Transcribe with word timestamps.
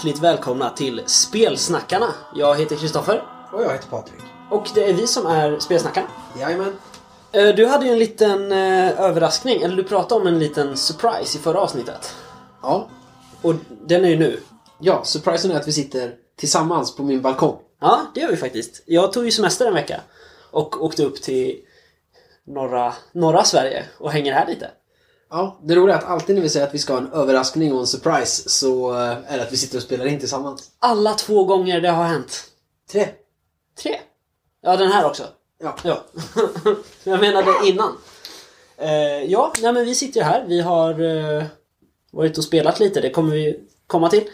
Hjärtligt 0.00 0.22
välkomna 0.22 0.70
till 0.70 1.02
Spelsnackarna. 1.06 2.14
Jag 2.34 2.58
heter 2.58 2.76
Kristoffer 2.76 3.22
Och 3.52 3.62
jag 3.62 3.72
heter 3.72 3.88
Patrik. 3.88 4.20
och 4.50 4.68
det 4.74 4.84
är 4.90 4.92
vi 4.92 5.06
som 5.06 5.26
är 5.26 5.58
Spelsnackarna. 5.58 6.06
Jajamän. 6.38 6.76
Eh, 7.32 7.48
Du 7.48 7.66
hade 7.66 7.86
ju 7.86 7.92
en 7.92 7.98
liten 7.98 8.52
eh, 8.52 9.00
överraskning, 9.00 9.62
eller 9.62 9.76
du 9.76 9.84
pratade 9.84 10.20
om 10.20 10.26
en 10.26 10.38
liten 10.38 10.76
surprise 10.76 11.38
i 11.38 11.40
förra 11.40 11.60
avsnittet. 11.60 12.14
Ja. 12.62 12.88
Och 13.42 13.54
den 13.86 14.04
är 14.04 14.08
ju 14.08 14.16
nu. 14.18 14.40
Ja, 14.78 15.04
surprisen 15.04 15.50
är 15.50 15.56
att 15.56 15.68
vi 15.68 15.72
sitter 15.72 16.14
tillsammans 16.36 16.96
på 16.96 17.02
min 17.02 17.22
balkong. 17.22 17.56
Ja, 17.80 18.00
det 18.14 18.20
gör 18.20 18.28
vi 18.30 18.36
faktiskt. 18.36 18.82
Jag 18.86 19.12
tog 19.12 19.24
ju 19.24 19.30
semester 19.30 19.66
en 19.66 19.74
vecka 19.74 20.00
och 20.50 20.84
åkte 20.84 21.04
upp 21.04 21.22
till 21.22 21.56
norra, 22.46 22.94
norra 23.12 23.44
Sverige 23.44 23.84
och 23.98 24.12
hänger 24.12 24.32
här 24.32 24.46
lite. 24.46 24.70
Ja, 25.30 25.58
det 25.62 25.74
roliga 25.74 25.96
är 25.96 25.98
att 25.98 26.08
alltid 26.08 26.34
när 26.34 26.42
vi 26.42 26.48
säger 26.48 26.66
att 26.66 26.74
vi 26.74 26.78
ska 26.78 26.92
ha 26.92 27.00
en 27.00 27.12
överraskning 27.12 27.72
och 27.72 27.80
en 27.80 27.86
surprise 27.86 28.48
så 28.48 28.92
eh, 28.92 29.32
är 29.32 29.36
det 29.36 29.42
att 29.42 29.52
vi 29.52 29.56
sitter 29.56 29.76
och 29.76 29.82
spelar 29.82 30.06
in 30.06 30.18
tillsammans. 30.18 30.70
Alla 30.78 31.14
två 31.14 31.44
gånger 31.44 31.80
det 31.80 31.88
har 31.88 32.04
hänt. 32.04 32.44
Tre. 32.92 33.08
Tre. 33.82 34.00
Ja, 34.62 34.76
den 34.76 34.92
här 34.92 35.06
också. 35.06 35.22
Ja. 35.62 35.76
Ja. 35.84 36.04
Jag 37.04 37.20
menade 37.20 37.50
innan. 37.64 37.96
Eh, 38.76 39.24
ja, 39.24 39.52
nej 39.62 39.72
men 39.72 39.84
vi 39.84 39.94
sitter 39.94 40.20
ju 40.20 40.24
här. 40.24 40.44
Vi 40.48 40.60
har 40.60 41.00
eh, 41.00 41.44
varit 42.10 42.38
och 42.38 42.44
spelat 42.44 42.80
lite. 42.80 43.00
Det 43.00 43.10
kommer 43.10 43.32
vi 43.32 43.60
komma 43.86 44.08
till. 44.08 44.28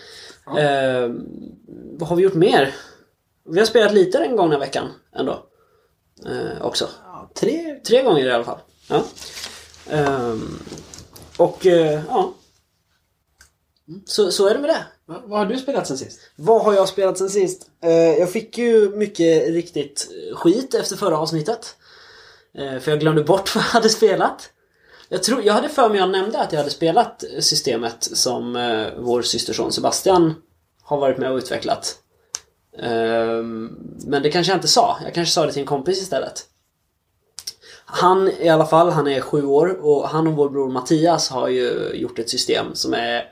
Ja. 0.47 0.61
Eh, 0.61 1.11
vad 1.99 2.09
har 2.09 2.17
vi 2.17 2.23
gjort 2.23 2.35
mer? 2.35 2.75
Vi 3.49 3.59
har 3.59 3.67
spelat 3.67 3.95
lite 3.95 4.19
den 4.19 4.37
gångna 4.37 4.59
veckan 4.59 4.89
ändå. 5.17 5.47
Eh, 6.27 6.63
också. 6.67 6.89
ja 7.05 7.31
tre. 7.35 7.81
Tre 7.87 8.03
gånger 8.03 8.27
i 8.27 8.33
alla 8.33 8.45
fall. 8.45 8.59
Ja. 8.89 9.03
Ehm, 9.91 10.59
och 11.37 11.67
eh, 11.67 12.03
ja. 12.09 12.35
Så, 14.07 14.33
så 14.33 14.47
är 14.47 14.55
det 14.55 14.61
med 14.61 14.71
det. 14.71 14.87
Va, 15.07 15.23
vad 15.25 15.39
har 15.39 15.47
du 15.47 15.59
spelat 15.59 15.87
sen 15.87 15.99
sist? 15.99 16.21
Vad 16.37 16.63
har 16.63 16.75
jag 16.75 16.89
spelat 16.89 17.19
sen 17.19 17.31
sist? 17.31 17.71
Eh, 17.83 17.91
jag 17.93 18.31
fick 18.31 18.59
ju 18.59 18.91
mycket 18.91 19.49
riktigt 19.49 20.09
skit 20.35 20.75
efter 20.75 20.97
förra 20.97 21.19
avsnittet. 21.19 21.77
Eh, 22.59 22.79
för 22.79 22.91
jag 22.91 23.01
glömde 23.01 23.25
bort 23.25 23.55
vad 23.55 23.65
jag 23.65 23.69
hade 23.69 23.89
spelat. 23.89 24.51
Jag, 25.09 25.23
tror, 25.23 25.43
jag 25.43 25.55
hade 25.55 25.69
för 25.69 25.89
mig 25.89 25.99
jag 25.99 26.11
nämnde 26.11 26.39
att 26.39 26.53
jag 26.53 26.59
hade 26.59 26.71
spelat 26.71 27.25
systemet 27.41 27.97
som 28.01 28.57
eh, 28.57 28.87
vår 28.99 29.23
systerson 29.23 29.73
Sebastian 29.73 30.35
har 30.83 30.99
varit 30.99 31.19
med 31.19 31.31
och 31.31 31.37
utvecklat. 31.37 31.99
Ehm, 32.79 33.67
men 34.07 34.23
det 34.23 34.31
kanske 34.31 34.53
jag 34.53 34.57
inte 34.57 34.69
sa. 34.69 34.97
Jag 35.05 35.15
kanske 35.15 35.35
sa 35.35 35.47
det 35.47 35.53
till 35.53 35.61
en 35.61 35.67
kompis 35.67 36.03
istället. 36.03 36.47
Han 37.87 38.31
i 38.41 38.49
alla 38.49 38.67
fall, 38.67 38.91
han 38.91 39.09
är 39.09 39.21
sju 39.21 39.47
år 39.47 39.79
och 39.83 40.09
han 40.09 40.27
och 40.27 40.37
vår 40.37 40.49
bror 40.49 40.71
Mattias 40.71 41.29
har 41.31 41.49
ju 41.49 41.91
gjort 41.95 42.19
ett 42.19 42.31
system 42.31 42.67
som 42.75 42.95
är 42.95 43.25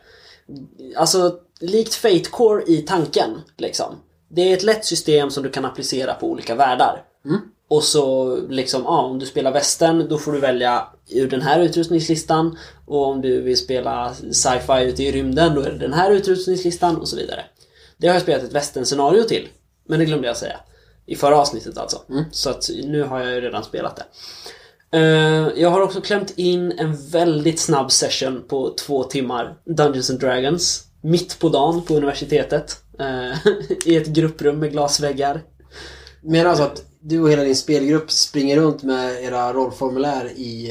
Alltså 0.96 1.38
likt 1.60 1.94
Fate 1.94 2.30
Core 2.30 2.62
i 2.66 2.82
tanken 2.82 3.30
liksom. 3.56 3.94
Det 4.28 4.42
är 4.42 4.56
ett 4.56 4.62
lätt 4.62 4.84
system 4.84 5.30
som 5.30 5.42
du 5.42 5.50
kan 5.50 5.64
applicera 5.64 6.14
på 6.14 6.26
olika 6.26 6.54
världar. 6.54 7.02
Och 7.68 7.82
så 7.82 8.36
liksom, 8.48 8.82
ja, 8.84 9.02
om 9.02 9.18
du 9.18 9.26
spelar 9.26 9.52
västern 9.52 10.08
då 10.08 10.18
får 10.18 10.32
du 10.32 10.40
välja 10.40 10.88
ur 11.08 11.28
den 11.28 11.42
här 11.42 11.60
utrustningslistan. 11.60 12.58
Och 12.86 13.06
om 13.06 13.20
du 13.20 13.40
vill 13.40 13.56
spela 13.56 14.14
sci-fi 14.14 14.84
ute 14.84 15.02
i 15.02 15.12
rymden 15.12 15.54
då 15.54 15.60
är 15.60 15.70
det 15.70 15.78
den 15.78 15.92
här 15.92 16.10
utrustningslistan 16.10 16.96
och 16.96 17.08
så 17.08 17.16
vidare. 17.16 17.44
Det 17.96 18.06
har 18.06 18.14
jag 18.14 18.22
spelat 18.22 18.42
ett 18.42 18.52
västern-scenario 18.52 19.22
till. 19.22 19.48
Men 19.88 19.98
det 19.98 20.04
glömde 20.04 20.28
jag 20.28 20.36
säga. 20.36 20.60
I 21.06 21.16
förra 21.16 21.38
avsnittet 21.38 21.78
alltså. 21.78 22.02
Så 22.30 22.50
att 22.50 22.68
nu 22.84 23.02
har 23.02 23.20
jag 23.20 23.34
ju 23.34 23.40
redan 23.40 23.64
spelat 23.64 23.96
det. 23.96 24.04
Eh, 24.98 25.48
jag 25.56 25.70
har 25.70 25.80
också 25.80 26.00
klämt 26.00 26.30
in 26.36 26.72
en 26.78 26.96
väldigt 27.10 27.60
snabb 27.60 27.92
session 27.92 28.44
på 28.48 28.74
två 28.74 29.04
timmar 29.04 29.56
Dungeons 29.64 30.10
and 30.10 30.20
Dragons. 30.20 30.84
Mitt 31.02 31.38
på 31.38 31.48
dagen 31.48 31.82
på 31.82 31.94
universitetet. 31.94 32.76
eh, 32.98 33.38
I 33.84 33.96
ett 33.96 34.06
grupprum 34.06 34.58
med 34.58 34.72
glasväggar. 34.72 35.42
Menar 36.22 36.50
alltså 36.50 36.64
att 36.64 36.82
du 37.00 37.20
och 37.20 37.30
hela 37.30 37.42
din 37.42 37.56
spelgrupp 37.56 38.10
springer 38.10 38.56
runt 38.56 38.82
med 38.82 39.24
era 39.24 39.52
rollformulär 39.52 40.30
i 40.36 40.70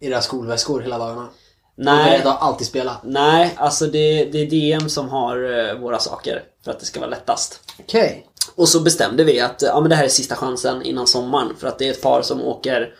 eh, 0.00 0.08
era 0.08 0.20
skolväskor 0.20 0.80
hela 0.80 0.98
dagarna? 0.98 1.22
Och 1.22 1.82
är 1.82 1.84
Nej, 1.84 2.10
beredda 2.10 2.30
att 2.32 2.42
alltid 2.42 2.66
spela? 2.66 3.00
nej 3.04 3.54
alltså 3.56 3.86
det, 3.86 4.24
det 4.24 4.38
är 4.38 4.46
DM 4.50 4.88
som 4.88 5.08
har 5.08 5.74
våra 5.80 5.98
saker. 5.98 6.42
För 6.64 6.70
att 6.70 6.80
det 6.80 6.86
ska 6.86 7.00
vara 7.00 7.10
lättast. 7.10 7.60
Okej. 7.78 8.26
Och 8.60 8.68
så 8.68 8.80
bestämde 8.80 9.24
vi 9.24 9.40
att 9.40 9.62
ja, 9.62 9.80
men 9.80 9.90
det 9.90 9.96
här 9.96 10.04
är 10.04 10.08
sista 10.08 10.36
chansen 10.36 10.82
innan 10.82 11.06
sommaren. 11.06 11.56
För 11.58 11.68
att 11.68 11.78
det 11.78 11.86
är 11.86 11.90
ett 11.90 12.02
par 12.02 12.22
som 12.22 12.42
åker 12.42 12.94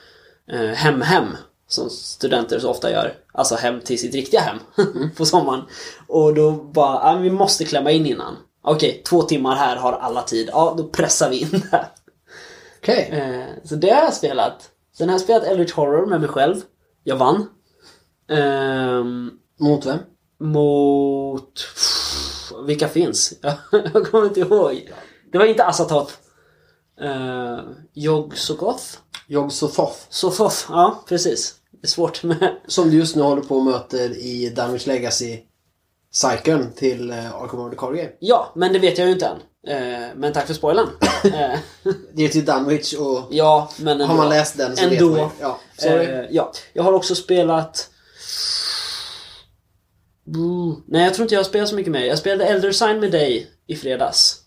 eh, 0.53 0.71
hem-hem. 0.71 1.27
Som 1.69 1.91
studenter 1.91 2.59
så 2.59 2.71
ofta 2.71 2.91
gör. 2.91 3.15
Alltså 3.33 3.55
hem 3.55 3.81
till 3.81 3.99
sitt 3.99 4.15
riktiga 4.15 4.41
hem 4.41 4.59
på 5.17 5.27
sommaren. 5.27 5.63
Och 6.07 6.35
då 6.35 6.51
bara, 6.51 7.13
ja, 7.13 7.19
vi 7.19 7.31
måste 7.31 7.65
klämma 7.65 7.91
in 7.91 8.07
innan. 8.07 8.37
Okej, 8.63 9.03
två 9.09 9.23
timmar 9.23 9.57
här 9.57 9.77
har 9.77 9.93
alla 9.93 10.23
tid. 10.23 10.49
Ja, 10.53 10.75
då 10.77 10.85
pressar 10.89 11.31
vi 11.31 11.41
in 11.41 11.51
det. 11.71 11.87
Okej. 12.83 13.09
Eh, 13.13 13.69
så 13.69 13.75
det 13.75 13.91
har 13.91 14.03
jag 14.03 14.15
spelat. 14.15 14.71
Sen 14.97 15.09
har 15.09 15.15
jag 15.15 15.21
spelat 15.23 15.45
Eldritch 15.45 15.73
Horror 15.73 16.07
med 16.07 16.21
mig 16.21 16.29
själv. 16.29 16.57
Jag 17.05 17.17
vann. 17.17 17.47
Ehm, 18.31 19.31
Mot 19.59 19.87
vem? 19.87 19.99
mot... 20.41 21.61
Vilka 22.67 22.89
finns? 22.89 23.33
jag 23.93 24.07
kommer 24.07 24.27
inte 24.27 24.41
ihåg. 24.41 24.93
Det 25.33 25.39
var 25.39 25.45
inte 25.45 25.65
Asatoth. 25.65 26.15
Uh, 27.03 27.61
Yog 27.95 28.37
Sogoth? 28.39 28.85
Yog 29.29 29.53
Sothoth. 29.53 29.97
Sothoth, 30.09 30.57
ja 30.69 31.05
precis. 31.09 31.55
Det 31.71 31.87
är 31.87 31.89
svårt 31.89 32.23
med... 32.23 32.57
Som 32.67 32.91
du 32.91 32.97
just 32.97 33.17
nu 33.17 33.23
håller 33.23 33.43
på 33.43 33.57
och 33.57 33.65
möter 33.65 34.19
i 34.19 34.51
Damage 34.51 34.87
Legacy 34.87 35.39
cykeln 36.13 36.73
till 36.73 37.11
uh, 37.11 37.35
Arkham 37.35 37.61
Horror 37.61 37.75
Card 37.75 37.97
Game. 37.97 38.11
Ja, 38.19 38.53
men 38.55 38.73
det 38.73 38.79
vet 38.79 38.99
jag 38.99 39.07
ju 39.07 39.13
inte 39.13 39.27
än. 39.27 39.39
Eh, 39.67 40.09
men 40.17 40.33
tack 40.33 40.47
för 40.47 40.55
spoilern. 40.55 40.89
Det 42.15 42.25
är 42.25 42.29
till 42.29 42.45
Dunwich 42.45 42.95
och 42.95 43.27
ja, 43.31 43.71
men 43.77 43.89
ändå. 43.93 44.05
har 44.05 44.17
man 44.17 44.29
läst 44.29 44.57
den 44.57 44.77
så 44.77 44.85
Ändå. 44.85 45.09
vet 45.09 45.19
man 45.19 45.21
ju. 45.21 45.29
Ja, 45.41 45.61
sorry. 45.79 46.27
Ja, 46.31 46.53
jag 46.73 46.83
har 46.83 46.93
också 46.93 47.15
spelat... 47.15 47.91
Nej, 50.87 51.05
jag 51.05 51.15
tror 51.15 51.25
inte 51.25 51.35
jag 51.35 51.41
har 51.41 51.45
spelat 51.45 51.69
så 51.69 51.75
mycket 51.75 51.93
mer. 51.93 52.05
Jag 52.05 52.19
spelade 52.19 52.45
Elder 52.45 52.73
Sign 52.73 53.01
med 53.01 53.13
dig 53.13 53.51
i 53.67 53.77
fredags. 53.77 54.40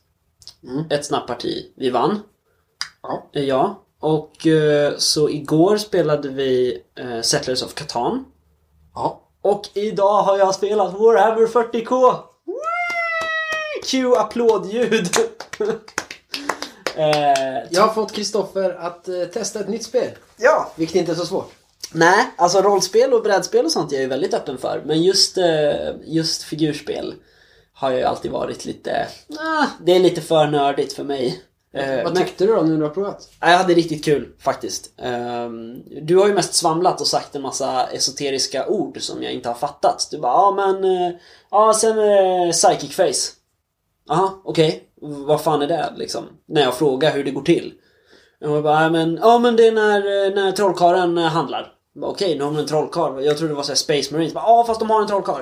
Mm. 0.64 0.84
Ett 0.90 1.06
snabbt 1.06 1.28
parti. 1.28 1.72
Vi 1.76 1.90
vann. 1.90 2.20
Ja. 3.04 3.30
Eh, 3.34 3.44
Ja. 3.44 3.80
Och 4.00 4.48
eh, 4.48 4.94
så 4.98 5.30
igår 5.30 5.78
spelade 5.78 6.30
vi 6.30 6.82
eh, 7.00 7.22
Settlers 7.22 7.64
of 7.64 7.74
Catan. 7.74 8.26
ja. 8.96 9.20
Och 9.42 9.70
idag 9.74 10.24
har 10.24 10.38
jag 10.38 10.56
spelat 10.56 10.94
Warhammer 10.94 11.48
40K! 11.48 12.16
Cue 13.92 14.20
applådljud! 14.20 15.08
eh, 16.96 17.64
Jag 17.70 17.82
har 17.82 17.94
fått 17.94 18.12
Kristoffer 18.12 18.70
att 18.80 19.08
eh, 19.08 19.24
testa 19.34 19.60
ett 19.60 19.68
nytt 19.70 19.84
spel. 19.84 20.10
ja, 20.38 20.72
Vilket 20.76 20.96
inte 20.96 21.12
är 21.12 21.16
så 21.16 21.26
svårt. 21.26 21.52
Nej, 21.94 22.32
alltså 22.38 22.62
rollspel 22.62 23.14
och 23.14 23.24
brädspel 23.24 23.66
och 23.66 23.72
sånt 23.72 23.92
är 23.92 23.96
jag 23.96 24.02
ju 24.02 24.08
väldigt 24.10 24.34
öppen 24.34 24.58
för. 24.58 24.82
Men 24.86 25.02
just, 25.04 25.38
eh, 25.38 25.92
just 26.04 26.44
figurspel 26.44 27.14
har 27.74 27.90
jag 27.92 28.00
ju 28.00 28.06
alltid 28.06 28.32
varit 28.32 28.66
lite... 28.66 29.08
Ah, 29.40 29.66
det 29.82 29.92
är 29.96 30.00
lite 30.00 30.22
för 30.22 30.48
nördigt 30.48 30.94
för 30.94 31.04
mig. 31.04 31.42
Eh, 31.74 32.04
Vad 32.04 32.14
men, 32.14 32.24
tyckte 32.24 32.46
du 32.46 32.56
då 32.56 32.62
nu 32.62 32.70
när 32.72 32.78
du 32.78 32.84
har 32.84 32.90
provat? 32.90 33.30
ja, 33.40 33.50
jag 33.50 33.58
hade 33.58 33.74
riktigt 33.74 34.06
kul 34.06 34.30
faktiskt. 34.40 34.90
Ehm, 34.98 35.84
du 36.06 36.18
har 36.18 36.28
ju 36.28 36.34
mest 36.34 36.54
svamlat 36.54 37.02
och 37.02 37.08
sagt 37.08 37.36
en 37.36 37.42
massa 37.42 37.88
esoteriska 37.88 38.68
ord 38.68 39.02
som 39.02 39.24
jag 39.24 39.34
inte 39.34 39.50
har 39.50 39.56
fattat. 39.56 40.08
Du 40.12 40.18
bara, 40.20 40.32
ja 40.34 40.52
men... 40.56 40.84
eh, 40.84 41.14
Ja, 41.52 41.74
sen 41.74 41.98
eh, 42.00 42.52
psychic 42.52 42.96
face. 42.96 43.34
Jaha, 44.08 44.30
okej. 44.44 44.84
Vad 45.02 45.42
fan 45.42 45.62
är 45.62 45.68
det 45.68 45.94
liksom? 45.98 46.24
När 46.46 46.62
jag 46.62 46.74
frågar 46.76 47.14
hur 47.14 47.24
det 47.24 47.32
går 47.32 47.42
till. 47.42 47.74
Och 48.46 48.64
bara, 48.64 48.84
ja 48.84 48.90
men, 48.90 49.20
ja, 49.22 49.40
men 49.40 49.56
det 49.56 49.68
är 49.68 49.72
när, 49.72 49.98
eh, 50.28 50.34
när 50.36 50.52
trollkarlen 50.52 51.18
eh, 51.18 51.24
handlar. 51.24 51.74
Okej, 52.02 52.38
nu 52.38 52.44
har 52.44 52.52
de 52.52 52.60
en 52.60 52.66
trollkarl. 52.68 53.24
Jag 53.26 53.38
trodde 53.38 53.54
det 53.54 53.58
var 53.58 53.64
så 53.64 53.72
här 53.72 53.76
Space 53.76 54.14
Marines. 54.14 54.34
Ja, 54.34 54.64
fast 54.68 54.80
de 54.80 54.90
har 54.90 55.02
en 55.02 55.08
trollkarl. 55.08 55.42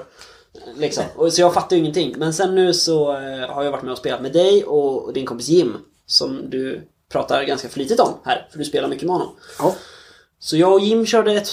Liksom. 0.75 1.03
Och, 1.15 1.33
så 1.33 1.41
jag 1.41 1.53
fattar 1.53 1.75
ju 1.75 1.81
ingenting. 1.81 2.15
Men 2.17 2.33
sen 2.33 2.55
nu 2.55 2.73
så 2.73 3.11
eh, 3.11 3.49
har 3.49 3.63
jag 3.63 3.71
varit 3.71 3.83
med 3.83 3.91
och 3.91 3.97
spelat 3.97 4.21
med 4.21 4.33
dig 4.33 4.63
och, 4.63 5.13
din 5.13 5.25
kompis 5.25 5.47
Jim. 5.47 5.77
Som 6.05 6.49
du 6.49 6.87
pratar 7.09 7.43
ganska 7.43 7.69
flitigt 7.69 7.99
om 7.99 8.13
här. 8.23 8.47
För 8.51 8.57
du 8.57 8.65
spelar 8.65 8.87
mycket 8.89 9.03
med 9.07 9.15
honom. 9.15 9.35
Ja. 9.59 9.75
Så 10.39 10.57
jag 10.57 10.73
och 10.73 10.79
Jim 10.79 11.05
körde 11.05 11.33
ett... 11.33 11.49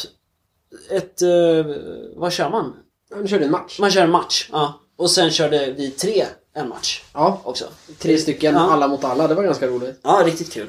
Ett... 0.90 1.22
eh, 1.22 1.76
vad 2.16 2.32
kör 2.32 2.50
man? 2.50 2.76
ja 3.10 3.16
nu 3.16 3.28
kör 3.28 3.38
du 3.38 3.44
en 3.44 3.50
match. 3.50 3.78
Man 3.80 3.90
kör 3.90 4.02
en 4.04 4.10
match. 4.10 4.48
Ja. 4.52 4.80
Och 4.96 5.10
sen 5.10 5.30
körde 5.30 5.72
vi 5.72 5.90
tre 5.90 6.24
en 6.54 6.68
match 6.68 7.04
Ja. 7.14 7.40
också. 7.44 7.64
Tre 7.98 8.18
stycken, 8.18 8.54
Ja. 8.54 8.60
alla 8.72 8.88
mot 8.88 9.04
alla. 9.04 9.28
Det 9.28 9.34
var 9.34 9.42
ganska 9.42 9.66
roligt. 9.66 10.00
Ja, 10.02 10.22
riktigt 10.26 10.52
kul. 10.52 10.68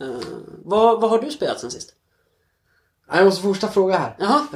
Eh, 0.00 0.08
vad, 0.64 1.00
vad 1.00 1.10
har 1.10 1.18
du 1.22 1.30
spelat 1.30 1.60
sen 1.60 1.70
sist? 1.70 1.92
Ja, 3.08 3.16
Jag 3.16 3.24
måste 3.24 3.42
fortsätta 3.42 3.72
fråga 3.72 3.98
här. 3.98 4.16
Jaha. 4.18 4.46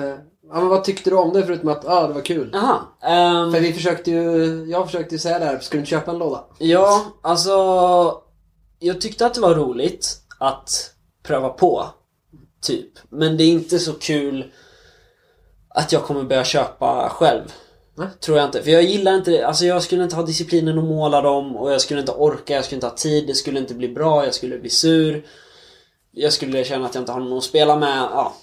Ja, 0.52 0.61
men 0.61 0.69
vad 0.69 0.85
tyckte 0.85 1.11
du 1.11 1.17
om 1.17 1.32
det 1.32 1.43
förutom 1.47 1.69
att 1.69 1.85
ah, 1.85 2.06
det 2.06 2.14
var 2.14 2.20
kul? 2.20 2.50
Jaha. 2.52 2.79
ehm, 3.02 3.52
För 3.52 3.61
vi 3.61 3.73
försökte 3.73 4.11
ju, 4.11 4.64
jag 4.70 4.87
försökte 4.87 5.14
ju 5.14 5.19
säga 5.19 5.38
där, 5.38 5.58
ska 5.58 5.73
du 5.73 5.79
inte 5.79 5.91
köpa 5.91 6.11
en 6.11 6.19
låda? 6.19 6.44
ja, 6.58 7.05
alltså... 7.23 7.52
Jag 8.79 9.00
tyckte 9.00 9.26
att 9.26 9.35
det 9.35 9.41
var 9.41 9.55
roligt 9.55 10.17
att 10.38 10.91
pröva 11.23 11.49
på. 11.49 11.87
Typ. 12.62 12.91
Men 13.08 13.37
det 13.37 13.44
är 13.44 13.49
inte 13.49 13.79
så 13.79 13.93
kul 13.93 14.52
att 15.69 15.93
jag 15.93 16.05
kommer 16.05 16.23
börja 16.25 16.44
köpa 16.44 17.08
själv. 17.08 17.53
Nej. 17.94 18.08
Tror 18.20 18.38
jag 18.38 18.46
inte. 18.49 18.62
För 18.62 18.70
jag 18.70 18.82
gillar 18.82 19.14
inte 19.14 19.31
det. 19.31 19.43
Alltså 19.43 19.64
jag 19.64 19.82
skulle 19.82 20.03
inte 20.05 20.17
ha 20.17 20.23
disciplinen 20.23 20.79
att 20.79 20.85
måla 20.85 21.20
dem 21.20 21.56
och 21.56 21.73
jag 21.73 21.81
skulle 21.81 22.00
inte 22.00 22.12
orka, 22.12 22.55
jag 22.55 22.64
skulle 22.64 22.76
inte 22.76 22.87
ha 22.87 22.94
tid, 22.94 23.26
det 23.26 23.35
skulle 23.35 23.58
inte 23.58 23.75
bli 23.75 23.88
bra, 23.88 24.25
jag 24.25 24.35
skulle 24.35 24.58
bli 24.58 24.70
sur. 24.70 25.26
Jag 26.12 26.32
skulle 26.32 26.64
känna 26.64 26.87
att 26.87 26.94
jag 26.94 27.03
inte 27.03 27.12
har 27.12 27.20
någon 27.20 27.38
att 27.38 27.44
spela 27.44 27.76
med. 27.76 27.99
Ja. 28.12 28.35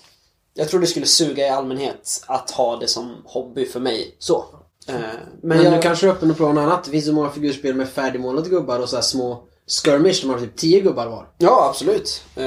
Jag 0.57 0.69
tror 0.69 0.79
det 0.79 0.87
skulle 0.87 1.05
suga 1.05 1.47
i 1.47 1.49
allmänhet 1.49 2.23
att 2.27 2.51
ha 2.51 2.75
det 2.75 2.87
som 2.87 3.15
hobby 3.25 3.65
för 3.65 3.79
mig. 3.79 4.15
Så. 4.19 4.45
Eh, 4.87 4.95
Men, 4.95 5.11
Men, 5.41 5.63
jag... 5.63 5.73
du 5.73 5.81
kanske 5.81 6.07
är 6.07 6.11
öppen 6.11 6.31
och 6.31 6.37
prova 6.37 6.53
något 6.53 6.61
annat. 6.61 6.83
Det 6.83 6.91
finns 6.91 7.05
så 7.05 7.13
många 7.13 7.29
figurspel 7.29 7.75
med 7.75 7.89
färdigmålade 7.89 8.49
gubbar 8.49 8.79
och 8.79 8.89
så 8.89 9.01
små 9.01 9.43
skirmish. 9.67 10.21
De 10.21 10.29
har 10.29 10.39
typ 10.39 10.55
10 10.55 10.79
gubbar 10.79 11.07
var. 11.07 11.27
Ja, 11.37 11.67
absolut. 11.69 12.23
Eh, 12.35 12.45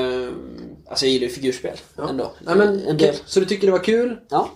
alltså 0.88 1.06
jag 1.06 1.12
gillar 1.12 1.26
ju 1.26 1.32
figurspel 1.32 1.76
ändå. 2.08 2.32
Ja, 2.46 2.54
men, 2.54 2.86
en 2.86 2.96
del. 2.96 3.14
Så 3.26 3.40
du 3.40 3.46
tycker 3.46 3.66
det 3.66 3.72
var 3.72 3.84
kul? 3.84 4.16
Ja. 4.28 4.48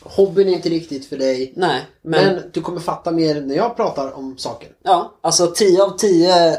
Hobbyn 0.00 0.48
är 0.48 0.52
inte 0.52 0.68
riktigt 0.68 1.06
för 1.06 1.16
dig. 1.16 1.52
Nej, 1.56 1.86
men... 2.02 2.34
Men, 2.34 2.42
du 2.52 2.60
kommer 2.60 2.80
fatta 2.80 3.10
mer 3.10 3.40
när 3.40 3.54
jag 3.54 3.76
pratar 3.76 4.12
om 4.16 4.38
saker. 4.38 4.68
Ja, 4.82 5.18
alltså 5.20 5.46
10 5.46 5.82
av 5.82 5.96
10 5.96 6.58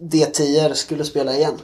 D10 0.00 0.74
skulle 0.74 1.04
spela 1.04 1.36
igen. 1.36 1.58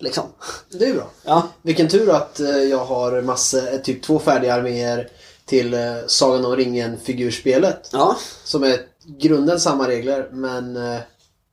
Liksom. 0.00 0.24
Det 0.70 0.84
är 0.84 0.94
bra. 0.94 1.10
Ja. 1.24 1.48
Vilken 1.62 1.88
tur 1.88 2.10
att 2.10 2.40
eh, 2.40 2.48
jag 2.48 2.84
har 2.84 3.22
massor, 3.22 3.72
eh, 3.72 3.78
typ 3.78 4.02
två 4.02 4.18
färdiga 4.18 4.54
arméer 4.54 5.08
till 5.44 5.74
eh, 5.74 5.80
Sagan 6.06 6.44
om 6.44 6.56
ringen 6.56 7.00
figurspelet. 7.00 7.88
Ja. 7.92 8.16
Som 8.44 8.62
är 8.62 8.80
grunden 9.18 9.60
samma 9.60 9.88
regler 9.88 10.28
men 10.32 10.74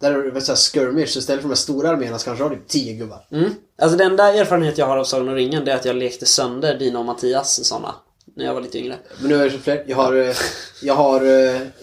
där 0.02 0.12
är 0.12 0.32
det 0.32 0.42
såhär 0.42 0.58
skirmish. 0.58 1.08
Så 1.08 1.20
istället 1.20 1.42
för 1.42 1.50
de 1.50 1.54
här 1.54 1.56
stora 1.56 1.90
arméerna 1.90 2.20
så 2.20 2.26
kanske 2.26 2.44
jag 2.44 2.50
har 2.50 2.56
typ 2.56 2.68
10 2.68 2.94
gubbar. 2.94 3.28
Mm. 3.32 3.56
Alltså 3.82 3.98
den 3.98 4.12
enda 4.12 4.34
erfarenhet 4.34 4.78
jag 4.78 4.86
har 4.86 4.98
av 4.98 5.04
Sagan 5.04 5.30
om 5.30 5.36
ringen 5.36 5.66
det 5.66 5.72
är 5.72 5.76
att 5.76 5.86
jag 5.86 5.96
lekte 5.96 6.26
sönder 6.26 6.80
dina 6.80 7.00
och 7.00 7.06
Mattias 7.06 7.66
sådana. 7.66 7.96
När 8.36 8.46
jag 8.46 8.54
var 8.54 8.62
lite 8.62 8.80
yngre. 8.80 8.96
Men 9.20 9.30
nu 9.30 9.38
det 9.38 9.52
så 9.52 9.60
fler. 9.60 9.84
Jag 9.88 9.98
har, 9.98 10.36
jag 10.82 10.94
har 10.94 11.20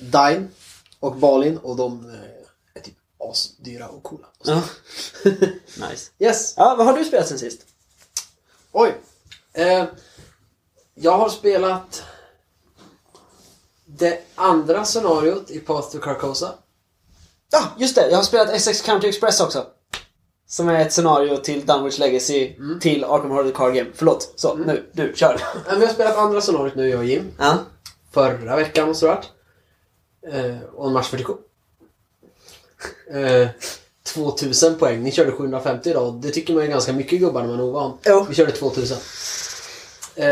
Dine 0.01 0.49
och 1.01 1.17
Balin 1.17 1.59
och 1.59 1.77
de 1.77 2.13
asdyra 3.31 3.89
och 3.89 4.03
coola. 4.03 4.27
Ja. 4.45 4.63
nice. 5.91 6.11
Yes! 6.19 6.55
Ja, 6.57 6.75
vad 6.79 6.87
har 6.87 6.99
du 6.99 7.05
spelat 7.05 7.29
sen 7.29 7.39
sist? 7.39 7.61
Oj! 8.73 9.01
Eh, 9.53 9.85
jag 10.95 11.19
har 11.19 11.29
spelat 11.29 12.03
det 13.85 14.21
andra 14.35 14.85
scenariot 14.85 15.51
i 15.51 15.59
Path 15.59 15.91
to 15.91 15.99
Carcosa. 15.99 16.55
Ja, 17.51 17.65
just 17.79 17.95
det. 17.95 18.11
Jag 18.11 18.17
har 18.17 18.25
spelat 18.25 18.61
SX 18.61 18.81
County 18.81 19.09
Express 19.09 19.41
också. 19.41 19.67
Som 20.47 20.69
är 20.69 20.81
ett 20.81 20.93
scenario 20.93 21.37
till 21.37 21.67
Dunwich 21.67 21.99
Legacy 21.99 22.57
till 22.81 23.05
Arkham 23.05 23.31
Horror 23.31 23.53
Card 23.53 23.75
Game. 23.75 23.91
Förlåt. 23.95 24.33
Så, 24.37 24.55
nu. 24.55 24.91
Du, 24.93 25.13
kör. 25.17 25.41
Ja, 25.67 25.73
jag 25.73 25.87
har 25.87 25.95
spelat 25.95 26.17
andra 26.17 26.41
scenariot 26.41 26.75
nu, 26.75 26.89
jag 26.89 26.99
och 26.99 27.05
Jim. 27.05 27.33
Ja. 27.39 27.59
Förra 28.13 28.57
veckan 28.57 28.89
måste 28.89 29.07
det 29.07 29.13
ha 29.13 29.17
varit. 29.17 29.31
Eh, 30.35 30.69
och 30.75 30.87
en 30.87 30.93
match 30.93 31.09
47. 31.09 31.33
Eh, 33.11 33.49
2000 34.03 34.79
poäng. 34.79 35.03
Ni 35.03 35.13
körde 35.13 35.33
750 35.33 35.91
idag. 35.91 36.15
Det 36.15 36.31
tycker 36.31 36.55
man 36.55 36.63
är 36.63 36.67
ganska 36.67 36.93
mycket 36.93 37.21
gubbar 37.21 37.41
när 37.41 37.49
man 37.49 37.59
är 37.59 37.65
ovan. 37.65 37.99
Jo. 38.05 38.27
Vi 38.29 38.35
körde 38.35 38.53
2000. 38.53 38.99
Eh, 40.17 40.29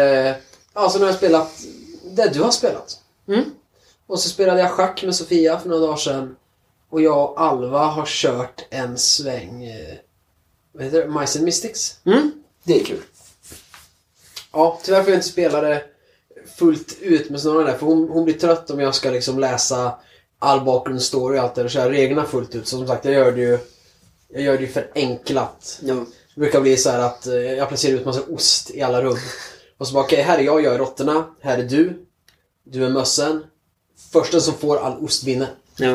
ja, 0.75 0.91
så 0.91 0.99
nu 0.99 1.05
har 1.05 1.11
jag 1.11 1.17
spelat 1.17 1.61
det 2.05 2.31
du 2.35 2.41
har 2.41 2.51
spelat. 2.51 2.99
Mm. 3.29 3.45
Och 4.07 4.21
så 4.21 4.29
spelade 4.29 4.61
jag 4.61 4.71
schack 4.71 5.03
med 5.03 5.15
Sofia 5.15 5.59
för 5.59 5.69
några 5.69 5.87
dagar 5.87 5.97
sedan. 5.97 6.37
Och 6.91 7.03
jag 7.03 7.31
och 7.31 7.41
Alva 7.41 7.79
har 7.79 8.07
kört 8.07 8.67
en 8.71 8.99
sväng... 8.99 9.65
Eh, 9.65 9.97
vad 10.73 10.85
heter 10.85 10.99
det? 10.99 11.21
Mice 11.21 11.39
and 11.39 11.45
Mystics. 11.45 11.99
Mm. 12.05 12.33
Det 12.65 12.81
är 12.81 12.85
kul. 12.85 13.03
Ja, 14.53 14.81
tyvärr 14.83 15.03
får 15.03 15.11
jag 15.11 15.19
inte 15.19 15.29
spela 15.29 15.61
det 15.61 15.85
fullt 16.57 16.97
ut 17.01 17.31
med 17.31 17.41
snarare 17.41 17.65
där. 17.65 17.79
För 17.79 17.87
hon, 17.87 18.09
hon 18.09 18.25
blir 18.25 18.35
trött 18.35 18.71
om 18.71 18.81
jag 18.81 18.95
ska 18.95 19.11
liksom 19.11 19.39
läsa 19.39 19.95
all 20.43 20.65
bakgrundsstory 20.65 21.39
och 21.39 21.43
allt 21.43 21.55
det 21.55 21.61
där 21.61 21.65
och 21.65 21.71
köra 21.71 21.91
reglerna 21.91 22.25
fullt 22.25 22.55
ut. 22.55 22.69
Så 22.69 22.77
som 22.79 22.87
sagt, 22.87 23.05
jag 23.05 23.15
gör 23.15 23.33
det 23.33 23.41
ju, 23.41 23.59
jag 24.29 24.43
gör 24.43 24.57
det 24.57 24.63
ju 24.63 24.69
förenklat. 24.69 25.79
Ja. 25.83 25.95
Det 26.35 26.41
brukar 26.41 26.61
bli 26.61 26.77
så 26.77 26.91
här 26.91 26.99
att 26.99 27.27
eh, 27.27 27.35
jag 27.35 27.69
placerar 27.69 27.95
ut 27.97 28.05
massa 28.07 28.23
ost 28.23 28.71
i 28.71 28.83
alla 28.83 29.03
rum. 29.03 29.17
Och 29.79 29.89
så 29.89 29.95
bara, 29.95 30.05
okej, 30.05 30.23
här 30.23 30.39
är 30.39 30.43
jag, 30.43 30.65
jag 30.65 30.75
är 30.75 30.79
råttorna. 30.79 31.35
Här 31.41 31.59
är 31.59 31.63
du. 31.63 32.07
Du 32.65 32.85
är 32.85 32.91
mössen. 32.91 33.45
Första 34.13 34.41
som 34.41 34.55
får 34.55 34.77
all 34.77 35.05
ost 35.05 35.25
vinner. 35.25 35.49
Ja. 35.77 35.93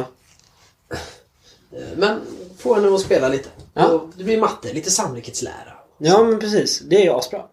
Eh, 1.72 1.88
Men 1.98 2.22
få 2.58 2.76
henne 2.76 2.96
att 2.96 3.02
spela 3.02 3.30
lite. 3.30 3.50
Ja. 3.74 3.88
Och 3.88 4.10
det 4.18 4.24
blir 4.24 4.40
matte, 4.40 4.74
lite 4.74 4.92
sannolikhetslära. 4.92 5.74
Ja, 5.98 6.24
men 6.24 6.40
precis. 6.40 6.80
Det 6.80 6.96
är 6.96 7.04
ju 7.04 7.10
asbra. 7.10 7.46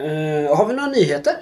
Uh, 0.00 0.56
har 0.56 0.66
vi 0.66 0.74
några 0.74 0.88
nyheter? 0.88 1.36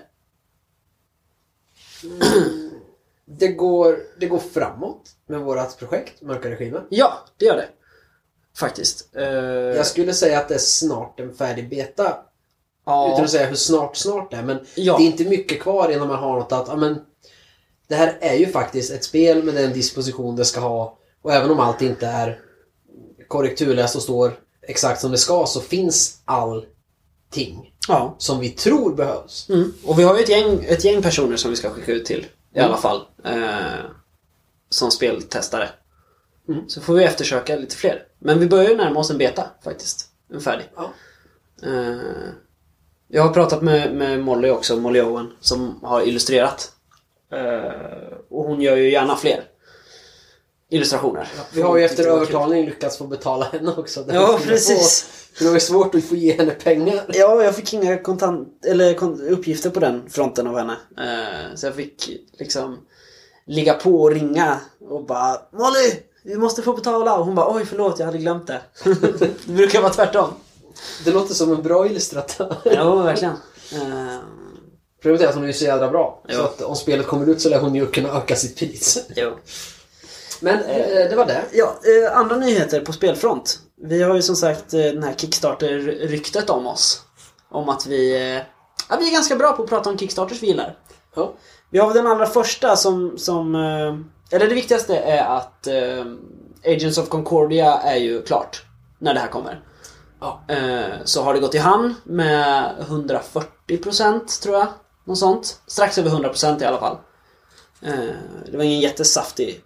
Det 3.38 3.48
går, 3.48 3.98
det 4.20 4.26
går 4.26 4.38
framåt 4.38 5.10
med 5.26 5.40
vårt 5.40 5.78
projekt, 5.78 6.22
Mörka 6.22 6.50
Regimen. 6.50 6.82
Ja, 6.88 7.12
det 7.38 7.44
gör 7.44 7.56
det. 7.56 7.68
Faktiskt. 8.58 9.08
Uh, 9.16 9.22
Jag 9.76 9.86
skulle 9.86 10.14
säga 10.14 10.38
att 10.38 10.48
det 10.48 10.54
är 10.54 10.58
snart 10.58 11.20
en 11.20 11.34
färdig 11.34 11.68
beta. 11.70 12.16
ja. 12.86 13.12
Utan 13.12 13.24
att 13.24 13.30
säga 13.30 13.46
hur 13.46 13.56
snart 13.56 13.96
snart 13.96 14.30
det 14.30 14.36
är. 14.36 14.42
Men 14.42 14.58
Ja. 14.74 14.96
det 14.98 15.02
är 15.04 15.06
inte 15.06 15.24
mycket 15.24 15.60
kvar 15.60 15.88
innan 15.92 16.08
man 16.08 16.18
har 16.18 16.38
något 16.38 16.52
att, 16.52 16.68
ja 16.68 16.76
men 16.76 17.00
Det 17.88 17.94
här 17.94 18.16
är 18.20 18.34
ju 18.34 18.46
faktiskt 18.46 18.92
ett 18.92 19.04
spel 19.04 19.42
med 19.42 19.54
den 19.54 19.72
disposition 19.72 20.36
det 20.36 20.44
ska 20.44 20.60
ha. 20.60 20.98
Och 21.22 21.32
även 21.34 21.50
om 21.50 21.60
allt 21.60 21.82
inte 21.82 22.06
är 22.06 22.40
korrekturläst 23.28 23.96
och 23.96 24.02
står 24.02 24.32
exakt 24.62 25.00
som 25.00 25.10
det 25.10 25.18
ska 25.18 25.46
så 25.46 25.60
finns 25.60 26.20
allting 26.24 27.74
Ja. 27.88 28.14
som 28.18 28.40
vi 28.40 28.48
tror 28.50 28.94
behövs. 28.94 29.48
Mm. 29.48 29.72
Och 29.86 29.98
vi 29.98 30.02
har 30.02 30.16
ju 30.16 30.22
ett 30.22 30.28
gäng, 30.28 30.64
ett 30.68 30.84
gäng 30.84 31.02
personer 31.02 31.36
som 31.36 31.50
vi 31.50 31.56
ska 31.56 31.70
skicka 31.70 31.92
ut 31.92 32.04
till. 32.04 32.26
I 32.54 32.58
Mm. 32.58 32.70
alla 32.70 32.76
fall. 32.80 33.06
Eh, 33.24 33.84
som 34.68 34.90
speltestare. 34.90 35.68
Mm. 36.48 36.68
Så 36.68 36.80
får 36.80 36.94
vi 36.94 37.04
eftersöka 37.04 37.56
lite 37.56 37.76
fler. 37.76 38.02
Men 38.18 38.38
vi 38.38 38.46
börjar 38.48 38.70
ju 38.70 38.76
närma 38.76 39.00
oss 39.00 39.10
en 39.10 39.18
beta 39.18 39.46
faktiskt. 39.64 40.08
En 40.32 40.40
färdig. 40.40 40.68
Ja. 40.76 40.90
Eh, 41.68 42.30
jag 43.08 43.22
har 43.22 43.32
pratat 43.34 43.62
med, 43.62 43.94
med 43.94 44.20
Molly 44.20 44.50
också, 44.50 44.76
Molly 44.76 45.00
Owen, 45.00 45.32
som 45.40 45.80
har 45.82 46.02
illustrerat. 46.02 46.72
Eh, 47.32 48.12
och 48.30 48.44
hon 48.44 48.60
gör 48.60 48.76
ju 48.76 48.90
gärna 48.90 49.16
fler 49.16 49.44
illustrationer. 50.70 51.28
Vi 51.54 51.62
har 51.62 51.76
ju 51.76 51.84
efter 51.84 52.06
övertalning 52.06 52.64
lyckats 52.66 52.98
få 52.98 53.04
betala 53.06 53.44
henne 53.44 53.74
också. 53.76 54.04
Ja, 54.12 54.38
precis. 54.44 55.02
För 55.34 55.44
det 55.44 55.50
var 55.50 55.54
ju 55.56 55.60
svårt 55.60 55.94
att 55.94 56.04
få 56.04 56.16
ge 56.16 56.36
henne 56.36 56.50
pengar. 56.50 57.04
Ja, 57.08 57.42
jag 57.44 57.56
fick 57.56 57.72
inga 57.74 57.98
kontant, 58.02 58.48
eller 58.66 59.04
uppgifter 59.30 59.70
på 59.70 59.80
den 59.80 60.10
fronten 60.10 60.46
av 60.46 60.56
henne. 60.58 60.76
Eh, 60.98 61.54
så 61.56 61.66
jag 61.66 61.74
fick 61.74 62.10
liksom 62.38 62.78
ligga 63.46 63.74
på 63.74 64.02
och 64.02 64.10
ringa 64.10 64.60
och 64.90 65.04
bara 65.06 65.36
Molly! 65.52 65.92
Vi 66.24 66.36
måste 66.36 66.62
få 66.62 66.72
betala! 66.72 67.18
Och 67.18 67.24
hon 67.26 67.34
bara 67.34 67.54
oj 67.56 67.64
förlåt 67.66 67.98
jag 67.98 68.06
hade 68.06 68.18
glömt 68.18 68.46
det. 68.46 68.60
det 69.46 69.52
brukar 69.52 69.80
vara 69.82 69.92
tvärtom. 69.92 70.28
Det 71.04 71.10
låter 71.10 71.34
som 71.34 71.52
en 71.52 71.62
bra 71.62 71.86
illustratör. 71.86 72.56
Ja, 72.64 72.94
verkligen. 72.94 73.34
Eh, 73.72 74.18
Problemet 75.02 75.22
är 75.22 75.28
att 75.28 75.34
hon 75.34 75.48
är 75.48 75.52
så 75.52 75.64
jävla 75.64 75.88
bra. 75.90 76.22
Så 76.28 76.34
Ja. 76.34 76.44
att 76.44 76.62
om 76.62 76.76
spelet 76.76 77.06
kommer 77.06 77.26
ut 77.28 77.40
så 77.40 77.48
lär 77.48 77.60
hon 77.60 77.74
ju 77.74 77.86
kunna 77.86 78.08
öka 78.08 78.36
sitt 78.36 78.56
pris. 78.58 78.98
jo. 79.16 79.30
Men 80.40 80.58
eh, 80.58 81.08
det 81.10 81.16
var 81.16 81.26
det. 81.26 81.44
Ja, 81.52 81.78
eh, 81.84 82.18
andra 82.18 82.36
nyheter 82.36 82.80
på 82.80 82.92
spelfront. 82.92 83.58
Vi 83.82 84.02
har 84.02 84.14
ju 84.14 84.22
som 84.22 84.36
sagt 84.36 84.74
eh, 84.74 84.80
den 84.80 85.02
här 85.02 85.14
Kickstarter-ryktet 85.14 86.50
om 86.50 86.66
oss. 86.66 87.02
Om 87.50 87.68
att 87.68 87.86
vi, 87.86 88.14
ja, 88.88 88.96
vi 88.98 89.08
är 89.08 89.12
ganska 89.12 89.36
bra 89.36 89.52
på 89.52 89.62
att 89.62 89.68
prata 89.68 89.90
om 89.90 89.98
Kickstarters 89.98 90.42
vi 90.42 90.46
gillar. 90.46 90.76
Ja. 91.14 91.32
Vi 91.70 91.78
har 91.78 91.86
väl 91.86 91.96
den 91.96 92.06
allra 92.06 92.26
första 92.26 92.76
som, 92.76 93.18
som 93.18 93.54
eller 94.30 94.48
det 94.48 94.54
viktigaste 94.54 94.96
är 94.96 95.36
att 95.36 95.68
Agents 96.64 96.98
of 96.98 97.08
Concordia 97.08 97.74
är 97.74 97.96
ju 97.96 98.22
klart 98.22 98.62
när 98.98 99.14
det 99.14 99.20
här 99.20 99.28
kommer. 99.28 99.60
Ja. 100.20 100.40
Så 101.04 101.22
har 101.22 101.34
det 101.34 101.40
gått 101.40 101.54
i 101.54 101.58
hamn 101.58 101.94
med 102.04 102.74
140% 102.80 104.42
tror 104.42 104.58
jag. 104.58 104.66
Något 105.04 105.18
sånt. 105.18 105.60
Strax 105.66 105.98
över 105.98 106.10
100% 106.10 106.62
i 106.62 106.64
alla 106.64 106.78
fall. 106.78 106.96
Det 108.50 108.56
var 108.56 108.64
ingen 108.64 108.80
jättesaftig 108.80 109.64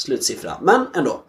slutsiffra, 0.00 0.58
men 0.60 0.86
ändå. 0.94 1.22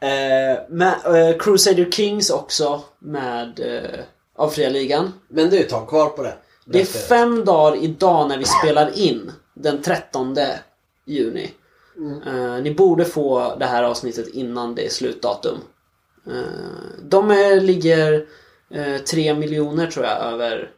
Eh, 0.00 0.58
med, 0.68 0.94
eh, 1.04 1.38
Crusader 1.38 1.90
Kings 1.90 2.30
också 2.30 2.82
med 2.98 3.60
eh, 3.60 4.00
av 4.36 4.48
fria 4.48 4.68
ligan. 4.68 5.12
Men 5.28 5.50
det 5.50 5.56
är 5.56 5.58
ju 5.58 5.64
ett 5.64 5.70
tag 5.70 5.88
kvar 5.88 6.06
på 6.08 6.22
det. 6.22 6.36
Det 6.64 6.80
är 6.80 6.84
fem 6.84 7.44
dagar 7.44 7.76
idag 7.76 8.28
när 8.28 8.38
vi 8.38 8.44
spelar 8.44 8.98
in. 8.98 9.32
Den 9.54 9.82
13 9.82 10.36
juni. 11.04 11.50
Eh, 12.26 12.54
ni 12.62 12.74
borde 12.74 13.04
få 13.04 13.56
det 13.58 13.66
här 13.66 13.82
avsnittet 13.82 14.28
innan 14.28 14.74
det 14.74 14.86
är 14.86 14.90
slutdatum. 14.90 15.58
Eh, 16.26 16.42
de 17.02 17.30
är, 17.30 17.60
ligger 17.60 18.26
uh, 18.76 18.98
3 18.98 19.34
miljoner 19.34 19.86
tror 19.86 20.06
jag 20.06 20.16
över 20.16 20.70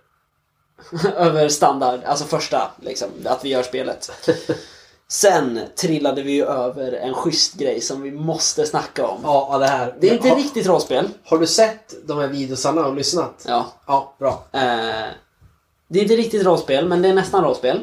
över 1.17 1.49
standard, 1.49 2.01
alltså 2.05 2.25
första 2.25 2.71
liksom, 2.81 3.09
att 3.25 3.45
vi 3.45 3.49
gör 3.49 3.63
spelet. 3.63 4.11
Sen 5.11 5.61
trillade 5.77 6.23
vi 6.23 6.33
ju 6.33 6.45
över 6.45 6.93
en 6.93 7.15
schysst 7.15 7.55
grej 7.55 7.81
som 7.81 8.03
vi 8.03 8.11
måste 8.11 8.67
snacka 8.67 9.07
om. 9.07 9.21
Ja, 9.23 9.59
det 9.59 9.67
här. 9.67 9.97
Det 10.01 10.09
är 10.11 10.15
inte 10.15 10.29
har, 10.29 10.37
riktigt 10.37 10.67
rollspel. 10.67 11.09
Har 11.25 11.39
du 11.39 11.47
sett 11.47 11.95
de 12.07 12.19
här 12.19 12.29
videosarna 12.29 12.87
och 12.87 12.95
lyssnat? 12.95 13.45
Ja. 13.47 13.73
Ja, 13.87 14.15
bra. 14.19 14.45
Eh, 14.53 15.07
det 15.89 15.99
är 15.99 16.03
inte 16.03 16.17
riktigt 16.17 16.45
rollspel, 16.45 16.89
men 16.89 17.03
det 17.03 17.09
är 17.09 17.15
nästan 17.15 17.45
rollspel. 17.45 17.77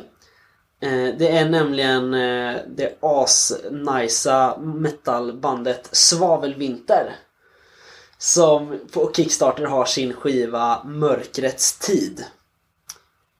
Eh, 0.82 1.16
det 1.18 1.28
är 1.28 1.50
nämligen 1.50 2.14
eh, 2.14 2.56
det 2.68 2.98
as-nicea 3.02 4.58
metalbandet 4.60 5.90
Svavelvinter. 5.92 7.16
Som 8.18 8.80
på 8.92 9.12
Kickstarter 9.14 9.66
har 9.66 9.86
sin 9.86 10.14
skiva 10.14 10.84
Mörkrets 10.84 11.80
tid. 11.80 12.26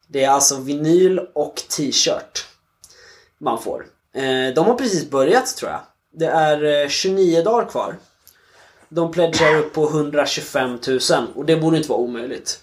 Det 0.08 0.24
är 0.24 0.30
alltså 0.30 0.56
vinyl 0.56 1.20
och 1.34 1.56
t-shirt 1.56 2.55
man 3.38 3.62
får. 3.62 3.86
Eh, 4.14 4.54
de 4.56 4.66
har 4.66 4.76
precis 4.76 5.10
börjat 5.10 5.58
tror 5.58 5.72
jag. 5.72 5.82
Det 6.12 6.26
är 6.26 6.84
eh, 6.84 6.90
29 6.90 7.42
dagar 7.42 7.66
kvar. 7.70 7.96
De 8.90 9.12
pledgar 9.12 9.56
upp 9.56 9.74
på 9.74 9.90
125 9.90 10.80
000 10.88 11.00
och 11.36 11.46
det 11.46 11.58
borde 11.58 11.78
inte 11.78 11.90
vara 11.90 12.00
omöjligt. 12.00 12.60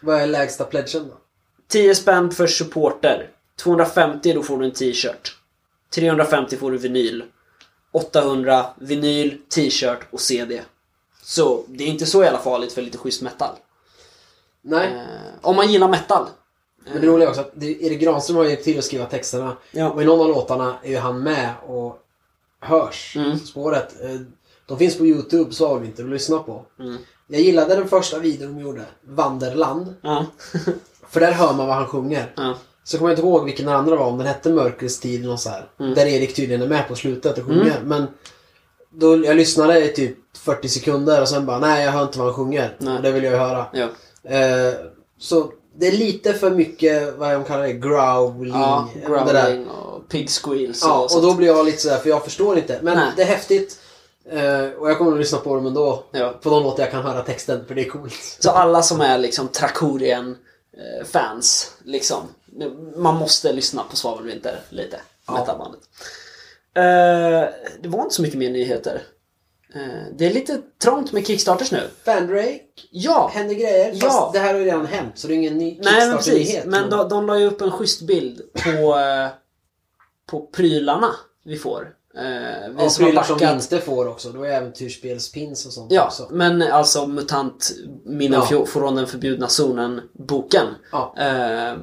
Vad 0.00 0.20
är 0.20 0.26
lägsta 0.26 0.64
pledgen 0.64 1.08
då? 1.08 1.14
10 1.68 1.94
spänn 1.94 2.30
för 2.30 2.46
supporter. 2.46 3.30
250 3.62 4.32
då 4.32 4.42
får 4.42 4.58
du 4.58 4.64
en 4.64 4.72
t-shirt. 4.72 5.36
350 5.94 6.56
får 6.56 6.70
du 6.70 6.78
vinyl. 6.78 7.24
800 7.92 8.66
vinyl, 8.76 9.38
t-shirt 9.54 10.00
och 10.10 10.20
CD. 10.20 10.62
Så 11.22 11.64
det 11.68 11.84
är 11.84 11.88
inte 11.88 12.06
så 12.06 12.24
jävla 12.24 12.38
farligt 12.38 12.72
för 12.72 12.82
lite 12.82 12.98
schysst 12.98 13.22
metal. 13.22 13.54
Nej. 14.62 14.94
Eh, 14.94 15.38
om 15.40 15.56
man 15.56 15.72
gillar 15.72 15.88
metal. 15.88 16.26
Men 16.92 17.00
det 17.00 17.06
roliga 17.06 17.26
är 17.26 17.30
också 17.30 17.40
att 17.40 17.50
det- 17.54 17.82
Erik 17.82 18.00
Granström 18.00 18.36
har 18.36 18.44
hjälpt 18.44 18.64
till 18.64 18.78
att 18.78 18.84
skriva 18.84 19.04
texterna. 19.06 19.56
Ja. 19.70 19.90
Och 19.90 20.02
i 20.02 20.04
någon 20.04 20.20
av 20.20 20.28
låtarna 20.28 20.74
är 20.82 20.90
ju 20.90 20.96
han 20.96 21.22
med 21.22 21.50
och 21.66 21.98
hörs. 22.60 23.16
Mm. 23.16 23.38
Spåret. 23.38 23.94
Eh, 24.04 24.20
De 24.66 24.78
finns 24.78 24.98
på 24.98 25.06
Youtube, 25.06 25.52
så 25.52 25.68
har 25.68 25.78
vi 25.78 25.86
inte 25.86 26.02
att 26.02 26.08
lyssna 26.08 26.38
på. 26.38 26.62
Mm. 26.80 26.96
Jag 27.26 27.40
gillade 27.40 27.74
den 27.76 27.88
första 27.88 28.18
videon 28.18 28.54
de 28.54 28.60
gjorde, 28.62 28.82
Vanderland. 29.02 29.94
Ja. 30.02 30.26
För 31.10 31.20
där 31.20 31.32
hör 31.32 31.54
man 31.54 31.66
vad 31.66 31.76
han 31.76 31.86
sjunger. 31.86 32.32
ja. 32.36 32.54
Så 32.84 32.98
kommer 32.98 33.10
jag 33.10 33.18
inte 33.18 33.26
ihåg 33.26 33.44
vilken 33.44 33.66
den 33.66 33.74
andra 33.76 33.96
var, 33.96 34.06
om 34.06 34.18
den 34.18 34.26
hette 34.26 34.50
Mörkrets 34.50 35.00
tid 35.00 35.26
så 35.38 35.48
här. 35.50 35.68
Mm. 35.80 35.94
Där 35.94 36.06
Erik 36.06 36.34
tydligen 36.34 36.62
är 36.62 36.68
med 36.68 36.88
på 36.88 36.94
slutet 36.94 37.38
och 37.38 37.44
sjunger. 37.44 37.80
Men 37.84 38.06
då, 38.90 39.24
jag 39.24 39.36
lyssnade 39.36 39.84
i 39.84 39.92
typ 39.92 40.16
40 40.36 40.68
sekunder 40.68 41.20
och 41.22 41.28
sen 41.28 41.46
bara, 41.46 41.58
nej 41.58 41.84
jag 41.84 41.92
hör 41.92 42.02
inte 42.02 42.18
vad 42.18 42.26
han 42.26 42.36
sjunger. 42.36 42.76
Nej. 42.78 42.98
Det 43.02 43.12
vill 43.12 43.24
jag 43.24 43.32
ju 43.32 43.38
höra. 43.38 43.66
ja. 43.72 43.88
Eh, 44.30 44.74
så 45.18 45.52
det 45.80 45.86
är 45.86 45.92
lite 45.92 46.34
för 46.34 46.50
mycket, 46.50 47.14
vad 47.16 47.32
de 47.32 47.44
kallar 47.44 47.62
det, 47.62 47.72
growling. 47.72 48.52
ja 48.52 48.88
growling 49.06 49.68
och 49.68 50.08
pig 50.08 50.30
squeals 50.30 50.82
Ja, 50.82 50.98
och 50.98 51.16
och 51.16 51.22
då 51.22 51.34
blir 51.34 51.46
jag 51.46 51.66
lite 51.66 51.78
sådär, 51.78 51.98
för 51.98 52.08
jag 52.08 52.24
förstår 52.24 52.58
inte. 52.58 52.78
Men 52.82 52.96
Nej. 52.98 53.12
det 53.16 53.22
är 53.22 53.26
häftigt. 53.26 53.78
Eh, 54.30 54.64
och 54.78 54.90
jag 54.90 54.98
kommer 54.98 55.12
att 55.12 55.18
lyssna 55.18 55.38
på 55.38 55.54
dem 55.54 55.66
ändå. 55.66 56.04
Ja. 56.10 56.34
På 56.42 56.50
de 56.50 56.62
låtar 56.62 56.82
jag 56.82 56.90
kan 56.92 57.02
höra 57.04 57.22
texten, 57.22 57.64
för 57.66 57.74
det 57.74 57.80
är 57.86 57.88
coolt. 57.88 58.36
Så 58.38 58.50
alla 58.50 58.82
som 58.82 59.00
är 59.00 59.18
liksom 59.18 59.48
Trakorien 59.48 60.36
eh, 60.76 61.06
fans, 61.06 61.74
liksom. 61.84 62.22
Man 62.96 63.16
måste 63.16 63.52
lyssna 63.52 63.82
på 63.90 63.96
Svavelvinter 63.96 64.60
lite. 64.68 65.00
Ja. 65.26 65.32
Metalbandet. 65.32 65.80
Eh, 66.74 67.54
det 67.80 67.88
var 67.88 68.02
inte 68.02 68.14
så 68.14 68.22
mycket 68.22 68.38
mer 68.38 68.50
nyheter. 68.50 69.02
Eh, 69.74 69.80
det 70.18 70.26
är 70.26 70.34
lite 70.34 70.60
trångt 70.82 71.12
med 71.12 71.26
Kickstarters 71.26 71.72
nu. 71.72 71.80
Fandrake, 72.04 72.60
Ja! 72.90 73.30
händer 73.34 73.54
grejer. 73.54 73.90
Ja. 73.94 74.00
Fast 74.10 74.32
det 74.32 74.38
här 74.38 74.52
har 74.52 74.60
ju 74.60 74.66
redan 74.66 74.86
hänt, 74.86 75.12
så 75.18 75.28
det 75.28 75.34
är 75.34 75.36
ingen 75.36 75.58
ny 75.58 75.78
Nej 75.82 76.08
men 76.08 76.16
precis. 76.16 76.34
Kickstarter-nyhet. 76.34 76.66
Men 76.66 76.90
de, 76.90 77.08
de 77.08 77.26
la 77.26 77.38
ju 77.38 77.46
upp 77.46 77.60
en 77.60 77.70
schysst 77.70 78.02
bild 78.02 78.40
på, 78.52 78.70
eh, 78.98 79.28
på 80.30 80.40
prylarna 80.46 81.08
vi 81.44 81.56
får. 81.56 81.94
Eh, 82.16 82.70
vi 82.76 82.86
Och 82.86 82.92
som 82.92 83.04
prylar 83.04 83.22
som 83.22 83.38
vi 83.38 83.52
inte 83.52 83.78
får 83.78 84.08
också. 84.08 84.28
Då 84.28 84.42
är 84.44 84.50
äventyrsspelspins 84.50 85.66
och 85.66 85.72
sånt 85.72 85.92
Ja, 85.92 86.06
också. 86.06 86.28
men 86.30 86.62
alltså 86.62 87.06
MUTANT 87.06 87.70
Minnen 88.04 88.42
Ja. 88.50 88.66
från 88.66 88.94
den 88.94 89.06
förbjudna 89.06 89.48
zonen-boken. 89.48 90.66
Ja. 90.92 91.14
Eh, 91.18 91.76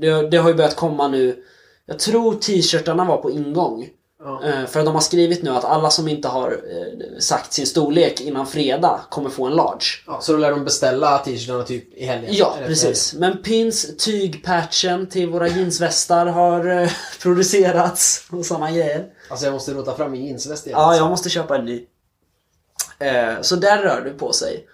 det, 0.00 0.28
det 0.30 0.36
har 0.36 0.48
ju 0.48 0.54
börjat 0.54 0.76
komma 0.76 1.08
nu. 1.08 1.44
Jag 1.86 1.98
tror 1.98 2.34
t-shirtarna 2.34 3.04
var 3.04 3.16
på 3.16 3.30
ingång. 3.30 3.88
Ja. 4.22 4.44
Eh, 4.44 4.66
för 4.66 4.84
de 4.84 4.94
har 4.94 5.00
skrivit 5.00 5.42
nu 5.42 5.50
att 5.50 5.64
alla 5.64 5.90
som 5.90 6.08
inte 6.08 6.28
har 6.28 6.50
eh, 6.50 7.18
sagt 7.18 7.52
sin 7.52 7.66
storlek 7.66 8.20
innan 8.20 8.46
fredag 8.46 9.00
kommer 9.08 9.30
få 9.30 9.46
en 9.46 9.52
large. 9.52 9.84
Ja, 10.06 10.20
så 10.20 10.32
då 10.32 10.38
lär 10.38 10.50
de 10.50 10.64
beställa 10.64 11.18
t-shirtarna 11.18 11.62
typ 11.62 11.94
i 11.94 12.04
helgen. 12.04 12.30
Ja, 12.34 12.56
precis. 12.66 13.14
Men 13.14 13.42
pins, 13.42 13.96
tygpatchen 13.96 15.06
till 15.06 15.28
våra 15.28 15.48
jeansvästar 15.48 16.26
har 16.26 16.82
eh, 16.82 16.90
producerats 17.22 18.26
och 18.30 18.46
sådana 18.46 18.70
grejer. 18.70 19.06
Alltså 19.30 19.46
jag 19.46 19.52
måste 19.52 19.72
rota 19.72 19.96
fram 19.96 20.10
min 20.10 20.26
jeansväst 20.26 20.66
igen. 20.66 20.78
Ja, 20.78 20.84
alltså. 20.84 21.02
jag 21.02 21.10
måste 21.10 21.30
köpa 21.30 21.58
en 21.58 21.64
ny. 21.64 21.86
Så 23.40 23.56
där 23.56 23.82
rör 23.82 24.00
det 24.04 24.10
på 24.10 24.32
sig. 24.32 24.66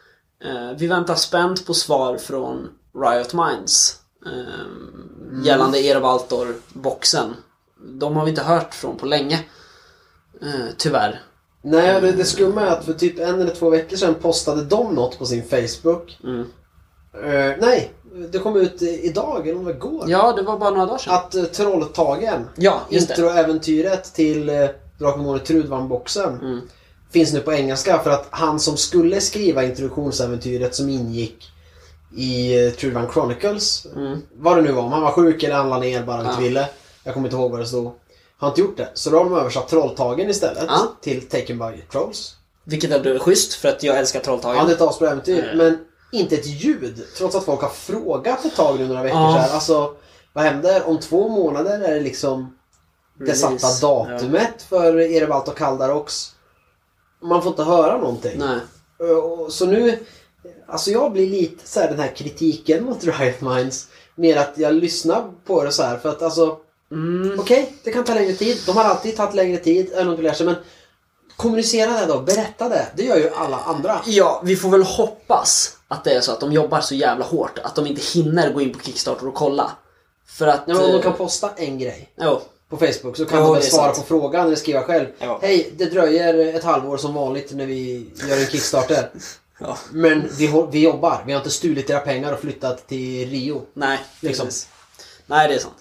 Vi 0.79 0.87
väntar 0.87 1.15
spänt 1.15 1.67
på 1.67 1.75
svar 1.75 2.17
från 2.17 2.69
Riot 2.95 3.33
Minds. 3.35 4.01
Eh, 4.27 5.45
Gällande 5.45 5.79
Ervaltor-boxen. 5.79 7.35
De 7.81 8.17
har 8.17 8.25
vi 8.25 8.31
inte 8.31 8.43
hört 8.43 8.75
från 8.75 8.97
på 8.97 9.07
länge. 9.07 9.41
Eh, 10.43 10.67
tyvärr. 10.79 11.21
Nej, 11.63 12.01
det, 12.01 12.13
det 12.13 12.25
skumma 12.25 12.61
är 12.63 12.67
att 12.67 12.85
för 12.85 12.93
typ 12.93 13.19
en 13.19 13.41
eller 13.41 13.55
två 13.55 13.71
veckor 13.71 13.97
sedan 13.97 14.15
postade 14.15 14.65
de 14.65 14.95
något 14.95 15.19
på 15.19 15.27
sin 15.27 15.43
Facebook. 15.49 16.19
Mm. 16.25 16.41
Eh, 17.25 17.57
nej, 17.61 17.93
det 18.33 18.39
kom 18.39 18.57
ut 18.57 18.83
i- 18.83 19.01
idag, 19.07 19.49
eller 19.49 19.59
om 19.59 19.65
det 19.65 19.73
var 19.73 19.79
igår. 19.79 20.05
Ja, 20.09 20.33
det 20.33 20.43
var 20.43 20.59
bara 20.59 20.71
några 20.71 20.87
dagar 20.87 20.99
sedan. 20.99 21.15
Att 21.15 21.35
uh, 21.35 21.45
Trolltagen, 21.45 22.45
Ja, 22.57 22.81
introäventyret 22.91 24.15
till 24.15 24.51
uh, 24.51 24.69
Drakar 24.99 25.39
Trudvang-boxen, 25.45 26.39
Mm. 26.43 26.61
finns 27.11 27.33
nu 27.33 27.41
på 27.41 27.53
engelska 27.53 27.99
för 27.99 28.11
att 28.11 28.27
han 28.31 28.61
som 28.61 28.77
skulle 28.77 29.21
skriva 29.21 29.65
introduktionsäventyret 29.65 30.75
som 30.75 30.89
ingick 30.89 31.45
i 32.17 32.59
uh, 32.67 32.73
Trudvang 32.73 33.13
Chronicles, 33.13 33.87
Mm. 33.97 34.19
vad 34.37 34.57
det 34.57 34.63
nu 34.63 34.73
var, 34.73 34.83
om 34.83 34.93
han 34.93 35.03
var 35.03 35.11
sjuk 35.13 35.43
eller 35.43 35.55
han 35.57 35.69
la 35.71 35.79
ner 35.79 36.03
bara 36.03 36.21
inte 36.21 36.33
Ja. 36.35 36.41
ville. 36.41 36.69
Jag 37.07 37.15
kommer 37.15 37.29
inte 37.29 37.37
ihåg 37.37 37.51
vad 37.51 37.61
det 37.61 37.67
stod. 37.67 37.93
Har 38.39 38.49
inte 38.49 38.61
gjort 38.61 38.77
det. 38.77 38.89
Så 38.95 39.11
då 39.11 39.17
har 39.19 39.25
de 39.25 39.35
översatt 39.35 39.69
Trolltagen 39.69 40.31
istället 40.31 40.65
Ja. 40.69 40.81
till 41.03 41.29
Taken 41.29 41.59
by 41.59 41.83
Trolls. 41.93 42.35
Vilket 42.65 42.91
är 42.91 43.19
schysst 43.19 43.55
för 43.55 43.69
att 43.69 43.83
jag 43.83 43.99
älskar 43.99 44.21
Trolltagen. 44.21 44.57
Ja, 44.57 44.65
det 44.65 44.71
är 44.73 44.75
ett 44.77 44.81
asbra 44.83 45.11
äventyr. 45.11 45.45
Mm. 45.45 45.57
Men 45.59 45.79
inte 46.13 46.35
ett 46.35 46.47
ljud. 46.47 47.05
Trots 47.19 47.35
att 47.37 47.45
folk 47.45 47.61
har 47.61 47.69
frågat 47.69 48.45
ett 48.45 48.57
tag 48.57 48.79
nu 48.79 48.87
några 48.89 49.03
veckor 49.03 49.19
Ja. 49.21 49.33
så 49.33 49.39
här. 49.39 49.55
Alltså, 49.55 49.95
vad 50.33 50.45
händer? 50.45 50.87
Om 50.89 51.01
två 51.01 51.29
månader 51.29 51.81
är 51.81 51.95
det 51.95 52.01
liksom 52.01 52.57
det 53.19 53.25
Release. 53.25 53.59
satta 53.59 53.87
datumet 53.87 54.63
för 54.69 55.01
Erebalt 55.01 55.49
och 55.49 55.57
Kaldarox. 55.59 56.33
Man 57.23 57.43
får 57.43 57.51
inte 57.51 57.63
höra 57.65 57.99
någonting. 57.99 58.39
Nej. 58.39 58.59
Och- 59.21 59.53
Så 59.53 59.67
nu, 59.67 59.99
alltså 60.69 60.91
jag 60.91 61.13
blir 61.13 61.31
lite 61.31 61.69
så 61.69 61.81
här 61.81 61.89
den 61.89 61.99
här 62.01 62.15
kritiken 62.17 62.85
mot 62.85 63.05
Riot 63.19 63.41
Minds. 63.41 63.87
Mer 64.15 64.37
att 64.37 64.53
jag 64.59 64.75
lyssnar 64.75 65.25
på 65.47 65.65
det 65.65 65.73
så 65.73 65.83
här 65.83 65.97
för 65.99 66.09
att 66.09 66.23
alltså, 66.23 66.57
Mm. 66.93 67.41
okej, 67.41 67.73
det 67.85 67.93
kan 67.93 68.05
ta 68.05 68.15
längre 68.15 68.33
tid. 68.33 68.59
De 68.67 68.77
har 68.77 68.85
alltid 68.85 69.17
tagit 69.17 69.35
längre 69.35 69.57
tid, 69.59 69.91
även 69.95 70.09
om 70.09 70.17
det 70.17 70.23
lär 70.23 70.33
sig. 70.33 70.47
Men 70.47 70.55
kommunicera 71.37 72.01
det 72.01 72.07
då, 72.07 72.21
berätta 72.21 72.69
det. 72.69 72.87
Det 72.97 73.03
gör 73.05 73.17
ju 73.17 73.31
alla 73.31 73.59
andra. 73.59 74.01
Ja, 74.07 74.43
vi 74.45 74.57
får 74.57 74.69
väl 74.71 74.83
hoppas 74.83 75.77
att 75.89 76.05
det 76.05 76.11
är 76.15 76.21
så 76.21 76.33
att 76.33 76.41
de 76.41 76.53
jobbar 76.53 76.81
så 76.81 76.95
jävla 76.95 77.25
hårt 77.25 77.59
att 77.59 77.75
de 77.75 77.87
inte 77.87 78.01
hinner 78.19 78.53
gå 78.53 78.61
in 78.61 78.73
på 78.73 78.81
Kickstarter 78.81 79.29
och 79.29 79.35
kolla. 79.35 79.71
För 80.27 80.47
att... 80.47 80.63
Ja, 80.67 80.75
men 80.75 80.85
om 80.85 80.91
de 80.91 80.97
eh, 80.97 81.03
kan 81.03 81.13
posta 81.13 81.51
en 81.57 81.79
grej 81.79 82.11
Jo. 82.21 82.41
på 82.69 82.77
Facebook 82.77 83.17
så 83.17 83.25
kan 83.25 83.39
Jo, 83.47 83.55
de 83.55 83.63
svara 83.63 83.95
sant. 83.95 83.97
på 83.97 84.03
frågan 84.09 84.47
eller 84.47 84.57
skriva 84.57 84.83
själv. 84.83 85.07
Ja. 85.19 85.39
Hej, 85.43 85.73
det 85.77 85.85
dröjer 85.85 86.55
ett 86.57 86.65
halvår 86.65 86.97
som 86.97 87.15
vanligt 87.15 87.53
när 87.53 87.67
vi 87.67 88.11
gör 88.29 88.37
en 88.41 88.47
Kickstarter. 88.47 89.11
Ja. 89.61 89.79
Men 89.91 90.29
vi, 90.39 90.65
vi 90.73 90.83
jobbar. 90.83 91.23
Vi 91.27 91.33
har 91.33 91.41
inte 91.41 91.51
stulit 91.51 91.91
era 91.91 92.01
pengar 92.01 92.33
och 92.33 92.41
flyttat 92.41 92.89
till 92.89 93.31
Rio. 93.31 93.63
Nej, 93.75 93.99
Liksom. 94.21 94.47
precis. 94.47 94.69
Nej, 95.27 95.49
det 95.49 95.55
är 95.55 95.59
sant. 95.59 95.75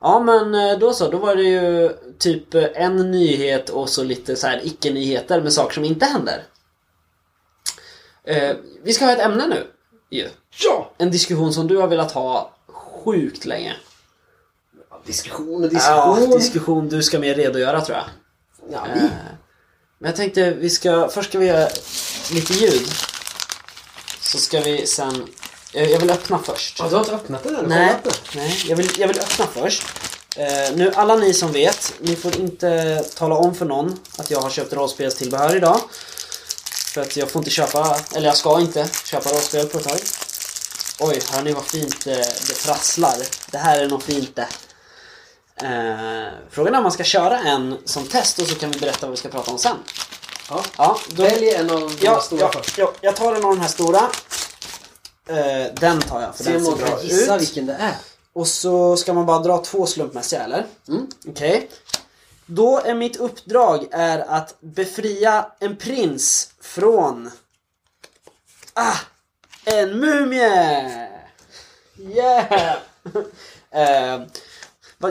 Ja, 0.00 0.20
men 0.20 0.54
eh, 0.54 0.78
då 0.78 0.92
så. 0.92 1.10
Då 1.10 1.18
var 1.18 1.36
det 1.36 1.42
ju 1.42 1.92
typ 2.18 2.54
eh, 2.54 2.64
en 2.74 3.10
nyhet 3.10 3.70
och 3.70 3.88
så 3.88 4.04
lite 4.04 4.36
så 4.36 4.46
här 4.46 4.60
icke-nyheter 4.64 5.40
med 5.40 5.52
saker 5.52 5.74
som 5.74 5.84
inte 5.84 6.06
händer. 6.06 6.42
Eh, 8.24 8.56
vi 8.82 8.92
ska 8.92 9.04
ha 9.04 9.12
ett 9.12 9.20
ämne 9.20 9.46
nu. 9.46 9.66
Ju. 10.10 10.28
Ja! 10.64 10.90
En 10.98 11.10
diskussion 11.10 11.52
som 11.52 11.66
du 11.66 11.76
har 11.76 11.88
velat 11.88 12.12
ha 12.12 12.54
sjukt 13.04 13.44
länge. 13.44 13.76
Diskussion 15.06 15.64
och 15.64 15.72
Ja, 15.72 16.14
diskussion. 16.16 16.38
diskussion 16.38 16.88
du 16.88 17.02
ska 17.02 17.18
mer 17.18 17.34
redogöra 17.34 17.80
tror 17.80 17.96
jag. 17.98 18.06
Ja, 18.72 18.86
Eh, 18.86 18.94
vi. 18.94 19.00
Men 19.98 20.08
jag 20.08 20.16
tänkte 20.16 20.50
vi 20.50 20.70
ska, 20.70 21.08
först 21.08 21.28
ska 21.28 21.38
vi 21.38 21.46
göra 21.46 21.68
lite 22.32 22.52
ljud. 22.52 22.88
Så 24.20 24.38
ska 24.38 24.60
vi 24.60 24.86
sen, 24.86 25.26
jag 25.72 25.90
jag 25.90 25.98
vill 25.98 26.10
öppna 26.10 26.38
först. 26.38 26.76
Ja, 26.78 26.88
du 26.88 26.94
har 26.94 27.00
inte 27.00 27.14
öppnat 27.14 27.42
den 27.42 27.56
än? 27.56 27.64
Nej, 27.64 27.96
nej 28.34 28.64
jag, 28.68 28.76
vill, 28.76 28.90
jag 28.98 29.08
vill 29.08 29.18
öppna 29.20 29.46
först. 29.46 29.82
Eh, 30.36 30.74
nu 30.74 30.92
alla 30.94 31.16
ni 31.16 31.34
som 31.34 31.52
vet, 31.52 31.94
ni 32.00 32.16
får 32.16 32.36
inte 32.36 33.04
tala 33.14 33.34
om 33.34 33.54
för 33.54 33.64
någon 33.64 34.00
att 34.18 34.30
jag 34.30 34.40
har 34.40 34.50
köpt 34.50 34.72
rollspelstillbehör 34.72 35.56
idag. 35.56 35.80
För 36.94 37.00
att 37.00 37.16
jag 37.16 37.30
får 37.30 37.40
inte 37.40 37.50
köpa, 37.50 38.00
eller 38.14 38.26
jag 38.26 38.36
ska 38.36 38.60
inte 38.60 38.88
köpa 39.04 39.30
rollspel 39.30 39.66
på 39.66 39.78
ett 39.78 39.84
tag. 39.84 39.98
Oj, 41.00 41.22
hör 41.32 41.42
ni 41.42 41.52
vad 41.52 41.64
fint 41.64 42.06
eh, 42.06 42.16
det 42.48 42.62
prasslar? 42.66 43.16
Det 43.50 43.58
här 43.58 43.78
är 43.78 43.88
något 43.88 44.02
fint 44.02 44.36
det. 44.36 44.48
Eh, 45.62 46.32
frågan 46.50 46.74
är 46.74 46.78
om 46.78 46.82
man 46.82 46.92
ska 46.92 47.04
köra 47.04 47.38
en 47.38 47.78
som 47.84 48.06
test 48.06 48.38
och 48.38 48.46
så 48.46 48.54
kan 48.54 48.70
vi 48.70 48.78
berätta 48.78 49.06
vad 49.06 49.10
vi 49.10 49.16
ska 49.16 49.28
prata 49.28 49.50
om 49.50 49.58
sen. 49.58 49.76
Ja. 50.50 50.62
Ja, 50.76 50.98
då, 51.08 51.22
Välj 51.22 51.50
en 51.50 51.70
av 51.70 51.80
de 51.80 51.96
ja, 52.00 52.20
stora 52.20 52.40
ja, 52.40 52.50
först. 52.52 52.78
ja, 52.78 52.92
jag 53.00 53.16
tar 53.16 53.34
en 53.34 53.44
av 53.44 53.50
de 53.50 53.60
här 53.60 53.68
stora. 53.68 54.00
Eh, 55.28 55.74
den 55.80 56.00
tar 56.00 56.20
jag 56.20 56.36
för 56.36 56.44
Se 56.44 56.52
den 56.52 56.64
ser 56.64 56.76
bra 56.76 57.02
gissa 57.02 57.36
ut. 57.36 57.42
vilken 57.42 57.66
det 57.66 57.74
är. 57.74 57.94
Och 58.32 58.46
så 58.48 58.96
ska 58.96 59.12
man 59.12 59.26
bara 59.26 59.38
dra 59.38 59.58
två 59.58 59.86
slumpmässiga 59.86 60.42
eller? 60.42 60.66
Mm. 60.88 61.06
Okej. 61.28 61.70
Då 62.46 62.78
är 62.78 62.94
mitt 62.94 63.16
uppdrag 63.16 63.88
är 63.90 64.18
att 64.18 64.60
befria 64.60 65.46
en 65.58 65.76
prins 65.76 66.50
från... 66.60 67.30
Ah! 68.74 68.96
En 69.64 70.00
mumie! 70.00 71.08
Yeah! 71.98 72.76
eh, 73.70 74.20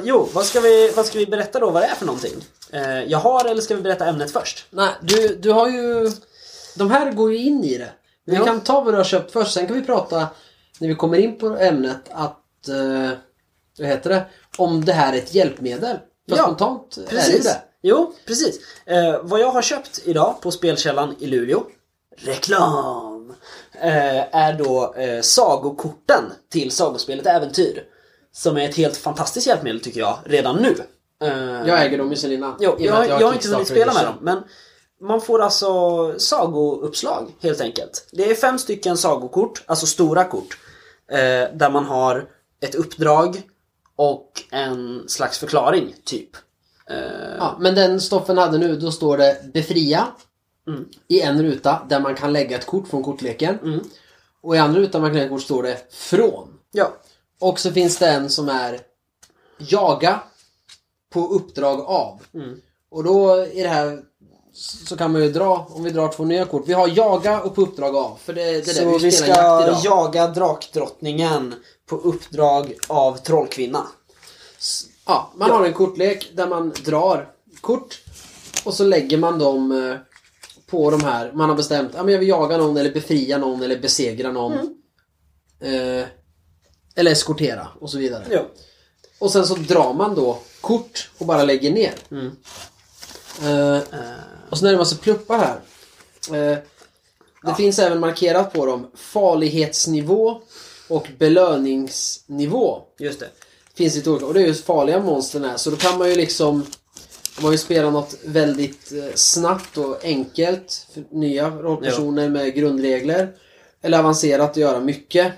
jo, 0.04 0.30
vad 0.34 0.46
ska, 0.46 0.60
vi, 0.60 0.92
vad 0.96 1.06
ska 1.06 1.20
vi 1.20 1.26
berätta 1.26 1.60
då 1.60 1.70
vad 1.70 1.84
det 1.84 1.88
är 1.88 1.96
för 1.96 2.06
någonting? 2.06 2.46
Eh, 2.72 3.04
jag 3.04 3.20
har 3.20 3.46
eller 3.46 3.62
ska 3.62 3.76
vi 3.76 3.82
berätta 3.82 4.06
ämnet 4.06 4.32
först? 4.32 4.66
Nej, 4.70 4.90
du, 5.02 5.36
du 5.36 5.52
har 5.52 5.68
ju... 5.70 6.12
De 6.76 6.92
här 6.92 7.12
går 7.12 7.32
ju 7.32 7.38
in 7.38 7.64
i 7.64 7.78
det. 7.78 7.92
Vi 8.28 8.36
Ja. 8.36 8.46
kan 8.46 8.62
ta 8.62 8.82
vad 8.82 8.94
du 8.94 8.98
har 8.98 9.04
köpt 9.04 9.32
först, 9.32 9.54
sen 9.54 9.68
kan 9.68 9.76
vi 9.76 9.84
prata 9.86 10.28
när 10.80 10.88
vi 10.88 10.96
kommer 10.96 11.18
in 11.18 11.38
på 11.38 11.48
ämnet 11.48 12.02
att... 12.12 12.68
Eh, 12.68 13.18
vad 13.80 13.88
heter 13.88 14.10
det? 14.10 14.26
Om 14.58 14.86
det 14.86 14.94
här 14.94 15.14
är 15.14 15.18
ett 15.18 15.34
hjälpmedel. 15.34 15.98
För 16.30 16.38
Ja, 16.38 16.44
spontant 16.44 16.98
är 16.98 17.02
det 17.02 17.08
Precis. 17.08 17.56
Jo, 17.82 18.14
precis. 18.26 18.60
Eh, 18.86 19.20
vad 19.24 19.40
jag 19.40 19.52
har 19.52 19.62
köpt 19.62 20.02
idag 20.06 20.42
på 20.42 20.52
Spelkällan 20.52 21.16
i 21.20 21.26
Luleå, 21.28 21.64
reklam, 22.18 23.34
eh, 23.82 24.36
är 24.36 24.54
då 24.54 24.94
eh, 24.94 25.22
sagokorten 25.22 26.24
till 26.52 26.72
sagospelet 26.72 27.26
Äventyr. 27.26 27.84
Som 28.32 28.58
är 28.58 28.70
ett 28.70 28.76
helt 28.76 28.98
fantastiskt 28.98 29.48
hjälpmedel 29.48 29.80
tycker 29.82 30.00
jag, 30.00 30.18
redan 30.26 30.56
nu. 30.56 30.76
Eh, 31.24 31.68
Jag 31.68 31.86
äger 31.86 31.98
dem 31.98 32.16
sen 32.16 32.32
innan. 32.32 32.56
Jo, 32.60 32.76
jag, 32.80 33.02
att 33.02 33.10
jag, 33.10 33.28
har 33.28 33.34
inte 33.34 33.50
hunnit 33.50 33.68
spela 33.68 33.94
med 33.94 34.06
dem, 34.06 34.16
men 34.22 34.44
man 35.02 35.22
får 35.22 35.42
alltså 35.42 36.14
sagouppslag 36.20 37.28
helt 37.42 37.62
enkelt. 37.62 38.10
Det 38.12 38.32
är 38.32 38.36
fem 38.36 38.60
stycken 38.60 38.98
sagokort, 38.98 39.64
alltså 39.66 39.86
stora 39.86 40.24
kort, 40.24 40.58
eh, 41.12 41.56
där 41.58 41.70
man 41.70 41.86
har 41.86 42.30
ett 42.60 42.76
uppdrag 42.76 43.42
och 43.96 44.32
en 44.52 45.04
slags 45.10 45.38
förklaring, 45.40 45.96
typ. 46.04 46.30
Eh, 46.90 47.36
Ja, 47.40 47.58
men 47.60 47.76
den 47.76 48.02
Stoffen 48.02 48.38
hade 48.38 48.58
nu, 48.58 48.76
då 48.76 48.92
står 48.92 49.18
det 49.18 49.54
befria 49.54 50.08
Mm. 50.68 50.86
i 51.08 51.22
en 51.22 51.44
ruta 51.44 51.86
där 51.90 52.00
man 52.00 52.16
kan 52.16 52.34
lägga 52.34 52.58
ett 52.58 52.66
kort 52.66 52.88
från 52.88 53.04
kortleken. 53.04 53.60
Mm. 53.64 53.80
Och 54.42 54.56
i 54.56 54.60
andra 54.60 54.80
rutan 54.80 55.02
man 55.02 55.10
kan 55.10 55.14
lägga 55.16 55.26
ett 55.26 55.32
kort 55.32 55.42
står 55.44 55.64
det 55.64 55.94
från. 55.94 56.60
ja. 56.72 56.94
Och 57.40 57.60
så 57.60 57.72
finns 57.72 57.98
det 57.98 58.08
en 58.08 58.30
som 58.30 58.50
är 58.50 58.80
jaga 59.58 60.20
på 61.14 61.28
uppdrag 61.28 61.80
av. 61.82 62.22
Mm. 62.34 62.62
Och 62.90 63.04
då 63.04 63.46
i 63.46 63.64
det 63.64 63.70
här 63.70 64.00
så 64.58 64.98
kan 64.98 65.12
man 65.12 65.22
ju 65.22 65.32
dra, 65.32 65.68
om 65.70 65.84
vi 65.84 65.90
drar 65.90 66.08
två 66.12 66.26
nya 66.26 66.46
kort. 66.46 66.64
Vi 66.66 66.74
har 66.74 66.88
jaga 66.88 67.42
och 67.42 67.56
på 67.56 67.62
uppdrag 67.62 67.96
av. 67.96 68.18
För 68.24 68.34
det, 68.34 68.44
det 68.44 68.50
är 68.50 68.62
det 68.62 68.74
Så 68.74 68.90
vi, 68.90 68.98
vi 68.98 69.12
ska 69.12 69.26
idag. 69.26 69.78
jaga 69.84 70.28
drakdrottningen 70.28 71.56
på 71.86 71.96
uppdrag 71.96 72.74
av 72.88 73.18
Trollkvinna. 73.18 73.88
Ja, 75.06 75.32
man 75.36 75.52
har 75.52 75.66
en 75.66 75.74
kortlek 75.74 76.32
där 76.34 76.48
man 76.48 76.74
drar 76.86 77.30
kort 77.62 78.02
och 78.66 78.74
så 78.74 78.84
lägger 78.84 79.18
man 79.18 79.40
dem 79.40 79.72
eh, 79.72 79.98
på 80.68 80.92
de 80.92 81.04
här. 81.04 81.32
Man 81.32 81.50
har 81.50 81.56
bestämt 81.56 81.90
att 81.90 81.96
ja, 81.96 82.04
men 82.04 82.12
jag 82.12 82.20
vill 82.20 82.30
jaga 82.30 82.58
någon 82.58 82.78
eller 82.78 82.92
befria 82.92 83.38
någon 83.38 83.62
eller 83.62 83.80
besegra 83.80 84.32
någon. 84.32 84.54
Eh, 85.60 86.06
eller 86.96 87.12
eskortera 87.12 87.68
och 87.80 87.90
så 87.90 87.98
vidare. 87.98 88.26
Jo. 88.32 88.40
Och 89.20 89.32
sen 89.32 89.46
så 89.46 89.56
drar 89.56 89.94
man 89.94 90.16
då 90.16 90.40
kort 90.62 91.10
och 91.18 91.26
bara 91.26 91.44
lägger 91.44 91.72
ner. 91.72 91.94
Mm. 92.12 92.32
Eh, 93.44 93.80
och 94.50 94.58
sen 94.58 94.68
är 94.68 94.72
det 94.72 94.76
en 94.76 94.80
massa 94.80 94.96
pluppar 94.96 95.38
här. 95.38 95.60
Eh, 96.38 96.58
det 97.44 97.56
finns 97.58 97.80
även 97.80 98.00
markerat 98.00 98.54
på 98.54 98.66
dem 98.66 98.92
farlighetsnivå 98.96 100.42
och 100.90 101.08
belöningsnivå. 101.18 102.82
Just 103.00 103.20
det. 103.20 103.30
Finns 103.76 103.96
lite 103.96 104.10
olika. 104.10 104.26
Och 104.26 104.34
det 104.34 104.42
är 104.42 104.48
just 104.48 104.66
farliga 104.66 105.00
monstren 105.00 105.44
här. 105.44 105.58
Så 105.58 105.70
då 105.70 105.76
kan 105.76 105.98
man 105.98 106.10
ju 106.10 106.16
liksom 106.16 106.66
om 107.38 107.44
man 107.44 107.52
vill 107.52 107.60
spela 107.60 107.90
något 107.90 108.16
väldigt 108.26 108.92
eh, 108.92 109.14
snabbt 109.16 109.78
och 109.78 110.06
enkelt 110.06 110.88
för 110.94 111.04
nya 111.12 111.50
rollpersoner 111.50 112.30
med 112.30 112.56
grundregler. 112.56 113.36
Eller 113.82 114.00
avancerat 114.00 114.52
och 114.52 114.58
göra 114.58 114.80
mycket. 114.80 115.34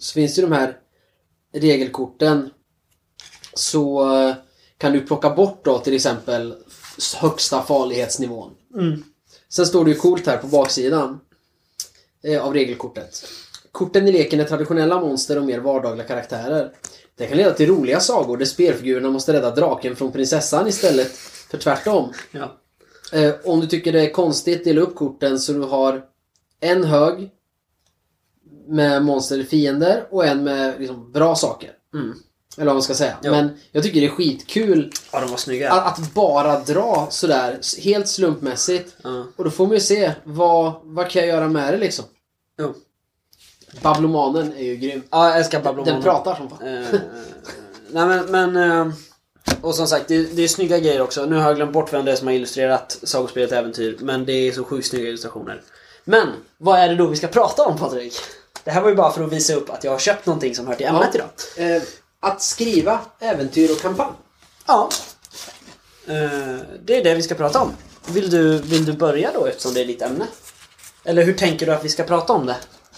Så 0.00 0.12
finns 0.12 0.34
det 0.34 0.40
ju 0.40 0.48
de 0.48 0.54
här 0.54 0.76
regelkorten. 1.54 2.50
Så 3.54 4.14
eh, 4.16 4.34
kan 4.78 4.92
du 4.92 5.00
plocka 5.00 5.30
bort 5.30 5.64
då 5.64 5.78
till 5.78 5.94
exempel 5.94 6.54
högsta 7.16 7.62
farlighetsnivån. 7.62 8.50
Mm. 8.74 9.02
Sen 9.48 9.66
står 9.66 9.84
det 9.84 9.90
ju 9.90 9.96
coolt 9.96 10.26
här 10.26 10.36
på 10.36 10.46
baksidan 10.46 11.20
eh, 12.22 12.46
av 12.46 12.54
regelkortet. 12.54 13.24
Korten 13.72 14.08
i 14.08 14.12
leken 14.12 14.40
är 14.40 14.44
traditionella 14.44 15.00
monster 15.00 15.38
och 15.38 15.44
mer 15.44 15.58
vardagliga 15.58 16.06
karaktärer. 16.06 16.72
Det 17.16 17.26
kan 17.26 17.36
leda 17.36 17.52
till 17.52 17.68
roliga 17.68 18.00
sagor 18.00 18.36
där 18.36 18.44
spelfigurerna 18.44 19.10
måste 19.10 19.32
rädda 19.32 19.50
draken 19.50 19.96
från 19.96 20.12
prinsessan 20.12 20.68
istället 20.68 21.12
för 21.50 21.58
tvärtom. 21.58 22.12
Ja. 22.30 22.60
Eh, 23.12 23.34
om 23.44 23.60
du 23.60 23.66
tycker 23.66 23.92
det 23.92 24.00
är 24.00 24.10
konstigt, 24.10 24.64
dela 24.64 24.80
upp 24.80 24.94
korten 24.94 25.38
så 25.38 25.52
du 25.52 25.60
har 25.60 26.02
en 26.60 26.84
hög 26.84 27.30
med 28.68 29.02
monster 29.02 29.34
eller 29.34 29.44
fiender 29.44 30.06
och 30.10 30.26
en 30.26 30.44
med 30.44 30.74
liksom, 30.78 31.12
bra 31.12 31.34
saker. 31.34 31.70
Mm. 31.94 32.14
Eller 32.56 32.66
vad 32.66 32.74
man 32.74 32.82
ska 32.82 32.94
säga. 32.94 33.16
Ja. 33.22 33.30
Men 33.30 33.58
jag 33.72 33.82
tycker 33.82 34.00
det 34.00 34.06
är 34.06 34.10
skitkul 34.10 34.92
ja, 35.12 35.20
de 35.20 35.30
var 35.30 35.36
snygga. 35.36 35.72
att, 35.72 35.98
att 35.98 36.14
bara 36.14 36.60
dra 36.60 37.06
sådär 37.10 37.58
helt 37.80 38.08
slumpmässigt. 38.08 38.96
Ja. 39.02 39.26
Och 39.36 39.44
då 39.44 39.50
får 39.50 39.66
man 39.66 39.74
ju 39.74 39.80
se 39.80 40.12
vad, 40.24 40.72
vad 40.82 41.10
kan 41.10 41.22
jag 41.22 41.28
göra 41.28 41.48
med 41.48 41.74
det 41.74 41.78
liksom. 41.78 42.04
Jo. 42.58 42.74
Bablomanen 43.82 44.52
är 44.56 44.62
ju 44.62 44.76
grym. 44.76 45.02
Ja, 45.10 45.28
jag 45.28 45.38
älskar 45.38 45.62
Babylon. 45.62 45.84
Den 45.84 46.02
pratar 46.02 46.34
som 46.34 46.50
fan. 46.50 46.68
Eh, 46.68 47.00
nej 47.90 48.06
men, 48.06 48.26
men 48.26 48.56
eh, 48.56 48.94
och 49.60 49.74
som 49.74 49.86
sagt, 49.86 50.08
det, 50.08 50.36
det 50.36 50.42
är 50.42 50.48
snygga 50.48 50.78
grejer 50.78 51.00
också. 51.00 51.26
Nu 51.26 51.36
har 51.36 51.42
jag 51.42 51.56
glömt 51.56 51.72
bort 51.72 51.92
vem 51.92 52.04
det 52.04 52.12
är 52.12 52.16
som 52.16 52.26
har 52.26 52.34
illustrerat 52.34 52.98
sagospelet 53.02 53.52
Äventyr, 53.52 53.96
men 54.00 54.24
det 54.24 54.32
är 54.32 54.52
så 54.52 54.64
sjukt 54.64 54.86
snygga 54.86 55.08
illustrationer. 55.08 55.62
Men, 56.04 56.28
vad 56.58 56.78
är 56.78 56.88
det 56.88 56.94
då 56.94 57.06
vi 57.06 57.16
ska 57.16 57.26
prata 57.26 57.62
om 57.62 57.78
Patrik? 57.78 58.14
Det 58.64 58.70
här 58.70 58.80
var 58.80 58.88
ju 58.88 58.94
bara 58.94 59.12
för 59.12 59.24
att 59.24 59.32
visa 59.32 59.54
upp 59.54 59.70
att 59.70 59.84
jag 59.84 59.90
har 59.90 59.98
köpt 59.98 60.26
någonting 60.26 60.54
som 60.54 60.66
hör 60.66 60.74
till 60.74 60.86
ämnet 60.86 61.14
idag. 61.14 61.28
Eh, 61.56 61.82
att 62.24 62.42
skriva 62.42 63.00
äventyr 63.20 63.72
och 63.72 63.80
kampanj. 63.80 64.12
Ja. 64.66 64.88
Eh, 66.06 66.58
det 66.84 66.96
är 66.96 67.04
det 67.04 67.14
vi 67.14 67.22
ska 67.22 67.34
prata 67.34 67.60
om. 67.60 67.72
Vill 68.06 68.30
du, 68.30 68.58
vill 68.58 68.84
du 68.84 68.92
börja 68.92 69.32
då 69.32 69.46
eftersom 69.46 69.74
det 69.74 69.80
är 69.80 69.86
ditt 69.86 70.02
ämne? 70.02 70.26
Eller 71.04 71.24
hur 71.24 71.34
tänker 71.34 71.66
du 71.66 71.72
att 71.72 71.84
vi 71.84 71.88
ska 71.88 72.02
prata 72.02 72.32
om 72.32 72.46
det? 72.46 72.56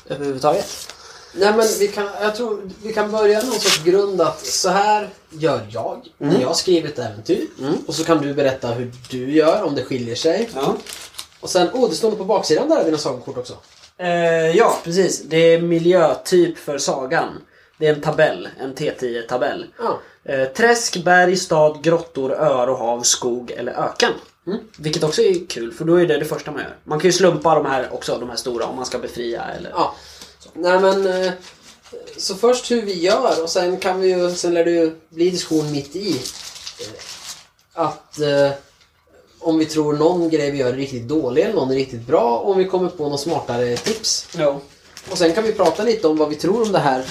Överhuvudtaget? 0.09 0.93
Nej 1.35 1.55
men 1.57 1.67
vi 1.81 1.89
kan, 1.89 2.09
jag 2.21 2.37
tror 2.37 2.71
vi 2.83 2.93
kan 2.93 3.11
börja 3.11 3.43
någon 3.43 3.53
sorts 3.53 3.85
grund 3.85 4.21
att 4.21 4.47
så 4.47 4.69
här 4.69 5.11
gör 5.31 5.67
jag 5.71 6.09
när 6.19 6.41
jag 6.41 6.57
skriver 6.57 6.89
ett 6.89 6.99
äventyr. 6.99 7.47
Och 7.87 7.95
så 7.95 8.05
kan 8.05 8.19
du 8.19 8.35
berätta 8.35 8.69
hur 8.69 8.93
du 9.11 9.33
gör 9.33 9.63
om 9.63 9.75
det 9.75 9.85
skiljer 9.85 10.15
sig. 10.15 10.51
Ja. 10.55 10.77
Och 11.41 11.51
sen, 11.51 11.69
oh 11.73 11.91
det 11.91 11.97
står 11.97 12.11
på 12.11 12.25
baksidan 12.25 12.69
där, 12.69 12.85
dina 12.85 12.99
sagokort 12.99 13.39
också. 13.39 13.55
Eh, 13.99 14.57
ja, 14.57 14.79
precis. 14.85 15.23
Det 15.23 15.37
är 15.37 15.61
miljötyp 15.61 16.59
för 16.59 16.79
sagan. 16.79 17.29
Det 17.79 17.87
är 17.87 17.95
en 17.95 18.01
tabell, 18.01 18.49
en 18.61 18.75
T10-tabell. 18.75 19.67
Ja. 19.79 20.01
Eh, 20.25 20.45
träsk, 20.49 20.97
berg, 21.05 21.37
stad, 21.37 21.83
grottor, 21.83 22.33
öar 22.33 22.67
och 22.67 22.79
hav, 22.79 23.03
skog 23.03 23.51
eller 23.51 23.73
öken. 23.73 24.13
Vilket 24.79 25.03
också 25.05 25.23
är 25.23 25.47
kul, 25.49 25.73
för 25.73 25.85
då 25.85 25.95
är 26.01 26.07
det 26.07 26.19
det 26.19 26.25
första 26.25 26.51
man 26.51 26.61
gör. 26.63 26.77
Man 26.85 27.01
kan 27.01 27.09
ju 27.09 27.13
slumpa 27.13 27.55
de 27.55 27.67
här 27.67 27.95
också, 27.95 28.19
de 28.19 28.29
här 28.29 28.37
stora, 28.37 28.65
om 28.67 28.77
man 28.77 28.87
ska 28.87 28.99
befria 28.99 29.45
eller... 29.59 29.71
Ja. 29.71 29.95
Nej 30.55 30.81
men... 30.81 31.07
eh, 31.25 31.33
Så 32.19 32.35
först 32.35 32.71
hur 32.71 32.83
vi 32.83 33.01
gör 33.01 33.43
och 33.43 33.51
sen 33.51 33.77
kan 33.77 34.01
vi 34.01 34.09
ju, 34.09 34.31
sen 34.31 34.55
lär 34.55 34.65
det 34.65 34.71
ju 34.71 34.97
bli 35.09 35.31
diskussion 35.31 35.73
mitt 35.73 35.97
i. 35.97 36.11
eh, 36.81 37.83
Att 37.85 38.19
eh, 38.21 38.51
om 39.39 39.59
vi 39.59 39.65
tror 39.67 39.93
någon 39.93 40.29
grej 40.31 40.51
vi 40.51 40.59
gör 40.59 40.69
är 40.69 40.73
riktigt 40.77 41.09
dålig 41.09 41.43
eller 41.43 41.55
någon 41.55 41.71
är 41.71 41.75
riktigt 41.75 42.07
bra. 42.07 42.39
Om 42.39 42.59
vi 42.59 42.65
kommer 42.65 42.89
på 42.89 43.09
något 43.09 43.21
smartare 43.21 43.77
tips. 43.77 44.29
Jo. 44.39 44.61
Och 45.11 45.19
sen 45.19 45.33
kan 45.33 45.45
vi 45.45 45.53
prata 45.53 45.83
lite 45.83 46.09
om 46.09 46.17
vad 46.17 46.29
vi 46.29 46.35
tror 46.37 46.63
om 46.63 46.73
det 46.73 46.79
här 46.79 47.05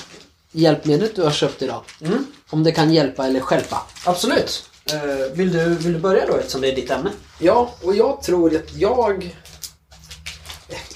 hjälpmedlet 0.55 1.15
du 1.15 1.23
har 1.23 1.31
köpt 1.31 1.61
idag. 1.61 1.81
Mm. 2.01 2.25
Om 2.49 2.63
det 2.63 2.71
kan 2.71 2.93
hjälpa 2.93 3.25
eller 3.25 3.39
stjälpa. 3.39 3.81
Absolut. 4.05 4.69
Eh, 4.93 5.33
vill, 5.33 5.53
du, 5.53 5.75
vill 5.75 5.93
du 5.93 5.99
börja 5.99 6.25
då 6.25 6.35
eftersom 6.35 6.61
det 6.61 6.71
är 6.71 6.75
ditt 6.75 6.91
ämne? 6.91 7.11
Ja, 7.39 7.73
och 7.81 7.95
jag 7.95 8.21
tror 8.21 8.55
att 8.55 8.75
jag... 8.75 9.35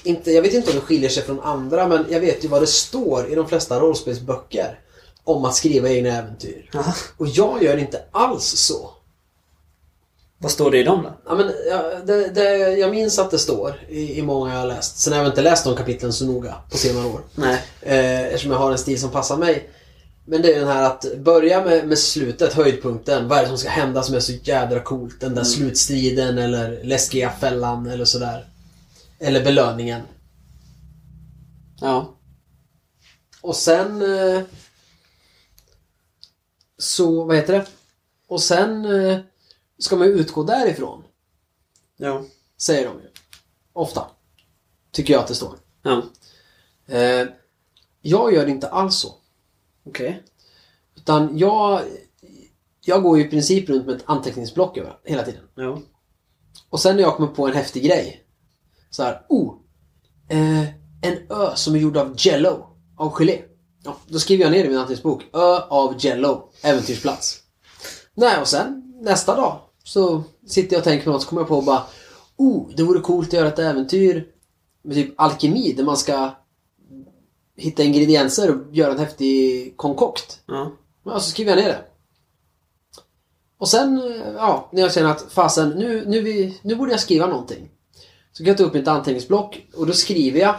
Inte, 0.02 0.32
jag 0.32 0.42
vet 0.42 0.54
inte 0.54 0.70
om 0.70 0.76
det 0.76 0.80
skiljer 0.80 1.10
sig 1.10 1.22
från 1.22 1.40
andra, 1.40 1.88
men 1.88 2.06
jag 2.10 2.20
vet 2.20 2.44
ju 2.44 2.48
vad 2.48 2.62
det 2.62 2.66
står 2.66 3.32
i 3.32 3.34
de 3.34 3.48
flesta 3.48 3.80
rollspelsböcker 3.80 4.78
om 5.24 5.44
att 5.44 5.54
skriva 5.54 5.88
egna 5.88 6.08
äventyr. 6.08 6.70
Ja. 6.72 6.94
Och 7.16 7.26
jag 7.26 7.62
gör 7.62 7.76
inte 7.76 8.02
alls 8.12 8.44
så. 8.44 8.90
Vad 10.42 10.52
står 10.52 10.70
det 10.70 10.78
i 10.78 10.82
dem 10.82 11.02
då? 11.02 11.12
Ja, 11.26 11.34
men, 11.34 11.52
ja, 11.70 12.00
det, 12.04 12.28
det, 12.28 12.78
jag 12.78 12.90
minns 12.90 13.18
att 13.18 13.30
det 13.30 13.38
står 13.38 13.74
i, 13.88 14.18
i 14.18 14.22
många 14.22 14.52
jag 14.52 14.60
har 14.60 14.66
läst. 14.66 14.98
Sen 14.98 15.12
har 15.12 15.20
jag 15.20 15.30
inte 15.30 15.42
läst 15.42 15.64
de 15.64 15.76
kapitlen 15.76 16.12
så 16.12 16.26
noga 16.26 16.54
på 16.70 16.76
senare 16.76 17.06
år. 17.06 17.20
Nej. 17.34 17.62
Eh, 17.80 18.20
eftersom 18.26 18.50
jag 18.52 18.58
har 18.58 18.72
en 18.72 18.78
stil 18.78 19.00
som 19.00 19.10
passar 19.10 19.36
mig. 19.36 19.70
Men 20.24 20.42
det 20.42 20.54
är 20.54 20.58
den 20.60 20.68
här 20.68 20.82
att 20.82 21.04
börja 21.18 21.64
med, 21.64 21.88
med 21.88 21.98
slutet, 21.98 22.52
höjdpunkten. 22.52 23.28
Vad 23.28 23.38
är 23.38 23.42
det 23.42 23.48
som 23.48 23.58
ska 23.58 23.68
hända 23.68 24.02
som 24.02 24.14
är 24.14 24.20
så 24.20 24.32
jädra 24.32 24.80
coolt? 24.80 25.20
Den 25.20 25.34
där 25.34 25.44
slutstriden 25.44 26.38
eller 26.38 26.84
läskiga 26.84 27.30
fällan 27.30 27.86
eller 27.86 28.04
sådär. 28.04 28.48
Eller 29.18 29.44
belöningen. 29.44 30.02
Ja. 31.80 32.14
Och 33.40 33.56
sen... 33.56 34.02
Eh, 34.02 34.42
så, 36.78 37.24
vad 37.24 37.36
heter 37.36 37.52
det? 37.52 37.66
Och 38.28 38.42
sen 38.42 38.84
eh, 38.84 39.18
ska 39.80 39.96
man 39.96 40.06
ju 40.06 40.12
utgå 40.12 40.42
därifrån. 40.42 41.04
Ja. 41.96 42.24
Säger 42.56 42.84
de 42.88 43.00
ju. 43.00 43.08
Ofta. 43.72 44.06
Tycker 44.90 45.12
jag 45.12 45.20
att 45.20 45.28
det 45.28 45.34
står. 45.34 45.58
Ja. 45.82 46.02
Eh, 46.86 47.26
jag 48.00 48.34
gör 48.34 48.46
inte 48.46 48.68
alls 48.68 48.96
så. 48.96 49.14
Okej. 49.86 50.22
Utan 50.96 51.38
jag, 51.38 51.82
jag 52.84 53.02
går 53.02 53.18
ju 53.18 53.24
i 53.26 53.30
princip 53.30 53.68
runt 53.68 53.86
med 53.86 53.96
ett 53.96 54.04
anteckningsblock 54.06 54.76
över 54.78 54.98
hela 55.04 55.22
tiden. 55.22 55.44
Ja. 55.54 55.80
Och 56.70 56.80
sen 56.80 56.96
när 56.96 57.02
jag 57.02 57.16
kommer 57.16 57.28
på 57.28 57.46
en 57.46 57.54
häftig 57.54 57.84
grej. 57.84 58.24
Så 58.90 59.02
här, 59.02 59.26
oh! 59.28 59.54
Eh, 60.28 60.68
en 61.02 61.30
ö 61.30 61.52
som 61.54 61.74
är 61.74 61.78
gjord 61.78 61.96
av 61.96 62.14
jello. 62.18 62.66
Av 62.96 63.10
gelé. 63.10 63.42
Ja, 63.84 63.96
då 64.08 64.18
skriver 64.18 64.44
jag 64.44 64.52
ner 64.52 64.64
i 64.64 64.68
min 64.68 64.78
anteckningsbok. 64.78 65.22
Ö 65.32 65.60
av 65.68 65.94
jello. 65.98 66.52
Äventyrsplats. 66.62 67.42
Nej, 68.14 68.40
och 68.40 68.48
sen 68.48 68.94
nästa 69.02 69.36
dag 69.36 69.69
så 69.90 70.22
sitter 70.46 70.74
jag 70.76 70.80
och 70.80 70.84
tänker 70.84 71.04
på 71.04 71.10
något 71.10 71.22
så 71.22 71.28
kommer 71.28 71.42
jag 71.42 71.48
på 71.48 71.56
och 71.56 71.64
bara 71.64 71.82
Oh, 72.36 72.68
det 72.76 72.82
vore 72.82 73.00
coolt 73.00 73.28
att 73.28 73.32
göra 73.32 73.48
ett 73.48 73.58
äventyr 73.58 74.26
med 74.82 74.94
typ 74.96 75.20
alkemi 75.20 75.72
där 75.72 75.84
man 75.84 75.96
ska 75.96 76.30
hitta 77.56 77.82
ingredienser 77.82 78.50
och 78.50 78.74
göra 78.74 78.92
en 78.92 78.98
häftig 78.98 79.72
konkokt. 79.76 80.40
Ja. 80.46 80.72
Ja, 81.04 81.20
så 81.20 81.30
skriver 81.30 81.50
jag 81.56 81.58
ner 81.62 81.68
det. 81.68 81.84
Och 83.58 83.68
sen, 83.68 84.22
ja, 84.36 84.68
när 84.72 84.82
jag 84.82 84.92
känner 84.92 85.10
att 85.10 85.32
fasen, 85.32 85.68
nu, 85.70 86.04
nu, 86.06 86.20
vi, 86.20 86.58
nu 86.62 86.74
borde 86.76 86.90
jag 86.90 87.00
skriva 87.00 87.26
någonting. 87.26 87.68
Så 88.32 88.44
kan 88.44 88.46
jag 88.48 88.58
ta 88.58 88.64
upp 88.64 88.74
mitt 88.74 88.88
anteckningsblock 88.88 89.66
och 89.76 89.86
då 89.86 89.92
skriver 89.92 90.40
jag 90.40 90.54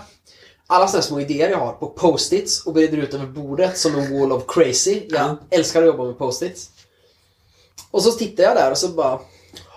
alla 0.67 0.87
sådana 0.87 1.01
små 1.03 1.19
idéer 1.19 1.49
jag 1.49 1.57
har 1.57 1.73
på 1.73 1.87
post-its 1.89 2.65
och 2.65 2.73
breder 2.73 2.97
ut 2.97 3.13
över 3.13 3.27
bordet 3.27 3.77
som 3.77 3.95
en 3.95 4.19
wall 4.19 4.31
of 4.31 4.43
crazy. 4.47 5.01
Jag 5.09 5.21
Ja. 5.21 5.37
älskar 5.49 5.81
att 5.81 5.87
jobba 5.87 6.03
med 6.03 6.17
post-its. 6.17 6.69
Och 7.91 8.01
så 8.01 8.11
tittar 8.11 8.43
jag 8.43 8.55
där 8.55 8.71
och 8.71 8.77
så 8.77 8.87
bara, 8.87 9.19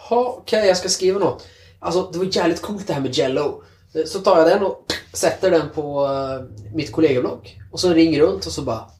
ha, 0.09 0.37
okej 0.39 0.67
jag 0.67 0.77
ska 0.77 0.89
skriva 0.89 1.19
något. 1.19 1.47
Alltså 1.79 2.11
det 2.13 2.19
var 2.19 2.37
jävligt 2.37 2.63
coolt 2.63 2.87
det 2.87 2.93
här 2.93 3.01
med 3.01 3.15
Jello. 3.19 3.63
Så 4.07 4.19
tar 4.19 4.39
jag 4.39 4.49
den 4.49 4.63
och 4.63 4.93
sätter 5.13 5.51
den 5.51 5.71
på 5.75 6.07
eh, 6.07 6.75
mitt 6.75 6.93
kollegieblock. 6.93 7.61
Och 7.73 7.81
så 7.81 7.93
ringer 7.93 8.21
runt 8.21 8.47
och 8.47 8.53
så 8.53 8.63
bara, 8.63 8.91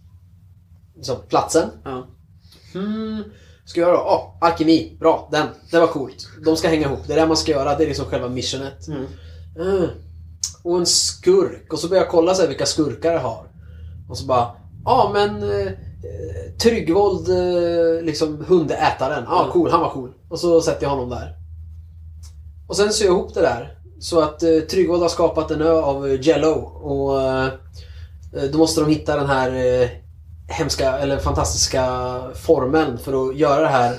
liksom 0.97 1.17
platsen. 1.29 1.71
Ja. 1.85 2.07
Hmm, 2.73 3.25
ska 3.65 3.81
jag 3.81 3.89
göra 3.89 3.97
då? 3.97 4.05
Ja, 4.05 4.39
alkemi. 4.41 4.97
Bra, 5.01 5.29
den. 5.33 5.47
Det 5.71 5.81
var 5.81 5.87
coolt. 5.87 6.29
De 6.45 6.57
ska 6.57 6.69
hänga 6.69 6.87
ihop. 6.87 7.07
Det 7.07 7.13
är 7.13 7.21
det 7.21 7.27
man 7.27 7.37
ska 7.37 7.53
göra. 7.53 7.77
Det 7.77 7.85
är 7.85 7.89
liksom 7.89 8.07
själva 8.07 8.29
missionet. 8.29 8.89
Mm. 8.89 9.07
Mm. 9.59 9.89
Och 10.63 10.79
en 10.79 10.87
skurk. 10.87 11.73
Och 11.73 11.79
så 11.79 11.89
börjar 11.89 12.03
jag 12.03 12.11
kolla 12.11 12.35
så 12.35 12.43
här 12.43 12.49
vilka 12.49 12.67
skurkar 12.67 13.13
jag 13.13 13.21
har. 13.21 13.47
Och 14.09 14.19
så 14.19 14.27
bara, 14.27 14.57
ja 14.85 15.11
men 15.15 15.43
eh, 15.43 15.73
Tryggvold, 16.59 17.29
eh, 17.29 18.03
liksom 18.03 18.45
hundätaren. 18.49 19.25
Ja, 19.29 19.41
Mm. 19.41 19.53
cool. 19.53 19.71
Han 19.71 19.81
var 19.81 19.91
cool. 19.91 20.13
Och 20.29 20.41
så 20.41 20.61
sätter 20.61 20.83
jag 20.83 20.91
honom 20.91 21.09
där. 21.11 21.35
Och 22.69 22.77
sen 22.77 22.93
syr 22.93 23.05
jag 23.05 23.13
ihop 23.15 23.35
det 23.35 23.41
där. 23.41 23.79
Så 24.01 24.21
att 24.21 24.43
eh, 24.43 24.59
Tryggvold 24.59 25.03
har 25.03 25.09
skapat 25.09 25.51
en 25.51 25.63
ö 25.63 25.73
av 25.73 26.07
eh, 26.07 26.21
Jello. 26.21 26.53
Och 26.83 27.23
eh, 27.23 27.45
eh, 28.37 28.43
då 28.53 28.59
måste 28.59 28.81
de 28.81 28.91
hitta 28.91 29.17
den 29.17 29.27
här 29.29 29.81
eh, 29.83 29.89
hemska 30.49 30.99
eller 30.99 31.19
fantastiska 31.19 31.85
formeln 32.35 32.99
för 32.99 33.29
att 33.29 33.37
göra 33.37 33.61
det 33.61 33.69
här 33.69 33.97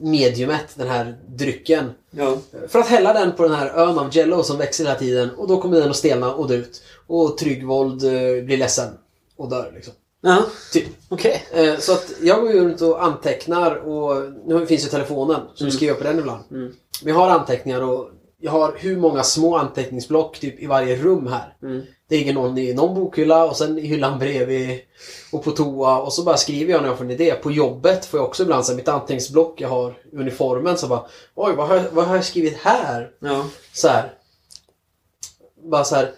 mediumet, 0.00 0.66
den 0.74 0.88
här 0.88 1.18
drycken. 1.28 1.90
Ja. 2.10 2.36
För 2.68 2.78
att 2.78 2.86
hälla 2.88 3.12
den 3.12 3.32
på 3.32 3.42
den 3.42 3.52
här 3.54 3.68
ön 3.68 3.98
av 3.98 4.16
Jello 4.16 4.42
som 4.42 4.58
växer 4.58 4.84
hela 4.84 4.98
tiden 4.98 5.30
och 5.30 5.48
då 5.48 5.60
kommer 5.60 5.80
den 5.80 5.90
att 5.90 5.96
stelna 5.96 6.34
och 6.34 6.48
dö 6.48 6.54
ut. 6.54 6.82
Och 7.06 7.38
Tryggvold 7.38 8.04
eh, 8.04 8.44
blir 8.44 8.56
ledsen 8.56 8.88
och 9.36 9.50
dör 9.50 9.72
liksom. 9.74 9.94
Ja. 10.20 10.44
Typ. 10.72 10.86
Okej. 11.08 11.44
Eh, 11.52 11.78
Så 11.78 11.92
att 11.92 12.12
jag 12.22 12.40
går 12.40 12.52
ju 12.52 12.60
runt 12.60 12.80
och 12.80 13.04
antecknar 13.04 13.74
och 13.74 14.32
nu 14.46 14.66
finns 14.66 14.84
ju 14.84 14.88
telefonen 14.88 15.40
så 15.54 15.64
du 15.64 15.70
skriver 15.70 15.94
på 15.94 16.04
den 16.04 16.18
ibland. 16.18 16.44
Mm. 16.50 16.72
Jag 17.04 17.14
har 17.14 17.28
anteckningar 17.30 17.80
och 17.82 18.10
jag 18.42 18.52
har 18.52 18.74
hur 18.78 18.96
många 18.96 19.22
små 19.22 19.56
anteckningsblock 19.56 20.38
typ 20.38 20.60
i 20.60 20.66
varje 20.66 20.96
rum 20.96 21.26
här. 21.26 21.54
Mm. 21.62 21.82
Det 22.08 22.16
ligger 22.16 22.32
någon 22.34 22.58
i 22.58 22.74
någon 22.74 22.94
bokhylla 22.94 23.44
och 23.44 23.56
sen 23.56 23.78
i 23.78 23.86
hyllan 23.86 24.18
bredvid 24.18 24.78
och 25.32 25.44
på 25.44 25.50
toa 25.50 25.98
och 25.98 26.12
så 26.12 26.22
bara 26.22 26.36
skriver 26.36 26.72
jag 26.72 26.82
när 26.82 26.88
jag 26.88 26.98
får 26.98 27.04
en 27.04 27.10
idé. 27.10 27.34
På 27.42 27.50
jobbet 27.50 28.06
får 28.06 28.20
jag 28.20 28.28
också 28.28 28.42
ibland 28.42 28.64
så 28.64 28.72
här, 28.72 28.76
mitt 28.76 28.88
anteckningsblock 28.88 29.60
jag 29.60 29.68
har 29.68 29.94
uniformen 30.12 30.78
så 30.78 30.86
bara 30.86 31.06
Oj, 31.34 31.54
vad 31.56 31.68
har, 31.68 31.84
vad 31.92 32.04
har 32.04 32.16
jag 32.16 32.24
skrivit 32.24 32.56
här? 32.58 33.10
Ja. 33.20 33.44
Så 33.72 33.88
här. 33.88 34.12
Bara 35.62 35.84
så 35.84 35.94
här. 35.94 36.12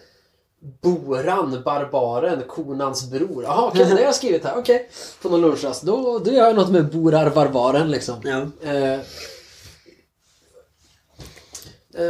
Boran, 0.83 1.62
barbaren, 1.64 2.42
konans 2.48 3.11
bror. 3.11 3.44
Jaha, 3.44 3.66
okej, 3.68 3.85
det 3.85 3.90
har 3.90 3.98
jag 4.01 4.14
skrivit 4.14 4.44
här. 4.44 4.59
Okej. 4.59 4.90
På 5.22 5.29
någon 5.29 5.40
lunchrast. 5.40 5.83
Då, 5.83 6.18
då 6.18 6.31
gör 6.33 6.46
jag 6.46 6.57
något 6.57 6.70
med 6.70 6.90
borar, 6.90 7.31
barbaren 7.31 7.90
liksom. 7.90 8.16
ja. 8.25 8.46
Eh, 8.70 8.92
eh, 8.92 9.01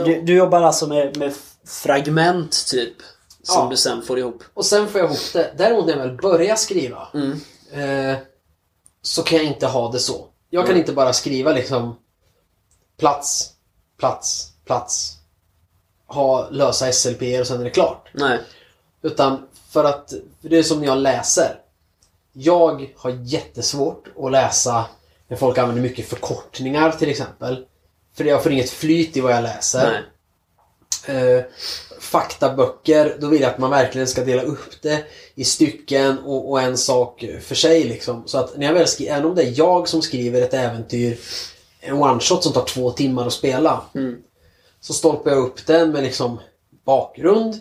Du, 0.05 0.23
du 0.23 0.37
jobbar 0.37 0.63
alltså 0.63 0.87
med, 0.87 1.17
med 1.17 1.35
fragment 1.67 2.67
typ? 2.71 2.95
Som 3.43 3.63
Ja. 3.65 3.71
du 3.71 3.77
sen 3.77 4.03
får 4.03 4.19
ihop? 4.19 4.43
Och 4.55 4.65
sen 4.67 4.89
får 4.89 5.01
jag 5.01 5.09
ihop 5.11 5.33
det. 5.33 5.53
Däremot 5.57 5.87
när 5.87 5.93
jag 5.97 6.07
väl 6.07 6.17
börjar 6.17 6.57
skriva 6.57 7.09
Mm. 7.15 7.33
eh, 7.73 8.19
så 9.03 9.23
kan 9.23 9.39
jag 9.39 9.47
inte 9.47 9.67
ha 9.67 9.93
det 9.93 9.99
så. 9.99 10.27
Jag 10.51 10.63
kan 10.65 10.71
Mm. 10.71 10.81
inte 10.81 10.93
bara 10.93 11.13
skriva 11.13 11.53
liksom 11.53 11.97
plats, 12.99 13.51
plats, 13.99 14.49
plats. 14.65 15.19
Ha 16.13 16.51
lösa 16.51 16.93
SLP 16.93 17.23
och 17.41 17.47
sen 17.47 17.61
är 17.61 17.65
det 17.65 17.71
klart. 17.71 18.09
Nej. 18.13 18.39
Utan 19.03 19.47
för 19.71 19.85
att, 19.85 20.13
för 20.43 20.49
det 20.49 20.59
är 20.59 20.63
som 20.63 20.85
jag 20.85 20.99
läser. 20.99 21.59
Jag 22.33 22.93
har 22.97 23.11
jättesvårt 23.11 24.05
att 24.19 24.33
läsa 24.33 24.85
när 25.29 25.37
folk 25.37 25.59
använder 25.59 25.83
mycket 25.83 26.09
förkortningar 26.09 26.91
till 26.91 27.11
exempel. 27.11 27.65
För 28.15 28.25
jag 28.25 28.43
får 28.43 28.53
inget 28.53 28.71
flyt 28.71 29.17
i 29.17 29.21
vad 29.21 29.33
jag 29.33 29.43
läser. 29.43 29.91
Nej. 29.91 30.03
Eh, 31.07 31.45
faktaböcker, 32.01 33.17
då 33.21 33.27
vill 33.27 33.43
jag 33.43 33.51
att 33.51 33.59
man 33.59 33.71
verkligen 33.71 34.07
ska 34.07 34.25
dela 34.25 34.43
upp 34.43 34.83
det 34.83 35.05
i 35.35 35.45
stycken 35.45 36.19
och, 36.19 36.51
och 36.51 36.61
en 36.61 36.79
sak 36.79 37.25
för 37.41 37.55
sig. 37.55 37.85
Liksom. 37.85 38.23
Så 38.27 38.39
att 38.39 38.57
när 38.57 38.67
jag 38.67 38.75
väl 38.75 38.87
skriver, 38.87 39.13
även 39.13 39.27
om 39.27 39.35
det 39.35 39.43
är 39.43 39.59
jag 39.59 39.89
som 39.89 40.03
skriver 40.03 40.43
ett 40.43 40.55
äventyr, 40.55 41.19
en 41.81 41.95
one-shot 41.95 42.41
som 42.41 42.53
tar 42.53 42.65
två 42.65 42.91
timmar 42.91 43.27
att 43.27 43.33
spela. 43.33 43.83
Mm. 43.95 44.23
Så 44.83 44.93
stolpar 44.95 45.31
jag 45.31 45.41
upp 45.41 45.67
den 45.67 45.91
med 45.91 46.03
liksom 46.03 46.41
bakgrund, 46.85 47.59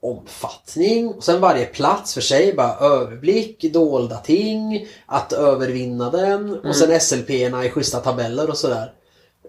omfattning 0.00 1.08
och 1.08 1.24
sen 1.24 1.40
varje 1.40 1.66
plats 1.66 2.14
för 2.14 2.20
sig. 2.20 2.54
Bara 2.54 2.74
överblick, 2.76 3.72
dolda 3.72 4.16
ting, 4.16 4.88
att 5.06 5.32
övervinna 5.32 6.10
den 6.10 6.58
och 6.60 6.76
sen 6.76 7.00
SLP-erna 7.00 7.64
i 7.64 7.70
schyssta 7.70 8.00
tabeller 8.00 8.50
och 8.50 8.56
sådär. 8.58 8.92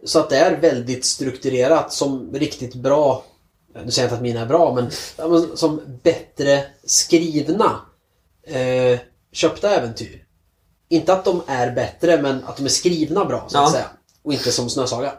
Så 0.03 0.19
att 0.19 0.29
det 0.29 0.37
är 0.37 0.57
väldigt 0.61 1.05
strukturerat 1.05 1.93
som 1.93 2.33
riktigt 2.33 2.75
bra 2.75 3.23
nu 3.85 3.91
säger 3.91 4.07
jag 4.07 4.07
inte 4.07 4.15
att 4.15 4.21
mina 4.21 4.41
är 4.41 4.45
bra, 4.45 4.73
men 4.73 5.57
som 5.57 5.81
bättre 6.03 6.63
skrivna 6.85 7.81
eh, 8.43 8.99
köpta 9.31 9.75
äventyr. 9.75 10.23
Inte 10.89 11.13
att 11.13 11.25
de 11.25 11.41
är 11.47 11.71
bättre, 11.71 12.21
men 12.21 12.43
att 12.45 12.57
de 12.57 12.65
är 12.65 12.69
skrivna 12.69 13.25
bra, 13.25 13.45
så 13.47 13.57
att 13.57 13.63
Ja. 13.63 13.71
säga. 13.71 13.85
Och 14.27 14.33
inte 14.33 14.51
som 14.51 14.69
Snösaga. 14.69 15.13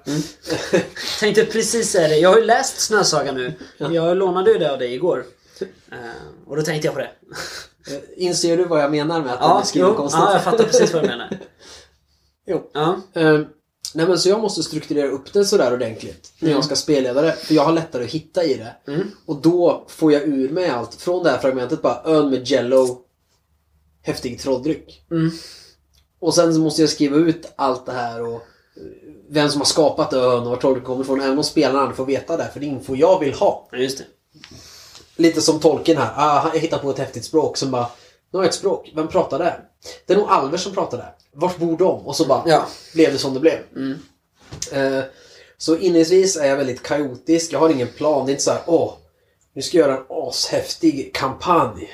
Tänkte 1.21 1.45
precis 1.45 1.91
säga 1.91 2.09
det. 2.09 2.17
Jag 2.17 2.31
har 2.31 2.39
ju 2.39 2.45
läst 2.45 2.81
Snösaga 2.81 3.33
nu. 3.33 3.53
Jag 3.79 4.17
lånade 4.17 4.51
ju 4.53 4.59
det 4.59 4.73
av 4.73 4.79
dig 4.79 4.95
igår. 4.95 5.25
Eh, 5.93 5.97
och 6.47 6.57
då 6.57 6.63
tänkte 6.63 6.87
jag 6.89 6.95
på 6.95 7.01
det. 7.01 7.11
Eh, 7.91 8.01
Inser 8.17 8.57
du 8.57 8.65
vad 8.65 8.83
jag 8.83 8.91
menar 8.91 9.23
med 9.23 9.33
att 9.33 9.41
den 9.41 9.49
Ja, 9.49 9.61
är 9.61 9.65
skriven 9.65 9.95
konstigt? 9.95 10.21
ja, 10.21 10.33
jag 10.33 10.45
fattar 10.45 10.65
precis 10.65 10.93
vad 10.93 11.03
du 11.03 11.07
menar. 11.09 11.39
Jo. 12.47 12.71
Ja. 12.73 13.01
Eh, 13.15 13.41
nej 13.95 14.07
men 14.09 14.19
så 14.19 14.29
jag 14.29 14.41
måste 14.41 14.63
strukturera 14.63 15.09
upp 15.09 15.33
det 15.33 15.45
sådär 15.45 15.73
ordentligt 15.75 16.33
när 16.39 16.51
jag 16.51 16.65
ska 16.65 16.77
spelleda 16.77 17.23
det. 17.23 17.33
För 17.33 17.55
jag 17.55 17.65
har 17.65 17.73
lättare 17.73 18.05
att 18.05 18.11
hitta 18.11 18.45
i 18.45 18.55
det. 18.55 18.93
Mm. 18.93 19.11
Och 19.27 19.37
då 19.37 19.85
får 19.89 20.13
jag 20.13 20.23
ur 20.23 20.49
mig 20.49 20.69
allt. 20.69 20.95
Från 20.95 21.23
det 21.25 21.31
här 21.31 21.39
fragmentet 21.39 21.83
bara 21.83 22.03
ön 22.05 22.31
med 22.31 22.49
jello. 22.49 23.01
Häftig 24.03 24.41
trolldryck. 24.41 25.03
Mm. 25.11 25.31
Och 26.21 26.35
sen 26.35 26.55
så 26.55 26.61
måste 26.61 26.83
jag 26.83 26.91
skriva 26.91 27.17
ut 27.17 27.53
allt 27.57 27.87
det 27.87 27.93
här 27.93 28.23
och 28.23 28.43
vem 29.31 29.49
som 29.49 29.61
har 29.61 29.67
skapat 29.67 30.13
ön 30.13 30.43
och 30.43 30.51
var 30.51 30.57
trolldryck 30.57 30.85
kommer 30.85 31.05
ifrån. 31.05 31.21
Även 31.21 31.39
om 31.39 31.45
spelarna 31.45 31.81
aldrig 31.81 31.97
får 31.97 32.07
veta 32.07 32.37
det. 32.37 32.49
För 32.53 32.61
det 32.61 32.67
är 32.67 32.69
info 32.69 32.97
jag 32.97 33.21
vill 33.21 33.35
ha. 33.35 33.69
ja, 33.73 33.79
just 33.79 33.99
det. 33.99 34.05
Lite 35.17 35.41
som 35.41 35.61
tolken 35.61 35.97
här. 35.97 36.13
Ah, 36.17 36.51
jag 36.55 36.61
hittar 36.61 36.79
på 36.79 36.91
ett 36.91 36.99
häftigt 36.99 37.25
språk 37.25 37.57
som 37.57 37.71
bara 37.71 37.87
Nu 38.31 38.39
har 38.39 38.45
jag 38.45 38.49
ett 38.49 38.55
språk. 38.55 38.93
Vem 38.95 39.09
pratar 39.09 39.39
det? 39.39 39.57
Det 40.07 40.13
är 40.13 40.17
nog 40.17 40.29
alver 40.29 40.59
som 40.59 40.73
pratar 40.73 40.99
det. 40.99 41.09
Vart 41.33 41.59
bor 41.59 41.77
de? 41.79 42.07
Och 42.07 42.17
så 42.17 42.25
bara 42.27 42.43
Ja. 42.47 42.67
blev 42.95 43.13
det 43.13 43.19
som 43.19 43.35
det 43.35 43.41
blev. 43.41 43.59
Mm. 43.77 43.99
Eh, 44.73 45.05
så 45.59 45.77
inledningsvis 45.77 46.37
är 46.37 46.47
jag 46.49 46.57
väldigt 46.57 46.83
kaotisk. 46.83 47.53
Jag 47.53 47.59
har 47.59 47.71
ingen 47.71 47.89
plan. 47.89 48.27
Det 48.27 48.31
är 48.31 48.33
inte 48.33 48.45
så 48.45 48.51
här, 48.51 48.61
åh, 48.67 48.93
nu 49.53 49.63
ska 49.63 49.79
jag 49.79 49.89
göra 49.89 49.99
en 49.99 50.05
ashäftig 50.09 51.15
kampanj 51.15 51.91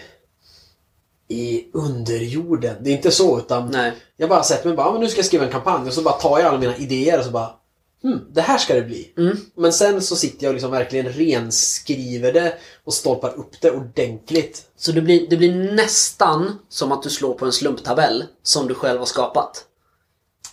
i 1.29 1.65
underjorden. 1.73 2.77
Det 2.81 2.91
är 2.91 2.95
inte 2.95 3.11
så 3.11 3.39
utan 3.39 3.71
Nej. 3.71 3.93
Jag 4.17 4.29
bara 4.29 4.43
sätter 4.43 4.67
mig 4.69 4.77
bara, 4.77 4.87
"Ja, 4.87 4.93
men 4.93 5.01
nu 5.01 5.09
ska 5.09 5.19
jag 5.19 5.27
skriva 5.27 5.45
en 5.45 5.53
kampanj 5.53 5.87
och 5.89 5.95
så 5.95 6.03
bara 6.03 6.15
tar 6.15 6.39
jag 6.39 6.49
alla 6.49 6.59
mina 6.59 6.77
idéer 6.77 7.19
och 7.19 7.25
så 7.25 7.31
bara 7.31 7.51
hmm, 8.03 8.21
det 8.33 8.41
här 8.41 8.59
ska 8.59 8.75
det 8.75 8.83
bli. 8.83 9.13
Mm. 9.19 9.37
Men 9.57 9.73
sen 9.73 10.03
så 10.03 10.17
sitter 10.17 10.45
jag 10.45 10.51
och 10.51 10.55
liksom 10.55 10.71
verkligen 10.71 11.09
renskriver 11.09 12.33
det 12.33 12.55
och 12.85 12.95
stolpar 12.95 13.39
upp 13.39 13.61
det 13.61 13.71
ordentligt. 13.71 14.63
Så 14.77 14.93
det 14.93 15.01
blir, 15.01 15.27
det 15.31 15.37
blir 15.37 15.73
nästan 15.73 16.59
som 16.69 16.93
att 16.93 17.03
du 17.03 17.11
slår 17.11 17.35
på 17.35 17.45
en 17.45 17.53
slumptabell 17.53 18.25
som 18.43 18.67
du 18.69 18.75
själv 18.75 18.99
har 18.99 19.07
skapat. 19.07 19.65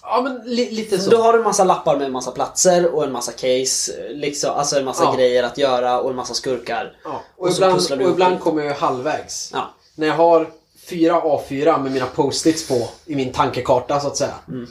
Ja 0.04 0.21
men 0.21 0.41
li 0.56 0.71
lite 0.71 1.00
så. 1.00 1.10
Då 1.10 1.17
har 1.17 1.34
du 1.34 1.39
en 1.39 1.43
massa 1.45 1.63
lappar 1.63 1.97
med 1.97 2.06
en 2.06 2.12
massa 2.12 2.32
platser 2.32 2.95
och 2.95 3.04
en 3.04 3.12
massa 3.12 3.32
case, 3.32 3.91
liksom, 4.10 4.50
alltså 4.56 4.80
en 4.80 4.86
massa 4.86 5.04
Ja. 5.04 5.13
grejer 5.15 5.43
att 5.43 5.58
göra 5.58 6.00
och 6.02 6.10
en 6.10 6.15
massa 6.15 6.34
skurkar. 6.34 6.97
Ja. 7.04 7.21
Och, 7.38 7.47
Och 7.47 7.52
ibland, 7.54 7.91
och 7.91 8.02
ibland 8.12 8.39
kommer 8.39 8.63
jag 8.63 8.76
halvvägs. 8.76 9.50
Ja. 9.54 9.74
När 9.95 10.08
jag 10.08 10.15
har 10.15 10.47
fyra 10.91 11.21
A4 11.21 11.84
med 11.84 11.91
mina 11.91 12.06
post-its 12.06 12.67
på 12.67 12.89
i 13.06 13.15
min 13.15 13.32
tankekarta 13.32 13.99
så 13.99 14.08
att 14.08 14.17
säga. 14.17 14.36
Mm. 14.47 14.67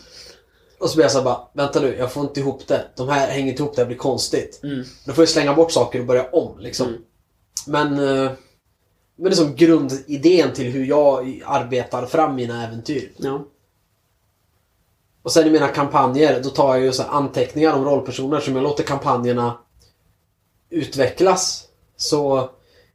Och 0.80 0.90
så 0.90 0.96
blir 0.96 1.04
jag 1.04 1.12
såhär 1.12 1.24
bara, 1.24 1.40
vänta 1.52 1.80
nu, 1.80 1.96
jag 1.98 2.12
får 2.12 2.22
inte 2.22 2.40
ihop 2.40 2.66
det. 2.66 2.84
De 2.96 3.08
här 3.08 3.28
hänger 3.28 3.50
inte 3.50 3.62
ihop, 3.62 3.76
det 3.76 3.82
här 3.82 3.86
blir 3.86 3.96
konstigt. 3.96 4.60
Mm. 4.62 4.84
Då 5.04 5.12
får 5.12 5.22
jag 5.22 5.28
slänga 5.28 5.54
bort 5.54 5.72
saker 5.72 6.00
och 6.00 6.06
börja 6.06 6.30
om 6.30 6.58
liksom. 6.58 6.88
Mm. 6.88 7.00
Men, 7.66 7.92
eh, 7.92 8.32
men 9.16 9.24
det 9.24 9.30
är 9.30 9.34
som 9.34 9.56
grundidén 9.56 10.52
till 10.52 10.72
hur 10.72 10.84
jag 10.84 11.42
arbetar 11.46 12.06
fram 12.06 12.34
mina 12.34 12.66
äventyr. 12.66 13.12
Ja. 13.16 13.44
Och 15.22 15.32
sen 15.32 15.46
i 15.46 15.50
mina 15.50 15.68
kampanjer, 15.68 16.42
då 16.42 16.50
tar 16.50 16.74
jag 16.74 16.84
ju 16.84 16.92
så 16.92 17.02
anteckningar 17.02 17.72
om 17.72 17.84
rollpersoner 17.84 18.40
som 18.40 18.54
jag 18.54 18.62
låter 18.62 18.84
kampanjerna 18.84 19.58
utvecklas. 20.70 21.66
Så 21.96 22.50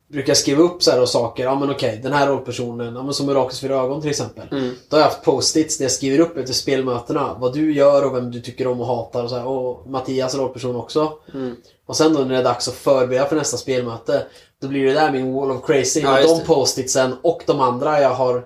brukar 0.08 0.34
skriva 0.34 0.64
upp 0.64 0.84
så 0.84 0.92
här 0.92 1.02
och 1.02 1.10
saker. 1.10 1.44
Ja 1.44 1.60
men 1.60 1.70
okej, 1.72 2.00
den 2.04 2.14
här 2.14 2.28
rollpersonen, 2.28 2.96
ja, 2.96 3.04
men 3.04 3.14
som 3.14 3.30
Orakels 3.30 3.60
fyra 3.60 3.76
ögon 3.76 4.02
till 4.02 4.10
exempel. 4.10 4.48
Mm. 4.52 4.76
Då 4.90 4.98
har 4.98 5.02
jag 5.02 5.10
haft 5.10 5.24
post-its 5.24 5.78
där 5.78 5.86
jag 5.86 5.92
skriver 5.92 6.20
upp 6.20 6.38
efter 6.38 6.54
spelmötena 6.54 7.36
vad 7.40 7.54
du 7.54 7.74
gör 7.74 8.06
och 8.06 8.16
vem 8.16 8.32
du 8.32 8.42
tycker 8.42 8.68
om 8.68 8.82
och 8.82 8.88
hatar 8.88 9.24
och 9.24 9.30
så 9.30 9.36
här. 9.36 9.48
Och 9.48 9.88
Mattias 9.90 10.36
rollperson 10.36 10.76
också. 10.76 11.14
Mm. 11.34 11.56
Och 11.86 11.96
sen 11.96 12.14
då 12.14 12.20
när 12.20 12.30
det 12.30 12.38
är 12.38 12.44
dags 12.44 12.68
att 12.68 12.74
förbereda 12.74 13.26
för 13.26 13.36
nästa 13.36 13.58
spelmöte. 13.58 14.26
Då 14.62 14.68
blir 14.68 14.86
det 14.86 14.94
där 14.94 15.12
min 15.12 15.34
wall 15.34 15.52
of 15.52 15.66
crazy. 15.66 16.00
Ja, 16.02 16.12
med 16.12 16.24
de 16.24 16.40
post-itsen 16.44 17.16
och 17.22 17.44
de 17.46 17.60
andra 17.62 18.02
jag 18.02 18.10
har 18.10 18.46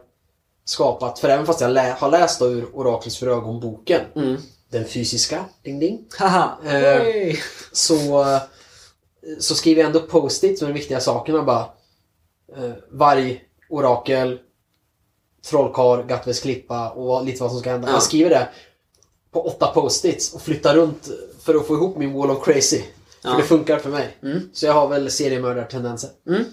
skapat. 0.65 1.19
För 1.19 1.29
även 1.29 1.45
fast 1.45 1.61
jag 1.61 1.71
lä- 1.71 1.95
har 1.99 2.09
läst 2.11 2.39
då 2.39 2.47
ur 2.47 2.65
Orakels 2.73 3.17
för 3.17 3.27
ögon-boken. 3.27 4.01
Mm. 4.15 4.37
Den 4.71 4.85
fysiska, 4.85 5.45
ding 5.63 5.79
ding. 5.79 6.05
Haha! 6.19 6.51
Eh. 6.65 7.35
Så, 7.71 8.21
eh, 8.21 8.41
så 9.39 9.55
skriver 9.55 9.81
jag 9.81 9.87
ändå 9.87 9.99
post-it 9.99 10.61
med 10.61 10.69
de 10.69 10.73
viktiga 10.73 10.99
sakerna 10.99 11.43
bara. 11.43 11.65
Eh, 12.57 12.71
varg, 12.91 13.43
orakel, 13.69 14.39
trollkarl, 15.49 16.03
Gatves 16.07 16.39
klippa 16.39 16.89
och 16.89 17.25
lite 17.25 17.41
vad 17.43 17.51
som 17.51 17.59
ska 17.59 17.69
hända. 17.71 17.87
Ja. 17.87 17.93
Jag 17.93 18.03
skriver 18.03 18.29
det 18.29 18.49
på 19.31 19.47
åtta 19.47 19.67
post-its 19.67 20.33
och 20.33 20.41
flyttar 20.41 20.75
runt 20.75 21.09
för 21.41 21.55
att 21.55 21.67
få 21.67 21.73
ihop 21.75 21.97
min 21.97 22.13
wall 22.13 22.31
of 22.31 22.45
crazy. 22.45 22.81
För 23.21 23.29
Ja. 23.29 23.37
det 23.37 23.43
funkar 23.43 23.79
för 23.79 23.89
mig. 23.89 24.17
Mm. 24.23 24.49
Så 24.53 24.65
jag 24.65 24.73
har 24.73 24.87
väl 24.87 25.11
seriemördartendenser. 25.11 26.09
Mm. 26.27 26.43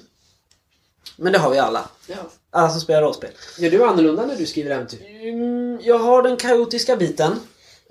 Men 1.16 1.32
det 1.32 1.38
har 1.38 1.50
vi 1.50 1.58
alla. 1.58 1.88
Ja. 2.06 2.14
Alla 2.50 2.70
som 2.70 2.80
spelar 2.80 3.02
rollspel. 3.02 3.30
Gör 3.58 3.70
du 3.70 3.84
annorlunda 3.84 4.26
när 4.26 4.36
du 4.36 4.46
skriver 4.46 4.70
äventyr? 4.70 5.06
Mm, 5.28 5.78
jag 5.82 5.98
har 5.98 6.22
den 6.22 6.36
kaotiska 6.36 6.96
biten. 6.96 7.32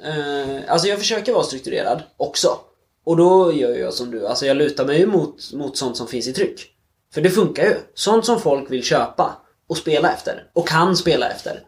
Eh, 0.03 0.71
alltså 0.71 0.87
jag 0.87 0.99
försöker 0.99 1.33
vara 1.33 1.43
strukturerad 1.43 2.03
också. 2.17 2.57
Och 3.05 3.17
då 3.17 3.53
gör 3.53 3.75
jag 3.75 3.93
som 3.93 4.11
du, 4.11 4.27
alltså 4.27 4.45
jag 4.45 4.57
lutar 4.57 4.85
mig 4.85 4.99
ju 4.99 5.05
mot, 5.05 5.53
mot 5.53 5.77
sånt 5.77 5.97
som 5.97 6.07
finns 6.07 6.27
i 6.27 6.33
tryck. 6.33 6.71
För 7.13 7.21
det 7.21 7.29
funkar 7.29 7.63
ju. 7.63 7.75
Sånt 7.93 8.25
som 8.25 8.39
folk 8.39 8.71
vill 8.71 8.83
köpa 8.83 9.41
och 9.67 9.77
spela 9.77 10.13
efter. 10.13 10.49
Och 10.53 10.67
kan 10.67 10.97
spela 10.97 11.29
efter. 11.29 11.63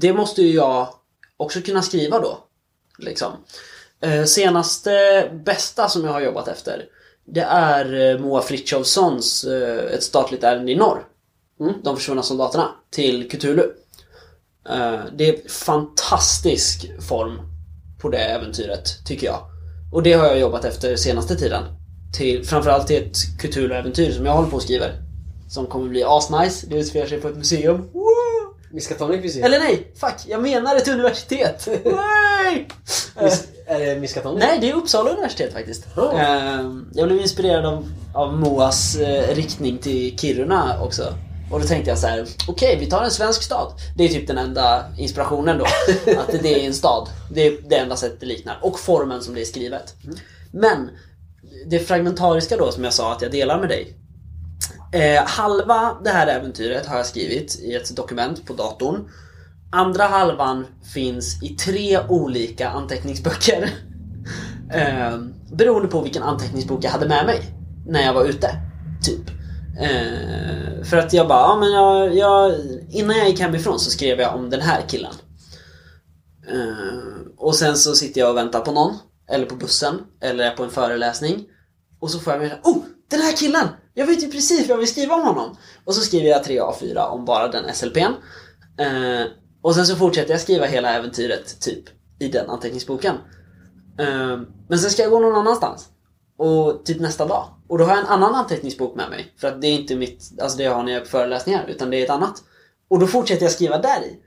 Det 0.00 0.12
måste 0.12 0.42
ju 0.42 0.54
jag 0.54 0.88
också 1.36 1.60
kunna 1.60 1.82
skriva 1.82 2.20
då. 2.20 2.38
Liksom. 2.98 3.32
Eh, 4.00 4.24
senaste 4.24 5.24
bästa 5.44 5.88
som 5.88 6.04
jag 6.04 6.12
har 6.12 6.20
jobbat 6.20 6.48
efter 6.48 6.84
Det 7.24 7.46
är 7.50 8.14
eh, 8.14 8.20
Moa 8.20 8.42
Frithiofssons 8.42 9.44
eh, 9.44 9.94
Ett 9.94 10.02
statligt 10.02 10.44
ärende 10.44 10.72
i 10.72 10.76
norr. 10.76 11.06
Mm. 11.60 11.74
De 11.82 11.96
försvunna 11.96 12.22
soldaterna 12.22 12.68
till 12.90 13.30
Cthulhu. 13.30 13.70
Det 15.12 15.28
är 15.28 15.48
fantastisk 15.48 17.02
form 17.08 17.40
på 18.00 18.08
det 18.08 18.18
äventyret, 18.18 19.06
tycker 19.06 19.26
jag. 19.26 19.57
Och 19.92 20.02
det 20.02 20.12
har 20.12 20.26
jag 20.26 20.38
jobbat 20.38 20.64
efter 20.64 20.96
senaste 20.96 21.36
tiden. 21.36 21.62
Till, 22.16 22.46
framförallt 22.46 22.86
till 22.86 22.96
ett 22.96 23.16
Cthulhu-äventyr 23.40 24.12
som 24.12 24.26
jag 24.26 24.32
håller 24.32 24.48
på 24.48 24.56
och 24.56 24.62
skriver. 24.62 24.92
Som 25.48 25.66
kommer 25.66 25.88
bli 25.88 26.04
asnice. 26.06 26.66
Det 26.70 26.76
utspelar 26.78 27.06
sig 27.06 27.20
på 27.20 27.28
ett 27.28 27.36
museum. 27.36 27.76
Woo! 27.92 28.04
Miskatonic 28.70 29.24
visst? 29.24 29.36
Eller 29.38 29.58
nej, 29.58 29.92
fuck, 30.00 30.14
jag 30.26 30.42
menar 30.42 30.76
ett 30.76 30.88
universitet. 30.88 31.68
Nej! 31.84 32.68
Mis- 33.16 33.46
är 33.66 33.78
det 33.80 34.00
Miskatonic? 34.00 34.38
Nej, 34.48 34.58
det 34.60 34.70
är 34.70 34.74
Uppsala 34.74 35.10
universitet 35.10 35.52
faktiskt. 35.52 35.86
Ja. 35.96 36.12
Ehm, 36.12 36.88
Jag 36.94 37.08
blev 37.08 37.20
inspirerad 37.20 37.64
av, 37.66 37.86
av 38.14 38.38
Moas 38.38 38.96
eh, 38.96 39.34
riktning 39.34 39.78
till 39.78 40.18
Kiruna 40.18 40.82
också. 40.82 41.14
Och 41.50 41.60
då 41.60 41.66
tänkte 41.66 41.90
jag 41.90 41.98
så 41.98 42.06
här: 42.06 42.26
okej 42.48 42.76
vi 42.80 42.86
tar 42.86 43.04
en 43.04 43.10
svensk 43.10 43.42
stad. 43.42 43.72
Det 43.96 44.04
är 44.04 44.08
typ 44.08 44.26
den 44.26 44.38
enda 44.38 44.84
inspirationen 44.98 45.58
då. 45.58 45.64
att 46.20 46.42
det 46.42 46.62
är 46.62 46.66
en 46.66 46.74
stad. 46.74 47.08
Det 47.30 47.46
är 47.46 47.58
det 47.68 47.76
enda 47.76 47.96
sättet 47.96 48.20
det 48.20 48.26
liknar. 48.26 48.58
Och 48.62 48.80
formen 48.80 49.22
som 49.22 49.34
det 49.34 49.40
är 49.40 49.44
skrivet. 49.44 49.94
Men 50.52 50.90
det 51.66 51.78
fragmentariska 51.78 52.56
då 52.56 52.72
som 52.72 52.84
jag 52.84 52.92
sa 52.92 53.12
att 53.12 53.22
jag 53.22 53.30
delar 53.30 53.60
med 53.60 53.68
dig. 53.68 53.94
Eh, 54.92 55.24
halva 55.26 55.96
det 56.04 56.10
här 56.10 56.26
äventyret 56.26 56.86
har 56.86 56.96
jag 56.96 57.06
skrivit 57.06 57.58
i 57.62 57.74
ett 57.74 57.96
dokument 57.96 58.46
på 58.46 58.52
datorn. 58.52 59.08
Andra 59.70 60.04
halvan 60.04 60.66
finns 60.94 61.42
i 61.42 61.48
tre 61.48 61.98
olika 62.08 62.68
anteckningsböcker. 62.68 63.70
Eh, 64.72 65.18
beroende 65.52 65.88
på 65.88 66.00
vilken 66.00 66.22
anteckningsbok 66.22 66.84
jag 66.84 66.90
hade 66.90 67.08
med 67.08 67.26
mig 67.26 67.40
när 67.86 68.02
jag 68.02 68.14
var 68.14 68.24
ute. 68.24 68.50
Typ. 69.02 69.37
Eh, 69.80 70.84
för 70.84 70.96
att 70.96 71.12
jag 71.12 71.28
bara, 71.28 71.40
ja 71.40 71.56
men 71.60 71.72
jag, 71.72 72.16
jag, 72.16 72.54
innan 72.90 73.16
jag 73.16 73.28
gick 73.28 73.40
hemifrån 73.40 73.78
så 73.78 73.90
skrev 73.90 74.20
jag 74.20 74.34
om 74.34 74.50
den 74.50 74.60
här 74.60 74.82
killen. 74.88 75.12
Eh, 76.50 77.32
och 77.36 77.54
sen 77.54 77.76
så 77.76 77.94
sitter 77.94 78.20
jag 78.20 78.30
och 78.30 78.36
väntar 78.36 78.60
på 78.60 78.72
någon. 78.72 78.96
Eller 79.30 79.46
på 79.46 79.54
bussen. 79.54 80.00
Eller 80.22 80.44
är 80.44 80.56
på 80.56 80.64
en 80.64 80.70
föreläsning. 80.70 81.44
Och 82.00 82.10
så 82.10 82.18
får 82.18 82.32
jag 82.32 82.40
veta, 82.40 82.70
oh, 82.70 82.78
den 83.10 83.20
här 83.20 83.36
killen! 83.36 83.68
Jag 83.94 84.06
vet 84.06 84.22
ju 84.22 84.30
precis 84.30 84.60
vad 84.60 84.70
jag 84.70 84.78
vill 84.78 84.88
skriva 84.88 85.14
om 85.14 85.22
honom. 85.22 85.56
Och 85.84 85.94
så 85.94 86.00
skriver 86.00 86.28
jag 86.28 86.44
3 86.44 86.60
A4 86.60 87.08
om 87.08 87.24
bara 87.24 87.48
den 87.48 87.74
SLPn. 87.74 88.12
Eh, 88.78 89.26
och 89.62 89.74
sen 89.74 89.86
så 89.86 89.96
fortsätter 89.96 90.30
jag 90.30 90.40
skriva 90.40 90.66
hela 90.66 90.94
äventyret, 90.94 91.60
typ, 91.60 91.84
i 92.18 92.28
den 92.28 92.50
anteckningsboken. 92.50 93.14
Eh, 93.98 94.38
men 94.68 94.78
sen 94.78 94.90
ska 94.90 95.02
jag 95.02 95.10
gå 95.10 95.20
någon 95.20 95.36
annanstans. 95.36 95.88
Och 96.38 96.84
typ 96.84 97.00
nästa 97.00 97.26
dag. 97.26 97.48
Och 97.68 97.78
då 97.78 97.84
har 97.84 97.90
jag 97.90 98.00
en 98.00 98.06
annan 98.06 98.34
anteckningsbok 98.34 98.94
med 98.96 99.10
mig. 99.10 99.32
För 99.40 99.48
att 99.48 99.60
det 99.60 99.66
är 99.66 99.72
inte 99.72 99.96
mitt, 99.96 100.40
alltså 100.42 100.58
det 100.58 100.64
jag 100.64 100.74
har 100.74 100.82
när 100.82 100.92
jag 100.92 101.00
är 101.00 101.04
på 101.04 101.10
föreläsningar, 101.10 101.64
utan 101.68 101.90
det 101.90 101.96
är 101.96 102.04
ett 102.04 102.10
annat. 102.10 102.42
Och 102.88 102.98
då 102.98 103.06
fortsätter 103.06 103.42
jag 103.42 103.52
skriva 103.52 103.78
där 103.78 104.02
i. 104.02 104.18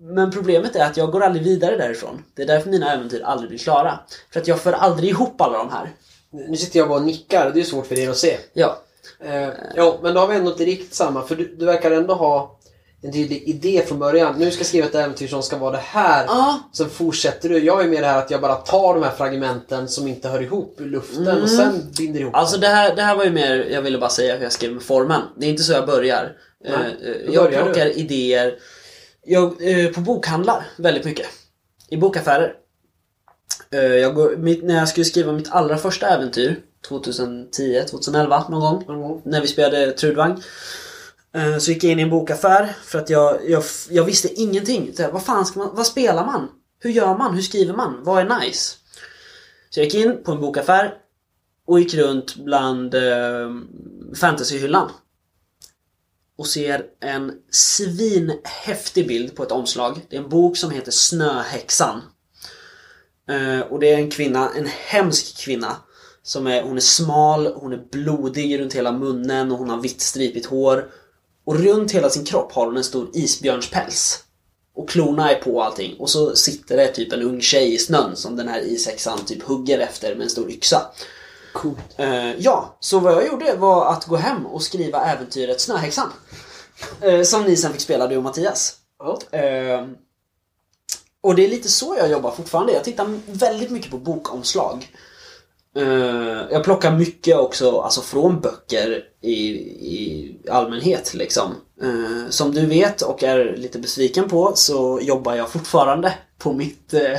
Men 0.00 0.30
problemet 0.30 0.76
är 0.76 0.84
att 0.84 0.96
jag 0.96 1.12
går 1.12 1.22
aldrig 1.22 1.44
vidare 1.44 1.76
därifrån. 1.76 2.24
Det 2.34 2.42
är 2.42 2.46
därför 2.46 2.70
mina 2.70 2.92
äventyr 2.92 3.22
aldrig 3.22 3.50
blir 3.50 3.58
klara. 3.58 4.00
För 4.32 4.40
att 4.40 4.48
jag 4.48 4.60
för 4.60 4.72
aldrig 4.72 5.10
ihop 5.10 5.40
alla 5.40 5.58
de 5.58 5.70
här. 5.70 5.90
Nu 6.30 6.56
sitter 6.56 6.78
jag 6.78 6.88
bara 6.88 6.98
och 6.98 7.06
nickar 7.06 7.50
det 7.54 7.60
är 7.60 7.64
svårt 7.64 7.86
för 7.86 7.98
er 7.98 8.10
att 8.10 8.16
se. 8.16 8.38
Ja. 8.52 8.78
Eh, 9.20 9.48
ja, 9.74 9.98
men 10.02 10.14
då 10.14 10.20
har 10.20 10.28
vi 10.28 10.36
ändå 10.36 10.50
inte 10.50 10.64
riktigt 10.64 10.94
samma. 10.94 11.22
För 11.22 11.36
du, 11.36 11.56
du 11.56 11.64
verkar 11.64 11.90
ändå 11.90 12.14
ha 12.14 12.58
en 13.02 13.12
tydlig 13.12 13.42
idé 13.48 13.82
från 13.86 13.98
början. 13.98 14.34
Nu 14.38 14.50
ska 14.50 14.60
jag 14.60 14.66
skriva 14.66 14.86
ett 14.86 14.94
äventyr 14.94 15.28
som 15.28 15.42
ska 15.42 15.56
vara 15.58 15.70
det 15.72 15.82
här. 15.84 16.24
Ja, 16.26 16.58
Sen 16.72 16.90
fortsätter 16.90 17.48
du. 17.48 17.58
Jag 17.58 17.84
är 17.84 17.88
mer 17.88 18.00
det 18.00 18.06
här 18.06 18.18
att 18.18 18.30
jag 18.30 18.40
bara 18.40 18.54
tar 18.54 18.94
de 18.94 19.02
här 19.02 19.10
fragmenten 19.10 19.88
som 19.88 20.06
inte 20.06 20.28
hör 20.28 20.42
ihop 20.42 20.76
ur 20.80 20.86
luften 20.90 21.42
och 21.42 21.50
sen 21.50 21.92
binder 21.98 22.20
ihop 22.20 22.34
Alltså 22.34 22.58
det 22.60 22.66
här, 22.68 22.96
det 22.96 23.02
här 23.02 23.16
var 23.16 23.24
ju 23.24 23.30
mer, 23.30 23.54
jag 23.70 23.82
ville 23.82 23.98
bara 23.98 24.10
säga 24.10 24.36
hur 24.36 24.42
jag 24.42 24.52
skrev 24.52 24.72
med 24.72 24.82
formen. 24.82 25.20
Det 25.36 25.46
är 25.46 25.50
inte 25.50 25.62
så 25.62 25.72
jag 25.72 25.86
börjar. 25.86 26.32
Nej, 26.64 26.72
Eh, 26.74 27.08
hur 27.26 27.34
jag 27.34 27.44
börjar 27.44 27.58
du? 27.58 27.64
plockar 27.72 27.98
idéer. 27.98 28.54
Jag, 29.24 29.44
eh, 29.70 29.88
på 29.92 30.00
bokhandlar 30.00 30.66
väldigt 30.76 31.04
mycket. 31.04 31.26
I 31.90 31.96
bokaffärer. 31.96 32.52
Eh, 33.70 33.80
jag 33.80 34.14
går, 34.14 34.36
mitt, 34.36 34.64
när 34.64 34.78
jag 34.78 34.88
skulle 34.88 35.04
skriva 35.04 35.32
mitt 35.32 35.50
allra 35.52 35.76
första 35.76 36.08
äventyr 36.08 36.56
2010, 36.88 37.82
2011 37.90 38.44
någon 38.50 38.60
gång. 38.60 39.00
Gång. 39.02 39.22
När 39.24 39.40
vi 39.40 39.46
spelade 39.46 39.92
Trudvang. 39.92 40.42
Eh, 41.34 41.58
så 41.58 41.70
gick 41.70 41.84
jag 41.84 41.92
in 41.92 41.98
i 41.98 42.02
en 42.02 42.10
bokaffär 42.10 42.76
för 42.84 42.98
att 42.98 43.10
jag, 43.10 43.50
jag, 43.50 43.64
jag 43.90 44.04
visste 44.04 44.40
ingenting. 44.40 44.92
Så 44.96 45.02
här, 45.02 45.12
vad 45.12 45.24
fan 45.24 45.46
ska 45.46 45.58
man, 45.58 45.70
vad 45.74 45.86
spelar 45.86 46.26
man? 46.26 46.48
Hur 46.78 46.90
gör 46.90 47.18
man? 47.18 47.34
Hur 47.34 47.42
skriver 47.42 47.74
man? 47.74 48.04
Vad 48.04 48.20
är 48.20 48.40
nice? 48.40 48.76
Så 49.70 49.80
jag 49.80 49.84
gick 49.84 49.94
in 49.94 50.22
på 50.24 50.32
en 50.32 50.40
bokaffär 50.40 50.94
och 51.66 51.80
gick 51.80 51.94
runt 51.94 52.36
bland 52.36 52.94
eh, 52.94 53.50
fantasyhyllan. 54.16 54.90
Och 56.36 56.46
ser 56.46 56.84
en 57.00 57.32
svinhäftig 57.50 59.08
bild 59.08 59.36
på 59.36 59.42
ett 59.42 59.52
omslag. 59.52 60.06
Det 60.08 60.16
är 60.16 60.20
en 60.20 60.28
bok 60.28 60.56
som 60.56 60.70
heter 60.70 60.92
Snöhäxan. 60.92 62.02
Eh, 63.28 63.60
och 63.60 63.80
det 63.80 63.92
är 63.92 63.98
en 63.98 64.10
kvinna, 64.10 64.50
en 64.50 64.66
hemsk 64.66 65.38
kvinna. 65.38 65.76
Som 66.22 66.46
är, 66.46 66.62
hon 66.62 66.76
är 66.76 66.80
smal, 66.80 67.46
hon 67.46 67.72
är 67.72 67.84
blodig 67.90 68.60
runt 68.60 68.72
hela 68.72 68.92
munnen 68.92 69.52
och 69.52 69.58
hon 69.58 69.70
har 69.70 69.80
vitt 69.80 70.00
stripigt 70.00 70.46
hår. 70.46 70.90
Och 71.44 71.58
runt 71.58 71.92
hela 71.92 72.10
sin 72.10 72.24
kropp 72.24 72.52
har 72.52 72.66
hon 72.66 72.76
en 72.76 72.84
stor 72.84 73.10
isbjörnspäls. 73.12 74.24
Och 74.74 74.88
klorna 74.88 75.30
är 75.30 75.40
på 75.40 75.62
allting. 75.62 75.96
Och 75.98 76.10
så 76.10 76.36
sitter 76.36 76.76
det 76.76 76.88
typ 76.88 77.12
en 77.12 77.22
ung 77.22 77.40
tjej 77.40 77.74
i 77.74 77.78
snön 77.78 78.16
som 78.16 78.36
den 78.36 78.48
här 78.48 78.60
I6an 78.62 79.24
typ 79.24 79.42
hugger 79.42 79.78
efter 79.78 80.14
med 80.14 80.24
en 80.24 80.30
stor 80.30 80.50
yxa. 80.50 80.90
Coolt. 81.52 81.78
Eh, 81.96 82.34
ja, 82.38 82.76
så 82.80 82.98
vad 82.98 83.12
jag 83.12 83.26
gjorde 83.26 83.54
var 83.54 83.92
att 83.92 84.06
gå 84.06 84.16
hem 84.16 84.46
och 84.46 84.62
skriva 84.62 85.04
äventyret 85.04 85.60
Snöhäxan. 85.60 86.08
Eh, 87.00 87.22
som 87.22 87.44
ni 87.44 87.56
sen 87.56 87.72
fick 87.72 87.80
spela, 87.80 88.06
du 88.06 88.16
och 88.16 88.22
Mattias. 88.22 88.76
Ja. 88.98 89.38
Eh, 89.38 89.86
och 91.20 91.34
det 91.34 91.44
är 91.44 91.48
lite 91.48 91.68
så 91.68 91.96
jag 91.98 92.10
jobbar 92.10 92.30
fortfarande. 92.30 92.72
Jag 92.72 92.84
tittar 92.84 93.20
väldigt 93.26 93.70
mycket 93.70 93.90
på 93.90 93.98
bokomslag. 93.98 94.90
Eh, 95.76 96.42
jag 96.50 96.64
plockar 96.64 96.92
mycket 96.92 97.36
också 97.36 97.80
alltså 97.80 98.00
från 98.00 98.40
böcker 98.40 99.04
i, 99.20 99.32
i 99.32 100.36
allmänhet 100.50 101.14
liksom. 101.14 101.54
Eh, 101.82 102.28
som 102.28 102.54
du 102.54 102.66
vet 102.66 103.02
och 103.02 103.22
är 103.22 103.56
lite 103.56 103.78
besviken 103.78 104.28
på 104.28 104.52
så 104.54 105.00
jobbar 105.02 105.34
jag 105.34 105.48
fortfarande 105.48 106.14
på 106.38 106.52
mitt 106.52 106.94
eh, 106.94 107.18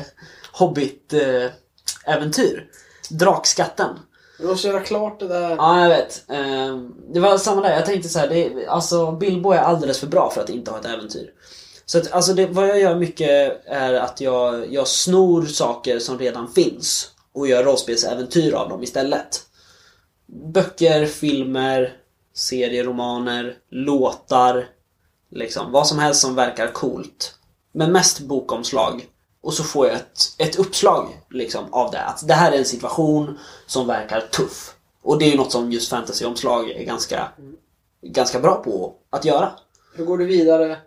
Hobbit-äventyr. 0.51 2.67
Drakskatten. 3.09 3.89
Du 4.39 4.47
måste 4.47 4.67
göra 4.67 4.79
klart 4.79 5.19
det 5.19 5.27
där. 5.27 5.49
Ja, 5.49 5.81
jag 5.81 5.89
vet. 5.89 6.23
Det 7.13 7.19
var 7.19 7.37
samma 7.37 7.61
där. 7.61 7.75
Jag 7.75 7.85
tänkte 7.85 8.09
så 8.09 8.19
här, 8.19 8.29
det, 8.29 8.67
alltså 8.67 9.11
Bilbo 9.11 9.51
är 9.51 9.57
alldeles 9.57 9.99
för 9.99 10.07
bra 10.07 10.29
för 10.29 10.41
att 10.41 10.49
inte 10.49 10.71
ha 10.71 10.79
ett 10.79 10.85
äventyr. 10.85 11.29
Så 11.85 11.97
att, 11.97 12.11
alltså 12.11 12.33
det, 12.33 12.45
vad 12.45 12.67
jag 12.67 12.79
gör 12.79 12.95
mycket 12.95 13.61
är 13.65 13.93
att 13.93 14.21
jag, 14.21 14.73
jag 14.73 14.87
snor 14.87 15.45
saker 15.45 15.99
som 15.99 16.19
redan 16.19 16.51
finns 16.51 17.12
och 17.33 17.47
gör 17.47 17.63
rollspelsäventyr 17.63 18.53
av 18.53 18.69
dem 18.69 18.83
istället. 18.83 19.41
Böcker, 20.25 21.05
filmer, 21.05 21.97
serieromaner, 22.33 23.57
låtar. 23.69 24.67
Liksom, 25.31 25.71
vad 25.71 25.87
som 25.87 25.99
helst 25.99 26.21
som 26.21 26.35
verkar 26.35 26.67
coolt. 26.67 27.35
Men 27.71 27.91
mest 27.91 28.19
bokomslag. 28.19 29.07
Och 29.41 29.53
så 29.53 29.63
får 29.63 29.87
jag 29.87 29.95
ett, 29.95 30.19
ett 30.37 30.55
uppslag 30.59 31.07
liksom, 31.29 31.73
av 31.73 31.91
det. 31.91 32.01
Att 32.01 32.27
det 32.27 32.33
här 32.33 32.51
är 32.51 32.57
en 32.57 32.65
situation 32.65 33.39
som 33.65 33.87
verkar 33.87 34.21
tuff. 34.21 34.75
Och 35.01 35.19
det 35.19 35.25
är 35.25 35.29
ju 35.29 35.37
något 35.37 35.51
som 35.51 35.71
just 35.71 35.89
fantasyomslag 35.89 36.71
är 36.71 36.83
ganska, 36.83 37.27
ganska 38.01 38.39
bra 38.39 38.63
på 38.63 38.93
att 39.09 39.25
göra. 39.25 39.51
Hur 39.95 40.05
går 40.05 40.17
du 40.17 40.25
vidare 40.25 40.77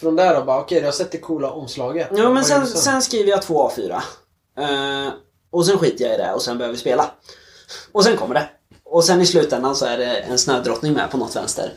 från 0.00 0.16
där 0.16 0.34
då? 0.34 0.44
Bara, 0.44 0.60
Okej, 0.60 0.78
jag 0.78 0.84
har 0.84 0.92
sett 0.92 1.12
det 1.12 1.18
coola 1.18 1.50
omslaget. 1.50 2.08
Ja 2.12 2.30
men 2.30 2.44
sen, 2.44 2.66
sen 2.66 3.02
skriver 3.02 3.30
jag 3.30 3.42
två 3.42 3.68
A4. 3.68 4.02
Eh, 4.58 5.12
och 5.52 5.66
sen 5.66 5.78
skiter 5.78 6.04
jag 6.04 6.14
i 6.14 6.16
det 6.16 6.32
och 6.32 6.42
sen 6.42 6.58
börjar 6.58 6.72
vi 6.72 6.78
spela. 6.78 7.10
Och 7.92 8.04
sen 8.04 8.16
kommer 8.16 8.34
det. 8.34 8.48
Och 8.84 9.04
sen 9.04 9.20
i 9.20 9.26
slutändan 9.26 9.76
så 9.76 9.86
är 9.86 9.98
det 9.98 10.16
en 10.16 10.38
snödrottning 10.38 10.92
med 10.92 11.10
på 11.10 11.16
något 11.16 11.36
vänster. 11.36 11.72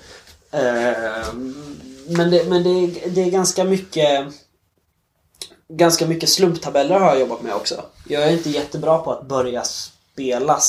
Ehm, 0.51 1.55
men 2.07 2.31
det, 2.31 2.49
men 2.49 2.63
det, 2.63 2.87
det 3.05 3.21
är 3.21 3.29
ganska 3.29 3.63
mycket 3.63 4.27
Ganska 5.67 6.07
mycket 6.07 6.29
slumptabeller 6.29 6.99
har 6.99 7.07
jag 7.07 7.19
jobbat 7.19 7.41
med 7.41 7.53
också. 7.53 7.85
Jag 8.07 8.23
är 8.23 8.31
inte 8.31 8.49
jättebra 8.49 8.97
på 8.97 9.11
att 9.11 9.27
börja 9.27 9.63
spela 9.63 10.59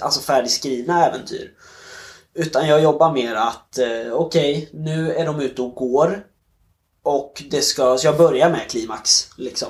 alltså 0.00 0.20
färdigskrivna 0.20 1.06
äventyr. 1.06 1.52
Utan 2.34 2.68
jag 2.68 2.82
jobbar 2.82 3.12
mer 3.12 3.34
att, 3.34 3.78
okej, 3.78 4.12
okej, 4.12 4.68
nu 4.72 5.14
är 5.14 5.26
de 5.26 5.40
ute 5.40 5.62
och 5.62 5.74
går. 5.74 6.26
Och 7.02 7.42
det 7.50 7.62
ska, 7.62 7.98
så 7.98 8.06
jag 8.06 8.16
börjar 8.16 8.50
med 8.50 8.70
klimax, 8.70 9.28
liksom. 9.36 9.68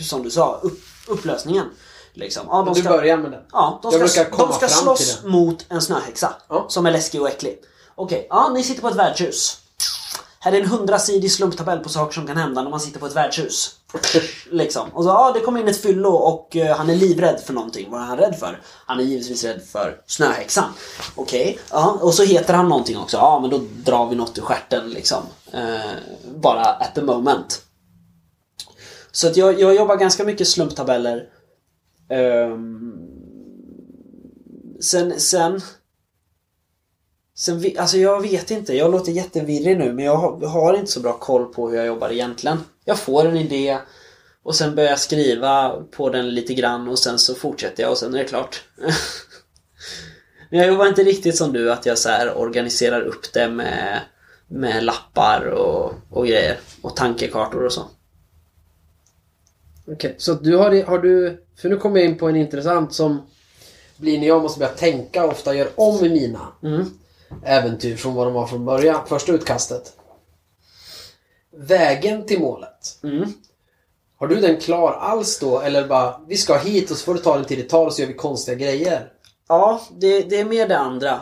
Som 0.00 0.22
du 0.22 0.30
sa, 0.30 0.60
upp, 0.62 0.80
upplösningen. 1.08 1.66
Liksom. 2.14 2.46
Ja, 2.50 2.62
de 2.62 2.74
Du 2.74 2.80
ska, 2.80 2.88
börjar 2.90 3.16
med 3.16 3.30
den. 3.30 3.42
ja, 3.52 3.80
de 3.82 3.98
Jag 4.00 4.10
ska, 4.10 4.24
de 4.36 4.52
ska 4.52 4.68
slåss 4.68 5.18
mot 5.24 5.66
en 5.68 5.82
snöhäxa. 5.82 6.34
Ja. 6.48 6.66
Som 6.68 6.86
är 6.86 6.90
läskig 6.90 7.20
och 7.20 7.28
äcklig. 7.28 7.58
Okej, 7.94 8.26
ja, 8.30 8.48
ni 8.54 8.62
sitter 8.62 8.82
på 8.82 8.88
ett 8.88 8.96
värdshus. 8.96 9.58
Här 10.38 10.52
är 10.52 10.60
en 10.60 10.68
hundrasidig 10.68 11.32
slumptabell 11.32 11.78
på 11.78 11.88
saker 11.88 12.14
som 12.14 12.26
kan 12.26 12.36
hända 12.36 12.62
när 12.62 12.70
man 12.70 12.80
sitter 12.80 13.00
på 13.00 13.06
ett 13.06 13.16
värdshus. 13.16 13.76
Liksom. 14.50 14.88
Och 14.92 15.04
så, 15.04 15.08
ja, 15.08 15.32
det 15.34 15.40
kommer 15.40 15.60
in 15.60 15.68
ett 15.68 15.82
fyllo 15.82 16.10
och 16.10 16.56
eh, 16.56 16.76
han 16.76 16.90
är 16.90 16.94
livrädd 16.94 17.40
för 17.46 17.52
någonting. 17.52 17.90
Vad 17.90 18.00
är 18.00 18.04
han 18.04 18.16
rädd 18.18 18.36
för? 18.38 18.60
Han 18.86 19.00
är 19.00 19.04
givetvis 19.04 19.44
rädd 19.44 19.62
för 19.72 20.00
snöhäxan. 20.06 20.72
Okej, 21.14 21.58
ja. 21.70 21.98
Och 22.00 22.14
så 22.14 22.22
heter 22.22 22.54
han 22.54 22.68
någonting 22.68 22.98
också. 22.98 23.16
Ja, 23.16 23.38
men 23.40 23.50
då 23.50 23.60
drar 23.84 24.06
vi 24.06 24.16
något 24.16 24.38
ur 24.38 24.42
stjärten 24.42 24.90
liksom. 24.90 25.22
Eh, 25.52 25.90
bara 26.34 26.64
at 26.64 26.94
the 26.94 27.02
moment. 27.02 27.62
Så 29.12 29.26
att 29.26 29.36
jag, 29.36 29.60
jag 29.60 29.74
jobbar 29.74 29.96
ganska 29.96 30.24
mycket 30.24 30.48
slumptabeller. 30.48 31.24
Um, 32.08 33.08
sen, 34.80 35.20
sen... 35.20 35.60
Sen, 37.34 37.58
vi- 37.58 37.78
alltså 37.78 37.96
jag 37.96 38.20
vet 38.22 38.50
inte, 38.50 38.76
jag 38.76 38.90
låter 38.90 39.12
jättevirrig 39.12 39.78
nu 39.78 39.92
men 39.92 40.04
jag 40.04 40.16
har, 40.16 40.46
har 40.46 40.74
inte 40.74 40.90
så 40.92 41.00
bra 41.00 41.12
koll 41.18 41.52
på 41.52 41.68
hur 41.68 41.76
jag 41.76 41.86
jobbar 41.86 42.10
egentligen. 42.10 42.58
Jag 42.84 42.98
får 42.98 43.24
en 43.24 43.36
idé 43.36 43.78
och 44.42 44.54
sen 44.54 44.74
börjar 44.74 44.90
jag 44.90 44.98
skriva 44.98 45.82
på 45.90 46.10
den 46.10 46.34
lite 46.34 46.54
grann 46.54 46.88
och 46.88 46.98
sen 46.98 47.18
så 47.18 47.34
fortsätter 47.34 47.82
jag 47.82 47.92
och 47.92 47.98
sen 47.98 48.14
är 48.14 48.18
det 48.18 48.24
klart. 48.24 48.64
men 50.50 50.60
jag 50.60 50.68
jobbar 50.68 50.86
inte 50.86 51.04
riktigt 51.04 51.36
som 51.36 51.52
du 51.52 51.72
att 51.72 51.86
jag 51.86 51.98
så 51.98 52.08
här 52.08 52.38
organiserar 52.38 53.00
upp 53.00 53.32
det 53.32 53.48
med, 53.48 54.00
med 54.48 54.84
lappar 54.84 55.46
och, 55.46 55.94
och 56.10 56.26
grejer. 56.26 56.60
Och 56.82 56.96
tankekartor 56.96 57.64
och 57.64 57.72
så. 57.72 57.82
Okej, 59.86 60.14
så 60.18 60.34
du 60.34 60.56
har, 60.56 60.82
har 60.84 60.98
du... 60.98 61.44
För 61.62 61.68
nu 61.68 61.76
kommer 61.76 62.00
jag 62.00 62.08
in 62.08 62.18
på 62.18 62.28
en 62.28 62.36
intressant 62.36 62.94
som 62.94 63.22
blir 63.96 64.18
när 64.20 64.26
jag 64.26 64.42
måste 64.42 64.58
börja 64.58 64.72
tänka 64.72 65.24
och 65.24 65.30
ofta 65.30 65.54
gör 65.54 65.68
om 65.74 66.04
i 66.04 66.08
mina 66.08 66.48
Mm. 66.62 66.84
äventyr 67.44 67.96
från 67.96 68.14
vad 68.14 68.26
de 68.26 68.32
var 68.34 68.46
från 68.46 68.64
början. 68.64 69.06
Första 69.06 69.32
utkastet. 69.32 69.92
Vägen 71.56 72.26
till 72.26 72.40
målet. 72.40 72.98
Mm. 73.02 73.32
Har 74.18 74.26
du 74.26 74.36
den 74.36 74.60
klar 74.60 74.92
alls 74.92 75.38
då? 75.38 75.60
Eller 75.60 75.88
bara, 75.88 76.20
vi 76.28 76.36
ska 76.36 76.56
hit 76.56 76.90
och 76.90 76.96
så 76.96 77.04
får 77.04 77.14
du 77.14 77.20
ta 77.20 77.36
den 77.36 77.44
tid 77.44 77.58
det 77.58 77.68
tar 77.68 77.86
och 77.86 77.92
så 77.92 78.00
gör 78.02 78.08
vi 78.08 78.14
konstiga 78.14 78.54
grejer. 78.58 79.12
Ja, 79.48 79.80
det, 79.98 80.22
det 80.22 80.40
är 80.40 80.44
mer 80.44 80.68
det 80.68 80.78
andra. 80.78 81.20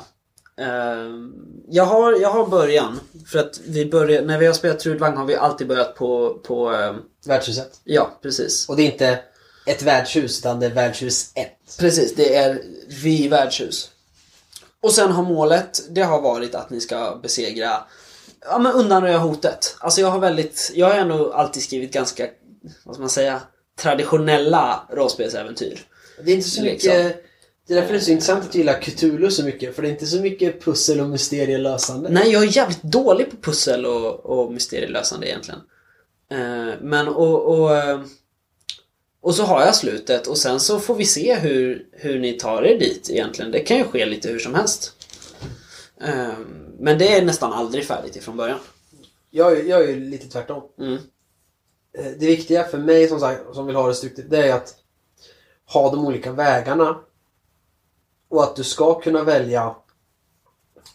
Ehm, 0.56 1.32
jag, 1.68 1.84
har, 1.84 2.12
jag 2.20 2.30
har 2.30 2.46
början. 2.46 3.00
För 3.26 3.38
att 3.38 3.60
vi 3.66 3.86
börjar, 3.86 4.22
när 4.22 4.38
vi 4.38 4.46
har 4.46 4.52
spelat 4.52 4.78
Trudvang 4.80 5.16
har 5.16 5.24
vi 5.24 5.36
alltid 5.36 5.66
börjat 5.66 5.94
på, 5.94 6.38
på 6.44 6.68
ehm, 6.70 6.96
Värdshuset. 7.26 7.80
ja 7.84 8.10
precis. 8.22 8.68
Och 8.68 8.76
det 8.76 8.82
är 8.82 8.92
inte 8.92 9.18
ett 9.70 9.82
värdshus 9.82 10.38
utan 10.38 10.60
det 10.60 10.66
är 10.66 10.70
värdshus 10.70 11.32
1. 11.34 11.48
Precis, 11.78 12.14
det 12.14 12.36
är 12.36 12.62
vi 13.02 13.28
värdshus. 13.28 13.90
Och 14.82 14.92
sen 14.92 15.10
har 15.12 15.22
målet, 15.22 15.82
det 15.90 16.02
har 16.02 16.20
varit 16.20 16.54
att 16.54 16.70
ni 16.70 16.80
ska 16.80 17.20
besegra, 17.22 17.84
ja 18.40 18.58
men 18.58 18.72
undanröja 18.72 19.18
hotet. 19.18 19.76
Alltså 19.80 20.00
jag 20.00 20.10
har 20.10 20.18
väldigt, 20.18 20.70
jag 20.74 20.86
har 20.86 20.94
ändå 20.94 21.32
alltid 21.32 21.62
skrivit 21.62 21.92
ganska, 21.92 22.26
vad 22.84 22.94
ska 22.94 23.02
man 23.02 23.10
säga, 23.10 23.40
traditionella 23.78 24.88
rollspelsäventyr. 24.90 25.80
Det 26.24 26.30
är 26.30 26.36
inte 26.36 26.48
så 26.48 26.62
Liksom. 26.62 26.92
mycket... 26.92 27.24
Det 27.66 27.74
är 27.74 27.80
därför 27.80 27.92
det 27.92 27.98
är 27.98 28.02
så 28.02 28.10
intressant 28.10 28.44
att 28.44 28.52
du 28.52 28.58
gillar 28.58 28.80
Cthulhu 28.80 29.30
så 29.30 29.44
mycket. 29.44 29.74
För 29.74 29.82
det 29.82 29.88
är 29.88 29.92
inte 29.92 30.06
så 30.06 30.20
mycket 30.20 30.64
pussel 30.64 31.00
och 31.00 31.08
mysterielösande. 31.08 32.08
Nej, 32.08 32.32
jag 32.32 32.42
är 32.42 32.56
jävligt 32.56 32.82
dålig 32.82 33.30
på 33.30 33.36
pussel 33.36 33.86
och, 33.86 34.26
och 34.26 34.52
mysterielösande 34.52 35.28
egentligen. 35.28 35.60
Eh, 36.30 36.74
men 36.80 37.08
och, 37.08 37.60
och, 37.60 37.76
eh, 37.76 38.00
och 39.20 39.34
så 39.34 39.42
har 39.44 39.60
jag 39.60 39.74
slutet 39.74 40.26
och 40.26 40.38
sen 40.38 40.60
så 40.60 40.80
får 40.80 40.94
vi 40.94 41.04
se 41.04 41.34
hur, 41.34 41.86
hur 41.92 42.18
ni 42.18 42.32
tar 42.32 42.62
er 42.62 42.78
dit 42.78 43.10
egentligen. 43.10 43.50
Det 43.50 43.60
kan 43.60 43.76
ju 43.76 43.84
ske 43.84 44.06
lite 44.06 44.28
hur 44.28 44.38
som 44.38 44.54
helst. 44.54 44.92
Eh, 46.00 46.32
men 46.78 46.98
det 46.98 47.12
är 47.18 47.24
nästan 47.24 47.52
aldrig 47.52 47.84
färdigt 47.84 48.16
ifrån 48.16 48.36
början. 48.36 48.58
Jag, 49.30 49.52
är- 49.58 49.64
jag 49.64 49.82
är 49.84 49.88
ju 49.88 50.00
lite 50.00 50.28
tvärtom. 50.28 50.62
Mm. 50.78 50.92
Eh, 51.98 52.04
Det 52.18 52.26
viktiga 52.26 52.64
för 52.64 52.78
mig 52.78 53.08
som 53.08 53.20
sagt, 53.20 53.40
som 53.54 53.66
vill 53.66 53.76
ha 53.76 53.88
det 53.88 53.94
strukturerat, 53.94 54.30
det 54.30 54.48
är 54.48 54.54
att 54.54 54.74
ha 55.66 55.90
de 55.90 56.06
olika 56.06 56.32
vägarna. 56.32 56.98
Och 58.28 58.42
att 58.42 58.56
du 58.56 58.64
ska 58.64 59.00
kunna 59.00 59.22
välja 59.24 59.74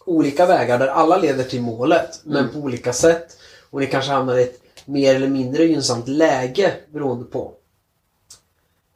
olika 0.04 0.46
vägar 0.46 0.78
där 0.78 0.86
alla 0.88 1.16
leder 1.16 1.44
till 1.44 1.60
målet, 1.62 2.20
men 2.24 2.48
på 2.52 2.58
olika 2.58 2.92
sätt. 2.92 3.38
Och 3.70 3.80
ni 3.80 3.86
kanske 3.86 4.12
hamnar 4.12 4.38
i 4.38 4.42
ett 4.42 4.60
mer 4.84 5.14
eller 5.14 5.28
mindre 5.28 5.64
gynnsamt 5.64 6.08
läge 6.08 6.72
beroende 6.92 7.24
på. 7.24 7.54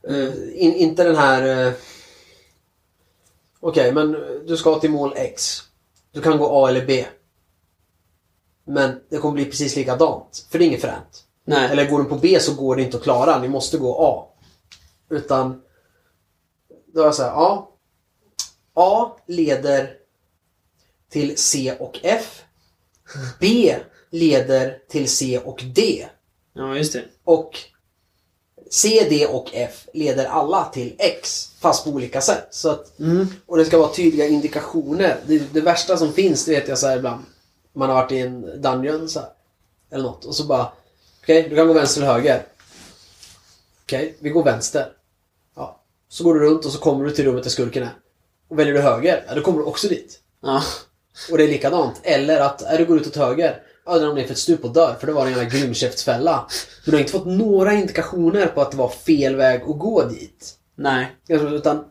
Eh, 0.09 0.63
in, 0.63 0.75
inte 0.75 1.05
den 1.05 1.17
här... 1.17 1.67
eh, 1.67 1.73
Okej, 3.61 3.93
men 3.93 4.13
du 4.47 4.57
ska 4.57 4.79
till 4.81 4.91
mål 4.91 5.13
X. 5.17 5.63
Du 6.13 6.21
kan 6.21 6.39
gå 6.39 6.65
A 6.65 6.69
eller 6.69 6.87
B. 6.87 7.07
Men 8.65 9.01
det 9.09 9.19
kommer 9.19 9.35
bli 9.35 9.45
precis 9.45 9.77
likadant. 9.77 10.47
För 10.51 10.59
det 10.59 10.65
är 10.65 10.67
inget 10.67 10.81
fränt. 10.81 11.25
Nej. 11.45 11.71
Eller 11.71 11.91
går 11.91 11.99
du 11.99 12.05
på 12.05 12.17
B 12.17 12.41
så 12.41 12.55
går 12.55 12.77
det 12.77 12.83
inte 12.83 12.97
att 12.97 13.03
klara. 13.03 13.41
Ni 13.41 13.49
måste 13.49 13.79
gå 13.79 13.97
A. 14.05 14.27
Utan 15.11 15.63
då 16.87 17.01
är 17.01 17.05
jag 17.05 17.15
så 17.15 17.23
här, 17.23 17.31
ja. 17.31 17.71
A 18.75 19.17
leder 19.27 19.97
till 21.11 21.37
C 21.39 21.77
och 21.79 21.99
F. 22.03 22.43
B 23.41 23.77
leder 24.11 24.79
till 24.89 25.09
C 25.11 25.41
och 25.45 25.65
D. 25.75 26.07
Ja, 26.53 26.77
just 26.77 26.93
det. 26.93 27.05
Och 27.25 27.59
C, 28.71 29.07
D 29.11 29.27
och 29.27 29.51
F 29.53 29.87
leder 29.93 30.25
alla 30.27 30.65
till 30.65 30.95
X. 30.99 31.51
Fast 31.61 31.85
på 31.85 31.91
olika 31.91 32.21
sätt. 32.21 32.47
Så 32.51 32.69
att, 32.71 32.99
Mm. 32.99 33.27
och 33.47 33.57
det 33.57 33.65
ska 33.65 33.79
vara 33.79 33.93
tydliga 33.93 34.27
indikationer. 34.29 35.17
Det, 35.27 35.39
det 35.53 35.61
värsta 35.61 35.97
som 35.97 36.13
finns, 36.13 36.45
det 36.45 36.53
vet 36.53 36.69
jag 36.69 36.79
så 36.79 36.87
här 36.87 36.97
ibland. 36.97 37.25
Man 37.73 37.89
har 37.89 37.97
varit 37.97 38.13
i 38.13 38.19
en 38.19 38.63
dungeon 38.63 39.09
så 39.09 39.21
här, 39.21 39.29
Eller 39.91 40.05
något. 40.05 40.25
Och 40.25 40.35
så 40.35 40.45
bara... 40.45 40.73
Okej, 41.23 41.47
du 41.51 41.57
kan 41.57 41.67
gå 41.67 41.73
vänster 41.73 42.03
eller 42.03 42.13
höger. 42.13 42.43
Okej, 43.85 44.17
vi 44.19 44.31
går 44.31 44.45
vänster. 44.45 44.93
Ja. 45.57 45.81
Så 46.09 46.25
går 46.25 46.35
du 46.35 46.41
runt 46.41 46.65
och 46.65 46.73
så 46.73 46.79
kommer 46.79 47.05
du 47.05 47.11
till 47.11 47.25
rummet 47.25 47.43
där 47.43 47.51
skurken 47.51 47.83
är. 47.83 47.95
Och 48.49 48.59
väljer 48.59 48.75
du 48.75 48.81
höger, 48.81 49.25
ja 49.29 49.35
då 49.35 49.41
kommer 49.41 49.59
du 49.59 49.65
också 49.65 49.89
dit. 49.89 50.21
Ja. 50.43 50.63
Och 51.31 51.39
det 51.39 51.45
är 51.45 51.49
likadant. 51.49 52.01
Eller 52.03 52.41
att, 52.41 52.63
är 52.63 52.79
du 52.79 52.85
går 52.87 52.97
ut 53.01 53.07
åt 53.07 53.17
höger, 53.17 53.63
ja 53.87 53.95
då 53.95 54.01
ramlar 54.01 54.15
ner 54.15 54.25
för 54.25 54.33
ett 54.33 54.39
stup 54.39 54.65
och 54.65 54.73
dör. 54.73 54.97
För 55.01 55.07
det 55.07 55.13
var 55.13 55.27
en 55.27 55.33
jävla 55.33 55.45
grymkäftsfälla. 55.45 56.47
Men 56.85 56.91
du 56.91 56.97
har 56.97 57.01
inte 57.01 57.13
fått 57.13 57.27
några 57.27 57.73
indikationer 57.73 58.47
på 58.47 58.61
att 58.61 58.71
det 58.71 58.77
var 58.77 58.89
fel 58.89 59.37
väg 59.37 59.63
att 59.63 59.79
gå 59.79 60.05
dit. 60.05 60.55
Nej. 60.75 61.17
Utan 61.29 61.85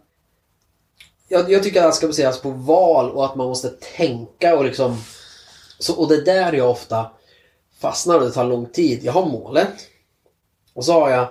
jag, 1.28 1.52
jag 1.52 1.64
tycker 1.64 1.80
att 1.80 1.86
allt 1.86 1.96
ska 1.96 2.08
baseras 2.08 2.42
på 2.42 2.50
val 2.50 3.12
och 3.12 3.26
att 3.26 3.36
man 3.36 3.48
måste 3.48 3.70
tänka 3.98 4.58
och 4.58 4.66
liksom... 4.66 5.04
Så, 5.80 5.94
och 5.94 6.08
det 6.08 6.16
är 6.16 6.26
där 6.26 6.54
jag 6.54 6.70
ofta 6.70 7.12
fastnar 7.80 8.16
och 8.16 8.26
det 8.26 8.32
tar 8.32 8.46
lång 8.46 8.66
tid. 8.66 9.04
Jag 9.04 9.14
har 9.14 9.26
målet. 9.26 9.74
Och 10.74 10.86
så 10.86 10.94
har 10.94 11.10
jag 11.10 11.28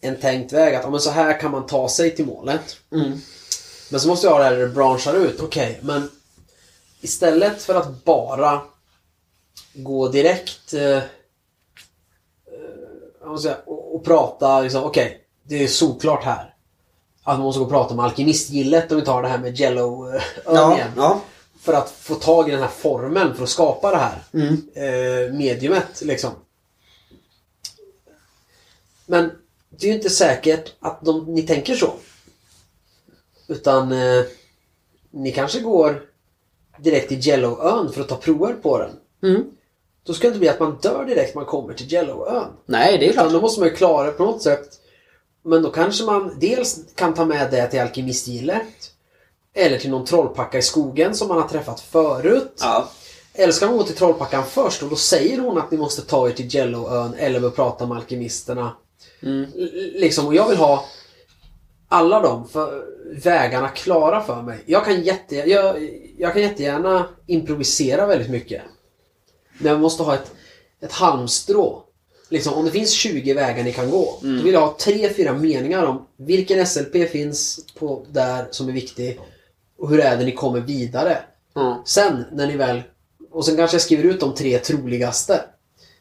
en 0.00 0.16
tänkt 0.16 0.52
väg 0.52 0.74
att 0.74 0.84
ja, 0.84 0.90
men 0.90 1.00
så 1.00 1.10
här 1.10 1.40
kan 1.40 1.50
man 1.50 1.66
ta 1.66 1.88
sig 1.88 2.16
till 2.16 2.26
målet. 2.26 2.76
Mm. 2.92 3.20
Men 3.90 4.00
så 4.00 4.08
måste 4.08 4.26
jag 4.26 4.32
ha 4.32 4.38
det 4.38 4.44
här 4.44 4.52
där 4.52 4.60
det 4.60 4.68
branschar 4.68 5.14
ut. 5.14 5.40
Okej, 5.40 5.78
men 5.82 6.10
istället 7.00 7.62
för 7.62 7.74
att 7.74 8.04
bara 8.04 8.60
gå 9.74 10.08
direkt 10.08 10.72
eh, 10.74 10.96
eh, 13.26 13.36
säga, 13.42 13.56
och, 13.66 13.94
och 13.94 14.04
prata 14.04 14.60
liksom, 14.60 14.84
okej, 14.84 15.20
det 15.42 15.64
är 15.64 15.68
såklart 15.68 16.24
här. 16.24 16.54
Att 17.22 17.36
man 17.38 17.44
måste 17.44 17.58
gå 17.58 17.64
och 17.64 17.70
prata 17.70 17.94
med 17.94 18.04
alkemistgillet 18.04 18.92
om 18.92 18.98
vi 18.98 19.04
tar 19.04 19.22
det 19.22 19.28
här 19.28 19.38
med 19.38 19.56
jello 19.56 20.14
eh, 20.14 20.22
Ja. 20.44 20.74
igen. 20.76 20.90
ja. 20.96 21.20
För 21.60 21.72
att 21.72 21.90
få 21.90 22.14
tag 22.14 22.48
i 22.48 22.52
den 22.52 22.60
här 22.60 22.68
formeln 22.68 23.34
för 23.34 23.42
att 23.42 23.48
skapa 23.48 23.90
det 23.90 23.96
här 23.96 24.22
Mm. 24.32 24.68
eh, 24.74 25.32
mediumet 25.38 26.02
liksom. 26.02 26.30
Men 29.06 29.32
det 29.70 29.86
är 29.86 29.90
ju 29.90 29.96
inte 29.96 30.10
säkert 30.10 30.72
att 30.80 31.04
de, 31.04 31.24
ni 31.34 31.42
tänker 31.42 31.74
så. 31.74 31.92
Utan 33.46 33.92
eh, 33.92 34.24
ni 35.10 35.32
kanske 35.32 35.60
går 35.60 36.02
direkt 36.78 37.08
till 37.08 37.26
Jelloön 37.26 37.92
för 37.92 38.00
att 38.00 38.08
ta 38.08 38.16
prover 38.16 38.52
på 38.52 38.78
den. 38.78 38.90
Mm. 39.22 39.44
Då 40.04 40.12
ska 40.12 40.22
det 40.22 40.28
inte 40.28 40.38
bli 40.38 40.48
att 40.48 40.60
man 40.60 40.78
dör 40.82 41.04
direkt 41.04 41.34
man 41.34 41.44
kommer 41.44 41.74
till 41.74 41.92
Jelloön. 41.92 42.48
Nej, 42.66 42.98
det 42.98 43.04
är 43.06 43.10
Utan 43.10 43.24
klart. 43.24 43.32
då 43.32 43.40
måste 43.40 43.60
man 43.60 43.68
ju 43.68 43.74
klara 43.74 44.06
det 44.06 44.12
på 44.12 44.24
något 44.24 44.42
sätt. 44.42 44.68
Men 45.42 45.62
då 45.62 45.70
kanske 45.70 46.04
man 46.04 46.36
dels 46.40 46.78
kan 46.94 47.14
ta 47.14 47.24
med 47.24 47.50
det 47.50 47.66
till 47.66 47.80
alkemistgillet. 47.80 48.90
Eller 49.54 49.78
till 49.78 49.90
någon 49.90 50.06
trollpacka 50.06 50.58
i 50.58 50.62
skogen 50.62 51.14
som 51.14 51.28
man 51.28 51.40
har 51.40 51.48
träffat 51.48 51.80
förut. 51.80 52.58
Ja. 52.60 52.88
Eller 53.34 53.52
ska 53.52 53.66
man 53.66 53.76
gå 53.76 53.82
till 53.82 53.96
trollpackan 53.96 54.44
först 54.44 54.82
och 54.82 54.88
då 54.90 54.96
säger 54.96 55.38
hon 55.38 55.58
att 55.58 55.70
ni 55.70 55.78
måste 55.78 56.02
ta 56.02 56.28
er 56.28 56.32
till 56.32 56.54
Jelloön 56.54 57.14
eller 57.14 57.40
börja 57.40 57.54
prata 57.54 57.86
med 57.86 57.96
alkemisterna. 57.96 58.76
Mm. 59.22 59.50
Liksom, 59.94 60.26
och 60.26 60.34
jag 60.34 60.48
vill 60.48 60.58
ha 60.58 60.84
alla 61.88 62.20
de 62.20 62.48
för, 62.48 62.84
vägarna 63.24 63.68
klara 63.68 64.22
för 64.22 64.42
mig. 64.42 64.62
Jag 64.66 64.84
kan, 64.84 65.02
jätte, 65.02 65.36
jag, 65.36 65.90
jag 66.18 66.32
kan 66.32 66.42
jättegärna 66.42 67.08
improvisera 67.26 68.06
väldigt 68.06 68.30
mycket. 68.30 68.62
Men 69.60 69.72
jag 69.72 69.80
måste 69.80 70.02
ha 70.02 70.14
ett, 70.14 70.32
ett 70.80 70.92
halmstrå. 70.92 71.82
Liksom, 72.28 72.54
om 72.54 72.64
det 72.64 72.70
finns 72.70 72.90
20 72.90 73.34
vägar 73.34 73.64
ni 73.64 73.72
kan 73.72 73.90
gå, 73.90 74.18
då 74.20 74.42
vill 74.42 74.52
jag 74.52 74.60
ha 74.60 74.76
3-4 74.80 75.38
meningar 75.38 75.84
om 75.84 76.06
vilken 76.16 76.66
SLP 76.66 77.10
finns 77.10 77.66
på 77.78 78.06
där 78.10 78.46
som 78.50 78.68
är 78.68 78.72
viktig 78.72 79.20
och 79.78 79.88
hur 79.88 80.00
är 80.00 80.16
det 80.16 80.24
ni 80.24 80.32
kommer 80.32 80.60
vidare. 80.60 81.18
Ja. 81.54 81.82
Sen 81.86 82.24
när 82.32 82.46
ni 82.46 82.56
väl... 82.56 82.82
Och 83.30 83.44
sen 83.44 83.56
kanske 83.56 83.74
jag 83.74 83.82
skriver 83.82 84.04
ut 84.04 84.20
de 84.20 84.34
tre 84.34 84.58
troligaste. 84.58 85.40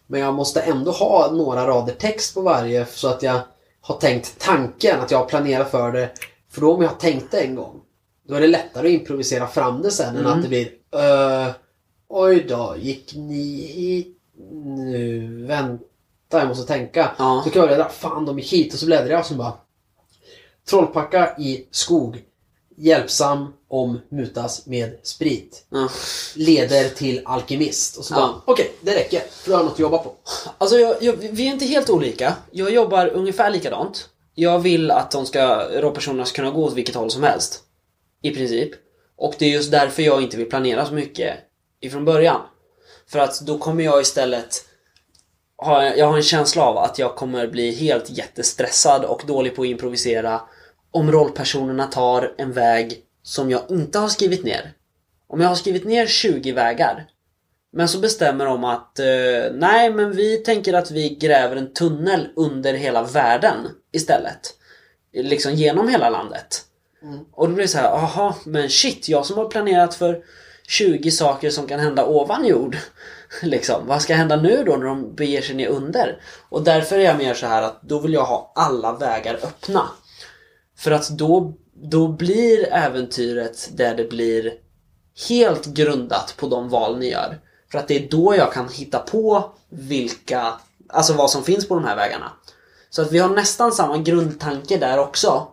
Men 0.08 0.22
jag 0.22 0.34
måste 0.34 0.62
ändå 0.62 0.92
ha 0.92 1.32
några 1.32 1.68
rader 1.68 1.94
text 1.94 2.34
på 2.34 2.42
varje 2.42 2.86
så 2.86 3.08
att 3.08 3.24
jag 3.24 3.40
har 3.82 3.96
tänkt 3.96 4.40
tanken, 4.40 5.00
att 5.00 5.12
jag 5.12 5.18
har 5.18 5.26
planerat 5.26 5.72
för 5.72 5.92
det. 5.92 6.10
För 6.50 6.62
då 6.62 6.74
om 6.74 6.82
jag 6.82 6.90
har 6.90 6.96
tänkt 6.96 7.32
det 7.32 7.42
en 7.42 7.56
gång, 7.56 7.82
då 8.28 8.36
är 8.36 8.42
det 8.42 8.48
lättare 8.48 8.88
att 8.88 9.02
improvisera 9.02 9.48
fram 9.48 9.82
det 9.82 9.92
sen 9.92 10.18
än 10.18 10.26
att 10.26 10.42
det 10.42 10.48
blir 10.48 10.66
uh, 10.96 11.52
Oj 12.10 12.46
då, 12.50 12.76
gick 12.80 13.16
ni 13.16 13.62
hit 13.62 14.18
nu? 14.76 15.28
Vänta, 15.46 15.84
jag 16.30 16.48
måste 16.48 16.68
tänka. 16.74 17.12
Ja. 17.18 17.42
Så 17.46 17.50
kan 17.50 17.60
jag 17.60 17.70
bläddra, 17.70 17.90
fan 17.90 18.26
de 18.26 18.40
gick 18.40 18.54
hit 18.54 18.74
och 18.74 18.80
så 18.80 18.86
bläddrar 18.86 19.10
jag 19.10 19.20
och 19.20 19.26
så 19.26 19.34
bara 19.34 19.54
Trollpacka 20.70 21.36
i 21.38 21.68
skog. 21.72 22.24
Hjälpsam 22.78 23.54
om 23.68 24.00
mutas 24.10 24.66
med 24.66 24.98
sprit. 25.04 25.66
Ja. 25.70 25.90
Leder 26.36 26.90
till 26.90 27.22
alkemist. 27.26 27.98
Och 27.98 28.06
så 28.06 28.14
Ja. 28.14 28.18
bara, 28.18 28.42
okej, 28.54 28.72
det 28.82 28.96
räcker. 28.96 29.20
För 29.30 29.52
då 29.52 29.58
har 29.58 29.64
något 29.64 29.74
att 29.74 29.80
jobba 29.80 29.98
på. 29.98 30.14
Alltså, 30.58 30.78
jag, 30.78 30.96
jag, 31.04 31.14
vi 31.14 31.48
är 31.48 31.52
inte 31.52 31.66
helt 31.66 31.90
olika. 31.90 32.36
Jag 32.52 32.72
jobbar 32.74 33.08
ungefär 33.08 33.52
likadant. 33.52 34.10
Jag 34.36 34.60
vill 34.60 34.92
att 34.92 35.12
de 35.12 35.26
ska, 35.26 35.64
rollpersonerna 35.82 36.26
ska 36.26 36.36
kunna 36.36 36.52
gå 36.52 36.64
åt 36.66 36.74
vilket 36.74 36.96
håll 36.96 37.12
som 37.12 37.24
helst. 37.24 37.64
I 38.22 38.32
princip. 38.32 38.72
Och 39.18 39.36
det 39.40 39.46
är 39.46 39.50
just 39.50 39.72
därför 39.72 40.04
jag 40.04 40.22
inte 40.22 40.38
vill 40.38 40.50
planera 40.50 40.86
så 40.86 40.94
mycket 40.94 41.34
ifrån 41.82 42.06
början. 42.06 42.42
För 43.08 43.20
att 43.20 43.42
då 43.42 43.58
kommer 43.58 43.84
jag 43.84 44.02
istället 44.02 44.66
ha, 45.58 45.84
jag 45.84 46.08
har 46.08 46.18
en 46.18 46.24
känsla 46.24 46.64
av 46.64 46.78
att 46.78 47.00
jag 47.00 47.16
kommer 47.16 47.48
bli 47.48 47.72
helt 47.72 48.10
jättestressad 48.10 49.06
och 49.06 49.24
dålig 49.28 49.56
på 49.56 49.62
att 49.62 49.68
improvisera 49.68 50.42
om 50.92 51.12
rollpersonerna 51.12 51.88
tar 51.88 52.34
en 52.38 52.52
väg 52.52 53.04
som 53.24 53.52
jag 53.52 53.62
inte 53.70 54.00
har 54.00 54.08
skrivit 54.08 54.44
ner. 54.44 54.74
Om 55.28 55.42
jag 55.42 55.48
har 55.48 55.56
skrivit 55.56 55.86
ner 55.86 56.08
20 56.08 56.52
vägar 56.52 57.08
men 57.72 57.88
så 57.88 58.00
bestämmer 58.00 58.46
de 58.46 58.64
att 58.64 59.00
eh, 59.00 59.54
nej 59.54 59.94
men 59.94 60.12
vi 60.12 60.38
tänker 60.38 60.74
att 60.74 60.92
vi 60.92 61.10
gräver 61.10 61.56
en 61.56 61.74
tunnel 61.74 62.28
under 62.36 62.74
hela 62.74 63.04
världen 63.04 63.68
istället. 63.92 64.56
Liksom 65.14 65.54
genom 65.54 65.90
hela 65.90 66.10
landet. 66.10 66.66
Och 67.32 67.48
då 67.50 67.56
blir 67.56 67.66
det 67.66 67.72
så 67.72 67.78
här, 67.78 67.96
aha 67.96 68.36
men 68.46 68.70
shit 68.70 69.10
jag 69.10 69.26
som 69.26 69.38
har 69.38 69.46
planerat 69.46 69.96
för 69.96 70.24
20 70.70 71.12
saker 71.12 71.50
som 71.50 71.68
kan 71.68 71.80
hända 71.80 72.06
ovan 72.06 72.46
jord. 72.46 72.78
liksom, 73.42 73.88
vad 73.88 74.02
ska 74.02 74.16
hända 74.16 74.36
nu 74.36 74.64
då 74.64 74.76
när 74.76 74.86
de 74.86 75.16
beger 75.16 75.42
sig 75.42 75.56
ner 75.56 75.68
under? 75.68 76.22
Och 76.50 76.64
därför 76.64 77.00
är 77.00 77.06
jag 77.06 77.18
mer 77.18 77.34
så 77.34 77.46
här 77.46 77.62
att 77.62 77.82
då 77.82 78.00
vill 78.00 78.14
jag 78.14 78.26
ha 78.26 78.52
alla 78.56 78.94
vägar 78.94 79.40
öppna. 79.44 79.90
För 80.78 80.92
att 80.92 81.10
då, 81.10 81.54
då 81.74 82.08
blir 82.08 82.74
äventyret 82.74 83.70
där 83.74 83.96
det 83.96 84.10
blir 84.10 84.54
helt 85.30 85.66
grundat 85.66 86.34
på 86.38 86.48
de 86.48 86.70
val 86.70 87.00
ni 87.00 87.12
gör. 87.12 87.40
För 87.72 87.80
att 87.80 87.88
det 87.88 88.06
är 88.06 88.10
då 88.10 88.36
jag 88.36 88.54
kan 88.54 88.70
hitta 88.70 89.00
på 89.00 89.52
vilka, 89.70 90.54
alltså 90.90 91.14
vad 91.14 91.30
som 91.32 91.44
finns 91.44 91.68
på 91.68 91.76
de 91.76 91.86
här 91.86 91.96
vägarna. 91.96 92.32
Så 92.90 93.02
att 93.02 93.12
vi 93.12 93.20
har 93.20 93.30
nästan 93.30 93.72
samma 93.72 93.98
grundtanke 93.98 94.78
där 94.78 95.00
också. 95.00 95.48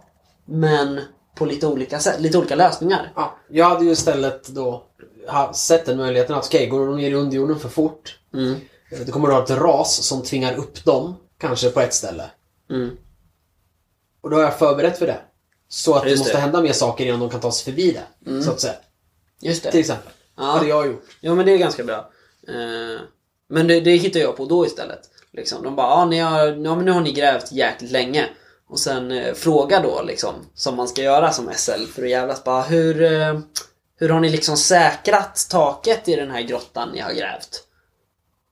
Men 0.44 1.00
på 1.34 1.44
lite 1.44 1.66
olika 1.66 1.98
sätt, 1.98 2.20
lite 2.20 2.38
olika 2.38 2.54
lösningar. 2.54 3.12
Ja, 3.14 3.36
jag 3.48 3.68
hade 3.68 3.84
ju 3.84 3.90
istället 3.90 4.48
då 4.48 4.86
ha- 5.28 5.52
sett 5.52 5.86
den 5.86 5.96
möjligheten 5.96 6.36
att 6.36 6.46
okej, 6.46 6.66
går 6.66 6.86
de 6.86 6.96
ner 6.96 7.10
i 7.10 7.14
underjorden 7.14 7.58
för 7.58 7.68
fort. 7.68 8.18
Mm. 8.34 8.54
Då 9.06 9.12
kommer 9.12 9.28
du 9.28 9.34
ha 9.34 9.44
ett 9.44 9.50
ras 9.50 9.94
som 10.02 10.22
tvingar 10.22 10.56
upp 10.56 10.84
dem. 10.84 11.16
Kanske 11.38 11.70
på 11.70 11.80
ett 11.80 11.94
ställe. 11.94 12.30
Mm. 12.70 12.90
Och 14.20 14.30
då 14.30 14.36
har 14.36 14.42
jag 14.42 14.58
förberett 14.58 14.98
för 14.98 15.06
det. 15.06 15.18
Så 15.68 15.94
att 15.94 16.02
det 16.02 16.10
Just 16.10 16.20
måste 16.20 16.32
det. 16.32 16.38
Mm. 16.38 16.42
hända 16.42 16.62
mer 16.62 16.72
saker 16.72 17.06
innan 17.06 17.20
de 17.20 17.30
kan 17.30 17.40
ta 17.40 17.52
sig 17.52 17.64
förbi 17.64 17.92
det. 18.24 18.42
Så 18.42 18.50
att 18.50 18.60
säga. 18.60 18.74
Just 19.40 19.62
Till 19.62 19.72
det. 19.72 19.78
exempel. 19.78 20.12
Ja. 20.36 20.42
hade 20.44 20.66
jag 20.68 20.86
gjort. 20.86 21.04
Jo 21.20 21.34
men 21.34 21.46
det 21.46 21.52
är 21.52 21.56
ganska 21.58 21.84
bra. 21.84 22.10
Eh, 22.48 23.00
men 23.48 23.66
det, 23.66 23.80
det 23.80 23.96
hittar 23.96 24.20
jag 24.20 24.36
på 24.36 24.44
då 24.44 24.66
istället. 24.66 25.00
Liksom. 25.32 25.62
De 25.62 25.76
bara, 25.76 25.86
ah, 25.86 26.04
ni 26.04 26.18
har, 26.18 26.46
ja, 26.46 26.74
men 26.76 26.84
nu 26.84 26.90
har 26.90 27.00
ni 27.00 27.12
grävt 27.12 27.52
jäkligt 27.52 27.90
länge. 27.90 28.26
Och 28.68 28.78
sen 28.78 29.10
eh, 29.12 29.34
fråga 29.34 29.80
då 29.80 30.02
liksom, 30.02 30.34
som 30.54 30.76
man 30.76 30.88
ska 30.88 31.02
göra 31.02 31.32
som 31.32 31.50
SL 31.56 31.84
för 31.94 32.02
att 32.02 32.10
jävlas 32.10 32.44
bara, 32.44 32.62
hur, 32.62 33.02
eh, 33.02 33.40
hur 33.97 34.09
har 34.09 34.20
ni 34.20 34.28
liksom 34.28 34.57
säkrat 34.57 35.47
taket 35.51 36.09
i 36.09 36.16
den 36.16 36.30
här 36.30 36.42
grottan 36.42 36.88
ni 36.92 37.01
har 37.01 37.12
grävt? 37.12 37.62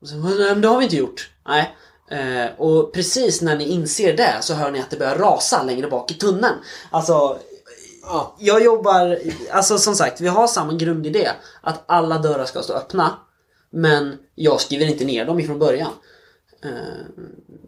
Och 0.00 0.08
så, 0.08 0.14
men 0.16 0.60
det 0.60 0.68
har 0.68 0.78
vi 0.78 0.84
inte 0.84 0.96
gjort. 0.96 1.30
Nej. 1.46 1.76
Eh, 2.10 2.46
och 2.60 2.94
precis 2.94 3.42
när 3.42 3.56
ni 3.56 3.64
inser 3.64 4.16
det 4.16 4.34
så 4.40 4.54
hör 4.54 4.70
ni 4.70 4.80
att 4.80 4.90
det 4.90 4.96
börjar 4.96 5.18
rasa 5.18 5.62
längre 5.62 5.88
bak 5.88 6.10
i 6.10 6.14
tunneln. 6.14 6.54
Alltså, 6.90 7.38
Ja. 8.06 8.36
jag 8.38 8.64
jobbar, 8.64 9.18
alltså 9.50 9.78
som 9.78 9.94
sagt, 9.94 10.20
vi 10.20 10.28
har 10.28 10.46
samma 10.46 10.72
grundidé. 10.72 11.30
Att 11.60 11.84
alla 11.86 12.18
dörrar 12.18 12.44
ska 12.44 12.62
stå 12.62 12.72
öppna. 12.72 13.18
Men 13.70 14.18
jag 14.34 14.60
skriver 14.60 14.86
inte 14.86 15.04
ner 15.04 15.24
dem 15.24 15.40
ifrån 15.40 15.58
början. 15.58 15.92
Eh, 16.64 16.70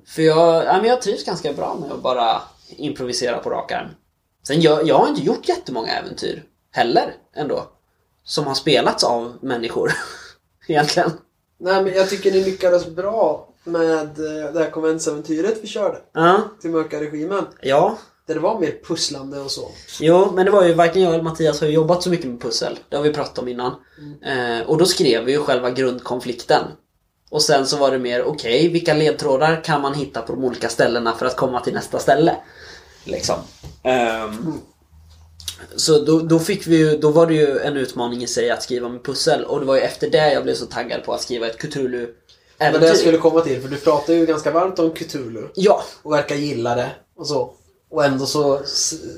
för 0.07 0.23
jag, 0.23 0.65
ja, 0.65 0.77
men 0.77 0.85
jag 0.85 1.03
trivs 1.03 1.25
ganska 1.25 1.53
bra 1.53 1.77
med 1.81 1.93
att 1.93 2.03
bara 2.03 2.43
improvisera 2.69 3.39
på 3.39 3.51
rak 3.51 3.73
arm. 3.73 3.89
Sen 4.47 4.61
jag, 4.61 4.89
jag 4.89 4.99
har 4.99 5.09
inte 5.09 5.23
gjort 5.23 5.49
jättemånga 5.49 5.93
äventyr 5.93 6.45
heller 6.77 7.15
ändå. 7.37 7.67
Som 8.25 8.47
har 8.47 8.55
spelats 8.55 9.05
av 9.05 9.33
människor. 9.41 9.93
Egentligen. 10.69 11.11
Nej 11.59 11.85
men 11.85 11.95
jag 11.95 12.11
tycker 12.11 12.33
ni 12.33 12.45
lyckades 12.45 12.87
bra 12.87 13.49
med 13.65 14.01
eh, 14.19 14.53
det 14.53 14.59
här 14.59 14.71
konventsäventyret 14.71 15.59
vi 15.63 15.67
körde. 15.69 15.99
Ja, 16.13 16.41
Till 16.61 16.71
mörka 16.71 17.01
regimen. 17.01 17.47
ja. 17.63 17.99
Där 18.27 18.35
det 18.35 18.41
var 18.41 18.61
mer 18.61 18.79
pusslande 18.89 19.41
och 19.41 19.51
så. 19.51 19.71
Jo, 20.01 20.31
men 20.35 20.45
det 20.45 20.51
var 20.51 20.65
ju 20.65 20.75
varken 20.75 21.03
jag 21.03 21.13
eller 21.15 21.23
Mattias 21.25 21.61
har 21.61 21.67
ju 21.67 21.73
jobbat 21.75 22.03
så 22.03 22.11
mycket 22.11 22.27
med 22.31 22.41
pussel. 22.41 22.79
Det 22.89 22.97
har 22.97 23.03
vi 23.03 23.13
pratat 23.13 23.39
om 23.39 23.49
innan. 23.49 23.73
Eh, 24.23 24.67
och 24.69 24.79
då 24.79 24.85
skrev 24.85 25.25
vi 25.25 25.33
ju 25.33 25.39
själva 25.39 25.71
grundkonflikten. 25.71 26.63
Och 27.31 27.43
sen 27.43 27.67
så 27.67 27.77
var 27.77 27.91
det 27.91 27.99
mer, 27.99 28.25
okej, 28.25 28.69
vilka 28.69 28.95
ledtrådar 28.95 29.65
kan 29.65 29.81
man 29.81 29.95
hitta 29.95 30.23
på 30.23 30.33
de 30.33 30.45
olika 30.45 30.69
ställena 30.69 31.13
för 31.13 31.27
att 31.27 31.37
komma 31.37 31.61
till 31.61 31.75
nästa 31.75 31.99
ställe? 31.99 32.37
Liksom. 33.05 33.37
Ehm, 33.83 34.61
så 35.77 35.99
då, 36.05 36.19
då 36.21 36.39
fick 36.39 36.67
vi 36.67 36.77
ju, 36.77 36.99
då 36.99 37.11
var 37.11 37.27
det 37.27 37.35
ju 37.35 37.59
en 37.59 37.77
utmaning 37.77 38.23
i 38.23 38.27
sig 38.27 38.51
att 38.51 38.63
skriva 38.63 38.89
med 38.89 39.05
pussel. 39.05 39.45
Och 39.45 39.61
det 39.61 39.67
var 39.67 39.75
ju 39.75 39.81
efter 39.81 40.11
det 40.11 40.33
jag 40.33 40.43
blev 40.43 40.55
så 40.55 40.67
taggad 40.67 41.05
på 41.05 41.13
att 41.13 41.23
skriva 41.23 41.47
ett 41.47 41.59
Cthulhu 41.59 42.07
Men 42.59 42.73
det 42.81 42.87
jag 42.87 42.97
skulle 42.97 43.19
komma 43.19 43.41
till, 43.41 43.61
för 43.63 43.69
du 43.69 43.77
pratar 43.77 44.15
ju 44.15 44.27
ganska 44.27 44.51
varmt 44.51 44.79
om 44.79 44.91
Cthulhu. 44.91 45.43
Ja, 45.55 45.83
och 46.03 46.13
verkar 46.13 46.37
gilla 46.37 46.75
det 46.75 46.91
och 47.17 47.27
så. 47.27 47.55
Och 47.91 48.05
ändå 48.05 48.27
så 48.27 48.61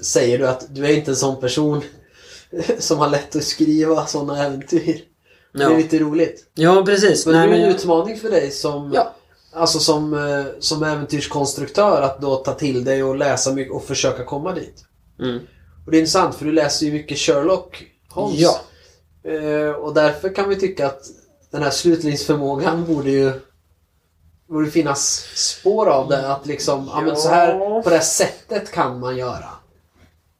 säger 0.02 0.38
du 0.38 0.48
att 0.48 0.74
du 0.74 0.84
är 0.86 0.96
inte 0.96 1.10
en 1.10 1.16
sån 1.16 1.40
person 1.40 1.82
som 2.78 2.98
har 2.98 3.08
lätt 3.08 3.36
att 3.36 3.44
skriva 3.44 4.06
såna 4.06 4.44
äventyr. 4.44 5.00
Det 5.54 5.62
är 5.64 5.70
Ja. 5.70 5.76
lite 5.76 5.98
roligt. 5.98 6.46
ja 6.54 6.82
precis. 6.86 7.26
Men 7.26 7.34
Nej, 7.34 7.48
det 7.48 7.54
är 7.54 7.58
men 7.58 7.68
en 7.68 7.74
utmaning 7.76 8.18
för 8.18 8.30
dig 8.30 8.50
som, 8.50 8.92
Ja. 8.94 9.14
alltså 9.52 9.78
som, 9.78 10.14
eh, 10.14 10.44
som 10.58 10.82
äventyrskonstruktör 10.82 12.02
att 12.02 12.20
då 12.20 12.36
ta 12.36 12.52
till 12.54 12.84
dig 12.84 13.02
och 13.02 13.16
läsa 13.16 13.52
mycket 13.52 13.74
och 13.74 13.84
försöka 13.84 14.24
komma 14.24 14.52
dit. 14.52 14.84
Mm. 15.20 15.38
Och 15.88 15.92
det 15.92 15.96
är 15.96 16.00
intressant 16.00 16.34
för 16.34 16.44
du 16.44 16.52
läser 16.52 16.86
ju 16.86 16.92
mycket 16.92 17.18
Sherlock 17.18 17.84
Holmes. 18.08 18.40
Ja. 18.40 18.60
Eh, 19.30 19.70
och 19.70 19.94
därför 19.94 20.34
kan 20.34 20.48
vi 20.48 20.56
tycka 20.56 20.86
att 20.86 21.02
den 21.50 21.62
här 21.62 21.70
slutningsförmågan 21.70 22.84
borde 22.84 23.10
ju 23.10 23.32
borde 24.48 24.70
finnas 24.70 25.26
spår 25.34 25.88
av 25.88 26.08
det. 26.08 26.32
Att 26.32 26.46
liksom, 26.46 26.90
ja. 26.94 27.00
men 27.00 27.16
så 27.16 27.28
här, 27.28 27.82
på 27.82 27.90
det 27.90 27.96
här 27.96 28.02
sättet 28.02 28.72
kan 28.72 29.00
man 29.00 29.16
göra. 29.16 29.50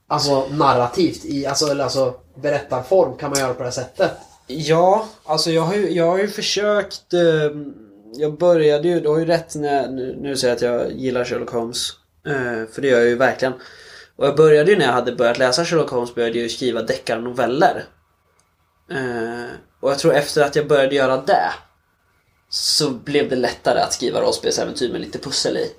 Alltså 0.07 0.47
narrativt, 0.51 1.25
i, 1.25 1.47
alltså, 1.47 1.67
eller 1.67 1.85
alltså 1.85 2.15
berättarform 2.35 3.17
kan 3.17 3.31
man 3.31 3.39
göra 3.39 3.55
på 3.55 3.59
det 3.59 3.65
här 3.65 3.71
sättet. 3.71 4.11
Ja, 4.47 5.09
alltså 5.25 5.51
jag 5.51 5.63
har 5.63 5.75
ju, 5.75 5.91
jag 5.91 6.07
har 6.07 6.19
ju 6.19 6.29
försökt... 6.29 7.13
Eh, 7.13 7.21
jag 8.15 8.39
började 8.39 8.89
ju, 8.89 9.01
du 9.01 9.09
har 9.09 9.19
ju 9.19 9.25
rätt 9.25 9.55
när, 9.55 9.91
nu, 9.91 10.19
nu 10.21 10.37
säger 10.37 10.55
jag 10.55 10.57
att 10.57 10.83
jag 10.83 10.99
gillar 10.99 11.25
Sherlock 11.25 11.51
Holmes. 11.51 11.91
Eh, 12.27 12.73
för 12.73 12.83
det 12.83 12.89
gör 12.89 12.99
jag 12.99 13.09
ju 13.09 13.17
verkligen. 13.17 13.55
Och 14.19 14.27
jag 14.27 14.37
började 14.37 14.71
ju 14.71 14.79
när 14.79 14.85
jag 14.85 14.93
hade 14.93 15.13
börjat 15.13 15.39
läsa 15.39 15.65
Sherlock 15.65 15.91
Holmes 15.91 16.15
började 16.15 16.39
jag 16.39 16.51
skriva 16.51 16.83
deckarnoveller. 16.83 17.85
Eh, 18.91 19.51
och 19.81 19.91
jag 19.91 19.99
tror 19.99 20.15
efter 20.15 20.43
att 20.43 20.57
jag 20.57 20.69
började 20.69 20.95
göra 20.95 21.17
det 21.17 21.53
så 22.51 22.91
blev 22.91 23.29
det 23.29 23.37
lättare 23.37 23.81
att 23.81 23.93
skriva 23.93 24.21
rollspelsäventyr 24.21 24.93
med 24.93 25.01
lite 25.01 25.19
pussel 25.19 25.57
i. 25.57 25.73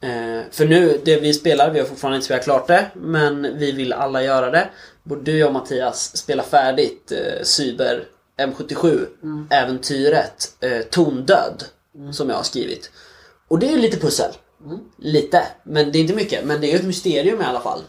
Eh, 0.00 0.42
för 0.50 0.66
nu, 0.66 1.00
det 1.04 1.20
vi 1.20 1.34
spelar, 1.34 1.70
vi 1.70 1.78
har 1.80 1.86
fortfarande 1.86 2.16
inte 2.16 2.24
spelat 2.24 2.44
klart 2.44 2.66
det, 2.66 2.90
men 2.94 3.58
vi 3.58 3.72
vill 3.72 3.92
alla 3.92 4.22
göra 4.22 4.50
det. 4.50 4.68
Både 5.02 5.32
jag 5.32 5.46
och 5.46 5.52
Mattias 5.52 6.16
spela 6.16 6.42
färdigt 6.42 7.12
eh, 7.12 7.42
Cyber 7.42 8.04
M77 8.38 9.06
äventyret 9.50 10.56
eh, 10.60 10.80
Tondöd 10.82 11.64
som 12.12 12.28
jag 12.28 12.36
har 12.36 12.42
skrivit. 12.42 12.90
Och 13.48 13.58
det 13.58 13.66
är 13.68 13.72
ju 13.72 13.78
lite 13.78 13.96
pussel. 13.96 14.32
Lite, 14.96 15.42
men 15.62 15.92
det 15.92 15.98
är 15.98 16.00
inte 16.00 16.14
mycket. 16.14 16.44
Men 16.44 16.60
det 16.60 16.66
är 16.66 16.70
ju 16.70 16.76
ett 16.76 16.84
mysterium 16.84 17.40
i 17.40 17.44
alla 17.44 17.60
fall. 17.60 17.80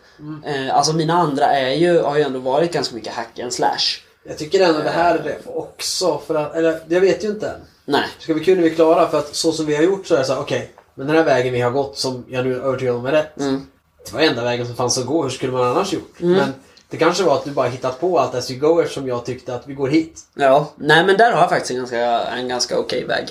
Eh, 0.46 0.76
alltså 0.76 0.94
mina 0.94 1.14
andra 1.14 1.46
är 1.46 1.74
ju, 1.74 2.00
har 2.00 2.18
ju 2.18 2.24
ändå 2.24 2.40
varit 2.40 2.74
ganska 2.74 2.96
mycket 2.96 3.14
hack 3.14 3.40
and 3.40 3.54
slash. 3.54 4.02
Jag 4.24 4.38
tycker 4.38 4.60
ändå 4.60 4.80
det 4.82 4.90
här 4.90 5.16
är 5.16 5.24
det 5.24 5.38
också. 5.46 6.22
För 6.28 6.36
att, 6.36 6.56
eller 6.56 6.80
jag 6.88 7.02
vet 7.02 7.24
ju 7.24 7.28
inte. 7.28 7.56
Nej. 7.86 8.04
Det 8.18 8.24
ska 8.24 8.34
bli 8.34 8.44
kul 8.44 8.56
när 8.56 8.64
vi 8.64 8.70
är 8.70 8.76
klara 8.76 9.10
för 9.10 9.18
att 9.18 9.36
så 9.36 9.52
som 9.52 9.66
vi 9.66 9.76
har 9.76 9.84
gjort 9.84 10.08
så 10.08 10.16
är 10.16 10.20
det 10.20 10.26
så 10.26 10.34
här, 10.34 10.42
okej. 10.42 10.72
men 10.96 11.08
den 11.08 11.16
här 11.16 11.24
vägen 11.24 11.54
vi 11.54 11.62
har 11.62 11.72
gått 11.72 11.98
som 11.98 12.26
jag 12.30 12.46
nu 12.46 12.56
är 12.56 12.60
övertygad 12.60 12.96
om 12.96 13.06
är 13.06 13.12
rätt. 13.12 13.40
Mm. 13.40 13.68
Det 14.06 14.14
var 14.14 14.22
enda 14.22 14.44
vägen 14.44 14.66
som 14.66 14.76
fanns 14.76 14.98
att 14.98 15.06
gå. 15.06 15.24
Hur 15.24 15.30
skulle 15.30 15.52
man 15.52 15.68
annars 15.68 15.94
gjort? 15.94 16.16
Men 16.18 16.54
det 16.90 16.98
kanske 16.98 17.24
var 17.24 17.36
att 17.36 17.44
du 17.44 17.52
bara 17.52 17.68
hittat 17.68 18.00
på 18.00 18.20
allt 18.20 18.36
as 18.36 18.52
you 18.52 18.60
go 18.60 18.82
eftersom 18.82 19.08
jag 19.08 19.26
tyckte 19.26 19.56
att 19.56 19.68
vi 19.68 19.74
går 19.74 19.88
hit. 19.88 20.20
Ja, 20.36 20.72
nej 20.76 21.06
men 21.06 21.18
där 21.18 21.32
har 21.32 21.42
jag 21.42 21.50
faktiskt 21.50 21.72
en 21.72 21.78
ganska, 21.78 22.24
en 22.24 22.48
ganska 22.48 22.80
okej 22.80 23.06
väg. 23.06 23.28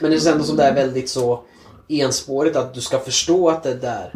Men 0.00 0.10
det 0.10 0.16
känns 0.16 0.26
ändå 0.26 0.44
som 0.44 0.56
det 0.56 0.62
är 0.62 0.74
väldigt 0.74 1.10
så 1.10 1.42
enspårigt 1.88 2.56
att 2.56 2.74
du 2.74 2.80
ska 2.80 2.98
förstå 2.98 3.48
att 3.48 3.62
det 3.62 3.70
är 3.70 3.74
där. 3.74 4.14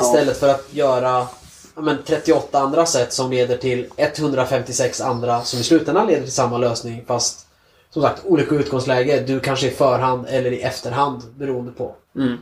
Istället 0.00 0.36
för 0.36 0.48
att 0.48 0.66
göra 0.70 1.26
men 1.74 1.98
38 2.04 2.58
andra 2.58 2.86
sätt 2.86 3.12
som 3.12 3.30
leder 3.30 3.56
till 3.56 3.86
156 3.96 5.00
andra 5.00 5.44
som 5.44 5.60
i 5.60 5.62
slutändan 5.62 6.06
leder 6.06 6.22
till 6.22 6.32
samma 6.32 6.58
lösning 6.58 7.04
fast 7.06 7.46
som 7.90 8.02
sagt 8.02 8.24
olika 8.24 8.54
utgångsläge. 8.54 9.20
Du 9.26 9.40
kanske 9.40 9.66
i 9.66 9.70
förhand 9.70 10.26
eller 10.28 10.52
i 10.52 10.62
efterhand 10.62 11.22
beroende 11.36 11.72
på. 11.72 11.94
Mm. 12.16 12.38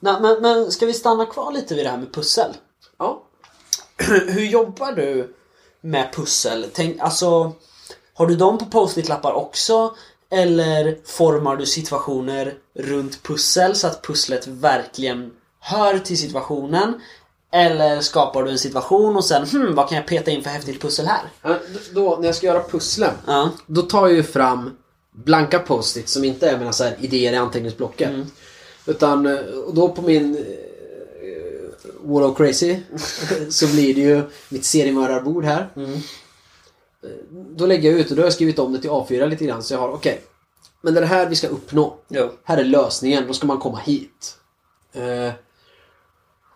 Nej, 0.00 0.16
men, 0.20 0.42
men 0.42 0.70
ska 0.70 0.86
vi 0.86 0.92
stanna 0.92 1.26
kvar 1.26 1.52
lite 1.52 1.74
vid 1.74 1.84
det 1.86 1.90
här 1.90 1.98
med 1.98 2.14
pussel? 2.14 2.50
Ja. 2.98 3.22
Hur 4.28 4.44
jobbar 4.44 4.92
du 4.92 5.34
med 5.80 6.12
pussel? 6.12 6.66
Tänk, 6.72 7.00
alltså, 7.00 7.52
har 8.14 8.26
du 8.26 8.36
dem 8.36 8.58
på 8.58 8.64
post-it-lappar 8.64 9.32
också? 9.32 9.94
Eller 10.30 10.96
formar 11.04 11.56
du 11.56 11.66
situationer 11.66 12.54
runt 12.74 13.22
pussel 13.22 13.76
så 13.76 13.86
att 13.86 14.02
pusslet 14.02 14.46
verkligen 14.46 15.30
hör 15.60 15.98
till 15.98 16.18
situationen? 16.18 17.00
Eller 17.52 18.00
skapar 18.00 18.42
du 18.42 18.50
en 18.50 18.58
situation 18.58 19.16
och 19.16 19.24
sen 19.24 19.46
hmm, 19.46 19.74
vad 19.74 19.88
kan 19.88 19.96
jag 19.96 20.06
peta 20.06 20.30
in 20.30 20.42
för 20.42 20.50
häftigt 20.50 20.82
pussel 20.82 21.06
här? 21.06 21.22
Då, 21.94 22.16
när 22.20 22.26
jag 22.26 22.34
ska 22.34 22.46
göra 22.46 22.62
pusslen 22.62 23.14
Ja. 23.26 23.50
Då 23.66 23.82
tar 23.82 24.06
jag 24.06 24.16
ju 24.16 24.22
fram 24.22 24.76
blanka 25.12 25.58
post-it 25.58 26.08
som 26.08 26.24
inte 26.24 26.50
är 26.50 26.58
mina 26.58 26.72
så 26.72 26.84
här 26.84 26.96
idéer 27.00 27.32
i 27.32 27.36
anteckningsblocket. 27.36 28.10
Utan 28.86 29.26
eh, 29.26 29.38
och 29.38 29.74
då 29.74 29.88
på 29.88 30.02
min 30.02 30.36
eh, 30.36 30.42
Wall 32.02 32.22
of 32.22 32.36
Crazy 32.36 32.76
så 33.50 33.66
blir 33.66 33.94
det 33.94 34.00
ju 34.00 34.22
mitt 34.48 34.64
seriemördarbord 34.64 35.44
här. 35.44 35.68
Mm. 35.76 35.98
Då 37.56 37.66
lägger 37.66 37.90
jag 37.90 38.00
ut 38.00 38.10
och 38.10 38.16
då 38.16 38.22
har 38.22 38.26
jag 38.26 38.32
skrivit 38.32 38.58
om 38.58 38.72
det 38.72 38.78
till 38.80 38.90
A4 38.90 39.26
lite 39.26 39.44
grann 39.44 39.62
så 39.62 39.74
jag 39.74 39.78
har 39.78 39.88
okej. 39.88 40.20
men 40.82 40.94
det 40.94 40.98
är 40.98 41.02
det 41.02 41.06
här 41.06 41.28
vi 41.28 41.36
ska 41.36 41.48
uppnå. 41.48 41.96
Jo. 42.08 42.30
Här 42.44 42.58
är 42.58 42.64
lösningen, 42.64 43.26
då 43.26 43.32
ska 43.32 43.46
man 43.46 43.58
komma 43.58 43.78
hit. 43.78 44.36
Eh, 44.92 45.32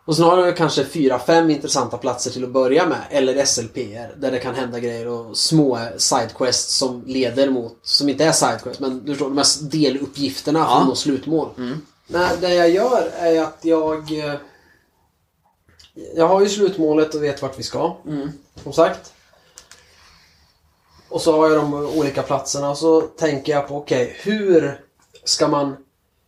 och 0.07 0.16
sen 0.16 0.24
har 0.24 0.47
jag 0.47 0.57
kanske 0.57 0.84
fyra, 0.84 1.18
fem 1.18 1.51
intressanta 1.51 1.97
platser 1.99 2.30
till 2.30 2.45
att 2.45 2.51
börja 2.51 2.86
med. 2.86 2.99
Eller 3.11 3.45
SLPR 3.45 4.16
där 4.20 4.30
det 4.30 4.38
kan 4.38 4.55
hända 4.55 4.80
grejer 4.80 5.09
och 5.09 5.36
små 5.36 5.78
sidequests 5.97 6.74
som 6.76 7.03
leder 7.07 7.51
mot, 7.51 7.78
som 7.82 8.09
inte 8.09 8.24
är 8.24 8.32
sidequests 8.32 8.80
men 8.80 9.05
du 9.05 9.12
förstår, 9.12 9.28
de 9.28 9.38
här 9.38 9.70
deluppgifterna 9.70 10.59
Ja. 10.59 10.66
för 10.74 10.80
att 10.80 10.86
nå 10.88 10.95
slutmål. 10.95 11.49
Nej, 12.07 12.30
det 12.40 12.55
jag 12.55 12.70
gör 12.70 13.11
är 13.18 13.42
att 13.42 13.59
jag... 13.62 14.18
eh, 14.18 14.34
Jag 16.16 16.28
har 16.28 16.40
ju 16.40 16.49
slutmålet 16.49 17.14
och 17.14 17.22
vet 17.22 17.42
vart 17.42 17.59
vi 17.59 17.62
ska. 17.62 17.97
Mm. 18.07 18.28
Som 18.62 18.72
sagt. 18.72 19.12
Och 21.15 21.21
så 21.21 21.33
har 21.33 21.49
jag 21.49 21.59
de 21.59 21.75
olika 21.75 22.23
platserna 22.23 22.71
och 22.71 22.79
så 22.79 23.01
tänker 23.01 23.53
jag 23.53 23.69
på 23.69 23.77
okej, 23.77 24.17
hur 24.23 24.81
ska 25.25 25.49
man... 25.49 25.77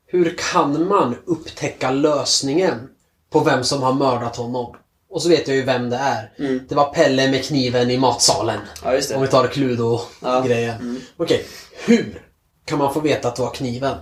Hur 0.06 0.34
kan 0.38 0.88
man 0.88 1.16
upptäcka 1.24 1.90
lösningen 1.90 2.88
på 3.30 3.40
vem 3.40 3.64
som 3.64 3.82
har 3.82 3.92
mördat 3.92 4.36
honom? 4.36 4.76
Och 5.10 5.22
så 5.22 5.28
vet 5.28 5.48
jag 5.48 5.56
ju 5.56 5.62
vem 5.62 5.90
det 5.90 5.96
är. 5.96 6.32
Mm. 6.38 6.60
Det 6.68 6.74
var 6.74 6.92
Pelle 6.92 7.30
med 7.30 7.44
kniven 7.44 7.90
i 7.90 7.98
matsalen. 7.98 8.60
Ja, 8.84 9.00
Om 9.14 9.22
vi 9.22 9.28
tar 9.28 9.46
Cluedo-grejen. 9.46 10.74
Ja. 10.78 10.82
Mm. 10.82 11.00
Okej, 11.16 11.44
hur 11.86 12.22
kan 12.64 12.78
man 12.78 12.94
få 12.94 13.00
veta 13.00 13.28
att 13.28 13.36
det 13.36 13.42
var 13.42 13.54
kniven? 13.54 13.96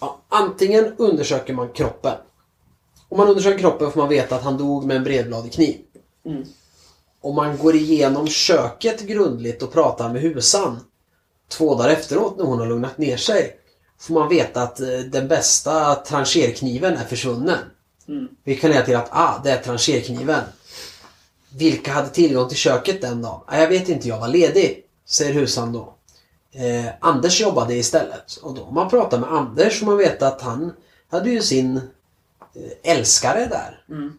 Ja, 0.00 0.20
antingen 0.28 0.94
undersöker 0.96 1.54
man 1.54 1.68
kroppen. 1.68 2.14
Om 3.08 3.18
man 3.18 3.28
undersöker 3.28 3.58
kroppen 3.58 3.92
får 3.92 4.00
man 4.00 4.08
veta 4.08 4.36
att 4.36 4.42
han 4.42 4.58
dog 4.58 4.84
med 4.84 4.96
en 4.96 5.04
bredbladig 5.04 5.52
kniv. 5.52 5.76
Mm. 6.26 6.44
Om 7.20 7.34
man 7.34 7.58
går 7.58 7.76
igenom 7.76 8.28
köket 8.28 9.00
grundligt 9.00 9.62
och 9.62 9.72
pratar 9.72 10.12
med 10.12 10.22
husan 10.22 10.80
två 11.48 11.74
dagar 11.74 11.88
efteråt 11.88 12.36
när 12.38 12.44
hon 12.44 12.58
har 12.58 12.66
lugnat 12.66 12.98
ner 12.98 13.16
sig 13.16 13.56
får 13.98 14.14
man 14.14 14.28
veta 14.28 14.62
att 14.62 14.80
eh, 14.80 14.98
den 14.98 15.28
bästa 15.28 15.94
trancherkniven 15.94 16.96
är 16.96 17.04
försvunnen. 17.04 17.58
Mm. 18.08 18.28
Vi 18.44 18.56
kan 18.56 18.70
leda 18.70 18.84
till 18.84 18.96
att 18.96 19.08
ah, 19.10 19.40
det 19.44 19.50
är 19.50 19.62
trancherkniven. 19.62 20.42
Vilka 21.56 21.92
hade 21.92 22.08
tillgång 22.08 22.48
till 22.48 22.58
köket 22.58 23.00
den 23.00 23.22
dagen? 23.22 23.40
Ah, 23.46 23.58
jag 23.58 23.68
vet 23.68 23.88
inte, 23.88 24.08
jag 24.08 24.20
var 24.20 24.28
ledig, 24.28 24.84
säger 25.06 25.32
husan 25.32 25.72
då. 25.72 25.94
Eh, 26.52 26.86
Anders 27.00 27.40
jobbade 27.40 27.74
istället. 27.74 28.36
Och 28.42 28.54
då 28.54 28.62
om 28.62 28.74
man 28.74 28.90
pratar 28.90 29.18
med 29.18 29.32
Anders 29.32 29.78
får 29.78 29.86
man 29.86 29.96
veta 29.96 30.28
att 30.28 30.42
han 30.42 30.72
hade 31.08 31.30
ju 31.30 31.42
sin 31.42 31.76
eh, 31.76 32.92
älskare 32.92 33.46
där. 33.46 33.84
Mm. 33.88 34.12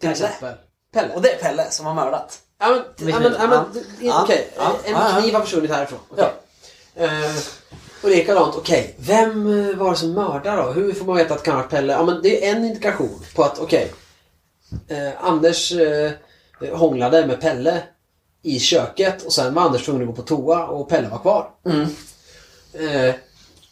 Till 0.00 0.10
exempel. 0.10 0.54
Pelle. 0.92 1.14
Och 1.14 1.22
det 1.22 1.32
är 1.32 1.38
Pelle 1.38 1.70
som 1.70 1.86
har 1.86 1.94
mördat. 1.94 2.38
Ja 2.58 2.68
men, 2.98 3.08
ja, 3.08 3.20
men, 3.20 3.32
ja, 3.32 3.46
men 3.46 3.50
Ja. 3.50 3.64
Ja. 4.00 4.22
okej. 4.22 4.48
Ja. 4.56 4.76
En 4.84 4.92
Ja, 4.92 5.10
ja. 5.14 5.20
kniv 5.20 5.34
har 5.34 5.40
försvunnit 5.40 5.70
härifrån. 5.70 5.98
Okej. 6.10 6.32
Eh, 6.94 7.36
och 8.02 8.10
likadant, 8.10 8.54
okej. 8.56 8.94
Vem 8.98 9.68
eh, 9.70 9.76
var 9.76 9.90
det 9.90 9.96
som 9.96 10.12
mördade 10.12 10.62
då? 10.62 10.70
Hur 10.70 10.92
får 10.92 11.04
man 11.04 11.16
veta 11.16 11.34
att 11.34 11.44
det 11.44 11.50
kan 11.50 11.56
varit 11.56 11.70
Pelle? 11.70 11.92
Ja 11.92 12.04
men 12.04 12.22
det 12.22 12.46
är 12.48 12.56
en 12.56 12.64
indikation 12.64 13.20
på 13.34 13.42
att, 13.44 13.58
okej. 13.58 13.92
eh, 14.88 15.10
Anders 15.24 15.72
eh, 15.72 16.10
hånglade 16.72 17.26
med 17.26 17.40
Pelle 17.40 17.82
i 18.42 18.58
köket 18.60 19.22
och 19.22 19.32
sen 19.32 19.54
var 19.54 19.62
Anders 19.62 19.84
tvungen 19.84 20.02
att 20.02 20.08
gå 20.16 20.22
på 20.22 20.28
toa 20.28 20.66
och 20.66 20.88
Pelle 20.88 21.08
var 21.08 21.18
kvar. 21.18 21.50
Mm. 21.66 21.86
Eh, 22.72 23.14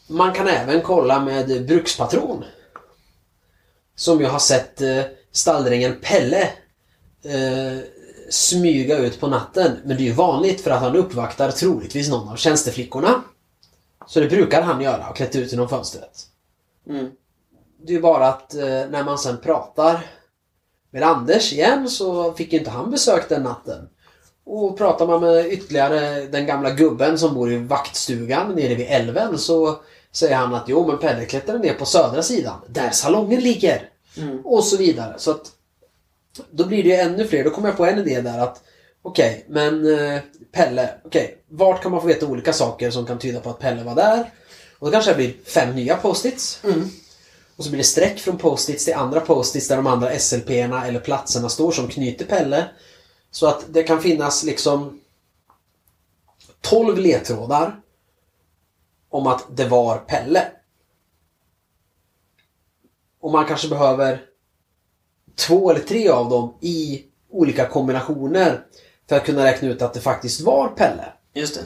man 0.06 0.32
kan 0.32 0.48
även 0.48 0.82
kolla 0.82 1.20
med 1.20 1.66
brukspatron. 1.66 2.44
Som 3.96 4.20
jag 4.20 4.30
har 4.30 4.38
sett 4.38 4.80
eh, 4.80 5.02
stalldrängen 5.32 5.98
Pelle 6.02 6.48
eh, 7.22 7.78
smyga 8.30 8.98
ut 8.98 9.20
på 9.20 9.26
natten. 9.26 9.76
Men 9.84 9.96
det 9.96 10.02
är 10.02 10.06
ju 10.06 10.12
vanligt 10.12 10.60
för 10.60 10.70
att 10.70 10.80
han 10.80 10.96
uppvaktar 10.96 11.50
troligtvis 11.50 12.10
någon 12.10 12.28
av 12.28 12.36
tjänsteflickorna. 12.36 13.22
Så 14.06 14.20
det 14.20 14.28
brukar 14.28 14.62
han 14.62 14.80
göra 14.80 15.08
och 15.08 15.16
klätt 15.16 15.36
ut 15.36 15.52
genom 15.52 15.68
fönstret. 15.68 16.26
Mm. 16.88 17.10
Det 17.82 17.92
är 17.92 17.96
ju 17.96 18.02
bara 18.02 18.28
att 18.28 18.54
eh, 18.54 18.62
när 18.62 19.04
man 19.04 19.18
sen 19.18 19.38
pratar 19.38 20.06
med 20.90 21.02
Anders 21.02 21.52
igen 21.52 21.88
så 21.88 22.32
fick 22.32 22.52
inte 22.52 22.70
han 22.70 22.90
besök 22.90 23.28
den 23.28 23.42
natten. 23.42 23.88
Och 24.44 24.78
pratar 24.78 25.06
man 25.06 25.20
med 25.20 25.52
ytterligare 25.52 26.26
den 26.26 26.46
gamla 26.46 26.70
gubben 26.70 27.18
som 27.18 27.34
bor 27.34 27.52
i 27.52 27.56
vaktstugan 27.56 28.54
nere 28.54 28.74
vid 28.74 28.86
älven 28.88 29.38
så 29.38 29.78
säger 30.12 30.36
han 30.36 30.54
att 30.54 30.68
jo 30.68 30.86
men 30.86 30.98
Pelle 30.98 31.24
klättrade 31.24 31.58
ner 31.58 31.74
på 31.74 31.86
södra 31.86 32.22
sidan 32.22 32.60
där 32.66 32.90
salongen 32.90 33.40
ligger. 33.40 33.88
Mm. 34.16 34.46
Och 34.46 34.64
så 34.64 34.76
vidare. 34.76 35.14
Så 35.18 35.30
att 35.30 35.52
då 36.50 36.66
blir 36.66 36.82
det 36.82 36.88
ju 36.88 36.94
ännu 36.94 37.26
fler. 37.26 37.44
Då 37.44 37.50
kommer 37.50 37.68
jag 37.68 37.76
på 37.76 37.86
en 37.86 37.98
idé 37.98 38.20
där 38.20 38.38
att 38.38 38.62
okej, 39.02 39.44
men 39.48 39.98
eh, 39.98 40.20
Pelle, 40.52 40.90
okej, 41.04 41.38
vart 41.48 41.82
kan 41.82 41.90
man 41.90 42.00
få 42.00 42.06
veta 42.06 42.26
olika 42.26 42.52
saker 42.52 42.90
som 42.90 43.06
kan 43.06 43.18
tyda 43.18 43.40
på 43.40 43.50
att 43.50 43.58
Pelle 43.58 43.84
var 43.84 43.94
där? 43.94 44.32
Och 44.78 44.86
då 44.86 44.92
kanske 44.92 45.10
det 45.10 45.16
blir 45.16 45.34
fem 45.44 45.74
nya 45.74 45.96
post-its. 45.96 46.64
Mm. 46.64 46.88
Och 47.56 47.64
så 47.64 47.70
blir 47.70 47.78
det 47.78 47.84
streck 47.84 48.18
från 48.18 48.38
post-its 48.38 48.84
till 48.84 48.94
andra 48.94 49.20
post-its 49.20 49.68
där 49.68 49.76
de 49.76 49.86
andra 49.86 50.18
SLP-erna 50.18 50.86
eller 50.86 51.00
platserna 51.00 51.48
står 51.48 51.72
som 51.72 51.88
knyter 51.88 52.24
Pelle. 52.24 52.68
Så 53.30 53.46
att 53.46 53.64
det 53.68 53.82
kan 53.82 54.02
finnas 54.02 54.44
liksom 54.44 55.00
12 56.60 56.98
ledtrådar 56.98 57.80
om 59.08 59.26
att 59.26 59.46
det 59.56 59.64
var 59.64 59.98
Pelle. 59.98 60.48
Och 63.20 63.32
man 63.32 63.46
kanske 63.46 63.68
behöver 63.68 64.29
två 65.34 65.70
eller 65.70 65.80
tre 65.80 66.08
av 66.08 66.28
dem 66.30 66.54
i 66.60 67.02
olika 67.32 67.66
kombinationer 67.66 68.60
för 69.08 69.16
att 69.16 69.24
kunna 69.24 69.44
räkna 69.44 69.68
ut 69.68 69.82
att 69.82 69.94
det 69.94 70.00
faktiskt 70.00 70.40
var 70.40 70.68
Pelle. 70.68 71.04
Just 71.34 71.54
det. 71.54 71.60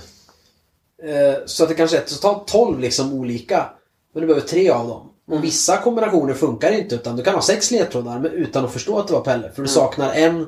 Eh, 1.12 1.36
Så 1.46 1.62
att 1.62 1.68
det 1.68 1.74
kanske 1.74 1.96
är 1.96 2.20
ta 2.20 2.44
12 2.46 2.80
liksom 2.80 3.12
olika. 3.12 3.66
Men 4.12 4.20
du 4.20 4.26
behöver 4.26 4.46
tre 4.46 4.70
av 4.70 4.88
dem. 4.88 5.10
Och 5.30 5.44
vissa 5.44 5.76
kombinationer 5.76 6.34
funkar 6.34 6.72
inte 6.72 6.94
utan 6.94 7.16
du 7.16 7.22
kan 7.22 7.34
ha 7.34 7.42
sex 7.42 7.70
ledtrådar 7.70 8.18
men 8.18 8.30
utan 8.32 8.64
att 8.64 8.72
förstå 8.72 8.98
att 8.98 9.06
det 9.06 9.12
var 9.12 9.20
Pelle. 9.20 9.52
För 9.54 9.62
du 9.62 9.68
saknar 9.68 10.12
en 10.12 10.46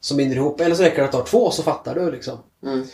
som 0.00 0.16
binder 0.16 0.36
ihop. 0.36 0.60
Eller 0.60 0.74
så 0.74 0.82
räcker 0.82 0.98
det 0.98 1.04
att 1.04 1.12
du 1.12 1.18
har 1.18 1.24
två 1.24 1.50
så 1.50 1.62
fattar 1.62 1.94
du 1.94 2.10
liksom. 2.10 2.38
Mm. 2.62 2.84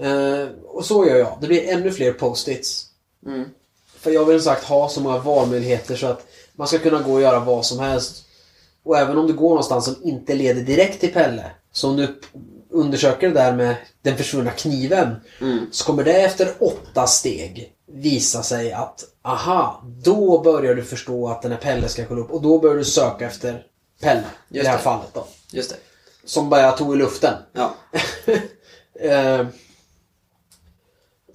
Eh, 0.00 0.48
och 0.64 0.84
så 0.84 1.06
gör 1.06 1.16
jag. 1.16 1.38
Det 1.40 1.46
blir 1.46 1.68
ännu 1.68 1.90
fler 1.90 2.12
post-its. 2.12 2.86
Mm. 3.26 3.44
För 3.96 4.10
jag 4.10 4.24
vill 4.24 4.40
som 4.42 4.52
sagt 4.54 4.64
ha 4.64 4.88
så 4.88 5.00
många 5.00 5.18
valmöjligheter 5.18 5.96
så 5.96 6.06
att 6.06 6.26
man 6.52 6.68
ska 6.68 6.78
kunna 6.78 7.02
gå 7.02 7.12
och 7.12 7.20
göra 7.20 7.40
vad 7.40 7.66
som 7.66 7.78
helst. 7.78 8.24
Och 8.84 8.98
även 8.98 9.18
om 9.18 9.26
du 9.26 9.32
går 9.32 9.48
någonstans 9.48 9.84
som 9.84 9.96
inte 10.02 10.34
leder 10.34 10.62
direkt 10.62 11.00
till 11.00 11.12
Pelle. 11.12 11.50
Så 11.72 11.88
om 11.88 11.96
du 11.96 12.20
undersöker 12.70 13.28
det 13.28 13.34
där 13.34 13.56
med 13.56 13.76
den 14.02 14.16
försvunna 14.16 14.50
kniven. 14.50 15.16
Mm. 15.40 15.66
Så 15.72 15.84
kommer 15.84 16.04
det 16.04 16.22
efter 16.22 16.54
åtta 16.58 17.06
steg 17.06 17.72
visa 17.92 18.42
sig 18.42 18.72
att 18.72 19.04
aha, 19.22 19.82
då 19.84 20.40
börjar 20.42 20.74
du 20.74 20.84
förstå 20.84 21.28
att 21.28 21.42
den 21.42 21.52
här 21.52 21.58
Pelle 21.58 21.88
ska 21.88 22.04
kolla 22.04 22.20
upp. 22.20 22.30
Och 22.30 22.42
då 22.42 22.58
börjar 22.58 22.76
du 22.76 22.84
söka 22.84 23.26
efter 23.26 23.62
Pelle. 24.00 24.20
I 24.20 24.56
Just 24.56 24.64
det 24.64 24.70
här 24.70 24.76
det. 24.76 24.82
fallet 24.82 25.14
då. 25.14 25.26
Just 25.52 25.70
det. 25.70 25.76
Som 26.24 26.48
bara 26.50 26.60
jag 26.60 26.76
tog 26.76 26.94
i 26.94 26.98
luften. 26.98 27.34
Ja. 27.52 27.74
Eh, 29.00 29.46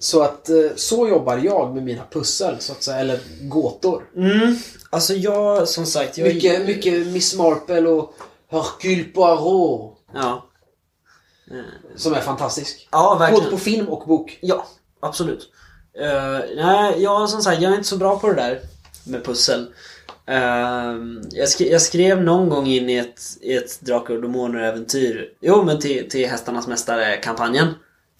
Så 0.04 0.22
att 0.22 0.48
eh, 0.48 0.56
så 0.76 1.08
jobbar 1.08 1.36
jag 1.36 1.74
med 1.74 1.82
mina 1.82 2.02
pussel, 2.10 2.56
så 2.60 2.72
att 2.72 2.82
säga, 2.82 2.98
eller 2.98 3.20
gåtor. 3.42 4.02
Mm. 4.16 4.56
Alltså 4.90 5.14
jag, 5.14 5.68
som 5.68 5.86
sagt, 5.86 6.18
jag... 6.18 6.34
Mycket, 6.34 6.66
mycket 6.66 7.06
Miss 7.06 7.34
Marple 7.34 7.88
och 7.88 8.14
Hercule 8.50 9.04
Poirot. 9.04 9.98
Ja. 10.14 10.46
Som 11.96 12.14
är 12.14 12.20
fantastisk. 12.20 12.88
Ja, 12.90 13.16
verkligen. 13.18 13.44
Både 13.44 13.56
på 13.56 13.62
film 13.62 13.88
och 13.88 14.08
bok. 14.08 14.38
Ja, 14.42 14.66
absolut. 15.00 15.48
Uh, 16.00 16.56
nej, 16.56 17.02
jag 17.02 17.30
som 17.30 17.42
sagt, 17.42 17.62
jag 17.62 17.72
är 17.72 17.76
inte 17.76 17.88
så 17.88 17.96
bra 17.96 18.18
på 18.18 18.28
det 18.28 18.34
där 18.34 18.60
med 19.06 19.24
pussel. 19.24 19.66
Ehm, 20.26 21.22
jag, 21.30 21.48
skrev, 21.48 21.68
jag 21.68 21.82
skrev 21.82 22.22
någon 22.22 22.48
gång 22.48 22.66
in 22.66 22.90
i 22.90 22.96
ett, 22.96 23.20
i 23.40 23.56
ett 23.56 23.80
Drakar 23.80 24.14
och 24.14 24.22
Demoner-äventyr. 24.22 25.28
Jo, 25.40 25.64
men 25.64 25.80
till, 25.80 26.08
till 26.10 26.28
Hästarnas 26.28 26.66
Mästare-kampanjen. 26.66 27.74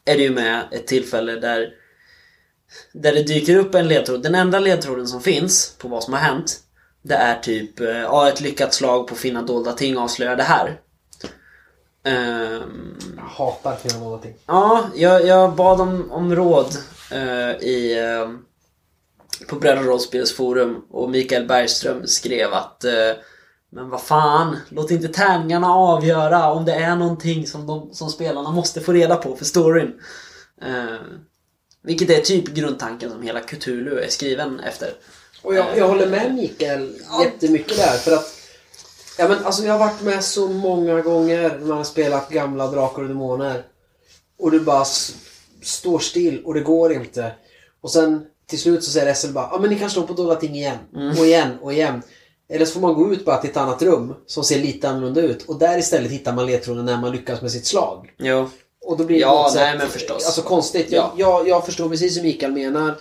Är 0.04 0.16
det 0.16 0.22
ju 0.22 0.30
med 0.30 0.64
ett 0.72 0.86
tillfälle 0.86 1.32
där 1.32 1.68
där 2.92 3.12
det 3.12 3.22
dyker 3.22 3.56
upp 3.56 3.74
en 3.74 3.88
ledtråd. 3.88 4.22
Den 4.22 4.34
enda 4.34 4.58
ledtråden 4.58 5.06
som 5.08 5.20
finns 5.20 5.74
på 5.78 5.88
vad 5.88 6.02
som 6.02 6.12
har 6.12 6.20
hänt 6.20 6.60
Det 7.02 7.14
är 7.14 7.40
typ 7.40 7.80
eh, 7.80 7.88
ja, 7.88 8.28
ett 8.28 8.40
lyckat 8.40 8.74
slag 8.74 9.06
på 9.08 9.14
finna 9.14 9.42
dolda 9.42 9.72
ting 9.72 9.96
avslöjar 9.96 10.36
det 10.36 10.42
här. 10.42 10.80
Ehm, 12.04 12.96
Jag 13.16 13.22
hatar 13.22 13.76
film 13.76 13.96
och 13.96 14.02
någonting. 14.02 14.34
Ja, 14.46 14.88
jag, 14.94 15.26
jag 15.26 15.54
bad 15.54 15.80
om, 15.80 16.12
om 16.12 16.36
råd 16.36 16.76
eh, 17.10 17.50
i, 17.50 17.98
eh, 17.98 18.30
på 19.48 19.56
Bröd 19.56 19.78
och 19.78 19.84
rollspelsforum 19.84 20.84
och 20.90 21.10
Mikael 21.10 21.46
Bergström 21.46 22.06
skrev 22.06 22.52
att 22.52 22.84
eh, 22.84 23.10
Men 23.74 23.90
vad 23.90 24.02
fan, 24.02 24.56
låt 24.68 24.90
inte 24.90 25.08
tärningarna 25.08 25.74
avgöra 25.74 26.52
om 26.52 26.64
det 26.64 26.74
är 26.74 26.96
någonting 26.96 27.46
som, 27.46 27.66
de, 27.66 27.94
som 27.94 28.10
spelarna 28.10 28.50
måste 28.50 28.80
få 28.80 28.92
reda 28.92 29.16
på 29.16 29.36
för 29.36 29.44
storyn. 29.44 30.00
Eh, 30.62 30.96
vilket 31.82 32.10
är 32.10 32.20
typ 32.20 32.48
grundtanken 32.48 33.10
som 33.10 33.22
hela 33.22 33.40
Cthulhu 33.40 34.00
är 34.00 34.08
skriven 34.08 34.60
efter. 34.60 34.94
Och 35.42 35.54
jag, 35.54 35.66
jag 35.76 35.88
håller 35.88 36.06
med 36.06 36.34
Mikael 36.34 36.94
jättemycket 37.22 37.76
där. 37.76 37.96
För 37.96 38.12
att 38.12 38.34
ja, 39.18 39.28
men, 39.28 39.44
alltså, 39.44 39.64
jag 39.64 39.72
har 39.72 39.78
varit 39.78 40.02
med 40.02 40.24
så 40.24 40.48
många 40.48 41.00
gånger 41.00 41.58
när 41.58 41.66
man 41.66 41.76
har 41.76 41.84
spelat 41.84 42.30
gamla 42.30 42.66
Drakar 42.66 43.02
och 43.02 43.08
Demoner. 43.08 43.62
Och 44.38 44.50
du 44.50 44.60
bara 44.60 44.84
står 45.62 45.98
still 45.98 46.44
och 46.44 46.54
det 46.54 46.60
går 46.60 46.92
inte. 46.92 47.32
Och 47.80 47.90
sen 47.90 48.26
till 48.46 48.60
slut 48.60 48.84
så 48.84 48.90
säger 48.90 49.14
SL 49.14 49.32
bara 49.32 49.48
ja 49.52 49.58
men 49.60 49.70
ni 49.70 49.78
kan 49.78 49.90
slå 49.90 50.02
på 50.02 50.12
dolda 50.12 50.34
ting 50.34 50.54
igen. 50.56 50.78
Och 51.18 51.26
igen 51.26 51.58
och 51.62 51.72
igen. 51.72 52.02
Eller 52.48 52.64
så 52.66 52.72
får 52.72 52.80
man 52.80 52.94
gå 52.94 53.12
ut 53.12 53.24
bara 53.24 53.36
till 53.36 53.50
ett 53.50 53.56
annat 53.56 53.82
rum 53.82 54.14
som 54.26 54.44
ser 54.44 54.58
lite 54.58 54.88
annorlunda 54.88 55.20
ut. 55.20 55.42
Och 55.48 55.58
där 55.58 55.78
istället 55.78 56.10
hittar 56.10 56.32
man 56.32 56.46
ledtråden 56.46 56.84
när 56.84 56.96
man 56.96 57.12
lyckas 57.12 57.42
med 57.42 57.52
sitt 57.52 57.66
slag. 57.66 58.14
Jo. 58.18 58.48
Och 58.84 58.96
då 58.96 59.04
blir 59.04 59.16
det 59.16 59.22
Ja, 59.22 59.50
nej, 59.54 59.70
sätt, 59.70 59.78
men 59.78 59.88
förstås. 59.88 60.26
Alltså 60.26 60.42
konstigt. 60.42 60.92
Jag, 60.92 61.10
jag, 61.16 61.48
jag 61.48 61.66
förstår 61.66 61.88
precis 61.88 62.16
hur 62.16 62.22
Mikael 62.22 62.52
menar. 62.52 62.94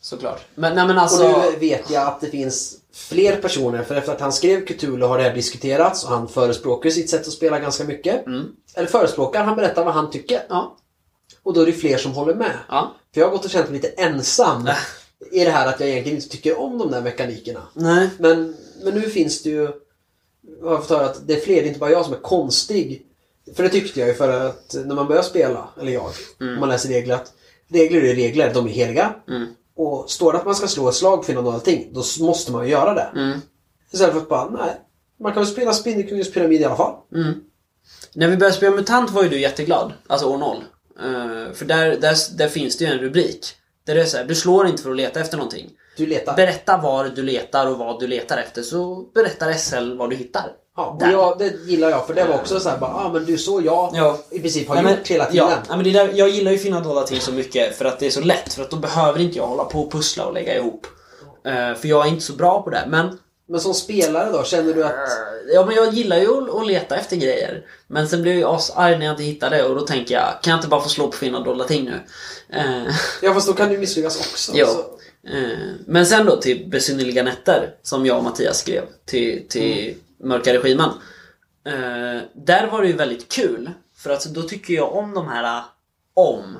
Såklart. 0.00 0.40
Men, 0.54 0.74
nej, 0.74 0.86
men 0.86 0.96
Och 0.96 1.02
alltså... 1.02 1.42
nu 1.50 1.58
vet 1.58 1.90
jag 1.90 2.06
att 2.06 2.20
det 2.20 2.30
finns 2.30 2.76
fler 2.94 3.36
personer, 3.36 3.82
för 3.82 3.94
efter 3.94 4.12
att 4.12 4.20
han 4.20 4.32
skrev 4.32 4.66
Cthulhu 4.66 5.06
har 5.06 5.18
det 5.18 5.24
här 5.24 5.34
diskuterats 5.34 6.04
och 6.04 6.10
han 6.10 6.28
förespråkar 6.28 6.90
sitt 6.90 7.10
sätt 7.10 7.26
att 7.26 7.32
spela 7.32 7.58
ganska 7.58 7.84
mycket. 7.84 8.26
Mm. 8.26 8.46
Eller 8.74 8.88
förespråkar, 8.88 9.44
han 9.44 9.56
berättar 9.56 9.84
vad 9.84 9.94
han 9.94 10.10
tycker. 10.10 10.42
Ja. 10.48 10.76
Och 11.42 11.54
då 11.54 11.60
är 11.60 11.66
det 11.66 11.72
fler 11.72 11.98
som 11.98 12.12
håller 12.12 12.34
med. 12.34 12.58
Ja. 12.68 12.94
För 13.14 13.20
jag 13.20 13.28
har 13.28 13.32
gått 13.32 13.44
och 13.44 13.50
känt 13.50 13.70
mig 13.70 13.80
lite 13.80 14.02
ensam 14.02 14.66
Äh. 14.66 14.74
I 15.32 15.44
det 15.44 15.50
här 15.50 15.66
att 15.66 15.80
jag 15.80 15.88
egentligen 15.88 16.18
inte 16.18 16.28
tycker 16.28 16.58
om 16.58 16.78
de 16.78 16.90
där 16.90 17.02
mekanikerna. 17.02 17.62
Nej. 17.74 18.08
Men, 18.18 18.56
men 18.84 18.94
nu 18.94 19.00
finns 19.00 19.42
det 19.42 19.50
ju... 19.50 19.70
Jag 20.60 20.68
har 20.68 20.78
fått 20.78 20.90
höra 20.90 21.06
att 21.06 21.26
det 21.26 21.34
är 21.34 21.40
fler, 21.40 21.54
det 21.54 21.62
är 21.62 21.66
inte 21.66 21.80
bara 21.80 21.90
jag 21.90 22.04
som 22.04 22.14
är 22.14 22.18
konstig. 22.18 23.06
För 23.54 23.62
det 23.62 23.68
tyckte 23.68 24.00
jag 24.00 24.08
ju 24.08 24.14
för 24.14 24.46
att 24.46 24.76
när 24.84 24.94
man 24.94 25.06
börjar 25.06 25.22
spela, 25.22 25.68
eller 25.80 25.92
jag, 25.92 26.10
om 26.40 26.60
man 26.60 26.68
läser 26.68 26.88
regler 26.88 27.14
att 27.14 27.32
regler 27.68 28.04
är 28.04 28.14
regler, 28.14 28.54
de 28.54 28.66
är 28.66 28.70
heliga. 28.70 29.14
Mm. 29.28 29.46
Och 29.76 30.10
står 30.10 30.32
det 30.32 30.38
att 30.38 30.44
man 30.44 30.54
ska 30.54 30.66
slå 30.68 30.88
ett 30.88 30.94
slag 30.94 31.26
för 31.26 31.34
något 31.34 31.54
allting, 31.54 31.90
då 31.92 32.24
måste 32.24 32.52
man 32.52 32.64
ju 32.64 32.70
göra 32.70 32.94
det. 32.94 33.20
Mm. 33.20 33.38
Istället 33.92 34.14
för 34.14 34.20
att 34.20 34.28
bara, 34.28 34.50
nej. 34.50 34.80
Man 35.20 35.32
kan 35.32 35.42
väl 35.42 35.52
spela 35.52 35.72
Spindelkungens 35.72 36.32
pyramid 36.32 36.60
i 36.60 36.64
alla 36.64 36.76
fall. 36.76 36.94
Mm. 37.14 37.34
När 38.14 38.28
vi 38.28 38.36
började 38.36 38.56
spela 38.56 38.76
MUTANT 38.76 39.10
var 39.10 39.22
ju 39.22 39.28
du 39.28 39.40
jätteglad. 39.40 39.92
Alltså 40.06 40.26
år 40.26 40.38
0. 40.38 40.56
Eh, 41.02 41.52
för 41.54 41.64
där, 41.64 41.96
där, 41.96 42.36
där 42.36 42.48
finns 42.48 42.76
det 42.76 42.84
ju 42.84 42.90
en 42.90 42.98
rubrik. 42.98 43.46
Där 43.88 43.94
det 43.94 44.02
är 44.02 44.06
så 44.06 44.16
här, 44.16 44.24
du 44.24 44.34
slår 44.34 44.66
inte 44.66 44.82
för 44.82 44.90
att 44.90 44.96
leta 44.96 45.20
efter 45.20 45.36
någonting. 45.36 45.70
Du 45.96 46.06
letar. 46.06 46.36
Berätta 46.36 46.76
var 46.76 47.04
du 47.04 47.22
letar 47.22 47.66
och 47.66 47.78
vad 47.78 48.00
du 48.00 48.06
letar 48.06 48.38
efter 48.38 48.62
så 48.62 49.02
berättar 49.14 49.52
SL 49.52 49.96
vad 49.96 50.10
du 50.10 50.16
hittar. 50.16 50.42
ja, 50.76 50.98
och 51.00 51.12
jag, 51.12 51.38
det 51.38 51.52
gillar 51.66 51.90
jag, 51.90 52.06
för 52.06 52.14
det 52.14 52.24
var 52.24 52.34
också 52.34 52.60
så 52.60 52.68
här, 52.68 52.78
bara, 52.78 52.90
ah, 52.94 53.10
men 53.12 53.24
du 53.24 53.38
så 53.38 53.60
jag 53.64 53.90
Ja. 53.94 54.18
i 54.30 54.38
princip 54.40 54.68
har 54.68 54.74
Nej, 54.74 54.84
men- 54.84 54.92
gjort 54.96 55.06
hela 55.08 55.24
tiden. 55.26 55.48
Ja, 55.68 55.76
men 55.76 55.84
det 55.84 55.90
där, 55.90 56.10
jag 56.14 56.28
gillar 56.28 56.52
ju 56.52 56.58
finna 56.58 56.80
dolda 56.80 57.02
ting 57.02 57.20
så 57.20 57.32
mycket 57.32 57.76
för 57.78 57.84
att 57.84 57.98
det 57.98 58.06
är 58.06 58.10
så 58.10 58.20
lätt. 58.20 58.52
För 58.54 58.62
att 58.62 58.70
då 58.70 58.76
behöver 58.76 59.20
inte 59.20 59.38
jag 59.38 59.46
hålla 59.46 59.64
på 59.64 59.80
och 59.80 59.92
pussla 59.92 60.26
och 60.26 60.34
lägga 60.34 60.56
ihop. 60.58 60.86
Eh, 61.46 61.74
för 61.74 61.88
jag 61.88 62.06
är 62.06 62.10
inte 62.10 62.24
så 62.24 62.32
bra 62.32 62.62
på 62.62 62.70
det. 62.70 62.84
Men, 62.88 63.18
Men 63.48 63.60
som 63.60 63.74
spelare 63.74 64.32
då, 64.32 64.44
känner 64.44 64.74
du 64.74 64.84
att... 64.84 65.08
ja, 65.54 65.66
men 65.66 65.74
jag 65.74 65.94
gillar 65.94 66.16
ju 66.16 66.50
att, 66.60 66.66
leta 66.66 66.96
efter 66.96 67.16
grejer. 67.16 67.66
Men 67.86 68.08
sen 68.08 68.22
blir 68.22 68.38
jag 68.38 68.54
asarg 68.54 68.98
när 68.98 69.06
jag 69.06 69.12
inte 69.12 69.22
hittar 69.22 69.50
det 69.50 69.64
och 69.64 69.74
då 69.74 69.80
tänker 69.80 70.14
jag, 70.14 70.38
kan 70.42 70.50
jag 70.50 70.58
inte 70.58 70.68
bara 70.68 70.80
få 70.80 70.88
slå 70.88 71.06
på 71.06 71.16
finna 71.16 71.40
dolda 71.40 71.64
ting 71.64 71.84
nu? 71.84 72.00
Eh, 72.58 72.92
Ja, 73.22 73.34
fast 73.34 73.46
då 73.46 73.52
kan 73.52 73.68
du 73.68 73.78
misslyckas 73.78 74.16
också. 74.16 74.52
Så. 74.52 74.58
Eh, 75.28 75.58
Men 75.86 76.06
sen 76.06 76.26
då 76.26 76.36
till 76.36 76.68
Besynnerliga 76.68 77.22
nätter 77.22 77.74
som 77.82 78.06
jag 78.06 78.16
och 78.18 78.24
Mattias 78.24 78.58
skrev 78.58 78.82
till, 79.04 79.48
till 79.48 79.94
Mörka 80.22 80.52
regimen. 80.54 80.90
Eh, 81.66 82.22
där 82.34 82.66
var 82.66 82.82
det 82.82 82.88
ju 82.88 82.96
väldigt 82.96 83.28
kul 83.32 83.70
för 83.96 84.10
att 84.10 84.24
då 84.24 84.42
tycker 84.42 84.74
jag 84.74 84.94
om 84.94 85.14
de 85.14 85.28
här 85.28 85.62
om. 86.14 86.56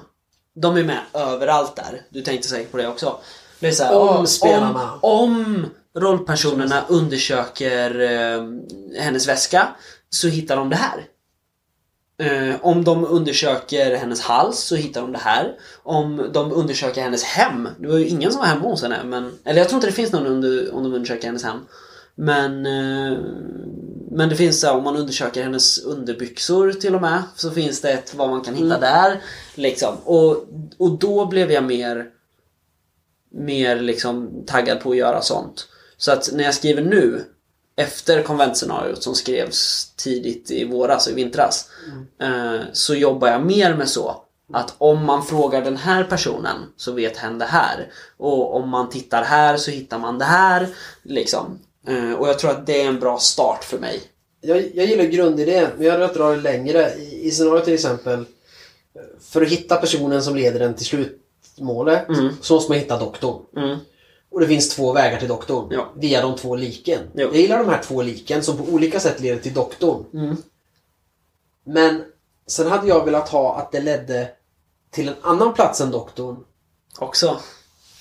De 0.55 0.76
är 0.76 0.82
med 0.84 1.01
överallt 1.14 1.76
där. 1.76 2.03
Du 2.11 2.22
tänkte 2.22 2.49
säkert 2.49 2.70
på 2.70 2.76
det 2.76 2.89
också. 2.89 3.18
Det 3.61 3.68
är 3.68 3.72
så 3.72 3.84
här, 3.84 3.97
Om 3.97 4.09
"Åh, 4.09 4.24
spelarna." 4.24 4.93
Om, 4.95 5.01
om 5.03 5.66
rollpersonerna 6.01 6.84
undersöker 6.88 8.01
eh, 8.01 8.42
hennes 9.03 9.28
väska 9.28 9.68
så 10.11 10.28
hittar 10.28 10.57
de 10.57 10.70
det 10.70 10.76
här. 10.76 11.07
Eh, 12.20 12.55
om 12.61 12.84
de 12.84 13.05
undersöker 13.05 13.96
hennes 13.96 14.20
hals 14.20 14.59
så 14.59 14.76
hittar 14.76 15.01
de 15.01 15.12
det 15.12 15.18
här. 15.18 15.59
Om 15.82 16.30
de 16.32 16.53
undersöker 16.53 17.03
hennes 17.03 17.24
hem. 17.24 17.68
Det 17.78 17.88
var 17.88 17.99
ju 17.99 18.07
ingen 18.07 18.32
som 18.32 18.40
var 18.40 18.46
hemma 18.46 18.68
hos 18.68 18.82
henne. 18.82 19.05
Men, 19.05 19.32
eller 19.44 19.59
jag 19.59 19.68
tror 19.68 19.76
inte 19.76 19.86
det 19.86 19.92
finns 19.92 20.12
någon 20.12 20.26
under, 20.26 20.74
om 20.74 20.82
de 20.82 20.94
undersöker 20.94 21.26
hennes 21.26 21.44
hem. 21.44 21.59
Men, 22.14 22.66
eh, 22.66 23.18
men 24.11 24.28
det 24.28 24.36
finns 24.36 24.61
så 24.61 24.72
om 24.72 24.84
man 24.84 24.96
undersöker 24.96 25.42
hennes 25.42 25.78
underbyxor 25.78 26.72
till 26.72 26.94
och 26.94 27.01
med. 27.01 27.22
Så 27.36 27.51
finns 27.51 27.80
det 27.80 27.90
ett 27.90 28.14
vad 28.14 28.30
man 28.30 28.40
kan 28.40 28.55
hitta 28.55 28.80
där. 28.80 29.22
Liksom. 29.55 29.96
Och, 30.05 30.49
och 30.78 30.99
då 30.99 31.26
blev 31.26 31.53
jag 31.53 31.64
mer, 31.64 32.07
mer 33.30 33.80
liksom 33.80 34.44
taggad 34.46 34.80
på 34.80 34.90
att 34.90 34.96
göra 34.96 35.22
sånt. 35.22 35.68
Så 35.99 36.12
att 36.12 36.30
när 36.32 36.44
jag 36.44 36.55
skriver 36.55 36.82
nu 36.82 37.24
efter 37.76 38.22
konventscenariot 38.22 39.03
som 39.03 39.14
skrevs 39.14 39.92
tidigt 39.96 40.51
i 40.51 40.64
våras 40.64 41.07
och 41.07 41.12
i 41.12 41.14
vintras 41.14 41.70
eh, 42.20 42.61
så 42.72 42.94
jobbar 42.94 43.28
jag 43.28 43.46
mer 43.46 43.74
med 43.74 43.88
så 43.88 44.22
att 44.53 44.74
om 44.78 45.05
man 45.05 45.24
frågar 45.24 45.62
den 45.62 45.76
här 45.76 46.05
personen 46.05 46.57
så 46.76 46.92
vet 46.92 47.16
hen 47.16 47.38
det 47.38 47.44
här. 47.44 47.92
Och 48.16 48.57
om 48.57 48.68
man 48.68 48.88
tittar 48.90 49.22
här 49.22 49.57
så 49.57 49.70
hittar 49.70 49.99
man 49.99 50.18
det 50.18 50.24
här. 50.24 50.68
Liksom. 51.03 51.59
Eh, 51.86 52.12
och 52.12 52.28
jag 52.28 52.38
tror 52.38 52.51
att 52.51 52.66
det 52.66 52.82
är 52.82 52.88
en 52.88 53.01
bra 53.01 53.18
start 53.18 53.64
för 53.64 53.78
mig. 53.78 54.01
Jag, 54.40 54.70
jag 54.74 54.86
gillar 54.86 55.05
grundidén, 55.05 55.70
men 55.76 55.84
jag 55.84 55.92
hade 55.92 56.03
velat 56.03 56.16
dra 56.16 56.30
det 56.30 56.40
längre. 56.40 56.94
I, 56.94 57.26
I 57.26 57.30
scenariot 57.30 57.64
till 57.64 57.74
exempel. 57.74 58.24
För 59.20 59.42
att 59.42 59.49
hitta 59.49 59.76
personen 59.76 60.22
som 60.22 60.36
leder 60.36 60.59
den 60.59 60.74
till 60.74 60.86
slutmålet 60.86 62.07
så 62.40 62.55
måste 62.55 62.72
man 62.72 62.78
hitta 62.78 62.99
doktorn. 62.99 63.42
Mm. 63.57 63.78
Och 64.39 64.43
det 64.43 64.49
finns 64.49 64.68
två 64.68 64.93
vägar 64.93 65.18
till 65.18 65.28
doktorn. 65.28 65.68
Ja. 65.70 65.89
Via 65.97 66.22
de 66.22 66.36
två 66.36 66.57
liken. 66.57 66.99
Jo. 67.14 67.28
Jag 67.32 67.36
gillar 67.36 67.59
de 67.59 67.68
här 67.68 67.82
två 67.82 68.03
liken 68.03 68.43
som 68.43 68.57
på 68.57 68.64
olika 68.72 69.01
sätt 69.01 69.20
leder 69.20 69.41
till 69.43 69.55
doktorn. 69.55 70.05
Mm. 70.14 70.36
Men 71.64 72.05
sen 72.47 72.66
hade 72.66 72.89
jag 72.89 73.05
velat 73.05 73.28
ha 73.28 73.57
att 73.57 73.72
det 73.72 73.80
ledde 73.80 74.28
till 74.91 75.09
en 75.09 75.14
annan 75.22 75.55
plats 75.55 75.80
än 75.80 75.91
doktorn. 75.91 76.36
Också. 76.99 77.36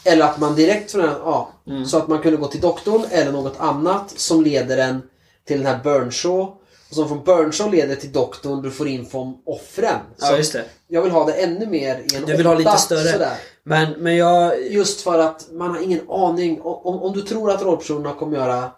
Eller 0.04 0.26
att 0.26 0.40
man 0.40 0.56
direkt 0.56 0.92
från 0.92 1.02
den, 1.02 1.12
ja, 1.24 1.50
Mm. 1.68 1.86
så 1.86 1.98
att 1.98 2.08
man 2.08 2.20
kunde 2.22 2.38
gå 2.38 2.48
till 2.48 2.62
doktorn 2.62 3.06
eller 3.12 3.32
något 3.32 3.60
annat 3.60 4.14
som 4.20 4.44
leder 4.44 4.78
en 4.78 5.02
till 5.46 5.58
den 5.58 5.66
här 5.68 5.84
Burnshaw. 5.84 6.54
Och 6.90 6.96
som 6.96 7.08
från 7.08 7.24
Burnshaw 7.24 7.78
leder 7.78 7.96
till 7.96 8.12
doktorn, 8.12 8.62
du 8.62 8.72
får 8.72 8.88
info 8.88 9.20
om 9.20 9.42
offren. 9.46 10.00
Ja, 10.18 10.28
Så 10.28 10.38
just 10.38 10.54
det. 10.54 10.66
Jag 10.88 11.02
vill 11.02 11.12
ha 11.12 11.26
det 11.26 11.34
ännu 11.34 11.66
mer 11.68 12.00
i 12.12 12.16
en 12.16 12.26
Du 12.26 12.38
vill 12.38 12.46
ha 12.46 12.56
lite 12.56 12.70
åtta, 12.70 12.78
större. 12.80 13.12
Sådär. 13.12 13.38
Men, 13.68 13.92
men 13.98 14.16
jag... 14.16 14.68
Just 14.72 15.02
för 15.02 15.20
att 15.20 15.48
man 15.52 15.70
har 15.70 15.82
ingen 15.82 16.10
aning. 16.10 16.62
Om, 16.62 17.02
om 17.02 17.14
du 17.14 17.22
tror 17.22 17.52
att 17.52 17.62
rollpersonerna 17.62 18.14
kommer 18.14 18.38
göra 18.38 18.72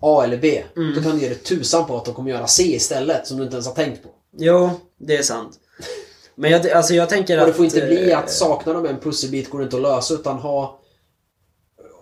A 0.00 0.24
eller 0.24 0.36
B. 0.36 0.62
Mm. 0.76 0.94
Då 0.94 1.02
kan 1.02 1.12
du 1.12 1.22
ge 1.22 1.28
dig 1.28 1.38
tusan 1.38 1.86
på 1.86 1.96
att 1.96 2.04
de 2.04 2.14
kommer 2.14 2.30
göra 2.30 2.46
C 2.46 2.62
istället. 2.62 3.26
Som 3.26 3.36
du 3.36 3.42
inte 3.42 3.54
ens 3.54 3.66
har 3.66 3.74
tänkt 3.74 4.02
på. 4.02 4.08
Jo, 4.36 4.70
det 4.98 5.16
är 5.16 5.22
sant. 5.22 5.58
Men 6.34 6.50
jag, 6.50 6.70
alltså 6.70 6.94
jag 6.94 7.08
tänker 7.08 7.36
Och 7.36 7.42
att... 7.42 7.48
det 7.48 7.54
får 7.54 7.64
inte 7.64 7.86
bli 7.86 8.10
eh, 8.10 8.18
att 8.18 8.30
saknar 8.30 8.74
de 8.74 8.86
en 8.86 9.00
pusselbit 9.00 9.50
går 9.50 9.58
det 9.58 9.64
inte 9.64 9.76
att 9.76 9.82
lösa 9.82 10.14
utan 10.14 10.36
ha... 10.36 10.80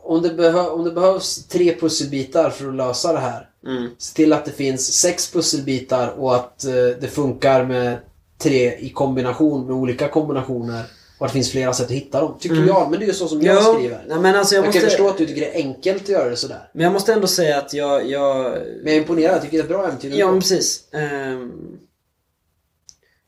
Om 0.02 0.22
det, 0.22 0.30
behö, 0.30 0.68
om 0.68 0.84
det 0.84 0.90
behövs 0.90 1.48
tre 1.48 1.74
pusselbitar 1.80 2.50
för 2.50 2.68
att 2.68 2.74
lösa 2.74 3.12
det 3.12 3.18
här. 3.18 3.48
Mm. 3.66 3.90
Se 3.98 4.14
till 4.14 4.32
att 4.32 4.44
det 4.44 4.50
finns 4.50 4.94
sex 4.94 5.32
pusselbitar 5.32 6.08
och 6.18 6.34
att 6.34 6.64
eh, 6.64 6.72
det 7.00 7.08
funkar 7.10 7.64
med 7.64 7.98
tre 8.38 8.78
i 8.78 8.90
kombination 8.90 9.66
med 9.66 9.76
olika 9.76 10.08
kombinationer. 10.08 10.84
Och 11.18 11.26
det 11.26 11.32
finns 11.32 11.50
flera 11.50 11.72
sätt 11.72 11.86
att 11.86 11.92
hitta 11.92 12.20
dem. 12.20 12.36
Tycker 12.40 12.56
jag. 12.66 12.90
Men 12.90 13.00
det 13.00 13.04
är 13.04 13.08
ju 13.08 13.12
så 13.14 13.28
som 13.28 13.42
jag 13.42 13.56
Jo, 13.64 13.74
skriver. 13.74 14.04
nej, 14.08 14.18
men 14.18 14.36
alltså 14.36 14.54
jag, 14.54 14.62
Jag 14.62 14.66
måste... 14.66 14.80
kan 14.80 14.88
förstå 14.90 15.08
att 15.08 15.18
du 15.18 15.26
tycker 15.26 15.40
det 15.40 15.50
är 15.54 15.62
enkelt 15.64 16.02
att 16.02 16.08
göra 16.08 16.28
det 16.30 16.36
sådär. 16.36 16.70
Men 16.72 16.84
jag 16.84 16.92
måste 16.92 17.12
ändå 17.12 17.26
säga 17.26 17.58
att 17.58 17.74
jag... 17.74 18.10
jag... 18.10 18.44
Men 18.52 18.84
jag 18.84 18.94
är 18.94 18.96
imponerad. 19.00 19.34
Jag 19.34 19.42
tycker 19.42 19.56
det 19.56 19.60
är 19.60 19.64
ett 19.64 19.68
bra 19.68 19.86
äventyr. 19.86 20.12
Ja, 20.18 20.30
men 20.30 20.40
precis. 20.40 20.84
Ehm, 20.92 21.52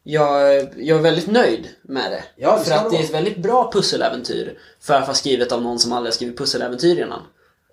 jag, 0.03 0.55
jag 0.77 0.99
är 0.99 1.03
väldigt 1.03 1.27
nöjd 1.27 1.69
med 1.83 2.11
det. 2.13 2.25
Ja, 2.37 2.59
det 2.59 2.65
för 2.65 2.75
att 2.75 2.91
det 2.91 2.97
är 2.97 3.03
ett 3.03 3.15
väldigt 3.15 3.37
bra 3.39 3.71
pusseläventyr. 3.73 4.59
För 4.81 4.95
att 4.95 5.07
vara 5.07 5.15
skrivet 5.15 5.53
av 5.53 5.63
någon 5.63 5.79
som 5.79 5.93
aldrig 5.93 6.15
skrivit 6.15 6.39
pusseläventyr 6.39 6.99
innan. 7.03 7.23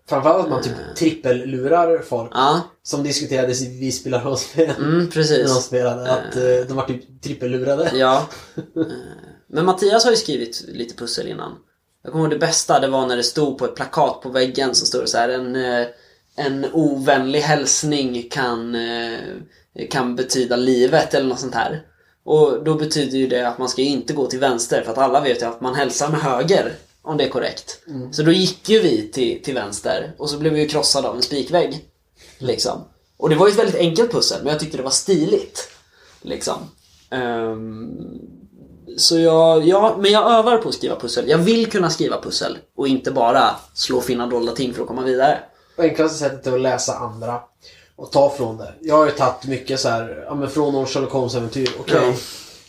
Framförallt 0.09 0.43
att 0.43 0.49
man 0.49 0.64
typ 0.64 0.74
trippellurar 0.95 1.99
folk. 1.99 2.32
Ja, 2.34 2.61
Som 2.84 3.03
diskuterades 3.03 3.61
i 3.61 3.80
Vi 3.80 3.91
spelar 3.91 4.24
rollspel. 4.24 4.70
mm, 4.78 4.91
När 4.97 4.99
de 5.05 5.07
precis. 5.11 5.51
spelade. 5.53 6.11
Att 6.11 6.36
eh, 6.36 6.68
de 6.68 6.74
var 6.74 6.86
typ 6.86 7.22
trippellurade. 7.22 7.91
Ja. 7.95 8.28
Men 9.54 9.66
Mattias 9.66 10.04
har 10.04 10.12
ju 10.12 10.18
skrivit 10.18 10.66
lite 10.68 10.95
pussel 10.95 11.28
innan. 11.28 11.56
Jag 12.04 12.12
kommer 12.12 12.26
ihåg 12.26 12.32
det 12.32 12.39
bästa, 12.39 12.80
det 12.80 12.88
var 12.88 13.08
när 13.08 13.18
det 13.18 13.24
stod 13.24 13.58
på 13.58 13.66
ett 13.66 13.76
plakat 13.76 14.22
på 14.22 14.30
väggen 14.30 14.76
så 14.76 14.86
stod 14.86 15.10
så 15.10 15.18
här 15.18 15.30
en, 15.30 15.56
eh, 15.56 15.88
en 16.36 16.66
ovänlig 16.74 17.39
hälsning 17.39 18.30
kan, 18.32 18.76
eh, 18.76 19.20
kan 19.89 20.16
betyda 20.16 20.56
livet 20.56 21.14
eller 21.14 21.30
något 21.30 21.39
sånt 21.39 21.56
här. 21.56 21.82
Och 22.24 22.64
då 22.64 22.76
betyder 22.76 23.18
ju 23.18 23.28
det 23.28 23.47
att 23.47 23.58
man 23.58 23.70
ska 23.70 23.82
inte 23.82 24.14
gå 24.14 24.28
till 24.28 24.39
vänster 24.39 24.82
för 24.82 24.91
att 24.91 24.97
alla 24.97 25.22
vet 25.22 25.41
ju 25.41 25.45
att 25.45 25.62
man 25.62 25.76
hälsar 25.76 26.10
med 26.10 26.22
höger. 26.22 26.74
Om 27.01 27.18
det 27.18 27.24
är 27.24 27.30
korrekt. 27.30 27.80
Så 28.12 28.24
då 28.24 28.32
gick 28.32 28.70
ju 28.70 28.80
vi 28.80 29.12
till, 29.12 29.43
till 29.43 29.54
vänster 29.54 30.12
och 30.18 30.30
så 30.30 30.38
blev 30.38 30.54
vi 30.54 30.60
ju 30.60 30.68
krossade 30.68 31.08
av 31.08 31.16
en 31.16 31.22
spikvägg. 31.22 31.86
Liksom. 32.38 32.84
Och 33.18 33.30
det 33.30 33.36
var 33.36 33.47
ju 33.47 33.51
ett 33.51 33.60
väldigt 33.60 33.76
enkelt 33.76 34.12
pussel 34.12 34.43
men 34.43 34.51
jag 34.51 34.60
tyckte 34.60 34.78
det 34.78 34.84
var 34.84 34.91
stiligt. 34.91 35.70
Liksom. 36.22 36.58
Ehm, 37.10 38.43
så 38.98 39.20
jag, 39.20 39.68
ja, 39.68 39.96
men 40.00 40.12
jag 40.12 40.32
övar 40.32 40.58
på 40.58 40.70
att 40.70 40.76
skriva 40.76 41.00
pussel. 41.00 41.30
Jag 41.30 41.38
vill 41.38 41.72
kunna 41.72 41.89
skriva 41.89 42.22
pussel 42.22 42.58
och 42.76 42.88
inte 42.88 43.12
bara 43.12 43.56
slå 43.74 44.02
finna 44.02 44.28
dolda 44.28 44.52
ting 44.52 44.74
för 44.74 44.82
att 44.82 44.88
komma 44.88 45.02
vidare. 45.02 45.39
Enklaste 45.78 46.18
sättet 46.18 46.48
är 46.48 46.54
att 46.54 46.62
läsa 46.62 46.96
andra. 46.98 47.41
Och 47.96 48.12
ta 48.12 48.30
från 48.30 48.58
det. 48.58 48.74
Jag 48.82 48.98
har 48.98 49.06
ju 49.06 49.12
tagit 49.12 49.46
mycket 49.46 49.80
så 49.80 49.89
här, 49.89 50.24
ja 50.28 50.36
men 50.36 50.50
från 50.50 50.74
någon 50.74 50.86
Sherlock 50.86 51.12
Holmes-äventyr. 51.12 51.70
Okej. 51.80 52.18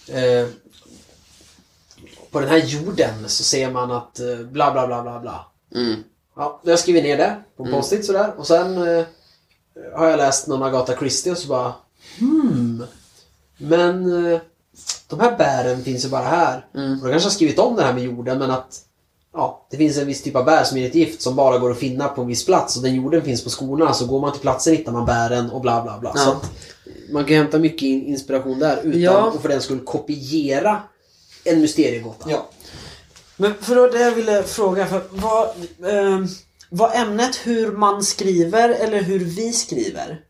Eh, 0.08 0.48
på 2.30 2.40
den 2.40 2.48
här 2.48 2.58
jorden 2.58 3.28
så 3.28 3.44
ser 3.44 3.70
man 3.70 3.90
att 3.90 4.20
eh, 4.20 4.36
bla 4.36 4.72
bla 4.72 4.86
bla 4.86 5.02
bla 5.02 5.20
bla. 5.20 5.46
Mm. 5.74 6.04
Ja, 6.36 6.60
jag 6.64 6.78
skriver 6.78 7.02
ner 7.02 7.16
det 7.16 7.36
på 7.56 7.64
post-it 7.66 8.06
sådär. 8.06 8.34
Och 8.36 8.46
sen 8.46 8.96
eh, 8.98 9.04
har 9.96 10.08
jag 10.08 10.16
läst 10.16 10.46
någon 10.46 10.62
Agatha 10.62 10.96
Christie 10.96 11.32
och 11.32 11.38
så 11.38 11.48
bara 11.48 11.72
Hmm. 12.18 12.86
Men 13.58 14.26
eh, 14.32 14.40
de 15.08 15.20
här 15.20 15.36
bären 15.36 15.84
finns 15.84 16.04
ju 16.04 16.08
bara 16.08 16.22
här. 16.24 16.66
Mm. 16.74 16.92
Och 16.92 17.04
då 17.04 17.10
kanske 17.10 17.26
har 17.26 17.32
skrivit 17.34 17.58
om 17.58 17.76
det 17.76 17.82
här 17.82 17.92
med 17.94 18.02
jorden 18.04 18.38
men 18.38 18.50
att 18.50 18.80
Ja, 19.36 19.66
det 19.70 19.76
finns 19.76 19.98
en 19.98 20.06
viss 20.06 20.22
typ 20.22 20.36
av 20.36 20.44
bär 20.44 20.64
som 20.64 20.78
är 20.78 20.86
ett 20.86 20.94
gift 20.94 21.22
som 21.22 21.36
bara 21.36 21.58
går 21.58 21.70
att 21.70 21.78
finna 21.78 22.08
på 22.08 22.20
en 22.22 22.26
viss 22.28 22.44
plats 22.46 22.76
och 22.76 22.82
den 22.82 22.94
jorden 22.94 23.22
finns 23.22 23.44
på 23.44 23.50
skorna 23.50 23.92
så 23.92 24.06
går 24.06 24.20
man 24.20 24.32
till 24.32 24.40
platsen 24.40 24.76
hittar 24.76 24.92
man 24.92 25.06
bären 25.06 25.50
och 25.50 25.60
bla 25.60 25.82
bla 25.82 25.98
bla. 25.98 26.12
Ja. 26.14 26.20
Så 26.20 26.30
att 26.30 26.50
man 27.12 27.24
kan 27.24 27.36
hämta 27.36 27.58
mycket 27.58 27.82
in- 27.82 28.06
inspiration 28.06 28.58
där 28.58 28.80
utan 28.82 29.00
Ja. 29.00 29.28
att 29.34 29.42
för 29.42 29.48
den 29.48 29.62
skull 29.62 29.80
kopiera 29.80 30.82
en 31.44 31.60
mysteriegåta. 31.60 32.30
Ja. 32.30 32.48
Men 33.36 33.54
för 33.60 33.74
då 33.74 33.86
det 33.86 34.00
jag 34.00 34.10
ville 34.12 34.42
fråga, 34.42 34.86
för 34.86 35.02
vad, 35.10 35.48
ehm, 35.90 36.26
var 36.70 36.94
ämnet 36.94 37.36
hur 37.36 37.72
man 37.72 38.02
skriver 38.02 38.68
eller 38.68 39.02
hur 39.02 39.18
vi 39.18 39.52
skriver 39.52 40.20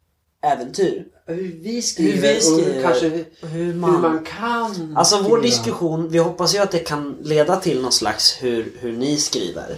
äventyr? 0.42 1.04
Hur 1.26 1.60
vi 1.62 1.82
skriver, 1.82 2.12
Hur 2.12 2.22
vi 2.22 2.38
och 2.38 2.42
skriver 2.42 2.72
hur, 2.74 2.82
kanske 2.82 3.08
hur, 3.08 3.24
Hur 3.40 3.48
hur 3.48 3.74
man... 3.74 4.00
man 4.00 4.24
kan 4.24 4.96
Alltså 4.96 5.16
vår 5.16 5.22
skriva. 5.22 5.40
diskussion, 5.42 6.08
vi 6.08 6.18
hoppas 6.18 6.54
ju 6.54 6.58
att 6.58 6.70
det 6.70 6.78
kan 6.78 7.16
leda 7.22 7.56
till 7.56 7.82
någon 7.82 7.92
slags 7.92 8.36
hur, 8.40 8.72
hur 8.80 8.92
ni 8.92 9.16
skriver. 9.16 9.70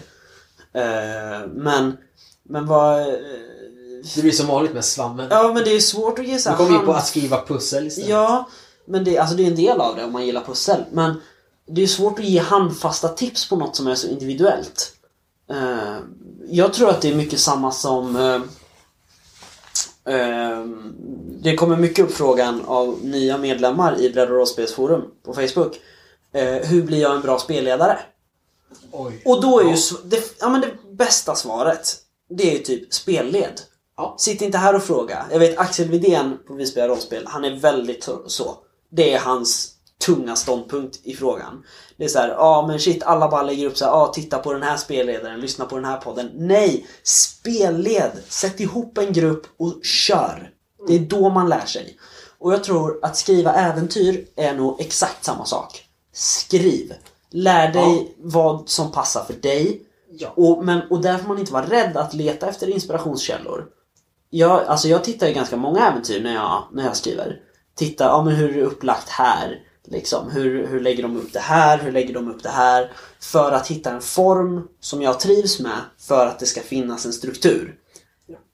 Eh, 0.73 1.49
men, 1.55 1.97
men 2.49 2.67
vad... 2.67 3.01
eh, 3.01 3.15
Det 4.15 4.23
blir 4.23 4.33
som 4.33 4.47
vanligt 4.47 4.75
med 4.75 4.85
svammen. 4.85 5.27
ja 5.31 5.53
men 5.55 5.65
det 5.65 5.71
är 5.71 5.81
svårt 5.81 6.19
att 6.19 6.27
ge 6.29 6.39
så 6.39 6.51
Nu 6.51 6.57
kommer 6.57 6.79
vi 6.81 6.87
på 6.87 6.93
att 6.93 7.07
skriva 7.07 7.45
pussel 7.47 7.87
istället. 7.87 8.11
Ja, 8.11 8.49
men 8.87 9.05
det, 9.05 9.19
alltså 9.19 9.37
det 9.37 9.43
är 9.43 9.47
en 9.47 9.57
del 9.57 9.81
av 9.81 9.97
det 9.97 10.05
om 10.05 10.13
man 10.13 10.27
gillar 10.27 10.45
pussel. 10.45 10.85
Men 10.93 11.15
det 11.69 11.83
är 11.83 11.87
svårt 11.87 12.19
att 12.19 12.25
ge 12.25 12.39
handfasta 12.41 13.09
tips 13.09 13.49
på 13.49 13.57
något 13.57 13.77
som 13.77 13.87
är 13.87 13.95
så 13.95 14.07
individuellt. 14.09 14.93
Eh, 15.51 15.97
jag 16.49 16.73
tror 16.73 16.89
att 16.91 17.01
det 17.01 17.09
är 17.11 17.15
mycket 17.17 17.41
samma 17.41 17.71
som... 17.73 18.17
eh, 18.17 18.41
det 21.43 21.57
kommer 21.57 21.77
mycket 21.77 22.05
upp 22.05 22.13
frågan 22.13 22.63
av 22.67 22.99
nya 23.03 23.39
medlemmar 23.39 24.01
i 24.01 24.11
Bredd 24.11 24.31
och 24.31 24.37
rollspelsforum 24.37 25.03
på 25.25 25.35
Facebook. 25.35 25.81
Eh, 26.33 26.55
hur 26.55 26.83
blir 26.83 27.01
jag 27.01 27.15
en 27.15 27.23
bra 27.23 27.39
spelledare? 27.39 27.99
Oj. 28.93 29.23
Och 29.25 29.43
då 29.43 29.61
är 29.61 29.65
ju 29.65 29.77
det, 30.05 30.37
ja, 30.41 30.49
men 30.49 30.61
det 30.61 30.71
bästa 30.93 31.35
svaret 31.35 31.97
Det 32.29 32.51
är 32.51 32.53
ju 32.53 32.59
typ 32.59 32.95
spelled. 32.95 33.61
Ja. 33.97 34.17
Sitt 34.19 34.43
inte 34.43 34.59
här 34.59 34.75
och 34.75 34.83
fråga. 34.83 35.27
Jag 35.33 35.39
vet 35.39 35.59
Axel 35.59 35.89
Widén 35.89 36.39
på 36.47 36.55
Vi 36.55 36.67
spelar 36.67 36.89
rollspel, 36.89 37.27
han 37.27 37.45
är 37.45 37.61
väldigt 37.61 38.09
så. 38.27 38.57
Det 38.91 39.13
är 39.13 39.19
hans 39.19 39.76
tunga 40.07 40.37
ståndpunkt 40.37 41.01
i 41.03 41.15
frågan. 41.15 41.65
Det 41.97 42.05
är 42.05 42.09
så 42.09 42.19
här, 42.19 42.29
ja 42.29 42.67
men 42.67 42.79
shit 42.81 43.03
alla 43.03 43.29
bara 43.29 43.43
lägger 43.43 43.67
upp 43.67 43.77
så 43.77 43.85
här, 43.85 43.93
ja 43.93 44.13
titta 44.15 44.39
på 44.39 44.53
den 44.53 44.63
här 44.63 44.77
spelledaren, 44.77 45.41
lyssna 45.41 45.65
på 45.65 45.77
den 45.77 45.85
här 45.85 45.97
podden. 45.97 46.31
Nej! 46.35 46.87
Spelled! 47.03 48.13
Sätt 48.29 48.61
ihop 48.61 48.99
en 48.99 49.13
grupp 49.13 49.47
och 49.57 49.85
kör! 49.85 50.51
Det 50.89 50.95
är 50.95 50.99
då 50.99 51.31
man 51.31 51.49
lär 51.49 51.67
sig. 51.67 51.99
Och 52.39 52.53
jag 52.53 52.65
tror 52.65 52.99
att 53.03 53.17
skriva 53.17 53.53
äventyr 53.53 54.27
är 54.37 54.55
nog 54.55 54.81
exakt 54.81 55.25
samma 55.25 55.45
sak. 55.45 55.85
Skriv! 56.13 56.95
Lär 57.31 57.73
dig 57.73 58.15
vad 58.19 58.69
som 58.69 58.93
passar 58.93 59.25
för 59.25 59.33
dig. 59.35 59.83
Ja. 60.11 60.33
Och, 60.37 60.65
men, 60.65 60.81
och 60.91 61.01
där 61.01 61.19
får 61.19 61.29
man 61.29 61.39
inte 61.39 61.53
vara 61.53 61.67
rädd 61.67 61.97
att 61.97 62.15
leta 62.15 62.49
efter 62.49 62.71
inspirationskällor. 62.71 63.67
Jag, 64.31 64.65
alltså 64.65 64.89
jag 64.89 65.05
tittar 65.05 65.27
ju 65.27 65.33
ganska 65.33 65.57
många 65.57 65.89
äventyr 65.89 66.23
när 66.23 66.35
jag, 66.35 66.65
när 66.73 66.85
jag 66.85 66.97
skriver. 66.97 67.41
titta, 67.75 68.05
ja 68.05 68.23
men 68.25 68.35
hur 68.35 68.51
är 68.51 68.55
det 68.55 68.63
upplagt 68.67 69.09
här? 69.09 69.66
Liksom, 69.89 70.31
hur, 70.31 70.67
hur 70.67 70.81
lägger 70.81 71.03
de 71.03 71.17
upp 71.17 71.33
det 71.33 71.41
här? 71.41 71.79
Hur 71.79 71.93
lägger 71.93 72.15
de 72.15 72.31
upp 72.31 72.43
det 72.43 72.49
här? 72.49 72.93
För 73.21 73.53
att 73.53 73.67
hitta 73.67 73.91
en 73.91 74.01
form 74.01 74.69
som 74.81 75.03
jag 75.03 75.21
trivs 75.21 75.61
med 75.61 75.79
för 75.99 76.27
att 76.27 76.39
det 76.39 76.47
ska 76.47 76.61
finnas 76.61 77.07
en 77.07 77.13
struktur. 77.13 77.75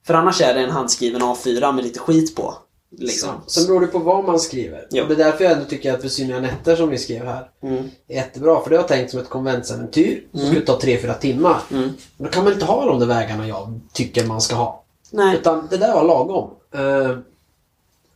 För 0.07 0.15
annars 0.15 0.41
är 0.41 0.55
det 0.55 0.61
en 0.61 0.71
handskriven 0.71 1.23
A4 1.23 1.73
med 1.73 1.85
lite 1.85 1.99
skit 1.99 2.37
på. 2.37 2.55
Liksom. 2.99 3.31
Sen 3.47 3.67
beror 3.67 3.81
det 3.81 3.87
på 3.87 3.99
vad 3.99 4.25
man 4.25 4.41
skriver. 4.41 4.87
Ja. 4.91 5.05
Det 5.05 5.15
är 5.15 5.19
därför 5.19 5.45
jag 5.45 5.53
ändå 5.53 5.65
tycker 5.65 5.95
att 5.95 6.03
Besynliga 6.03 6.41
nätter 6.41 6.77
som 6.77 6.89
vi 6.89 6.99
skrev 6.99 7.27
här 7.27 7.49
Mm. 7.63 7.91
är 8.09 8.15
jättebra. 8.15 8.63
För 8.63 8.71
det 8.71 8.77
har 8.77 8.83
jag 8.83 8.89
tänkt 8.89 9.11
som 9.11 9.21
ett 9.21 9.29
konventsäventyr 9.29 10.27
som 10.33 10.41
skulle 10.47 10.61
ta 10.61 10.79
3-4 10.79 11.19
timmar. 11.19 11.61
Mm. 11.71 11.83
Men 12.17 12.27
då 12.27 12.29
kan 12.29 12.45
man 12.45 12.53
inte 12.53 12.65
ha 12.65 12.85
de 12.87 12.99
där 13.01 13.07
vägarna 13.07 13.49
jag 13.49 13.81
tycker 13.93 14.27
man 14.27 14.41
ska 14.41 14.55
ha. 14.55 14.85
Nej. 15.11 15.37
Utan 15.37 15.67
det 15.71 15.77
där 15.77 15.95
var 15.95 16.05
lagom. 16.05 16.51
Uh, 16.75 17.19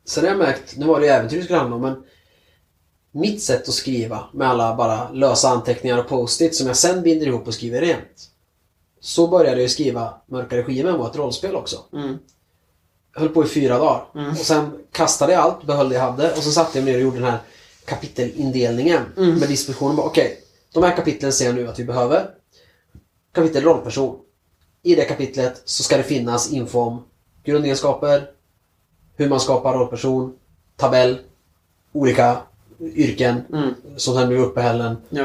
sen 0.05 0.25
har 0.25 0.31
jag 0.31 0.39
märkt, 0.39 0.77
nu 0.77 0.87
var 0.87 1.01
det 1.01 1.07
ju 1.07 1.13
äventyr 1.13 1.37
det 1.37 1.45
skulle 1.45 1.59
handla 1.59 1.77
om, 1.77 1.83
men 1.83 2.03
mitt 3.17 3.43
sätt 3.43 3.69
att 3.69 3.75
skriva 3.75 4.25
med 4.33 4.49
alla 4.49 4.77
bara 4.77 5.11
lösa 5.13 5.49
anteckningar 5.49 5.99
och 5.99 6.09
post-it 6.09 6.55
som 6.55 6.67
jag 6.67 6.77
sen 6.77 7.03
binder 7.03 7.27
ihop 7.27 7.47
och 7.47 7.55
skriver 7.55 7.81
rent. 7.81 8.31
Så 9.01 9.27
började 9.29 9.61
jag 9.61 9.71
skriva 9.71 10.15
Mörka 10.27 10.57
regimen 10.57 10.99
var 10.99 11.11
ett 11.11 11.17
rollspel 11.17 11.55
också. 11.57 11.77
Mm. 11.93 12.19
Jag 13.15 13.21
höll 13.21 13.29
på 13.29 13.45
i 13.45 13.49
fyra 13.49 13.79
dagar. 13.79 14.05
Mm. 14.15 14.31
Och 14.31 14.37
sen 14.37 14.71
kastade 14.93 15.33
jag 15.33 15.43
allt, 15.43 15.67
behöll 15.67 15.89
det 15.89 15.95
jag 15.95 16.03
hade 16.03 16.33
och 16.33 16.43
så 16.43 16.51
satte 16.51 16.79
jag 16.79 16.85
mig 16.85 16.93
ner 16.93 16.99
och 16.99 17.05
gjorde 17.05 17.17
den 17.19 17.31
här 17.31 17.39
kapitelindelningen 17.85 19.03
Mm. 19.17 19.35
med 19.35 19.49
dispositionen. 19.49 19.97
Bara, 19.97 20.07
Okej, 20.07 20.39
de 20.73 20.83
här 20.83 20.97
kapitlen 20.97 21.33
ser 21.33 21.47
jag 21.47 21.55
nu 21.55 21.69
att 21.69 21.79
vi 21.79 21.85
behöver. 21.85 22.31
Kapitel 23.35 23.63
rollperson. 23.65 24.19
I 24.83 24.95
det 24.95 25.05
kapitlet 25.05 25.63
så 25.65 25.83
ska 25.83 25.97
det 25.97 26.03
finnas 26.03 26.53
info 26.53 26.81
om 26.81 27.05
grundegenskaper, 27.45 28.31
hur 29.17 29.29
man 29.29 29.41
skapar 29.41 29.75
rollperson, 29.75 30.37
tabell, 30.77 31.19
olika 31.93 32.39
yrken 32.81 33.41
Mm. 33.53 33.75
som 33.97 34.15
sen 34.15 34.29
blir 34.29 34.39
uppehällen 34.39 34.97
Ja. 35.09 35.25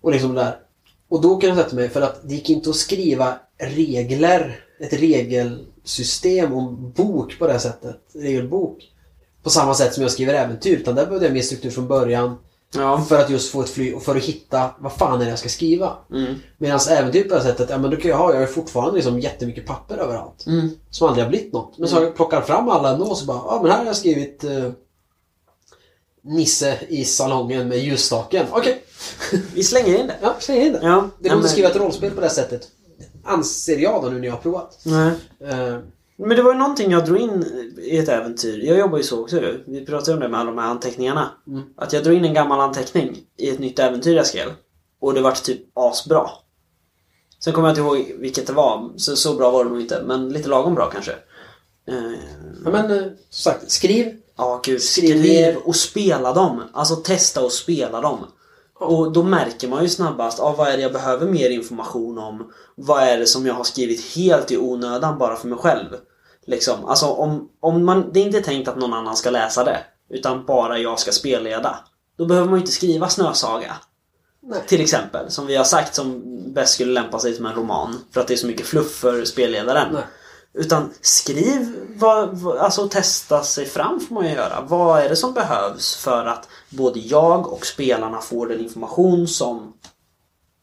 och 0.00 0.12
liksom 0.12 0.34
där. 0.34 0.56
Och 1.08 1.20
då 1.20 1.36
kan 1.36 1.48
jag 1.48 1.58
sätta 1.58 1.76
mig, 1.76 1.88
för 1.88 2.00
att 2.00 2.20
det 2.28 2.34
gick 2.34 2.50
inte 2.50 2.70
att 2.70 2.76
skriva 2.76 3.34
regler, 3.58 4.64
ett 4.80 4.92
regelsystem 4.92 6.52
om 6.54 6.92
bok 6.96 7.38
på 7.38 7.46
det 7.46 7.52
här 7.52 7.58
sättet. 7.60 7.96
Regelbok. 8.14 8.88
På 9.42 9.50
samma 9.50 9.74
sätt 9.74 9.94
som 9.94 10.02
jag 10.02 10.12
skriver 10.12 10.34
äventyr. 10.34 10.76
Utan 10.76 10.94
där 10.94 11.06
behövde 11.06 11.26
jag 11.26 11.32
mer 11.34 11.42
struktur 11.42 11.70
från 11.70 11.88
början. 11.88 12.36
Ja. 12.74 13.00
För 13.08 13.18
att 13.20 13.30
just 13.30 13.50
få 13.52 13.60
ett 13.62 13.70
fly 13.70 13.92
och 13.92 14.02
för 14.02 14.16
att 14.16 14.22
hitta 14.22 14.70
vad 14.78 14.92
fan 14.92 15.20
är 15.20 15.24
det 15.24 15.30
jag 15.30 15.38
ska 15.38 15.48
skriva. 15.48 15.96
Mm. 16.12 16.34
Medan 16.58 16.80
äventyr 16.90 17.22
på 17.22 17.28
det 17.28 17.34
här 17.40 17.42
sättet, 17.46 17.70
ja 17.70 17.78
men 17.78 17.90
då 17.90 17.96
kan 17.96 18.10
jag 18.10 18.18
ha, 18.18 18.32
jag 18.32 18.40
har 18.40 18.46
fortfarande 18.46 18.94
liksom 18.94 19.20
jättemycket 19.20 19.66
papper 19.66 19.96
överallt. 19.96 20.46
Mm. 20.46 20.70
Som 20.90 21.08
aldrig 21.08 21.24
har 21.24 21.30
blivit 21.30 21.52
något. 21.52 21.78
Men 21.78 21.88
så 21.88 21.96
jag 22.02 22.16
plockar 22.16 22.40
fram 22.40 22.68
alla 22.68 22.92
ändå 22.92 23.04
och 23.06 23.16
så 23.16 23.26
bara, 23.26 23.36
ja 23.38 23.58
men 23.62 23.70
här 23.70 23.78
har 23.78 23.86
jag 23.86 23.96
skrivit 23.96 24.44
eh, 24.44 24.70
Nisse 26.22 26.78
i 26.88 27.04
salongen 27.04 27.68
med 27.68 27.78
ljusstaken. 27.78 28.46
Okej, 28.50 28.84
Vi 29.54 29.64
slänger 29.64 30.00
in 30.00 30.06
det. 30.06 30.16
ja 30.22 30.36
släng 30.38 30.60
in 30.62 30.72
det. 30.72 30.80
Ja. 30.82 31.08
Det 31.18 31.28
går 31.28 31.36
inte 31.36 31.46
att 31.46 31.52
skriva 31.52 31.68
ett 31.68 31.76
rollspel 31.76 32.10
på 32.10 32.20
det 32.20 32.30
sättet. 32.30 32.68
Anser 33.24 33.78
jag 33.78 34.02
då 34.02 34.08
nu 34.08 34.18
när 34.18 34.26
jag 34.26 34.34
har 34.34 34.40
provat. 34.40 34.78
Nej. 34.84 35.12
Eh, 35.40 35.78
Men 36.16 36.36
det 36.36 36.42
var 36.42 36.52
ju 36.52 36.58
någonting 36.58 36.90
jag 36.90 37.04
drog 37.04 37.18
in 37.18 37.44
i 37.82 37.98
ett 37.98 38.08
äventyr. 38.08 38.58
Jag 38.64 38.78
jobbar 38.78 38.98
ju 38.98 39.04
så 39.04 39.20
också. 39.22 39.40
Vi 39.66 39.86
pratade 39.86 40.12
om 40.14 40.20
det 40.20 40.28
med 40.28 40.40
alla 40.40 40.50
de 40.50 40.58
här 40.58 40.68
anteckningarna. 40.70 41.30
Mm. 41.46 41.62
Att 41.76 41.92
jag 41.92 42.04
drog 42.04 42.16
in 42.16 42.24
en 42.24 42.34
gammal 42.34 42.60
anteckning 42.60 43.18
i 43.36 43.50
ett 43.50 43.58
nytt 43.58 43.78
äventyr 43.78 44.16
jag 44.16 44.26
skrev. 44.26 44.48
Och 45.00 45.14
det 45.14 45.20
vart 45.20 45.42
typ 45.42 45.60
asbra. 45.74 46.30
Sen 47.44 47.52
kommer 47.52 47.68
jag 47.68 47.72
inte 47.72 47.80
ihåg 47.80 48.12
vilket 48.20 48.46
det 48.46 48.52
var. 48.52 48.90
Så, 48.96 49.16
så 49.16 49.34
bra 49.34 49.50
var 49.50 49.64
det 49.64 49.70
nog 49.70 49.80
inte. 49.80 50.02
Men 50.06 50.28
lite 50.28 50.48
lagom 50.48 50.74
bra 50.74 50.90
kanske. 50.90 51.12
Eh, 51.88 52.12
ja, 52.64 52.70
men 52.70 52.90
eh, 52.90 53.02
som 53.30 53.52
sagt, 53.52 53.70
skriv. 53.70 54.16
Ja, 54.40 54.60
gud. 54.64 54.82
Skriv 54.82 55.56
och 55.56 55.76
spela 55.76 56.32
dem. 56.32 56.62
Alltså 56.72 56.96
testa 56.96 57.44
och 57.44 57.52
spela 57.52 58.00
dem. 58.00 58.26
Och 58.80 59.12
då 59.12 59.22
märker 59.22 59.68
man 59.68 59.82
ju 59.82 59.88
snabbast, 59.88 60.40
ah, 60.40 60.54
vad 60.58 60.68
är 60.68 60.76
det 60.76 60.82
jag 60.82 60.92
behöver 60.92 61.26
mer 61.26 61.50
information 61.50 62.18
om? 62.18 62.52
Vad 62.74 63.02
är 63.02 63.18
det 63.18 63.26
som 63.26 63.46
jag 63.46 63.54
har 63.54 63.64
skrivit 63.64 64.14
helt 64.16 64.50
i 64.50 64.58
onödan 64.58 65.18
bara 65.18 65.36
för 65.36 65.48
mig 65.48 65.58
själv? 65.58 65.86
Liksom, 66.46 66.84
alltså 66.84 67.06
om, 67.06 67.48
om 67.60 67.84
man, 67.84 68.10
det 68.12 68.20
är 68.20 68.24
inte 68.24 68.40
tänkt 68.40 68.68
att 68.68 68.76
någon 68.76 68.92
annan 68.92 69.16
ska 69.16 69.30
läsa 69.30 69.64
det. 69.64 69.78
Utan 70.10 70.44
bara 70.44 70.78
jag 70.78 70.98
ska 71.00 71.12
spelleda. 71.12 71.78
Då 72.18 72.26
behöver 72.26 72.48
man 72.48 72.58
ju 72.58 72.60
inte 72.60 72.72
skriva 72.72 73.08
Snösaga. 73.08 73.76
Nej. 74.42 74.60
Till 74.66 74.80
exempel, 74.80 75.30
som 75.30 75.46
vi 75.46 75.56
har 75.56 75.64
sagt 75.64 75.94
som 75.94 76.22
bäst 76.54 76.74
skulle 76.74 76.92
lämpa 76.92 77.18
sig 77.18 77.34
som 77.34 77.46
en 77.46 77.54
roman. 77.54 77.96
För 78.10 78.20
att 78.20 78.28
det 78.28 78.34
är 78.34 78.38
så 78.38 78.46
mycket 78.46 78.66
fluff 78.66 78.94
för 78.94 79.24
spelledaren. 79.24 79.92
Nej. 79.92 80.02
Utan 80.54 80.90
skriv, 81.00 81.76
vad, 81.96 82.46
alltså 82.58 82.88
testa 82.88 83.42
sig 83.42 83.66
fram 83.66 84.00
får 84.00 84.14
man 84.14 84.26
ju 84.26 84.32
göra. 84.32 84.60
Vad 84.68 85.02
är 85.02 85.08
det 85.08 85.16
som 85.16 85.34
behövs 85.34 85.96
för 85.96 86.26
att 86.26 86.48
både 86.68 87.00
jag 87.00 87.52
och 87.52 87.66
spelarna 87.66 88.20
får 88.20 88.46
den 88.46 88.60
information 88.60 89.28
som 89.28 89.72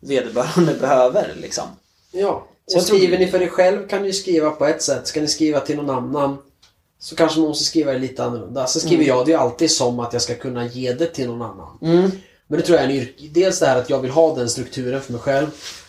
vederbörande 0.02 0.74
behöver 0.80 1.36
liksom. 1.42 1.66
Ja. 2.12 2.48
Så 2.66 2.78
Och 2.78 2.84
skriver 2.84 3.18
ni 3.18 3.28
för 3.28 3.42
er 3.42 3.48
själv 3.48 3.88
kan 3.88 4.04
ni 4.04 4.14
skriva 4.14 4.52
på 4.52 4.66
ett 4.66 4.82
sätt. 4.82 5.08
Ska 5.08 5.22
ni 5.22 5.28
skriva 5.28 5.60
till 5.60 5.78
någon 5.78 5.90
annan 5.90 6.38
så 7.00 7.16
kanske 7.16 7.40
man 7.40 7.48
måste 7.48 7.66
skriva 7.66 7.92
det 7.92 8.00
lite 8.00 8.24
annorlunda. 8.24 8.68
Så 8.68 8.80
skriver 8.80 9.04
jag 9.04 9.26
det 9.26 9.32
ju 9.32 9.38
alltid 9.38 9.72
som 9.72 10.00
att 10.00 10.14
jag 10.14 10.22
ska 10.22 10.36
kunna 10.36 10.66
ge 10.66 10.94
det 10.94 11.06
till 11.06 11.28
någon 11.28 11.42
annan. 11.42 11.78
Mm. 11.82 12.12
Men 12.48 12.60
det 12.60 12.66
tror 12.66 12.78
jag 12.78 12.86
är 12.86 12.90
en 12.90 12.96
yrke... 12.96 13.28
Dels 13.32 13.60
det 13.60 13.66
här 13.66 13.78
att 13.78 13.90
jag 13.90 14.00
vill 14.00 14.12
ha 14.12 14.36
den 14.36 14.50
strukturen 14.50 15.02
för 15.02 15.12
mig 15.12 15.22
själv. 15.22 15.48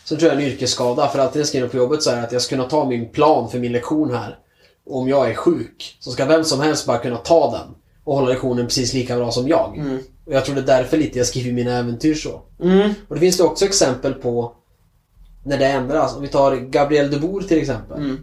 Sen 0.09 0.19
tror 0.19 0.33
jag 0.33 0.41
en 0.43 0.47
yrkesskada. 0.49 1.09
För 1.09 1.19
alltid 1.19 1.35
när 1.37 1.41
jag 1.41 1.49
skriver 1.49 1.69
på 1.69 1.77
jobbet 1.77 2.03
så 2.03 2.11
är 2.11 2.17
det 2.17 2.23
att 2.23 2.33
jag 2.33 2.43
ska 2.43 2.57
kunna 2.57 2.69
ta 2.69 2.85
min 2.85 3.09
plan 3.09 3.51
för 3.51 3.59
min 3.59 3.73
lektion 3.73 4.11
här. 4.15 4.39
Och 4.87 4.99
om 4.99 5.09
jag 5.09 5.31
är 5.31 5.35
sjuk 5.35 5.97
så 6.01 6.11
ska 6.11 6.25
vem 6.25 6.45
som 6.45 6.61
helst 6.61 6.87
bara 6.87 6.99
kunna 6.99 7.17
ta 7.17 7.51
den. 7.51 7.75
Och 8.05 8.15
hålla 8.15 8.29
lektionen 8.29 8.67
precis 8.67 8.95
lika 8.95 9.17
bra 9.17 9.31
som 9.33 9.49
jag. 9.49 9.79
Mm. 9.79 9.99
Och 10.27 10.33
jag 10.33 10.45
tror 10.45 10.55
det 10.55 10.61
är 10.61 10.67
därför 10.67 10.97
lite 10.97 11.19
jag 11.19 11.27
skriver 11.27 11.53
mina 11.53 11.73
äventyr 11.79 12.15
så. 12.15 12.43
Mm. 12.63 12.91
Och 13.09 13.15
det 13.15 13.21
finns 13.21 13.37
det 13.37 13.43
också 13.43 13.65
exempel 13.65 14.15
på 14.15 14.53
när 15.45 15.59
det 15.59 15.67
ändras. 15.67 16.17
Om 16.17 16.23
vi 16.23 16.29
tar 16.29 16.57
Gabrielle 16.57 17.09
de 17.09 17.19
Boer 17.19 17.43
till 17.43 17.59
exempel. 17.59 17.99
Mm. 17.99 18.19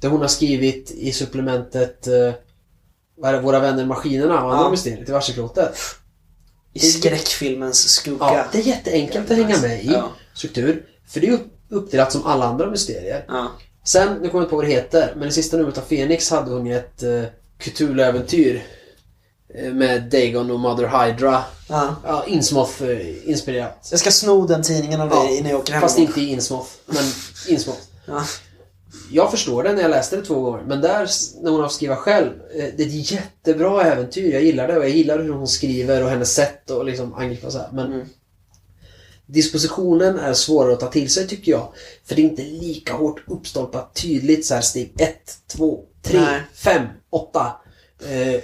Det 0.00 0.08
hon 0.08 0.20
har 0.20 0.28
skrivit 0.28 0.90
i 0.90 1.12
supplementet 1.12 2.06
eh, 2.06 2.32
Våra 3.42 3.60
vänner 3.60 3.84
Maskinerna 3.86 4.34
och 4.44 4.50
andra 4.52 4.64
Ja. 4.64 4.70
mysterier 4.70 5.04
till 5.04 5.14
Varseklotet. 5.14 5.76
I 6.72 6.78
skräckfilmens 6.78 7.88
skugga. 7.88 8.16
Ja, 8.20 8.44
det 8.52 8.58
är 8.58 8.62
jätteenkelt 8.62 9.30
att 9.30 9.36
hänga 9.36 9.60
med 9.60 9.84
i 9.84 9.92
Ja. 9.92 10.08
struktur. 10.34 10.84
För 11.08 11.20
det 11.20 11.26
är 11.28 11.32
upp- 11.32 11.52
uppdelat 11.68 12.12
som 12.12 12.26
alla 12.26 12.44
andra 12.44 12.70
mysterier. 12.70 13.24
Ja. 13.28 13.50
Sen, 13.84 14.08
nu 14.08 14.28
kommer 14.28 14.30
jag 14.32 14.42
inte 14.42 14.50
på 14.50 14.56
vad 14.56 14.64
det 14.64 14.70
heter, 14.70 15.14
men 15.16 15.28
i 15.28 15.32
sista 15.32 15.56
numret 15.56 15.78
av 15.78 15.82
Phoenix 15.82 16.30
hade 16.30 16.50
hon 16.50 16.66
ju 16.66 16.76
ett 16.76 17.02
uh, 17.02 17.24
Cthulhu-äventyr. 17.58 18.62
eh, 19.54 19.72
med 19.72 20.02
Dagon 20.02 20.50
och 20.50 20.60
Mother 20.60 21.06
Hydra. 21.06 21.44
Ja. 21.68 21.96
Ja, 22.06 22.24
Innsmouth 22.26 22.82
eh, 22.82 23.30
inspirerat. 23.30 23.88
Jag 23.90 24.00
ska 24.00 24.10
sno 24.10 24.46
den 24.46 24.62
tidningen 24.62 25.00
av 25.00 25.08
dig 25.08 25.38
innan 25.38 25.50
jag 25.50 25.60
åker 25.60 25.72
hem. 25.72 25.82
Fast 25.82 25.98
inte 25.98 26.20
i 26.20 26.28
Innsmouth, 26.30 26.68
men 26.86 27.04
Innsmouth. 27.48 27.80
Ja. 28.06 28.22
Jag 29.10 29.30
förstår 29.30 29.62
det 29.62 29.72
när 29.72 29.82
jag 29.82 29.90
läste 29.90 30.16
det 30.16 30.22
två 30.22 30.40
gånger, 30.40 30.62
men 30.66 30.80
där, 30.80 31.08
när 31.42 31.50
hon 31.50 31.60
har 31.60 31.68
skriva 31.68 31.96
själv, 31.96 32.30
det 32.52 32.82
är 32.82 32.86
ett 32.86 33.10
jättebra 33.12 33.82
äventyr. 33.82 34.32
Jag 34.32 34.42
gillar 34.42 34.68
det 34.68 34.76
och 34.76 34.82
jag 34.84 34.90
gillar 34.90 35.18
hur 35.18 35.32
hon 35.32 35.48
skriver 35.48 36.04
och 36.04 36.10
hennes 36.10 36.34
sätt 36.34 36.70
och 36.70 36.84
liksom 36.84 37.14
angripa 37.14 37.50
så 37.50 37.58
här. 37.58 37.68
Men 37.72 37.86
Mm. 37.92 38.06
Dispositionen 39.26 40.18
är 40.18 40.32
svårare 40.34 40.72
att 40.72 40.80
ta 40.80 40.86
till 40.90 41.10
sig 41.10 41.26
tycker 41.28 41.52
jag. 41.52 41.68
För 42.04 42.14
det 42.14 42.22
är 42.22 42.24
inte 42.24 42.42
lika 42.42 42.92
hårt 42.92 43.22
uppstolpat 43.26 43.94
tydligt 43.94 44.46
så 44.46 44.54
här 44.54 44.60
steg 44.60 44.92
1, 45.00 45.14
2, 45.46 45.80
3, 46.02 46.20
Nej. 46.20 46.40
5, 46.54 46.86
8. 47.10 47.52
Eh, 48.08 48.40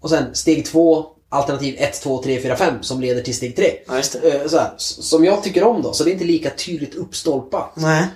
och 0.00 0.10
sen 0.10 0.34
steg 0.34 0.66
2, 0.66 1.06
alternativ 1.28 1.74
1, 1.78 2.00
2, 2.02 2.22
3, 2.22 2.40
4, 2.40 2.56
5 2.56 2.82
som 2.82 3.00
leder 3.00 3.22
till 3.22 3.34
steg 3.36 3.56
3. 3.56 3.72
Ja. 3.86 3.96
Eh, 3.98 4.46
så 4.46 4.56
här, 4.58 4.74
s- 4.76 5.08
som 5.08 5.24
jag 5.24 5.42
tycker 5.42 5.64
om 5.64 5.82
då, 5.82 5.92
så 5.92 6.04
det 6.04 6.10
är 6.10 6.12
inte 6.12 6.24
lika 6.24 6.50
tydligt 6.50 6.94
uppstolpat. 6.94 7.72
Nej. 7.76 8.06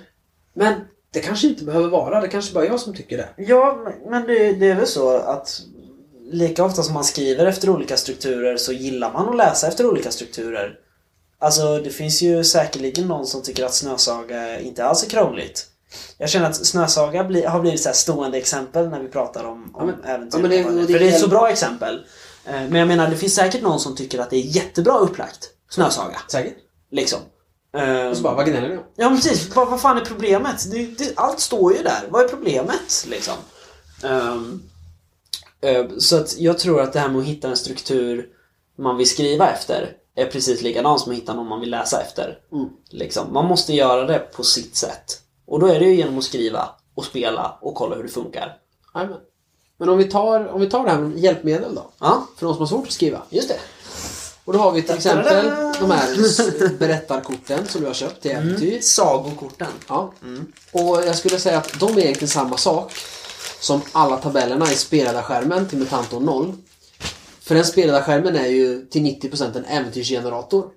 Men 0.53 0.73
det 1.13 1.19
kanske 1.19 1.47
inte 1.47 1.63
behöver 1.63 1.87
vara, 1.89 2.21
det 2.21 2.27
kanske 2.27 2.53
bara 2.53 2.65
jag 2.65 2.79
som 2.79 2.93
tycker 2.95 3.17
det. 3.17 3.29
Ja, 3.37 3.85
men 4.09 4.27
det, 4.27 4.51
det 4.53 4.67
är 4.67 4.75
väl 4.75 4.87
så 4.87 5.09
att 5.17 5.61
lika 6.31 6.63
ofta 6.65 6.83
som 6.83 6.93
man 6.93 7.03
skriver 7.03 7.45
efter 7.45 7.69
olika 7.69 7.97
strukturer 7.97 8.57
så 8.57 8.73
gillar 8.73 9.13
man 9.13 9.29
att 9.29 9.37
läsa 9.37 9.67
efter 9.67 9.85
olika 9.85 10.11
strukturer. 10.11 10.75
Alltså 11.39 11.77
det 11.79 11.89
finns 11.89 12.21
ju 12.21 12.43
säkerligen 12.43 13.07
någon 13.07 13.27
som 13.27 13.41
tycker 13.43 13.65
att 13.65 13.73
Snösaga 13.73 14.59
inte 14.59 14.85
alls 14.85 15.03
är 15.03 15.09
krångligt. 15.09 15.67
Jag 16.17 16.29
känner 16.29 16.49
att 16.49 16.65
Snösaga 16.65 17.23
bli, 17.23 17.45
har 17.45 17.59
blivit 17.59 17.81
så 17.81 17.89
här 17.89 17.93
stående 17.95 18.37
exempel 18.37 18.89
när 18.89 18.99
vi 18.99 19.07
pratar 19.07 19.43
om, 19.43 19.75
om 19.75 19.87
men- 19.87 20.03
äventyr. 20.03 20.37
ja, 20.37 20.41
men 20.41 20.51
det- 20.51 20.63
För 20.63 20.71
det- 20.93 20.99
det 20.99 21.07
är 21.09 21.13
ett 21.13 21.19
så 21.19 21.27
bra 21.27 21.49
exempel. 21.49 21.95
Eh, 22.45 22.51
Men 22.53 22.75
jag 22.75 22.87
menar, 22.87 23.09
det 23.09 23.15
finns 23.17 23.35
säkert 23.35 23.61
någon 23.61 23.79
som 23.79 23.95
tycker 23.95 24.19
att 24.19 24.29
det 24.29 24.35
är 24.35 24.41
jättebra 24.55 24.97
upplagt. 24.97 25.49
Snösaga. 25.69 26.21
Säkert. 26.31 26.53
Liksom. 26.91 27.19
Eh, 27.77 28.07
Och 28.07 28.17
så 28.17 28.23
bara, 28.23 28.35
vad 28.35 28.45
gnäller 28.45 28.77
om? 28.77 28.83
Ja 28.95 29.09
men 29.09 29.21
precis, 29.21 29.55
vad, 29.55 29.69
vad 29.69 29.81
fan 29.81 29.97
är 29.97 30.05
problemet? 30.05 30.71
Det, 30.71 30.85
det, 30.85 31.11
allt 31.15 31.39
står 31.39 31.73
ju 31.77 31.83
där. 31.83 32.03
Vad 32.09 32.23
är 32.23 32.27
problemet? 32.27 33.05
Liksom. 33.09 33.33
Ehm, 34.03 34.63
eh, 35.61 35.85
så 35.97 36.17
att 36.17 36.37
jag 36.39 36.59
tror 36.59 36.81
att 36.81 36.93
det 36.93 36.99
här 36.99 37.09
med 37.09 37.19
att 37.21 37.25
hitta 37.27 37.47
en 37.49 37.57
struktur 37.57 38.25
man 38.77 38.97
vill 38.97 39.09
skriva 39.09 39.49
efter 39.51 39.89
är 40.21 40.25
precis 40.25 40.61
likadant 40.61 41.01
som 41.01 41.11
att 41.11 41.17
hitta 41.17 41.33
någon 41.33 41.47
man 41.47 41.59
vill 41.59 41.69
läsa 41.69 42.01
efter. 42.01 42.37
Mm. 42.51 42.69
Liksom. 42.89 43.33
Man 43.33 43.45
måste 43.45 43.73
göra 43.73 44.05
det 44.05 44.19
på 44.19 44.43
sitt 44.43 44.75
sätt. 44.75 45.21
Och 45.47 45.59
då 45.59 45.67
är 45.67 45.79
det 45.79 45.85
ju 45.85 45.95
genom 45.95 46.17
att 46.17 46.23
skriva 46.23 46.69
och 46.95 47.05
spela 47.05 47.57
och 47.61 47.75
kolla 47.75 47.95
hur 47.95 48.03
det 48.03 48.09
funkar. 48.09 48.57
Jajamän. 48.95 49.17
Men 49.77 49.89
om 49.89 49.97
vi 49.97 50.03
tar, 50.03 50.47
om 50.47 50.61
vi 50.61 50.69
tar 50.69 50.83
det 50.83 50.89
här 50.91 50.99
med 50.99 51.19
hjälpmedel 51.19 51.75
då. 51.75 51.89
Ja, 51.99 52.27
För 52.37 52.45
de 52.45 52.53
som 52.55 52.59
har 52.61 52.67
svårt 52.67 52.87
att 52.87 52.93
skriva. 52.93 53.21
just 53.29 53.49
det. 53.49 53.59
Och 54.45 54.53
då 54.53 54.59
har 54.59 54.71
vi 54.71 54.81
till 54.81 54.95
exempel 54.95 55.45
de 55.79 55.91
här 55.91 56.77
berättarkorten 56.77 57.67
som 57.67 57.81
du 57.81 57.87
har 57.87 57.93
köpt 57.93 58.21
till 58.21 58.31
äventyr. 58.31 58.81
Sagokorten. 58.81 59.67
Ja. 59.87 60.13
Och 60.71 61.03
jag 61.05 61.15
skulle 61.15 61.39
säga 61.39 61.57
att 61.57 61.79
de 61.79 61.85
är 61.93 61.99
egentligen 61.99 62.27
samma 62.29 62.57
sak 62.57 62.91
som 63.59 63.81
alla 63.91 64.17
tabellerna 64.17 64.71
i 64.71 64.75
spelledarskärmen 64.75 65.67
till 65.67 65.77
Mutanto 65.77 66.19
0. 66.19 66.53
För 67.49 67.55
den 67.55 67.65
spelledarskärmen 67.65 68.35
är 68.35 68.47
ju 68.47 68.85
till 68.85 69.01
90% 69.01 69.57
en 69.57 69.65
äventyrsgenerator. 69.65 70.69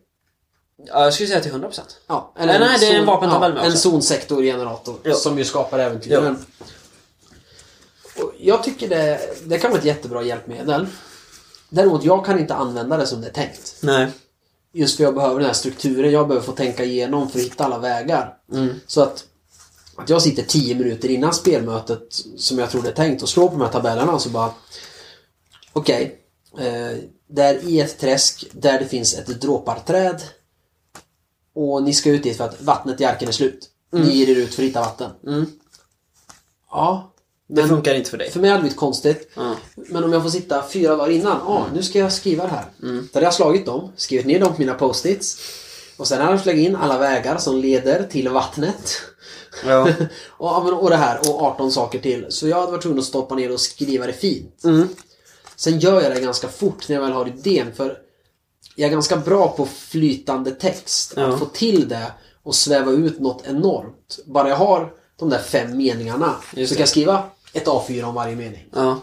Ja, 0.86 1.04
jag 1.04 1.14
skulle 1.14 1.28
säga 1.28 1.40
till 1.40 1.52
100%. 1.52 1.80
Ja, 2.06 2.32
Nej, 2.36 2.46
nej, 2.60 2.76
det 2.80 2.86
är 2.86 2.98
en 2.98 3.06
vapentabell 3.06 3.52
med 3.54 3.62
En 3.62 3.66
också. 3.68 3.78
zonsektorgenerator 3.90 4.96
Ja. 5.02 5.14
som 5.14 5.38
ju 5.38 5.44
skapar 5.44 5.78
äventyren. 5.78 6.38
Och 8.16 8.32
Jag 8.38 8.62
tycker 8.62 8.88
det, 8.88 9.20
det 9.46 9.58
kan 9.58 9.70
vara 9.70 9.80
ett 9.80 9.86
jättebra 9.86 10.22
hjälpmedel. 10.22 10.86
Däremot, 11.68 12.04
jag 12.04 12.24
kan 12.26 12.38
inte 12.38 12.54
använda 12.54 12.96
det 12.96 13.06
som 13.06 13.20
det 13.20 13.26
är 13.28 13.32
tänkt. 13.32 13.76
Nej. 13.82 14.06
Just 14.72 14.96
för 14.96 15.04
jag 15.04 15.14
behöver 15.14 15.36
den 15.36 15.46
här 15.46 15.52
strukturen. 15.54 16.12
Jag 16.12 16.28
behöver 16.28 16.46
få 16.46 16.52
tänka 16.52 16.84
igenom 16.84 17.28
för 17.30 17.38
att 17.38 17.44
hitta 17.44 17.64
alla 17.64 17.78
vägar. 17.78 18.34
Så 18.86 19.02
att, 19.02 19.24
att 19.96 20.08
jag 20.08 20.22
sitter 20.22 20.42
10 20.42 20.74
minuter 20.74 21.08
innan 21.10 21.34
spelmötet 21.34 22.02
som 22.36 22.58
jag 22.58 22.70
tror 22.70 22.82
det 22.82 22.88
är 22.88 22.92
tänkt 22.94 23.22
och 23.22 23.28
slår 23.28 23.48
på 23.48 23.52
de 23.54 23.60
här 23.60 23.72
tabellerna 23.72 24.12
och 24.12 24.22
så 24.22 24.28
bara 24.28 24.50
Okej. 25.72 26.02
eh, 26.04 26.21
där 27.28 27.68
i 27.68 27.80
ett 27.80 27.98
träsk 27.98 28.46
där 28.52 28.78
det 28.78 28.86
finns 28.86 29.14
ett 29.14 29.40
dråparträd 29.40 30.22
och 31.54 31.82
ni 31.82 31.94
ska 31.94 32.10
ut 32.10 32.22
dit 32.22 32.36
för 32.36 32.44
att 32.44 32.62
vattnet 32.62 33.00
i 33.00 33.04
arken 33.04 33.28
är 33.28 33.32
slut. 33.32 33.68
Ni 33.92 34.16
ger 34.16 34.30
er 34.30 34.36
ut 34.36 34.54
för 34.54 34.62
att 34.62 34.68
hitta 34.68 34.80
vatten. 34.80 35.10
Mm. 35.26 35.46
Ja. 36.70 37.08
Det 37.48 37.68
funkar 37.68 37.94
inte 37.94 38.10
för 38.10 38.18
dig. 38.18 38.30
för 38.30 38.40
mig 38.40 38.50
hade 38.50 38.58
det 38.58 38.62
blivit 38.62 38.78
konstigt. 38.78 39.30
Ja. 39.34 39.54
Men 39.74 40.04
om 40.04 40.12
jag 40.12 40.22
får 40.22 40.30
sitta 40.30 40.64
fyra 40.68 40.96
dagar 40.96 41.10
innan. 41.10 41.38
Ja, 41.46 41.66
nu 41.74 41.82
ska 41.82 41.98
jag 41.98 42.12
skriva 42.12 42.44
det 42.44 42.50
här. 42.50 42.64
Mm. 42.82 43.08
Då 43.12 43.16
hade 43.16 43.26
jag 43.26 43.34
slagit 43.34 43.66
dem, 43.66 43.92
skrivit 43.96 44.26
ner 44.26 44.40
dem 44.40 44.54
på 44.54 44.60
mina 44.60 44.74
post-its. 44.74 45.38
Och 45.96 46.08
sen 46.08 46.20
hade 46.20 46.32
jag 46.32 46.40
slagit 46.40 46.68
in 46.68 46.76
alla 46.76 46.98
vägar 46.98 47.38
som 47.38 47.56
leder 47.56 48.02
till 48.02 48.28
vattnet. 48.28 49.02
Ja. 49.66 49.88
och, 50.28 50.82
och 50.82 50.90
det 50.90 50.96
här 50.96 51.18
och 51.18 51.42
18 51.42 51.72
saker 51.72 51.98
till. 51.98 52.26
Så 52.28 52.48
jag 52.48 52.56
hade 52.56 52.72
varit 52.72 52.82
tvungen 52.82 52.98
att 52.98 53.04
stoppa 53.04 53.34
ner 53.34 53.52
och 53.52 53.60
skriva 53.60 54.06
det 54.06 54.12
fint. 54.12 54.62
Sen 55.62 55.78
gör 55.78 56.02
jag 56.02 56.14
det 56.14 56.20
ganska 56.20 56.48
fort 56.48 56.88
när 56.88 56.96
jag 56.96 57.02
väl 57.02 57.12
har 57.12 57.26
idén. 57.26 57.74
För 57.74 57.98
jag 58.76 58.86
är 58.86 58.92
ganska 58.92 59.16
bra 59.16 59.48
på 59.48 59.66
flytande 59.66 60.50
text. 60.50 61.12
Ja. 61.16 61.26
Att 61.26 61.38
få 61.38 61.44
till 61.44 61.88
det 61.88 62.12
och 62.42 62.54
sväva 62.54 62.90
ut 62.90 63.20
något 63.20 63.46
enormt. 63.46 64.18
Bara 64.26 64.48
jag 64.48 64.56
har 64.56 64.92
de 65.16 65.28
där 65.28 65.38
fem 65.38 65.76
meningarna 65.76 66.34
Just 66.54 66.68
så 66.68 66.74
det. 66.74 66.76
kan 66.76 66.82
jag 66.82 66.88
skriva 66.88 67.22
ett 67.52 67.66
A4 67.66 68.02
om 68.02 68.14
varje 68.14 68.36
mening. 68.36 68.66
Ja. 68.74 69.00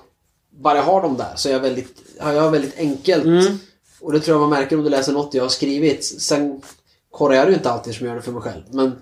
Bara 0.50 0.78
jag 0.78 0.84
har 0.84 1.02
dem 1.02 1.18
där 1.18 1.34
så 1.36 1.50
är 1.50 1.54
jag 1.54 1.60
väldigt, 1.60 1.98
har 2.20 2.32
jag 2.32 2.52
väldigt 2.52 2.78
enkelt. 2.78 3.26
Mm. 3.26 3.60
Och 4.00 4.12
det 4.12 4.20
tror 4.20 4.36
jag 4.38 4.50
man 4.50 4.60
märker 4.60 4.78
om 4.78 4.84
du 4.84 4.90
läser 4.90 5.14
något 5.14 5.34
jag 5.34 5.44
har 5.44 5.50
skrivit. 5.50 6.06
Sen 6.06 6.62
korrar 7.12 7.36
jag 7.36 7.48
det 7.48 7.54
inte 7.54 7.72
alltid 7.72 7.96
som 7.96 8.06
jag 8.06 8.12
gör 8.12 8.20
det 8.20 8.26
för 8.26 8.32
mig 8.32 8.42
själv. 8.42 8.64
Men, 8.72 9.02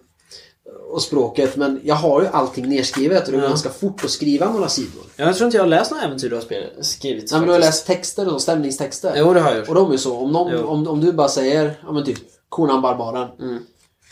och 0.91 1.01
språket. 1.01 1.55
Men 1.55 1.81
jag 1.83 1.95
har 1.95 2.21
ju 2.21 2.27
allting 2.27 2.69
nerskrivet 2.69 3.25
och 3.25 3.31
det 3.31 3.37
går 3.37 3.43
Ja. 3.43 3.49
ganska 3.49 3.69
fort 3.69 4.03
att 4.03 4.09
skriva 4.09 4.51
några 4.51 4.69
sidor. 4.69 5.03
Jag 5.15 5.35
tror 5.35 5.45
inte 5.45 5.57
jag 5.57 5.63
har 5.63 5.69
läst 5.69 5.91
några 5.91 6.03
äventyr 6.03 6.29
du 6.29 6.35
har 6.35 6.81
skrivit. 6.83 7.31
Nej, 7.31 7.39
men 7.39 7.47
du 7.47 7.53
har 7.53 7.59
faktiskt. 7.61 7.87
läst 7.87 7.87
texter 7.87 8.33
och 8.33 8.41
stämningstexter. 8.41 9.13
Jo, 9.17 9.33
det 9.33 9.39
har 9.39 9.49
jag 9.49 9.59
gjort. 9.59 9.69
Och 9.69 9.75
de 9.75 9.87
är 9.87 9.91
ju 9.91 9.97
så. 9.97 10.17
Om, 10.17 10.31
någon, 10.31 10.63
om, 10.65 10.87
om 10.87 11.01
du 11.01 11.11
bara 11.13 11.27
säger, 11.29 11.79
ja 11.85 11.91
men 11.91 12.05
typ, 12.05 12.17
Konan 12.49 12.81
Barbaren. 12.81 13.27
Mm. 13.41 13.59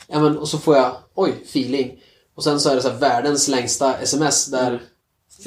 Ja 0.07 0.19
men 0.19 0.37
och 0.37 0.47
så 0.47 0.57
får 0.57 0.75
jag, 0.75 0.91
oj, 1.15 1.33
feeling. 1.45 1.91
Och 2.35 2.43
sen 2.43 2.59
så 2.59 2.69
är 2.69 2.75
det 2.75 2.81
så 2.81 2.89
här 2.89 2.97
världens 2.97 3.47
längsta 3.47 3.93
sms 3.97 4.45
där 4.47 4.67
Mm. 4.67 4.79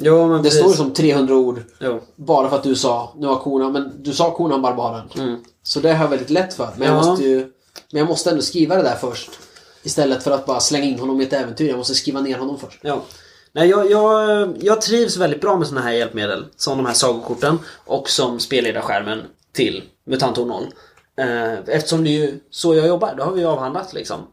Jo, 0.01 0.27
men 0.27 0.37
det 0.37 0.43
precis. 0.43 0.59
står 0.59 0.73
som 0.73 0.93
300 0.93 1.35
ord. 1.35 1.61
Jo. 1.79 1.99
Bara 2.15 2.49
för 2.49 2.55
att 2.55 2.63
du 2.63 2.75
sa, 2.75 3.13
nu 3.17 3.27
har 3.27 3.35
konan, 3.39 3.71
men 3.71 3.91
du 4.03 4.13
sa 4.13 4.31
konan 4.35 4.61
Barbaren. 4.61 5.09
Mm. 5.17 5.39
Så 5.63 5.79
det 5.79 5.93
har 5.93 6.03
jag 6.03 6.09
väldigt 6.09 6.29
lätt 6.29 6.53
för. 6.53 6.69
Men 6.77 6.87
jag 6.87 6.97
Ja. 6.97 7.07
måste 7.09 7.23
ju, 7.25 7.37
men 7.91 7.99
jag 7.99 8.07
måste 8.07 8.29
ändå 8.29 8.41
skriva 8.41 8.75
det 8.75 8.81
där 8.83 8.95
först. 8.95 9.29
Istället 9.89 10.23
för 10.23 10.31
att 10.31 10.45
bara 10.45 10.59
slänga 10.59 10.85
in 10.85 10.99
honom 10.99 11.21
i 11.21 11.23
ett 11.23 11.33
äventyr. 11.33 11.69
Jag 11.69 11.77
måste 11.77 11.95
skriva 11.95 12.21
ner 12.21 12.37
honom 12.37 12.59
först. 12.59 12.79
Ja. 12.81 13.01
Nej, 13.51 13.69
jag, 13.69 13.91
jag, 13.91 14.57
jag 14.61 14.81
trivs 14.81 15.17
väldigt 15.17 15.41
bra 15.41 15.57
med 15.57 15.67
såna 15.67 15.81
här 15.81 15.91
hjälpmedel. 15.91 16.45
Som 16.55 16.77
de 16.77 16.85
här 16.85 16.93
sagokorten 16.93 17.59
och 17.85 18.09
som 18.09 18.39
spelledarskärmen 18.39 19.21
till 19.53 19.83
Mutanto 20.05 20.45
0. 20.45 20.67
Eh, 21.17 21.53
eftersom 21.53 22.03
det 22.03 22.09
är 22.09 22.19
ju 22.19 22.39
så 22.49 22.75
jag 22.75 22.87
jobbar, 22.87 23.15
det 23.15 23.23
har 23.23 23.31
vi 23.31 23.41
ju 23.41 23.47
avhandlat 23.47 23.93
liksom. 23.93 24.27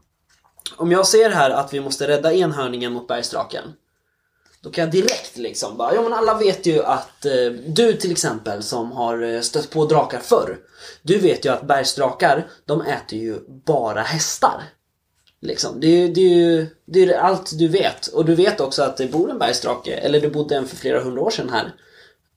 Om 0.76 0.92
jag 0.92 1.07
ser 1.07 1.30
här 1.30 1.50
att 1.50 1.74
vi 1.74 1.80
måste 1.80 2.09
rädda 2.09 2.32
enhörningen 2.32 2.92
mot 2.92 3.09
bergsdraken. 3.09 3.64
Då 4.61 4.70
kan 4.70 4.84
jag 4.84 4.92
direkt 4.92 5.36
liksom 5.36 5.76
bara, 5.76 5.94
ja 5.94 6.02
men 6.02 6.12
alla 6.12 6.38
vet 6.38 6.66
ju 6.66 6.84
att 6.84 7.24
eh, 7.24 7.52
du 7.66 7.92
till 7.92 8.12
exempel 8.12 8.62
som 8.62 8.92
har 8.92 9.22
eh, 9.22 9.40
stött 9.40 9.70
på 9.70 9.86
drakar 9.86 10.20
förr. 10.20 10.59
Du 11.02 11.18
vet 11.18 11.44
ju 11.44 11.52
att 11.52 11.66
bergsdrakar, 11.66 12.46
de 12.64 12.80
äter 12.80 13.18
ju 13.18 13.40
bara 13.48 14.02
hästar. 14.02 14.62
Liksom. 15.43 15.80
Det, 15.80 15.87
är, 15.87 15.99
ju- 15.99 16.09
det, 16.12 16.20
är 16.20 16.66
det 16.87 17.05
är 17.05 17.18
allt 17.18 17.59
du 17.59 17.68
vet. 17.68 18.07
Och 18.07 18.24
du 18.24 18.34
vet 18.34 18.61
också 18.61 18.82
att 18.82 18.97
det 18.97 19.07
bor 19.07 19.30
en 19.30 19.39
bergsdrake, 19.39 19.95
eller 19.95 20.20
det 20.20 20.28
bodde 20.28 20.57
en 20.57 20.66
för 20.66 20.76
flera 20.76 21.01
hundra 21.01 21.22
år 21.22 21.30
sedan 21.30 21.51
här. 21.51 21.72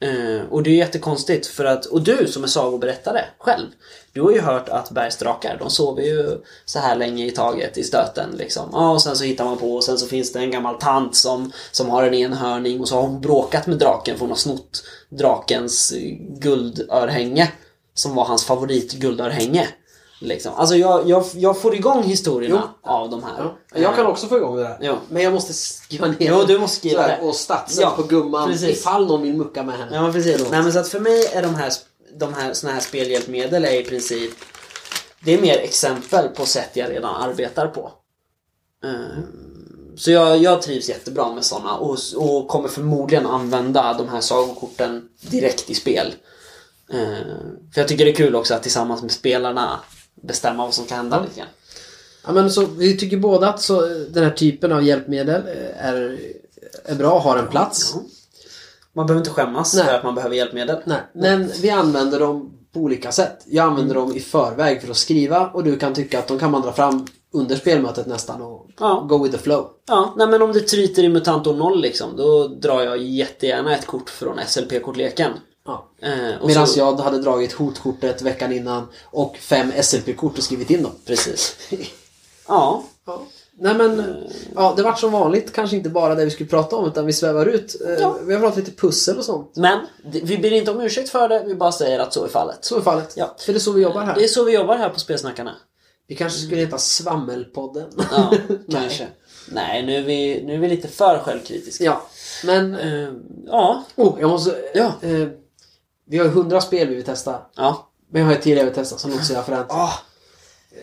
Uh, 0.06 0.42
och 0.50 0.64
det 0.64 0.70
är 0.70 0.76
jättekonstigt 0.76 1.48
för 1.48 1.66
att, 1.66 1.86
och 1.86 2.02
du 2.02 2.28
som 2.28 2.44
är 2.44 2.48
sagoberättare 2.48 3.22
själv, 3.38 3.66
du 4.14 4.22
har 4.22 4.32
ju 4.32 4.42
hört 4.42 4.70
att 4.70 4.92
bergsdrakar, 4.92 5.58
de 5.60 5.70
sover 5.70 6.04
ju 6.04 6.38
så 6.66 6.80
här 6.80 6.96
länge 6.96 7.26
i 7.26 7.32
taget 7.32 7.78
i 7.78 7.84
stöten 7.84 8.30
liksom. 8.38 8.70
Ja, 8.72 8.92
och 8.92 9.02
sen 9.02 9.16
så 9.16 9.24
hittar 9.24 9.46
man 9.46 9.58
på 9.58 9.76
och 9.76 9.84
sen 9.84 9.98
så 9.98 10.08
finns 10.08 10.34
det 10.34 10.40
en 10.40 10.52
gammal 10.52 10.80
tant 10.80 11.16
som, 11.16 11.52
som 11.72 11.90
har 11.90 12.04
en 12.04 12.14
enhörning 12.14 12.80
och 12.82 12.88
så 12.88 12.96
har 12.96 13.02
hon 13.02 13.22
bråkat 13.22 13.68
med 13.68 13.78
draken 13.78 14.16
för 14.16 14.20
hon 14.22 14.30
har 14.30 14.38
snott 14.38 14.84
drakens 15.10 15.94
guldörhänge. 16.40 17.52
Som 17.94 18.16
var 18.16 18.26
hans 18.26 18.46
favorit 18.46 18.94
guldörhänge. 18.94 19.68
Liksom. 20.22 20.54
Alltså 20.56 20.76
jag, 20.76 21.10
jag, 21.10 21.26
jag 21.34 21.62
får 21.62 21.76
igång 21.76 22.04
historierna 22.04 22.70
av 22.84 23.10
de 23.10 23.24
här. 23.24 23.34
Ja. 23.38 23.80
Jag 23.80 23.96
kan 23.96 24.06
också 24.06 24.28
få 24.28 24.38
igång 24.38 24.56
det 24.56 24.62
där. 24.64 24.78
Ja. 24.82 24.98
Men 25.10 25.24
jag 25.24 25.34
måste 25.34 25.54
skriva 25.54 26.08
ner 26.08 26.16
Jo, 26.20 26.44
du 26.48 26.60
måste 26.60 26.78
skriva 26.78 27.08
det. 27.08 27.20
Och 27.22 27.36
statsen 27.36 27.82
Ja, 27.82 27.94
på 27.96 28.04
gumman 28.04 28.50
precis. 28.50 28.70
ifall 28.80 29.08
någon 29.08 29.22
vill 29.22 29.34
mucka 29.34 29.64
med 29.64 29.78
henne. 29.78 29.96
Ja 29.96 30.12
precis. 30.12 30.50
Nej 30.52 30.64
men 30.64 30.74
så 30.74 30.80
att 30.80 30.88
för 30.88 31.00
mig 31.00 31.26
är 31.34 31.42
de 31.42 31.56
här, 31.56 31.72
de 32.20 32.34
här 32.34 32.54
såna 32.54 32.74
här 32.74 32.80
spelhjälpmedel 32.80 33.66
är 33.66 33.80
i 33.82 33.84
princip 33.84 34.32
Det 35.24 35.34
är 35.34 35.42
mer 35.42 35.58
exempel 35.58 36.28
på 36.30 36.46
sätt 36.46 36.70
jag 36.74 36.90
redan 36.92 37.16
arbetar 37.16 37.68
på. 37.68 37.92
Eh, 38.84 39.24
Så 39.98 40.12
jag, 40.12 40.38
jag 40.38 40.62
trivs 40.62 40.90
jättebra 40.90 41.34
med 41.34 41.46
såna 41.46 41.78
och, 41.78 41.98
och 42.16 42.48
kommer 42.48 42.68
förmodligen 42.70 43.26
använda 43.26 43.94
de 43.94 44.10
här 44.10 44.22
sagokorten 44.22 45.10
direkt 45.22 45.70
i 45.70 45.76
spel. 45.76 46.14
Eh, 46.94 46.98
För 47.74 47.82
jag 47.82 47.88
tycker 47.88 48.06
det 48.06 48.12
är 48.12 48.16
kul 48.16 48.36
också 48.36 48.54
att 48.54 48.64
tillsammans 48.64 49.02
med 49.02 49.12
spelarna 49.12 49.80
bestämma 50.22 50.66
vad 50.66 50.74
som 50.74 50.86
kan 50.86 50.98
hända 50.98 51.22
lite 51.22 51.40
grann. 51.40 51.50
Ja, 52.26 52.32
men 52.32 52.52
så, 52.52 52.66
vi 52.66 52.98
tycker 52.98 53.18
båda 53.18 53.50
att 53.50 53.62
så, 53.62 53.82
den 54.10 54.24
här 54.24 54.32
typen 54.32 54.72
av 54.72 54.84
hjälpmedel 54.84 55.42
eh, 55.48 55.86
är, 55.88 56.20
är 56.86 56.96
bra, 56.96 57.20
har 57.20 57.38
en 57.38 57.48
plats. 57.48 57.96
Man 58.94 59.08
behöver 59.08 59.22
inte 59.22 59.30
skämmas 59.34 59.74
Nej. 59.76 59.86
för 59.86 59.94
att 59.94 60.04
man 60.04 60.16
behöver 60.16 60.36
hjälpmedel. 60.36 60.78
Nej, 60.86 61.00
men 61.14 61.52
vi 61.62 61.70
använder 61.70 62.20
dem 62.20 62.52
på 62.74 62.80
olika 62.80 63.12
sätt. 63.12 63.38
Jag 63.46 63.66
använder 63.66 63.96
Mm. 63.96 64.08
dem 64.08 64.18
i 64.18 64.20
förväg 64.20 64.82
för 64.82 64.92
att 64.92 64.98
skriva 64.98 65.48
och 65.48 65.64
du 65.64 65.78
kan 65.78 65.94
tycka 65.94 66.20
att 66.20 66.28
de 66.28 66.40
kan 66.40 66.52
man 66.52 66.62
dra 66.62 66.72
fram 66.72 67.08
under 67.34 67.56
spelmötet 67.56 68.08
nästan 68.08 68.42
och 68.42 68.68
Ja. 68.80 69.06
go 69.10 69.24
with 69.24 69.36
the 69.38 69.44
flow. 69.44 69.68
Ja, 69.88 70.14
nej 70.18 70.28
men 70.28 70.42
om 70.42 70.54
det 70.54 70.60
tryter 70.60 71.04
i 71.04 71.10
Mutanto 71.10 71.54
0 71.54 71.82
liksom, 71.82 72.16
då 72.18 72.48
drar 72.48 72.82
jag 72.82 72.98
jättegärna 72.98 73.76
ett 73.76 73.86
kort 73.88 74.10
från 74.10 74.40
SLP-kortleken. 74.48 75.32
Ja. 75.70 76.08
Eh, 76.08 76.48
Medan 76.48 76.68
så- 76.68 76.80
jag 76.80 76.96
hade 76.96 77.18
dragit 77.22 77.54
hotkortet 77.54 78.22
veckan 78.22 78.54
innan 78.54 78.88
och 79.06 79.38
fem 79.38 79.72
SLP-kort 79.82 80.38
och 80.38 80.44
skrivit 80.44 80.70
in 80.70 80.84
dem. 80.84 80.92
Precis. 81.06 81.56
Ja, 82.48 82.84
Ja. 83.06 83.22
Nej 83.62 83.76
men, 83.76 84.24
ja, 84.56 84.74
det 84.78 84.84
vart 84.84 85.00
som 85.00 85.12
vanligt 85.12 85.54
kanske 85.54 85.76
inte 85.76 85.90
bara 85.90 86.16
det 86.16 86.26
vi 86.26 86.32
skulle 86.32 86.50
prata 86.50 86.76
om 86.76 86.88
utan 86.88 87.06
vi 87.06 87.14
svävar 87.14 87.46
ut. 87.46 87.82
Eh, 87.88 87.94
Ja. 87.94 88.18
Vi 88.26 88.34
har 88.34 88.42
pratat 88.42 88.58
lite 88.58 88.72
pussel 88.72 89.18
och 89.18 89.26
sånt. 89.26 89.52
men 89.56 89.80
vi 90.04 90.38
ber 90.38 90.54
inte 90.54 90.72
om 90.72 90.82
ursäkt 90.82 91.10
för 91.10 91.30
det, 91.30 91.44
vi 91.48 91.56
bara 91.56 91.72
säger 91.72 92.00
att 92.00 92.14
så 92.14 92.24
är 92.26 92.28
fallet. 92.30 92.58
Så 92.66 92.78
är 92.78 92.82
fallet. 92.82 93.14
Ja. 93.18 93.36
För 93.40 93.54
det 93.54 93.58
är 93.58 93.60
så 93.60 93.72
vi 93.72 93.82
jobbar 93.82 94.02
här. 94.04 94.16
Det 94.16 94.24
är 94.24 94.28
så 94.28 94.44
vi 94.44 94.54
jobbar 94.54 94.78
här 94.78 94.90
på 94.90 95.00
Spelsnackarna. 95.00 95.56
Vi 96.08 96.16
kanske 96.16 96.40
skulle 96.40 96.62
heta 96.62 96.78
Svammelpodden. 96.78 97.90
Ja, 98.12 98.34
kanske. 98.72 99.08
Nej, 99.52 99.86
nu 99.86 99.96
är, 99.96 100.02
vi, 100.02 100.44
nu 100.46 100.54
är 100.54 100.58
vi 100.58 100.70
lite 100.70 100.88
för 100.88 101.18
självkritiska. 101.20 101.84
Ja, 101.84 102.02
men... 102.44 102.76
Eh, 102.76 103.10
ja, 103.46 103.84
Oh, 103.96 104.18
jag 104.20 104.30
måste... 104.30 104.56
Ja. 104.74 104.94
Eh, 105.02 105.28
vi 106.10 106.18
har 106.18 106.26
ju 106.26 106.32
hundra 106.32 106.62
spel 106.62 106.88
vi 106.88 106.96
vill 106.96 107.04
testa. 107.06 107.42
ja. 107.56 107.86
Men 108.12 108.22
jag 108.22 108.30
har 108.30 108.36
till 108.36 108.58
jag 108.58 108.66
vill 108.66 108.74
testa 108.74 108.98
som 108.98 109.14
också 109.14 109.34
jag 109.34 109.40
har 109.40 109.44
förändrat. 109.44 109.72
Ah, 109.72 109.94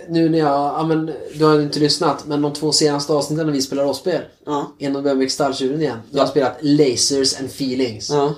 Nu 0.09 0.29
när 0.29 0.39
jag... 0.39 0.49
Ja, 0.49 0.85
men, 0.85 1.07
du 1.35 1.45
har 1.45 1.55
ju 1.55 1.62
inte 1.62 1.79
lyssnat, 1.79 2.27
men 2.27 2.43
de 2.43 2.53
två 2.53 2.72
senaste 2.72 3.12
avsnitten 3.12 3.47
när 3.47 3.53
vi 3.53 3.62
spelar 3.62 3.85
rollspel. 3.85 4.22
ja. 4.47 4.72
En 4.79 4.97
av 4.97 5.03
dem 5.03 5.20
är 5.22 5.29
Stalltjuren 5.29 5.81
igen. 5.81 5.99
Jag 6.11 6.22
har 6.22 6.27
spelat 6.29 6.57
Lasers 6.61 7.41
and 7.41 7.49
Feelings. 7.49 8.11
ja. 8.11 8.35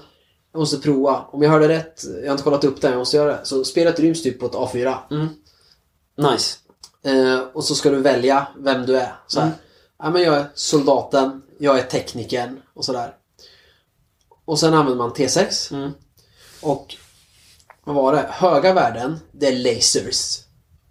Jag 0.53 0.59
måste 0.59 0.79
prova. 0.79 1.25
Om 1.31 1.43
jag 1.43 1.51
hörde 1.51 1.69
rätt, 1.69 2.03
jag 2.23 2.27
har 2.27 2.33
inte 2.33 2.43
kollat 2.43 2.65
upp 2.65 2.81
det, 2.81 2.89
jag 2.89 2.99
måste 2.99 3.17
göra 3.17 3.33
det. 3.33 3.41
Så 3.45 3.65
spelet 3.65 4.01
ryms 4.01 4.23
typ 4.23 4.41
på 4.41 4.47
ett 4.47 4.53
A4. 4.53 4.95
Nice. 6.17 6.57
Eh, 7.05 7.41
och 7.53 7.65
så 7.65 7.75
ska 7.75 7.91
du 7.91 8.01
välja 8.01 8.49
vem 8.59 8.87
du 8.87 8.97
är. 8.97 9.13
Så. 9.27 9.41
Mm. 9.41 9.53
Ja, 9.99 10.11
men 10.11 10.23
jag 10.23 10.35
är 10.37 10.47
soldaten, 10.55 11.43
jag 11.59 11.79
är 11.79 11.83
teknikern 11.83 12.61
och 12.75 12.85
sådär. 12.85 13.15
Och 14.45 14.59
sen 14.61 14.75
använder 14.75 14.99
man 15.05 15.13
T6. 15.13 15.75
Mm. 15.75 15.91
Och 16.61 16.97
vad 17.85 17.95
var 17.97 18.13
det? 18.13 18.27
Höga 18.31 18.73
värden, 18.75 19.19
det 19.33 19.47
är 19.47 19.59
lasers. 19.59 20.39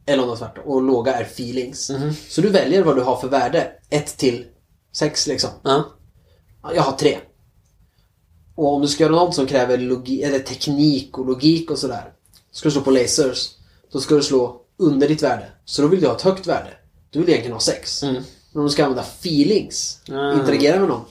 Eller 0.06 0.26
var 0.26 0.36
tvärtom. 0.36 0.64
Och 0.66 0.82
låga 0.82 1.14
är 1.16 1.24
feelings. 1.24 1.90
Mhm. 1.90 2.14
Så 2.30 2.42
du 2.42 2.50
väljer 2.50 2.84
vad 2.84 2.96
du 2.96 3.02
har 3.02 3.16
för 3.18 3.28
värde. 3.28 3.72
1 3.90 4.18
till 4.18 4.46
6 4.94 5.28
liksom. 5.28 5.50
Ja, 5.64 5.84
Jag 6.76 6.82
har 6.84 6.92
3. 6.98 7.18
Och 8.56 8.74
om 8.74 8.82
du 8.82 8.88
ska 8.88 9.04
göra 9.04 9.16
något 9.16 9.36
som 9.36 9.48
kräver 9.48 9.78
logi- 9.78 10.24
eller 10.24 10.40
teknik 10.40 11.18
och 11.18 11.26
logik 11.26 11.72
och 11.72 11.78
sådär. 11.80 12.14
Ska 12.52 12.68
du 12.70 12.72
slå 12.74 12.82
på 12.82 12.92
lasers. 12.92 13.50
Då 13.92 14.00
ska 14.00 14.16
du 14.16 14.24
slå 14.24 14.62
under 14.78 15.08
ditt 15.08 15.24
värde. 15.24 15.48
Så 15.66 15.82
då 15.82 15.88
vill 15.88 16.02
du 16.02 16.08
ha 16.08 16.16
ett 16.16 16.22
högt 16.22 16.48
värde. 16.48 16.74
Du 17.10 17.20
vill 17.20 17.30
egentligen 17.30 17.54
ha 17.54 17.60
6. 17.60 18.04
Mm. 18.04 18.14
Men 18.52 18.60
om 18.60 18.64
du 18.64 18.70
ska 18.70 18.84
använda 18.84 19.04
feelings, 19.04 20.00
Ah. 20.12 20.34
interagera 20.34 20.80
med 20.80 20.90
någon. 20.90 21.06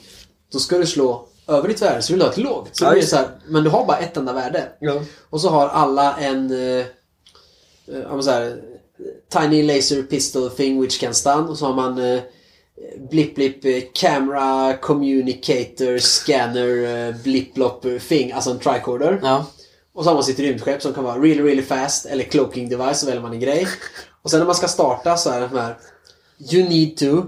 Då 0.51 0.59
ska 0.59 0.77
du 0.77 0.85
slå 0.85 1.26
över 1.47 1.67
ditt 1.67 1.81
värde 1.81 2.01
så 2.01 2.13
vill 2.13 2.19
du 2.19 2.25
ha 2.25 2.31
ett 2.31 2.37
lågt. 2.37 2.69
Så 2.77 2.85
Ja, 2.85 2.91
det 2.91 3.01
så 3.01 3.15
här, 3.15 3.29
men 3.47 3.63
du 3.63 3.69
har 3.69 3.85
bara 3.85 3.97
ett 3.97 4.17
enda 4.17 4.33
värde. 4.33 4.67
Ja. 4.79 5.01
Och 5.29 5.41
så 5.41 5.49
har 5.49 5.67
alla 5.67 6.17
en 6.17 6.51
eh, 6.51 6.85
eh, 7.87 8.19
så 8.19 8.31
här, 8.31 8.61
Tiny 9.29 9.63
laser 9.63 10.03
pistol 10.03 10.49
thing 10.49 10.81
which 10.81 10.99
can 10.99 11.13
stun. 11.13 11.49
Och 11.49 11.57
så 11.57 11.65
har 11.65 11.73
man 11.73 11.97
eh, 11.97 12.21
blip 13.09 13.35
blip 13.35 13.65
eh, 13.65 13.83
camera 13.93 14.77
communicator 14.77 15.97
scanner 15.97 17.07
eh, 17.07 17.15
blip 17.23 17.53
blop 17.53 17.85
thing. 18.09 18.31
Alltså 18.31 18.51
en 18.51 18.59
tricorder. 18.59 19.19
Ja. 19.23 19.45
Och 19.93 20.03
så 20.03 20.09
har 20.09 20.15
man 20.15 20.23
sitt 20.23 20.39
rymdskepp 20.39 20.81
som 20.81 20.93
kan 20.93 21.03
vara 21.03 21.19
really 21.19 21.43
really 21.43 21.61
fast 21.61 22.05
eller 22.05 22.23
cloaking 22.23 22.69
device 22.69 22.99
så 22.99 23.05
väljer 23.05 23.21
man 23.21 23.33
en 23.33 23.39
grej. 23.39 23.67
Och 24.21 24.31
sen 24.31 24.39
när 24.39 24.45
man 24.45 24.55
ska 24.55 24.67
starta 24.67 25.17
så 25.17 25.29
är 25.29 25.41
det 25.41 25.47
de 25.47 25.57
här 25.59 25.77
You 26.51 26.69
need 26.69 26.97
to 26.97 27.23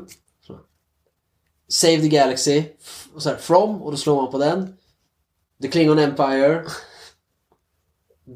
Save 1.70 2.02
the 2.02 2.08
Galaxy 2.08 2.64
och 3.20 3.24
så 3.24 3.30
här, 3.30 3.38
From 3.38 3.82
och 3.82 3.92
då 3.92 3.98
slår 3.98 4.16
man 4.22 4.32
på 4.32 4.38
den. 4.38 4.78
The 5.62 5.68
Klingon 5.68 6.00
Empire. 6.00 6.66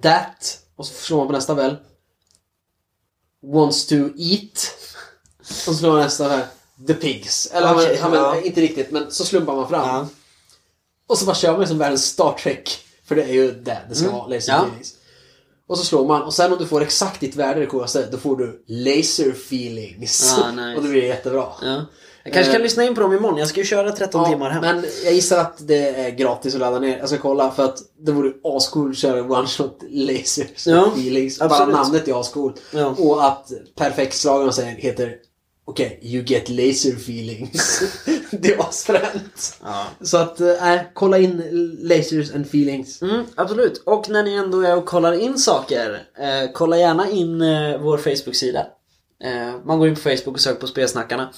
That 0.02 0.60
och 0.76 0.86
så 0.86 0.94
slår 0.94 1.18
man 1.18 1.28
på 1.28 1.34
nästa 1.34 1.54
väl. 1.54 1.76
Wants 3.44 3.86
to 3.88 3.96
eat. 4.18 4.72
Och 5.40 5.46
så 5.46 5.74
slår 5.74 5.92
man 5.92 6.00
nästa 6.02 6.28
här. 6.30 6.46
The 6.88 6.94
Pigs. 6.94 7.46
Eller 7.54 7.76
Okej, 7.76 7.98
ja, 8.02 8.10
men, 8.10 8.20
ja. 8.20 8.42
inte 8.42 8.62
riktigt 8.62 8.92
men 8.92 9.12
så 9.12 9.26
slumpar 9.26 9.56
man 9.56 9.70
fram. 9.70 9.88
Ja. 9.90 10.08
Och 11.08 11.18
så 11.18 11.26
bara 11.26 11.36
kör 11.36 11.58
man 11.58 11.68
som 11.68 11.78
världens 11.78 12.06
Star 12.06 12.34
Trek. 12.34 12.80
För 13.06 13.16
det 13.16 13.24
är 13.24 13.34
ju 13.34 13.52
det 13.52 13.82
det 13.90 13.96
ska 13.96 14.06
Mm. 14.08 14.18
vara. 14.18 14.28
Laser 14.28 14.52
Ja. 14.54 14.60
feelings. 14.64 14.96
Och 15.70 15.78
så 15.78 15.86
slår 15.86 16.08
man 16.08 16.22
och 16.22 16.34
sen 16.34 16.52
om 16.54 16.58
du 16.60 16.66
får 16.66 16.82
exakt 16.82 17.20
ditt 17.20 17.36
värde 17.36 17.60
det 17.60 17.66
coolaste, 17.66 18.08
då 18.12 18.18
får 18.18 18.38
du 18.38 18.64
laser 18.68 19.30
feelings. 19.30 20.38
Ah, 20.44 20.52
nice. 20.52 20.74
och 20.78 20.84
det 20.84 20.90
blir 20.90 21.04
jättebra. 21.04 21.46
Ja. 21.62 21.86
Jag 22.26 22.34
kanske 22.34 22.52
kan 22.52 22.62
Eh. 22.62 22.64
lyssna 22.64 22.84
in 22.84 22.96
på 22.96 23.02
dem 23.02 23.14
imorgon. 23.14 23.38
Jag 23.40 23.48
ska 23.48 23.60
ju 23.60 23.66
köra 23.66 23.92
13 23.92 24.22
Ja, 24.24 24.30
timmar 24.30 24.50
hem. 24.50 24.62
Men 24.62 24.86
jag 25.04 25.14
gissar 25.14 25.38
att 25.40 25.68
det 25.68 25.88
är 25.90 26.10
gratis 26.10 26.54
att 26.54 26.60
ladda 26.60 26.80
ner. 26.80 26.98
Jag 26.98 27.10
ska 27.10 27.18
kolla 27.18 27.52
för 27.52 27.64
att 27.66 27.78
det 28.06 28.12
vore 28.12 28.32
ascool 28.44 28.90
att 28.90 28.98
köra 28.98 29.22
one 29.24 29.48
shot 29.48 29.80
lasers 29.90 30.68
Ja, 30.68 30.88
feelings. 30.96 31.40
Bara 31.40 31.50
absolut. 31.50 31.76
namnet 31.76 32.08
är 32.08 32.20
ascool. 32.20 32.54
Ja. 32.72 32.96
Och 32.98 33.26
att 33.28 33.52
perfektslagen 33.76 34.54
säger 34.54 34.72
heter 34.76 35.16
Okej, 35.66 36.00
you 36.02 36.24
get 36.24 36.50
laser 36.50 36.92
feelings. 36.92 37.82
det 38.32 38.54
är 38.54 38.60
asfränt. 38.60 39.60
Ja. 39.64 39.86
Så 40.02 40.18
att, 40.18 40.40
äh, 40.40 40.80
kolla 40.94 41.18
in 41.18 41.44
lasers 41.80 42.36
and 42.36 42.46
feelings. 42.46 43.02
Mm, 43.02 43.26
absolut. 43.36 43.84
Och 43.86 44.10
när 44.10 44.24
ni 44.24 44.34
ändå 44.34 44.62
är 44.62 44.78
och 44.78 44.86
kollar 44.86 45.14
in 45.14 45.38
saker, 45.38 46.08
eh, 46.20 46.52
kolla 46.54 46.78
gärna 46.78 47.10
in 47.10 47.42
eh, 47.42 47.78
vår 47.82 47.98
Facebook-sida. 47.98 48.66
Eh, 49.24 49.66
man 49.66 49.80
går 49.80 49.88
in 49.88 49.96
på 49.96 50.02
Facebook 50.02 50.36
och 50.36 50.40
söker 50.40 50.62
på 50.62 50.68
Spelsnackarna. 50.68 51.34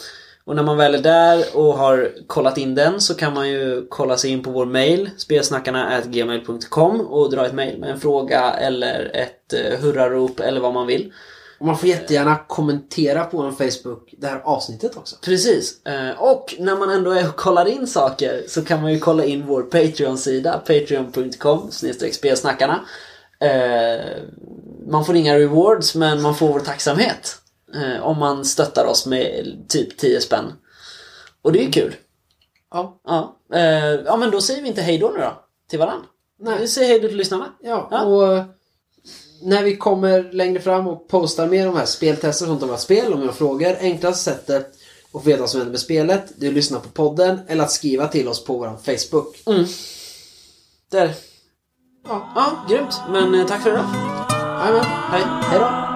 Och 0.45 0.55
när 0.55 0.63
man 0.63 0.77
väl 0.77 0.95
är 0.95 1.01
där 1.01 1.45
och 1.53 1.73
har 1.77 2.11
kollat 2.27 2.57
in 2.57 2.75
den 2.75 3.01
så 3.01 3.15
kan 3.15 3.33
man 3.33 3.49
ju 3.49 3.87
kolla 3.89 4.17
sig 4.17 4.31
in 4.31 4.43
på 4.43 4.51
vår 4.51 4.65
mail, 4.65 5.09
spelsnackarna.gmail.com 5.17 7.01
och 7.01 7.31
dra 7.31 7.45
ett 7.45 7.53
mail 7.53 7.79
med 7.79 7.89
en 7.89 7.99
fråga 7.99 8.53
eller 8.53 9.11
ett 9.13 9.53
eh, 9.53 9.79
hurrarop 9.79 10.39
eller 10.39 10.61
vad 10.61 10.73
man 10.73 10.87
vill. 10.87 11.13
Och 11.59 11.65
man 11.65 11.77
får 11.77 11.89
jättegärna 11.89 12.35
kommentera 12.47 13.23
på 13.25 13.37
vår 13.37 13.51
Facebook 13.51 14.13
det 14.17 14.27
här 14.27 14.41
avsnittet 14.43 14.97
också. 14.97 15.15
Precis. 15.21 15.85
Eh, 15.85 16.21
Och 16.21 16.55
när 16.59 16.75
man 16.77 16.89
ändå 16.89 17.11
är 17.11 17.29
och 17.29 17.35
kollar 17.35 17.65
in 17.65 17.87
saker 17.87 18.43
så 18.47 18.65
kan 18.65 18.81
man 18.81 18.93
ju 18.93 18.99
kolla 18.99 19.25
in 19.25 19.45
vår 19.47 19.61
Patreon-sida. 19.63 20.57
Patreon.com 20.57 21.71
spelsnackarna. 22.11 22.79
Eh, 23.39 24.05
Man 24.87 25.05
får 25.05 25.15
inga 25.15 25.35
rewards 25.39 25.95
men 25.95 26.21
man 26.21 26.35
får 26.35 26.47
vår 26.47 26.59
tacksamhet. 26.59 27.37
eh, 27.75 28.03
Om 28.07 28.17
man 28.19 28.45
stöttar 28.45 28.85
oss 28.85 29.05
med 29.05 29.45
typ 29.69 29.97
10 29.97 30.21
spänn. 30.21 30.53
Och 31.41 31.51
det 31.51 31.59
är 31.59 31.63
ju 31.65 31.71
kul. 31.71 31.95
Ja. 32.71 32.99
Ja, 33.07 33.35
ja 34.05 34.17
men 34.17 34.31
då 34.31 34.41
säger 34.41 34.61
vi 34.61 34.67
inte 34.67 34.81
hej 34.81 34.97
då 34.97 35.09
nu 35.09 35.19
då. 35.19 35.43
Till 35.69 35.79
varandra. 35.79 36.05
Nej. 36.39 36.57
Vi 36.59 36.67
säger 36.67 36.87
hej 36.89 36.99
då 36.99 37.07
till 37.07 37.17
lyssnarna. 37.17 37.45
Ja, 37.61 37.87
Ja. 37.91 38.01
och 38.01 38.43
när 39.41 39.63
vi 39.63 39.75
kommer 39.75 40.31
längre 40.33 40.59
fram 40.61 40.87
och 40.87 41.07
postar 41.07 41.47
mer 41.47 41.69
om 41.69 41.75
här 41.75 41.85
speltester 41.85 42.45
och 42.45 42.49
sånt 42.49 42.61
om 42.63 42.67
våra 42.69 42.77
spel, 42.77 43.13
om 43.13 43.23
era 43.23 43.31
frågor. 43.31 43.75
Enklaste 43.79 44.23
sättet 44.31 44.67
att 45.13 45.25
veta 45.25 45.39
vad 45.39 45.49
som 45.49 45.59
händer 45.59 45.71
med 45.71 45.79
spelet, 45.79 46.23
det 46.35 46.45
är 46.45 46.49
att 46.49 46.55
lyssna 46.55 46.79
på 46.79 46.89
podden 46.89 47.39
eller 47.47 47.63
att 47.63 47.71
skriva 47.71 48.07
till 48.07 48.27
oss 48.27 48.45
på 48.45 48.57
vår 48.57 48.77
Facebook. 48.97 49.43
Mm. 49.45 49.65
Där. 50.91 51.13
Ja, 52.07 52.31
Ja, 52.35 52.65
grymt. 52.69 52.95
Men 53.09 53.35
eh, 53.35 53.47
tack 53.47 53.63
för 53.63 53.69
idag. 53.69 53.85
jajamän. 54.29 54.85
Hej. 54.85 55.23
Hej 55.25 55.59
då! 55.59 55.94